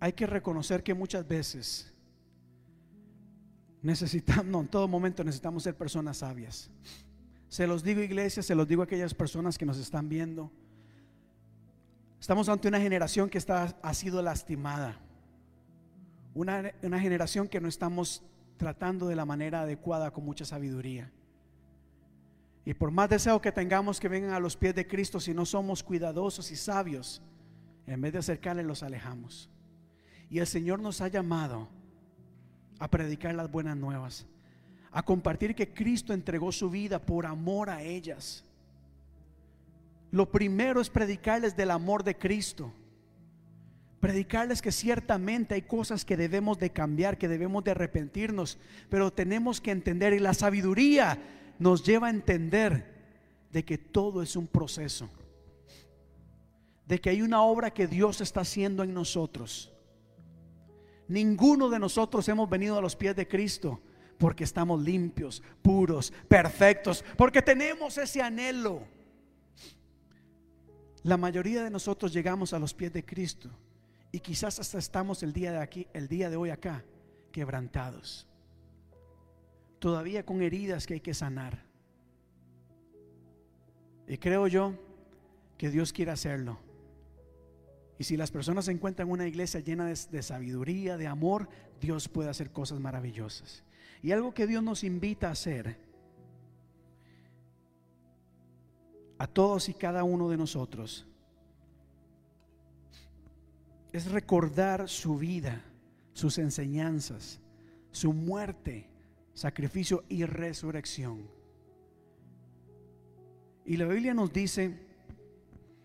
hay 0.00 0.12
que 0.12 0.26
reconocer 0.26 0.82
que 0.82 0.92
muchas 0.92 1.26
veces 1.26 1.92
necesitamos, 3.80 4.46
no, 4.46 4.60
en 4.60 4.68
todo 4.68 4.88
momento 4.88 5.22
necesitamos 5.22 5.62
ser 5.62 5.76
personas 5.76 6.18
sabias. 6.18 6.68
Se 7.48 7.66
los 7.66 7.82
digo 7.82 8.00
iglesia, 8.00 8.42
se 8.42 8.54
los 8.54 8.66
digo 8.66 8.82
a 8.82 8.84
aquellas 8.84 9.14
personas 9.14 9.56
que 9.56 9.64
nos 9.64 9.78
están 9.78 10.08
viendo. 10.08 10.50
Estamos 12.20 12.48
ante 12.48 12.66
una 12.66 12.80
generación 12.80 13.30
que 13.30 13.38
está, 13.38 13.76
ha 13.80 13.94
sido 13.94 14.20
lastimada. 14.20 14.98
Una, 16.34 16.72
una 16.82 17.00
generación 17.00 17.46
que 17.46 17.60
no 17.60 17.68
estamos 17.68 18.22
tratando 18.56 19.06
de 19.06 19.16
la 19.16 19.24
manera 19.24 19.62
adecuada 19.62 20.10
con 20.10 20.24
mucha 20.24 20.44
sabiduría. 20.44 21.10
Y 22.64 22.74
por 22.74 22.90
más 22.90 23.08
deseo 23.08 23.40
que 23.40 23.52
tengamos 23.52 24.00
que 24.00 24.08
vengan 24.08 24.32
a 24.32 24.40
los 24.40 24.56
pies 24.56 24.74
de 24.74 24.86
Cristo, 24.86 25.20
si 25.20 25.32
no 25.32 25.46
somos 25.46 25.82
cuidadosos 25.82 26.50
y 26.50 26.56
sabios, 26.56 27.22
en 27.86 28.00
vez 28.00 28.12
de 28.12 28.18
acercarles 28.18 28.66
los 28.66 28.82
alejamos. 28.82 29.48
Y 30.28 30.40
el 30.40 30.46
Señor 30.46 30.80
nos 30.80 31.00
ha 31.00 31.08
llamado 31.08 31.68
a 32.78 32.90
predicar 32.90 33.34
las 33.34 33.50
buenas 33.50 33.76
nuevas, 33.76 34.26
a 34.90 35.02
compartir 35.04 35.54
que 35.54 35.72
Cristo 35.72 36.12
entregó 36.12 36.50
su 36.50 36.68
vida 36.68 36.98
por 37.00 37.26
amor 37.26 37.70
a 37.70 37.82
ellas. 37.82 38.44
Lo 40.10 40.30
primero 40.30 40.80
es 40.80 40.90
predicarles 40.90 41.56
del 41.56 41.70
amor 41.70 42.02
de 42.02 42.16
Cristo. 42.16 42.72
Predicarles 44.00 44.60
que 44.60 44.72
ciertamente 44.72 45.54
hay 45.54 45.62
cosas 45.62 46.04
que 46.04 46.16
debemos 46.16 46.58
de 46.58 46.70
cambiar, 46.70 47.16
que 47.16 47.28
debemos 47.28 47.64
de 47.64 47.70
arrepentirnos, 47.70 48.58
pero 48.90 49.12
tenemos 49.12 49.60
que 49.60 49.70
entender 49.70 50.12
y 50.12 50.18
la 50.18 50.34
sabiduría 50.34 51.18
nos 51.58 51.82
lleva 51.82 52.08
a 52.08 52.10
entender 52.10 52.94
de 53.50 53.64
que 53.64 53.78
todo 53.78 54.22
es 54.22 54.36
un 54.36 54.46
proceso, 54.46 55.08
de 56.86 57.00
que 57.00 57.08
hay 57.08 57.22
una 57.22 57.40
obra 57.42 57.72
que 57.72 57.86
Dios 57.86 58.20
está 58.20 58.42
haciendo 58.42 58.82
en 58.82 58.92
nosotros. 58.92 59.72
Ninguno 61.08 61.70
de 61.70 61.78
nosotros 61.78 62.28
hemos 62.28 62.50
venido 62.50 62.76
a 62.76 62.82
los 62.82 62.96
pies 62.96 63.16
de 63.16 63.26
Cristo 63.26 63.80
porque 64.18 64.44
estamos 64.44 64.82
limpios, 64.82 65.42
puros, 65.62 66.12
perfectos, 66.28 67.02
porque 67.16 67.40
tenemos 67.40 67.96
ese 67.96 68.20
anhelo. 68.20 68.82
La 71.02 71.16
mayoría 71.16 71.64
de 71.64 71.70
nosotros 71.70 72.12
llegamos 72.12 72.52
a 72.52 72.58
los 72.58 72.74
pies 72.74 72.92
de 72.92 73.04
Cristo 73.04 73.50
y 74.12 74.20
quizás 74.20 74.58
hasta 74.58 74.78
estamos 74.78 75.22
el 75.22 75.32
día 75.32 75.52
de 75.52 75.58
aquí, 75.58 75.86
el 75.92 76.08
día 76.08 76.30
de 76.30 76.36
hoy 76.36 76.50
acá, 76.50 76.84
quebrantados. 77.32 78.26
Todavía 79.78 80.24
con 80.24 80.42
heridas 80.42 80.86
que 80.86 80.94
hay 80.94 81.00
que 81.00 81.14
sanar. 81.14 81.64
Y 84.08 84.16
creo 84.18 84.46
yo 84.46 84.74
que 85.58 85.70
Dios 85.70 85.92
quiere 85.92 86.12
hacerlo. 86.12 86.58
Y 87.98 88.04
si 88.04 88.16
las 88.16 88.30
personas 88.30 88.68
encuentran 88.68 89.08
en 89.08 89.12
una 89.12 89.26
iglesia 89.26 89.60
llena 89.60 89.86
de, 89.86 90.22
sabiduría, 90.22 90.96
de 90.96 91.06
amor, 91.06 91.48
Dios 91.80 92.08
puede 92.08 92.28
hacer 92.28 92.50
cosas 92.50 92.78
maravillosas. 92.78 93.64
Y 94.02 94.12
algo 94.12 94.34
que 94.34 94.46
Dios 94.46 94.62
nos 94.62 94.84
invita 94.84 95.28
a 95.28 95.32
hacer, 95.32 95.78
a 99.18 99.26
todos 99.26 99.68
y 99.70 99.74
cada 99.74 100.04
uno 100.04 100.28
de 100.28 100.36
nosotros, 100.36 101.06
es 103.96 104.10
recordar 104.10 104.90
su 104.90 105.16
vida, 105.16 105.64
sus 106.12 106.36
enseñanzas, 106.36 107.40
su 107.90 108.12
muerte, 108.12 108.90
sacrificio 109.32 110.04
y 110.10 110.24
resurrección. 110.26 111.30
Y 113.64 113.78
la 113.78 113.86
Biblia 113.86 114.12
nos 114.12 114.30
dice 114.30 114.78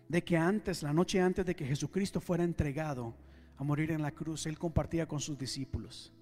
de 0.08 0.22
que 0.22 0.36
antes, 0.36 0.82
la 0.82 0.92
noche 0.92 1.22
antes 1.22 1.46
de 1.46 1.56
que 1.56 1.64
Jesucristo 1.64 2.20
fuera 2.20 2.44
entregado 2.44 3.14
a 3.56 3.64
morir 3.64 3.90
en 3.90 4.02
la 4.02 4.12
cruz, 4.12 4.44
Él 4.44 4.58
compartía 4.58 5.08
con 5.08 5.20
sus 5.20 5.38
discípulos. 5.38 6.12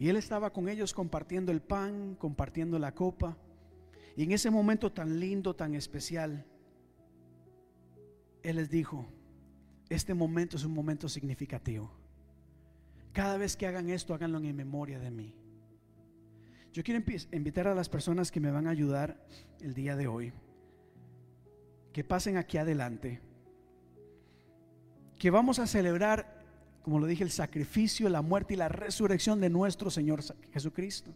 Y 0.00 0.08
Él 0.08 0.16
estaba 0.16 0.52
con 0.52 0.68
ellos 0.68 0.92
compartiendo 0.92 1.52
el 1.52 1.62
pan, 1.62 2.16
compartiendo 2.16 2.80
la 2.80 2.92
copa. 2.92 3.36
Y 4.16 4.24
en 4.24 4.32
ese 4.32 4.50
momento 4.50 4.90
tan 4.90 5.20
lindo, 5.20 5.54
tan 5.54 5.74
especial, 5.76 6.44
Él 8.42 8.56
les 8.56 8.68
dijo, 8.70 9.06
este 9.94 10.14
momento 10.14 10.56
es 10.56 10.64
un 10.64 10.74
momento 10.74 11.08
significativo. 11.08 11.90
Cada 13.12 13.36
vez 13.36 13.56
que 13.56 13.66
hagan 13.66 13.90
esto, 13.90 14.12
háganlo 14.12 14.38
en 14.38 14.56
memoria 14.56 14.98
de 14.98 15.10
mí. 15.10 15.34
Yo 16.72 16.82
quiero 16.82 17.00
invitar 17.30 17.68
a 17.68 17.74
las 17.74 17.88
personas 17.88 18.32
que 18.32 18.40
me 18.40 18.50
van 18.50 18.66
a 18.66 18.70
ayudar 18.70 19.24
el 19.60 19.74
día 19.74 19.94
de 19.94 20.08
hoy, 20.08 20.32
que 21.92 22.02
pasen 22.02 22.36
aquí 22.36 22.58
adelante, 22.58 23.20
que 25.16 25.30
vamos 25.30 25.60
a 25.60 25.68
celebrar, 25.68 26.42
como 26.82 26.98
lo 26.98 27.06
dije, 27.06 27.22
el 27.22 27.30
sacrificio, 27.30 28.08
la 28.08 28.22
muerte 28.22 28.54
y 28.54 28.56
la 28.56 28.68
resurrección 28.68 29.40
de 29.40 29.50
nuestro 29.50 29.88
Señor 29.90 30.20
Jesucristo. 30.52 31.14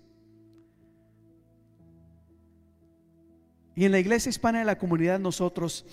Y 3.74 3.84
en 3.84 3.92
la 3.92 3.98
iglesia 3.98 4.30
hispana 4.30 4.60
de 4.60 4.64
la 4.64 4.78
comunidad 4.78 5.18
nosotros 5.18 5.84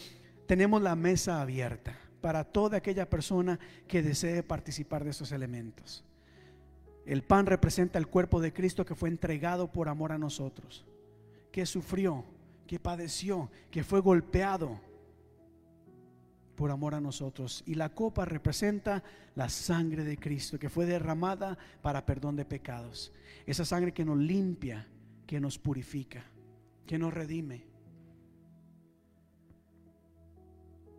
tenemos 0.46 0.82
la 0.84 0.96
mesa 0.96 1.42
abierta 1.42 2.05
para 2.26 2.44
toda 2.44 2.78
aquella 2.78 3.08
persona 3.08 3.60
que 3.88 4.02
desee 4.02 4.42
participar 4.42 5.04
de 5.04 5.12
esos 5.12 5.32
elementos. 5.32 6.04
El 7.06 7.22
pan 7.22 7.46
representa 7.46 8.00
el 8.00 8.08
cuerpo 8.08 8.42
de 8.42 8.52
Cristo 8.52 8.84
que 8.84 8.96
fue 8.96 9.10
entregado 9.10 9.72
por 9.72 9.90
amor 9.90 10.12
a 10.12 10.18
nosotros, 10.18 10.88
que 11.52 11.68
sufrió, 11.68 12.26
que 12.66 12.80
padeció, 12.80 13.52
que 13.70 13.84
fue 13.84 14.00
golpeado 14.00 14.82
por 16.56 16.72
amor 16.72 16.96
a 16.96 17.00
nosotros. 17.00 17.62
Y 17.68 17.76
la 17.76 17.90
copa 17.90 18.26
representa 18.26 19.04
la 19.36 19.48
sangre 19.48 20.04
de 20.04 20.18
Cristo 20.18 20.58
que 20.58 20.70
fue 20.72 20.88
derramada 20.88 21.60
para 21.84 22.08
perdón 22.08 22.38
de 22.38 22.46
pecados. 22.46 23.14
Esa 23.46 23.66
sangre 23.66 23.94
que 23.94 24.04
nos 24.04 24.18
limpia, 24.18 24.88
que 25.28 25.40
nos 25.40 25.60
purifica, 25.60 26.24
que 26.88 26.98
nos 26.98 27.14
redime. 27.14 27.75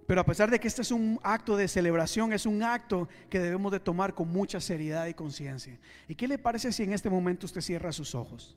Pero 0.06 0.20
a 0.20 0.24
pesar 0.24 0.50
de 0.50 0.60
que 0.60 0.68
este 0.68 0.82
es 0.82 0.92
un 0.92 1.18
acto 1.22 1.56
de 1.56 1.66
celebración, 1.66 2.32
es 2.32 2.46
un 2.46 2.62
acto 2.62 3.08
que 3.28 3.40
debemos 3.40 3.72
de 3.72 3.80
tomar 3.80 4.14
con 4.14 4.28
mucha 4.28 4.60
seriedad 4.60 5.06
y 5.06 5.14
conciencia. 5.14 5.78
¿Y 6.06 6.14
qué 6.14 6.28
le 6.28 6.38
parece 6.38 6.70
si 6.72 6.84
en 6.84 6.92
este 6.92 7.10
momento 7.10 7.46
usted 7.46 7.60
cierra 7.60 7.90
sus 7.92 8.14
ojos? 8.14 8.56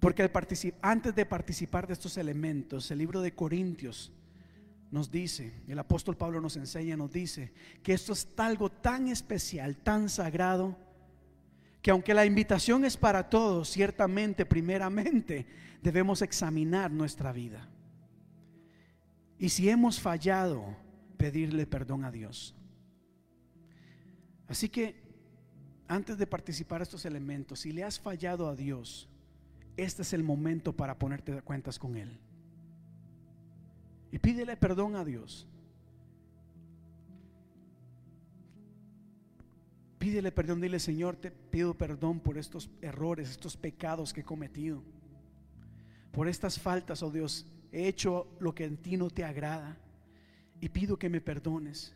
Porque 0.00 0.28
antes 0.82 1.14
de 1.14 1.24
participar 1.24 1.86
de 1.86 1.94
estos 1.94 2.18
elementos, 2.18 2.90
el 2.90 2.98
libro 2.98 3.22
de 3.22 3.34
Corintios 3.34 4.12
nos 4.90 5.10
dice, 5.10 5.62
el 5.66 5.78
apóstol 5.78 6.16
Pablo 6.16 6.40
nos 6.40 6.56
enseña, 6.56 6.96
nos 6.96 7.10
dice, 7.10 7.52
que 7.82 7.94
esto 7.94 8.12
es 8.12 8.28
algo 8.36 8.70
tan 8.70 9.08
especial, 9.08 9.76
tan 9.76 10.08
sagrado, 10.08 10.76
que 11.80 11.90
aunque 11.90 12.12
la 12.12 12.26
invitación 12.26 12.84
es 12.84 12.96
para 12.96 13.30
todos, 13.30 13.70
ciertamente, 13.70 14.44
primeramente, 14.44 15.46
debemos 15.80 16.22
examinar 16.22 16.90
nuestra 16.90 17.32
vida. 17.32 17.68
Y 19.44 19.50
si 19.50 19.68
hemos 19.68 20.00
fallado, 20.00 20.74
pedirle 21.18 21.66
perdón 21.66 22.06
a 22.06 22.10
Dios. 22.10 22.54
Así 24.48 24.70
que 24.70 25.02
antes 25.86 26.16
de 26.16 26.26
participar 26.26 26.80
estos 26.80 27.04
elementos, 27.04 27.60
si 27.60 27.70
le 27.70 27.84
has 27.84 28.00
fallado 28.00 28.48
a 28.48 28.56
Dios, 28.56 29.06
este 29.76 30.00
es 30.00 30.14
el 30.14 30.22
momento 30.22 30.72
para 30.72 30.98
ponerte 30.98 31.30
de 31.30 31.42
cuentas 31.42 31.78
con 31.78 31.98
Él. 31.98 32.18
Y 34.10 34.18
pídele 34.18 34.56
perdón 34.56 34.96
a 34.96 35.04
Dios. 35.04 35.46
Pídele 39.98 40.32
perdón, 40.32 40.62
dile 40.62 40.80
Señor, 40.80 41.16
te 41.16 41.30
pido 41.30 41.74
perdón 41.74 42.18
por 42.18 42.38
estos 42.38 42.70
errores, 42.80 43.28
estos 43.28 43.58
pecados 43.58 44.14
que 44.14 44.22
he 44.22 44.24
cometido. 44.24 44.82
Por 46.12 46.28
estas 46.28 46.58
faltas, 46.58 47.02
oh 47.02 47.10
Dios, 47.10 47.46
he 47.74 47.88
hecho 47.88 48.28
lo 48.38 48.54
que 48.54 48.64
en 48.64 48.76
ti 48.76 48.96
no 48.96 49.10
te 49.10 49.24
agrada 49.24 49.76
y 50.60 50.68
pido 50.68 50.98
que 50.98 51.10
me 51.10 51.20
perdones. 51.20 51.94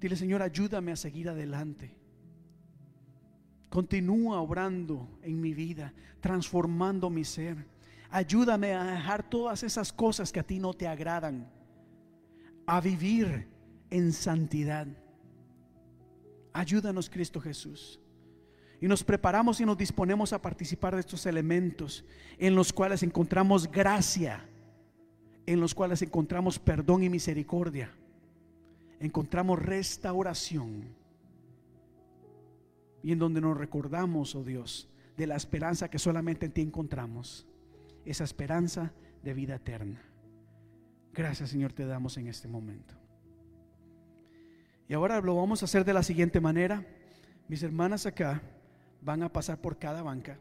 Dile, 0.00 0.16
Señor, 0.16 0.42
ayúdame 0.42 0.92
a 0.92 0.96
seguir 0.96 1.28
adelante. 1.28 1.96
Continúa 3.68 4.40
obrando 4.40 5.08
en 5.22 5.40
mi 5.40 5.54
vida, 5.54 5.92
transformando 6.20 7.10
mi 7.10 7.24
ser. 7.24 7.66
Ayúdame 8.10 8.74
a 8.74 8.84
dejar 8.84 9.28
todas 9.28 9.62
esas 9.62 9.92
cosas 9.92 10.30
que 10.30 10.40
a 10.40 10.46
ti 10.46 10.58
no 10.58 10.74
te 10.74 10.86
agradan, 10.86 11.50
a 12.66 12.80
vivir 12.80 13.48
en 13.90 14.12
santidad, 14.12 14.86
Ayúdanos, 16.52 17.08
Cristo 17.08 17.40
Jesús. 17.40 17.98
Y 18.82 18.88
nos 18.88 19.04
preparamos 19.04 19.60
y 19.60 19.64
nos 19.64 19.78
disponemos 19.78 20.32
a 20.32 20.42
participar 20.42 20.94
de 20.94 21.00
estos 21.02 21.24
elementos 21.26 22.04
en 22.36 22.56
los 22.56 22.72
cuales 22.72 23.04
encontramos 23.04 23.70
gracia, 23.70 24.44
en 25.46 25.60
los 25.60 25.72
cuales 25.72 26.02
encontramos 26.02 26.58
perdón 26.58 27.04
y 27.04 27.08
misericordia, 27.08 27.92
encontramos 28.98 29.60
restauración 29.60 30.96
y 33.04 33.12
en 33.12 33.20
donde 33.20 33.40
nos 33.40 33.56
recordamos, 33.56 34.34
oh 34.34 34.42
Dios, 34.42 34.88
de 35.16 35.28
la 35.28 35.36
esperanza 35.36 35.88
que 35.88 36.00
solamente 36.00 36.46
en 36.46 36.52
ti 36.52 36.62
encontramos, 36.62 37.46
esa 38.04 38.24
esperanza 38.24 38.92
de 39.22 39.32
vida 39.32 39.54
eterna. 39.54 40.02
Gracias 41.12 41.50
Señor 41.50 41.72
te 41.72 41.86
damos 41.86 42.16
en 42.16 42.26
este 42.26 42.48
momento. 42.48 42.94
Y 44.88 44.94
ahora 44.94 45.20
lo 45.20 45.36
vamos 45.36 45.62
a 45.62 45.66
hacer 45.66 45.84
de 45.84 45.94
la 45.94 46.02
siguiente 46.02 46.40
manera. 46.40 46.84
Mis 47.46 47.62
hermanas 47.62 48.06
acá 48.06 48.42
van 49.02 49.22
a 49.22 49.32
pasar 49.32 49.58
por 49.60 49.78
cada 49.78 50.02
banca. 50.02 50.38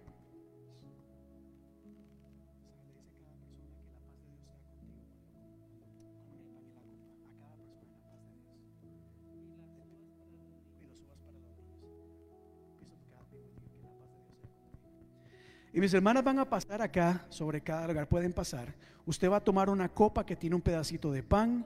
Y 15.74 15.80
mis 15.80 15.94
hermanas 15.94 16.24
van 16.24 16.38
a 16.38 16.50
pasar 16.50 16.82
acá 16.82 17.26
sobre 17.30 17.62
cada 17.62 17.88
lugar, 17.88 18.08
pueden 18.08 18.34
pasar. 18.34 18.76
Usted 19.06 19.32
va 19.32 19.38
a 19.38 19.44
tomar 19.44 19.70
una 19.70 19.90
copa 19.90 20.26
que 20.26 20.36
tiene 20.36 20.56
un 20.56 20.62
pedacito 20.62 21.12
de 21.12 21.24
pan 21.24 21.66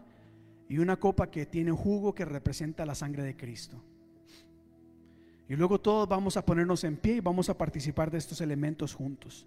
y 0.69 0.77
una 0.77 0.97
copa 0.97 1.29
que 1.29 1.47
tiene 1.47 1.71
jugo 1.71 2.13
que 2.13 2.23
representa 2.23 2.85
la 2.85 2.93
sangre 2.93 3.23
de 3.23 3.35
Cristo. 3.35 3.83
Y 5.47 5.55
luego 5.55 5.79
todos 5.79 6.07
vamos 6.07 6.37
a 6.37 6.45
ponernos 6.45 6.83
en 6.83 6.97
pie 6.97 7.15
y 7.15 7.19
vamos 7.19 7.49
a 7.49 7.57
participar 7.57 8.09
de 8.09 8.17
estos 8.17 8.41
elementos 8.41 8.93
juntos. 8.93 9.45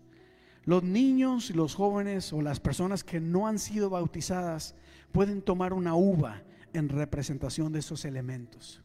Los 0.65 0.83
niños, 0.83 1.51
los 1.51 1.75
jóvenes 1.75 2.33
o 2.33 2.43
las 2.43 2.61
personas 2.61 3.03
que 3.03 3.21
no 3.21 3.47
han 3.47 3.59
sido 3.59 3.91
bautizadas 3.91 4.75
pueden 5.13 5.43
tomar 5.43 5.73
una 5.73 5.95
uva 5.95 6.43
en 6.73 6.89
representación 6.89 7.73
de 7.73 7.81
esos 7.81 8.05
elementos. 8.05 8.83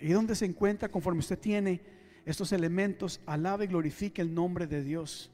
Y 0.00 0.08
donde 0.08 0.34
se 0.34 0.46
encuentra, 0.46 0.88
conforme 0.88 1.20
usted 1.20 1.38
tiene 1.38 1.82
estos 2.24 2.52
elementos, 2.52 3.20
alaba 3.26 3.64
y 3.64 3.68
glorifique 3.68 4.20
el 4.20 4.34
nombre 4.34 4.66
de 4.66 4.82
Dios. 4.82 5.30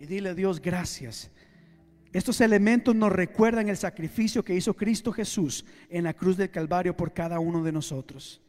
Y 0.00 0.06
dile 0.06 0.30
a 0.30 0.34
Dios 0.34 0.60
gracias. 0.60 1.30
Estos 2.16 2.40
elementos 2.40 2.96
nos 2.96 3.12
recuerdan 3.12 3.68
el 3.68 3.76
sacrificio 3.76 4.42
que 4.42 4.54
hizo 4.54 4.72
Cristo 4.72 5.12
Jesús 5.12 5.66
en 5.90 6.04
la 6.04 6.14
cruz 6.14 6.38
del 6.38 6.48
Calvario 6.48 6.96
por 6.96 7.12
cada 7.12 7.38
uno 7.40 7.62
de 7.62 7.72
nosotros. 7.72 8.40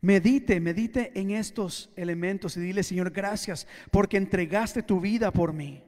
Medite, 0.00 0.58
medite 0.60 1.12
en 1.14 1.32
estos 1.32 1.90
elementos 1.94 2.56
y 2.56 2.60
dile, 2.60 2.82
Señor, 2.82 3.10
gracias 3.10 3.66
porque 3.90 4.16
entregaste 4.16 4.82
tu 4.82 4.98
vida 4.98 5.30
por 5.30 5.52
mí. 5.52 5.82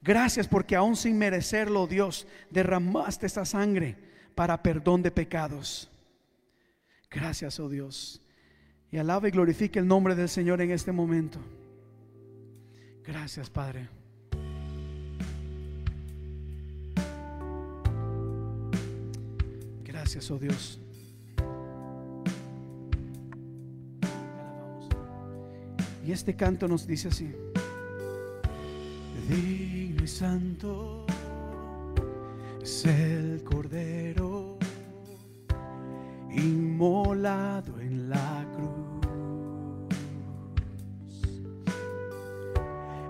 Gracias 0.00 0.48
porque 0.48 0.76
aún 0.76 0.96
sin 0.96 1.18
merecerlo, 1.18 1.86
Dios, 1.86 2.26
derramaste 2.48 3.26
esta 3.26 3.44
sangre 3.44 3.94
para 4.34 4.62
perdón 4.62 5.02
de 5.02 5.10
pecados. 5.10 5.90
Gracias, 7.10 7.60
oh 7.60 7.68
Dios. 7.68 8.22
Y 8.90 8.96
alaba 8.96 9.28
y 9.28 9.30
glorifique 9.30 9.78
el 9.78 9.86
nombre 9.86 10.14
del 10.14 10.30
Señor 10.30 10.62
en 10.62 10.70
este 10.70 10.90
momento. 10.90 11.38
Gracias, 13.04 13.50
Padre. 13.50 13.90
Gracias, 20.04 20.30
oh 20.30 20.38
Dios. 20.38 20.78
Y 26.06 26.12
este 26.12 26.36
canto 26.36 26.68
nos 26.68 26.86
dice 26.86 27.08
así. 27.08 27.32
Digno 29.26 30.04
y 30.04 30.06
santo 30.06 31.06
es 32.62 32.84
el 32.84 33.42
Cordero 33.44 34.58
inmolado 36.30 37.80
en 37.80 38.10
la 38.10 38.46
cruz. 38.52 39.06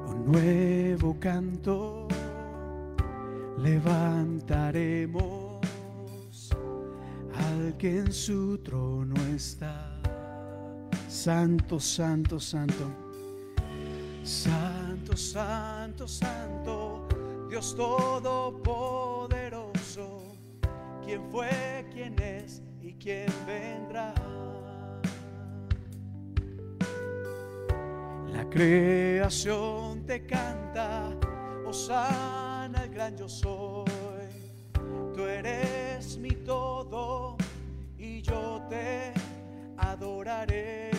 Un 0.06 0.26
nuevo 0.30 1.18
canto 1.18 2.06
levantaremos 3.58 5.43
al 7.36 7.76
que 7.76 7.98
en 7.98 8.12
su 8.12 8.58
trono 8.58 9.14
está. 9.34 9.90
Santo, 11.08 11.78
santo, 11.78 12.40
santo. 12.40 13.04
Santo, 14.24 15.16
santo, 15.16 16.08
santo, 16.08 17.06
Dios 17.50 17.76
todopoderoso, 17.76 20.34
quien 21.04 21.22
fue, 21.30 21.86
quien 21.92 22.18
es 22.18 22.62
y 22.80 22.94
quien 22.94 23.26
vendrá. 23.46 24.14
La 28.32 28.48
creación 28.48 30.06
te 30.06 30.24
canta, 30.24 31.10
Osana 31.66 32.84
el 32.84 32.90
gran 32.90 33.14
yo 33.18 33.28
soy. 33.28 34.03
Tú 35.14 35.26
eres 35.26 36.18
mi 36.18 36.32
todo 36.32 37.36
y 37.96 38.20
yo 38.20 38.60
te 38.68 39.14
adoraré. 39.76 40.90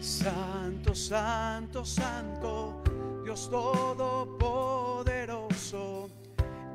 Santo, 0.00 0.92
santo, 0.92 1.84
santo, 1.84 2.82
Dios 3.24 3.48
todopoderoso, 3.48 6.10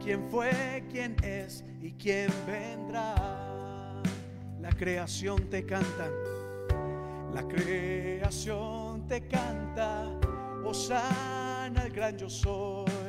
quien 0.01 0.29
fue, 0.29 0.85
quien 0.89 1.17
es 1.23 1.65
y 1.81 1.91
quien 1.91 2.29
vendrá. 2.47 4.01
La 4.61 4.69
creación 4.69 5.49
te 5.49 5.65
canta, 5.65 6.09
la 7.33 7.45
creación 7.49 9.05
te 9.09 9.27
canta, 9.27 10.05
Osana 10.63 11.83
el 11.83 11.91
gran 11.91 12.17
yo 12.17 12.29
soy. 12.29 13.00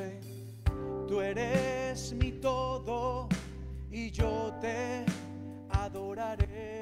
Tú 1.12 1.20
eres 1.20 2.14
mi 2.14 2.32
todo 2.32 3.28
y 3.90 4.10
yo 4.10 4.50
te 4.62 5.04
adoraré. 5.68 6.80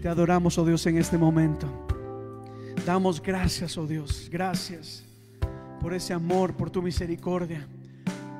Te 0.00 0.08
adoramos, 0.08 0.56
oh 0.56 0.64
Dios, 0.64 0.86
en 0.86 0.96
este 0.96 1.18
momento. 1.18 1.68
Damos 2.86 3.20
gracias, 3.20 3.76
oh 3.76 3.86
Dios, 3.86 4.30
gracias 4.32 5.04
por 5.78 5.92
ese 5.92 6.14
amor, 6.14 6.54
por 6.54 6.70
tu 6.70 6.80
misericordia, 6.80 7.68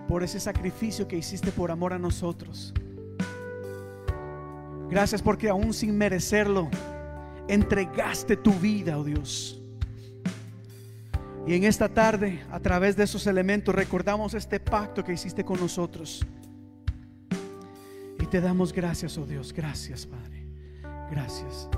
por 0.08 0.22
ese 0.22 0.40
sacrificio 0.40 1.06
que 1.06 1.18
hiciste 1.18 1.52
por 1.52 1.70
amor 1.70 1.92
a 1.92 1.98
nosotros. 1.98 2.72
Gracias 4.88 5.20
porque 5.20 5.50
aún 5.50 5.74
sin 5.74 5.98
merecerlo, 5.98 6.70
entregaste 7.48 8.34
tu 8.38 8.54
vida, 8.54 8.98
oh 8.98 9.04
Dios. 9.04 9.60
Y 11.46 11.54
en 11.54 11.64
esta 11.64 11.88
tarde, 11.88 12.42
a 12.50 12.58
través 12.58 12.96
de 12.96 13.04
esos 13.04 13.26
elementos, 13.26 13.74
recordamos 13.74 14.34
este 14.34 14.58
pacto 14.58 15.04
que 15.04 15.12
hiciste 15.12 15.44
con 15.44 15.60
nosotros. 15.60 16.26
Y 18.18 18.26
te 18.26 18.40
damos 18.40 18.72
gracias, 18.72 19.16
oh 19.16 19.26
Dios. 19.26 19.52
Gracias, 19.52 20.06
Padre. 20.06 20.44
Gracias. 21.08 21.68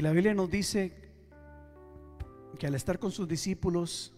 Y 0.00 0.02
la 0.02 0.12
Biblia 0.12 0.32
nos 0.32 0.50
dice 0.50 0.94
que 2.58 2.66
al 2.66 2.74
estar 2.74 2.98
con 2.98 3.12
sus 3.12 3.28
discípulos, 3.28 4.14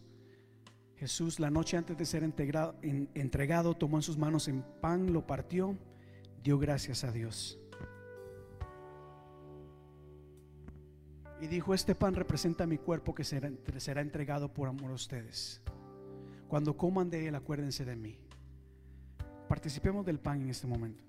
Jesús 0.94 1.40
la 1.40 1.50
noche 1.50 1.76
antes 1.76 1.98
de 1.98 2.06
ser 2.06 2.22
entregado 2.22 3.74
tomó 3.74 3.98
en 3.98 4.02
sus 4.02 4.16
manos 4.16 4.46
en 4.46 4.62
pan, 4.80 5.12
lo 5.12 5.26
partió, 5.26 5.76
dio 6.40 6.56
gracias 6.60 7.02
a 7.02 7.10
Dios. 7.10 7.58
Y 11.40 11.48
dijo, 11.48 11.74
este 11.74 11.96
pan 11.96 12.14
representa 12.14 12.64
mi 12.64 12.78
cuerpo 12.78 13.12
que 13.12 13.24
será, 13.24 13.50
será 13.78 14.02
entregado 14.02 14.54
por 14.54 14.68
amor 14.68 14.92
a 14.92 14.94
ustedes. 14.94 15.60
Cuando 16.46 16.76
coman 16.76 17.10
de 17.10 17.26
él, 17.26 17.34
acuérdense 17.34 17.84
de 17.84 17.96
mí. 17.96 18.20
Participemos 19.48 20.06
del 20.06 20.20
pan 20.20 20.42
en 20.42 20.50
este 20.50 20.68
momento. 20.68 21.02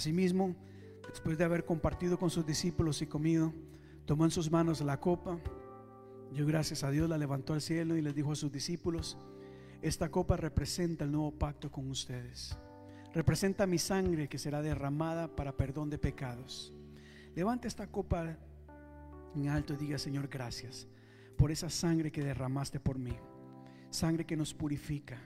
Asimismo, 0.00 0.56
después 1.10 1.36
de 1.36 1.44
haber 1.44 1.66
compartido 1.66 2.18
con 2.18 2.30
sus 2.30 2.46
discípulos 2.46 3.02
y 3.02 3.06
comido, 3.06 3.52
tomó 4.06 4.24
en 4.24 4.30
sus 4.30 4.50
manos 4.50 4.80
la 4.80 4.98
copa, 4.98 5.38
dio 6.32 6.46
gracias 6.46 6.84
a 6.84 6.90
Dios, 6.90 7.06
la 7.06 7.18
levantó 7.18 7.52
al 7.52 7.60
cielo 7.60 7.98
y 7.98 8.00
les 8.00 8.14
dijo 8.14 8.32
a 8.32 8.34
sus 8.34 8.50
discípulos, 8.50 9.18
esta 9.82 10.10
copa 10.10 10.38
representa 10.38 11.04
el 11.04 11.12
nuevo 11.12 11.32
pacto 11.32 11.70
con 11.70 11.90
ustedes. 11.90 12.56
Representa 13.12 13.66
mi 13.66 13.76
sangre 13.76 14.26
que 14.26 14.38
será 14.38 14.62
derramada 14.62 15.36
para 15.36 15.54
perdón 15.54 15.90
de 15.90 15.98
pecados. 15.98 16.72
Levante 17.34 17.68
esta 17.68 17.86
copa 17.86 18.38
en 19.34 19.48
alto 19.48 19.74
y 19.74 19.76
diga, 19.76 19.98
Señor, 19.98 20.28
gracias 20.28 20.88
por 21.36 21.50
esa 21.50 21.68
sangre 21.68 22.10
que 22.10 22.24
derramaste 22.24 22.80
por 22.80 22.98
mí. 22.98 23.18
Sangre 23.90 24.24
que 24.24 24.38
nos 24.38 24.54
purifica, 24.54 25.18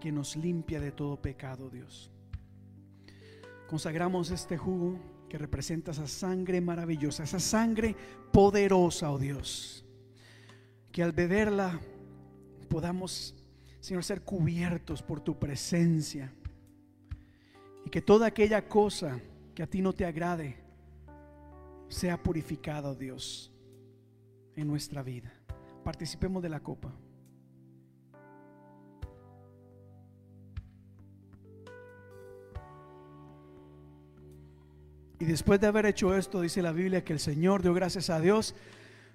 que 0.00 0.10
nos 0.10 0.36
limpia 0.36 0.80
de 0.80 0.92
todo 0.92 1.20
pecado, 1.20 1.68
Dios. 1.68 2.15
Consagramos 3.68 4.30
este 4.30 4.56
jugo 4.56 4.98
que 5.28 5.38
representa 5.38 5.90
esa 5.90 6.06
sangre 6.06 6.60
maravillosa, 6.60 7.24
esa 7.24 7.40
sangre 7.40 7.96
poderosa, 8.32 9.10
oh 9.10 9.18
Dios. 9.18 9.84
Que 10.92 11.02
al 11.02 11.12
beberla 11.12 11.80
podamos, 12.68 13.34
Señor, 13.80 14.04
ser 14.04 14.22
cubiertos 14.22 15.02
por 15.02 15.20
tu 15.20 15.38
presencia. 15.38 16.32
Y 17.84 17.90
que 17.90 18.02
toda 18.02 18.26
aquella 18.26 18.68
cosa 18.68 19.20
que 19.54 19.62
a 19.62 19.66
ti 19.66 19.80
no 19.82 19.92
te 19.92 20.04
agrade 20.04 20.56
sea 21.88 22.22
purificada, 22.22 22.90
oh 22.90 22.94
Dios, 22.94 23.52
en 24.54 24.68
nuestra 24.68 25.02
vida. 25.02 25.32
Participemos 25.84 26.42
de 26.42 26.48
la 26.48 26.60
copa. 26.60 26.92
Y 35.18 35.24
después 35.24 35.60
de 35.60 35.66
haber 35.66 35.86
hecho 35.86 36.14
esto, 36.14 36.40
dice 36.40 36.60
la 36.62 36.72
Biblia 36.72 37.02
que 37.02 37.12
el 37.12 37.20
Señor 37.20 37.62
dio 37.62 37.72
gracias 37.72 38.10
a 38.10 38.20
Dios, 38.20 38.54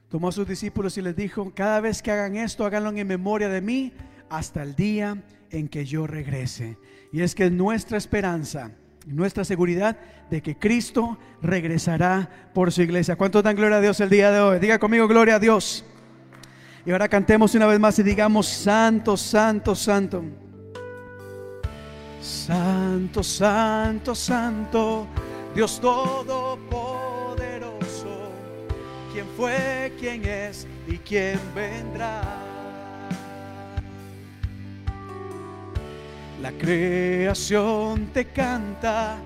tomó 0.09 0.29
a 0.29 0.31
sus 0.31 0.47
discípulos 0.47 0.97
y 0.97 1.01
les 1.01 1.15
dijo, 1.15 1.51
cada 1.53 1.79
vez 1.79 2.01
que 2.01 2.11
hagan 2.11 2.35
esto, 2.37 2.65
háganlo 2.65 2.89
en 2.89 3.07
memoria 3.07 3.49
de 3.49 3.61
mí 3.61 3.93
hasta 4.29 4.63
el 4.63 4.75
día 4.75 5.23
en 5.51 5.67
que 5.67 5.85
yo 5.85 6.07
regrese. 6.07 6.77
Y 7.11 7.21
es 7.21 7.35
que 7.35 7.45
es 7.45 7.51
nuestra 7.51 7.97
esperanza, 7.97 8.71
nuestra 9.05 9.43
seguridad 9.43 9.97
de 10.29 10.41
que 10.41 10.57
Cristo 10.57 11.17
regresará 11.41 12.49
por 12.53 12.71
su 12.71 12.81
iglesia. 12.81 13.15
¿Cuántos 13.15 13.43
dan 13.43 13.55
gloria 13.55 13.77
a 13.77 13.81
Dios 13.81 13.99
el 13.99 14.09
día 14.09 14.31
de 14.31 14.39
hoy? 14.39 14.59
Diga 14.59 14.79
conmigo, 14.79 15.07
gloria 15.07 15.35
a 15.35 15.39
Dios. 15.39 15.85
Y 16.85 16.91
ahora 16.91 17.07
cantemos 17.07 17.53
una 17.53 17.67
vez 17.67 17.79
más 17.79 17.99
y 17.99 18.03
digamos, 18.03 18.47
Santo, 18.47 19.15
Santo, 19.15 19.75
Santo. 19.75 20.23
Santo, 22.21 23.23
Santo, 23.23 24.15
Santo, 24.15 25.07
Dios 25.53 25.81
Todopoderoso, 25.81 26.57
quien 29.11 29.25
fue, 29.35 29.91
quien 29.99 30.23
es 30.23 30.65
y 30.87 30.97
quien 30.97 31.39
vendrá. 31.53 32.21
La 36.41 36.51
creación 36.53 38.07
te 38.13 38.25
canta, 38.25 39.17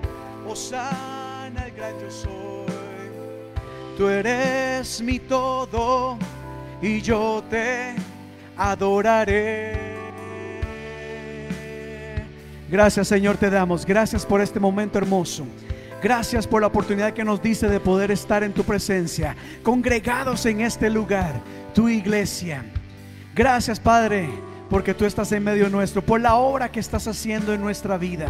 Osana 0.48 1.66
el 1.66 1.72
gran 1.72 1.92
yo 2.00 2.10
soy. 2.10 2.66
Tú 3.96 4.08
eres 4.08 5.00
mi 5.00 5.20
todo 5.20 6.18
y 6.82 7.00
yo 7.00 7.42
te 7.48 7.94
adoraré. 8.56 9.86
Gracias 12.68 13.06
Señor 13.06 13.36
te 13.36 13.48
damos, 13.48 13.86
gracias 13.86 14.26
por 14.26 14.40
este 14.40 14.58
momento 14.58 14.98
hermoso. 14.98 15.46
Gracias 16.06 16.46
por 16.46 16.60
la 16.60 16.68
oportunidad 16.68 17.14
que 17.14 17.24
nos 17.24 17.42
dice 17.42 17.66
de 17.66 17.80
poder 17.80 18.12
estar 18.12 18.44
en 18.44 18.52
tu 18.52 18.62
presencia, 18.62 19.34
congregados 19.64 20.46
en 20.46 20.60
este 20.60 20.88
lugar, 20.88 21.40
tu 21.74 21.88
iglesia. 21.88 22.64
Gracias 23.34 23.80
Padre, 23.80 24.28
porque 24.70 24.94
tú 24.94 25.04
estás 25.04 25.32
en 25.32 25.42
medio 25.42 25.68
nuestro, 25.68 26.02
por 26.02 26.20
la 26.20 26.36
obra 26.36 26.70
que 26.70 26.78
estás 26.78 27.08
haciendo 27.08 27.52
en 27.52 27.60
nuestra 27.60 27.98
vida. 27.98 28.28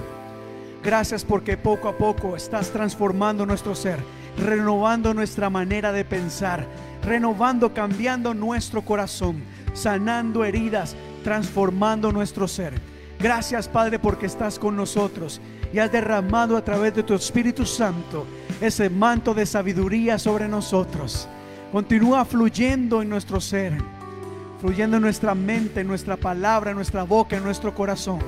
Gracias 0.83 1.23
porque 1.23 1.59
poco 1.59 1.91
a 1.91 1.99
poco 1.99 2.35
estás 2.35 2.71
transformando 2.71 3.45
nuestro 3.45 3.75
ser, 3.75 3.99
renovando 4.39 5.13
nuestra 5.13 5.51
manera 5.51 5.93
de 5.93 6.07
pensar, 6.07 6.67
renovando, 7.05 7.75
cambiando 7.75 8.33
nuestro 8.33 8.81
corazón, 8.87 9.43
sanando 9.75 10.47
heridas, 10.47 10.97
transformando 11.23 12.11
nuestro 12.11 12.49
ser. 12.49 12.73
Gracias 13.19 13.69
Padre 13.69 13.99
porque 13.99 14.25
estás 14.25 14.59
con 14.59 14.77
nosotros 14.77 15.43
y 15.77 15.79
has 15.79 15.93
derramado 15.93 16.57
a 16.57 16.65
través 16.65 16.95
de 16.95 17.03
tu 17.03 17.13
Espíritu 17.13 17.67
Santo 17.67 18.25
ese 18.63 18.89
manto 18.89 19.35
de 19.35 19.45
sabiduría 19.45 20.19
sobre 20.19 20.49
nosotros. 20.49 21.29
Continúa 21.71 22.25
fluyendo 22.25 23.03
en 23.03 23.11
nuestro 23.11 23.43
ser, 23.43 23.75
fluyendo 24.59 24.97
en 24.97 25.03
nuestra 25.03 25.35
mente, 25.35 25.83
en 25.83 25.87
nuestra 25.87 26.17
palabra, 26.17 26.71
en 26.71 26.77
nuestra 26.77 27.03
boca, 27.03 27.37
en 27.37 27.45
nuestro 27.45 27.75
corazón. 27.75 28.21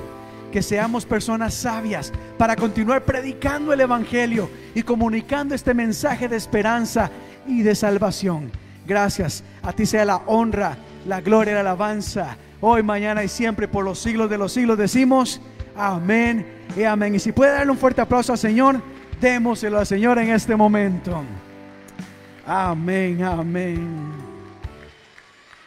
Que 0.51 0.61
seamos 0.61 1.07
personas 1.07 1.55
sabias 1.55 2.13
para 2.37 2.55
continuar 2.55 3.03
predicando 3.03 3.73
el 3.73 3.81
Evangelio 3.81 4.47
y 4.75 4.83
comunicando 4.83 5.55
este 5.55 5.73
mensaje 5.73 6.27
de 6.27 6.37
esperanza 6.37 7.09
y 7.47 7.63
de 7.63 7.73
salvación. 7.73 8.51
Gracias. 8.85 9.43
A 9.63 9.73
ti 9.73 9.87
sea 9.87 10.05
la 10.05 10.17
honra, 10.27 10.77
la 11.07 11.19
gloria 11.19 11.55
la 11.55 11.61
alabanza. 11.61 12.37
Hoy, 12.61 12.83
mañana 12.83 13.23
y 13.23 13.27
siempre 13.27 13.67
por 13.67 13.83
los 13.83 13.97
siglos 13.97 14.29
de 14.29 14.37
los 14.37 14.53
siglos 14.53 14.77
decimos 14.77 15.41
amén 15.79 16.45
y 16.75 16.83
amén. 16.83 17.15
Y 17.15 17.19
si 17.19 17.31
puede 17.31 17.53
darle 17.53 17.71
un 17.71 17.77
fuerte 17.77 18.01
aplauso 18.01 18.33
al 18.33 18.37
Señor, 18.37 18.81
démoselo 19.21 19.79
al 19.79 19.85
Señor 19.85 20.19
en 20.19 20.29
este 20.29 20.55
momento. 20.55 21.23
Amén, 22.45 23.23
amén. 23.23 24.11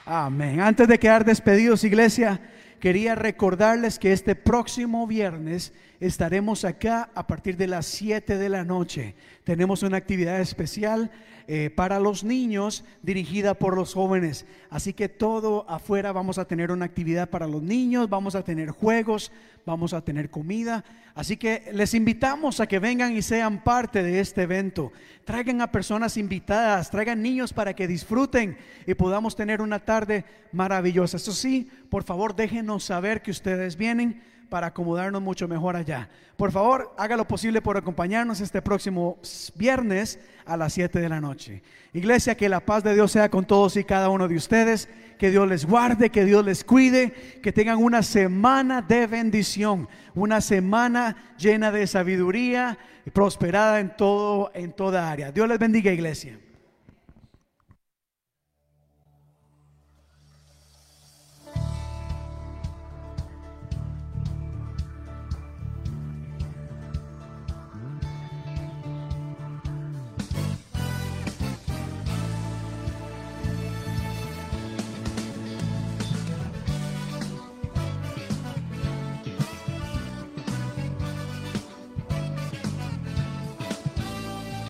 Amén. 0.05 0.61
Antes 0.61 0.87
de 0.89 0.99
quedar 0.99 1.25
despedidos, 1.25 1.85
iglesia, 1.85 2.41
quería 2.81 3.15
recordarles 3.15 3.99
que 3.99 4.13
este 4.13 4.35
próximo 4.35 5.07
viernes 5.07 5.73
estaremos 6.01 6.65
acá 6.65 7.11
a 7.15 7.27
partir 7.27 7.57
de 7.57 7.69
las 7.69 7.87
7 7.87 8.37
de 8.37 8.49
la 8.49 8.65
noche. 8.65 9.15
Tenemos 9.45 9.83
una 9.83 9.97
actividad 9.97 10.41
especial 10.41 11.11
eh, 11.47 11.71
para 11.71 11.99
los 11.99 12.25
niños 12.25 12.85
dirigida 13.03 13.55
por 13.55 13.77
los 13.77 13.95
jóvenes. 13.95 14.47
Así 14.71 14.93
que 14.93 15.09
todo 15.09 15.65
afuera 15.69 16.13
vamos 16.13 16.39
a 16.39 16.45
tener 16.45 16.71
una 16.71 16.85
actividad 16.85 17.31
para 17.31 17.47
los 17.47 17.63
niños, 17.63 18.09
vamos 18.09 18.35
a 18.35 18.43
tener 18.43 18.71
juegos, 18.71 19.33
vamos 19.67 19.93
a 19.93 20.03
tener 20.03 20.31
comida. 20.31 20.85
Así 21.15 21.37
que 21.37 21.71
les 21.73 21.95
invitamos 21.95 22.61
a 22.61 22.67
que 22.67 22.79
vengan 22.79 23.17
y 23.17 23.23
sean 23.23 23.63
parte 23.63 24.03
de 24.03 24.21
este 24.21 24.43
evento. 24.43 24.93
Traigan 25.25 25.61
a 25.61 25.71
personas 25.71 26.17
invitadas, 26.17 26.91
traigan 26.91 27.23
niños 27.23 27.53
para 27.53 27.75
que 27.75 27.87
disfruten 27.87 28.57
y 28.87 28.95
podamos 28.95 29.37
tener 29.37 29.61
una 29.61 29.81
tarde 29.81 30.25
maravillosa. 30.53 31.17
Eso 31.17 31.33
sí, 31.33 31.71
por 31.91 32.05
favor 32.05 32.35
déjenos 32.35 32.85
saber 32.85 33.23
que 33.23 33.31
ustedes 33.31 33.77
vienen 33.77 34.23
para 34.53 34.67
acomodarnos 34.67 35.23
mucho 35.23 35.49
mejor 35.49 35.77
allá. 35.77 36.11
Por 36.37 36.53
favor, 36.53 36.95
haga 36.99 37.17
lo 37.17 37.27
posible 37.27 37.63
por 37.63 37.79
acompañarnos 37.79 38.39
este 38.43 38.61
próximo 38.61 39.17
viernes 39.55 40.19
a 40.45 40.59
las 40.59 40.75
7 40.75 41.01
de 41.01 41.09
la 41.09 41.23
noche. 41.23 41.63
Iglesia, 41.95 42.37
que 42.37 42.51
la 42.51 42.61
paz 42.61 42.85
de 42.85 42.93
Dios 42.93 43.13
sea 43.13 43.31
con 43.31 43.47
todos 43.47 43.79
y 43.79 43.85
cada 43.85 44.11
uno 44.11 44.29
de 44.29 44.37
ustedes, 44.37 44.91
que 45.19 45.31
Dios 45.31 45.49
les 45.49 45.65
guarde, 45.65 46.11
que 46.11 46.27
Dios 46.27 46.45
les 46.45 46.65
cuide, 46.65 47.13
que 47.43 47.51
tengan 47.51 47.79
una 47.79 48.03
semana 48.03 48.83
de 48.83 49.07
bendición, 49.07 49.89
una 50.15 50.43
semana 50.43 51.33
llena 51.39 51.73
de 51.73 51.87
sabiduría 51.87 52.77
y 53.07 53.11
prosperada 53.11 53.81
en 53.81 53.97
todo 53.97 54.51
en 54.53 54.75
toda 54.75 55.11
área. 55.11 55.33
Dios 55.33 55.49
les 55.49 55.59
bendiga, 55.59 55.91
iglesia. 55.93 56.39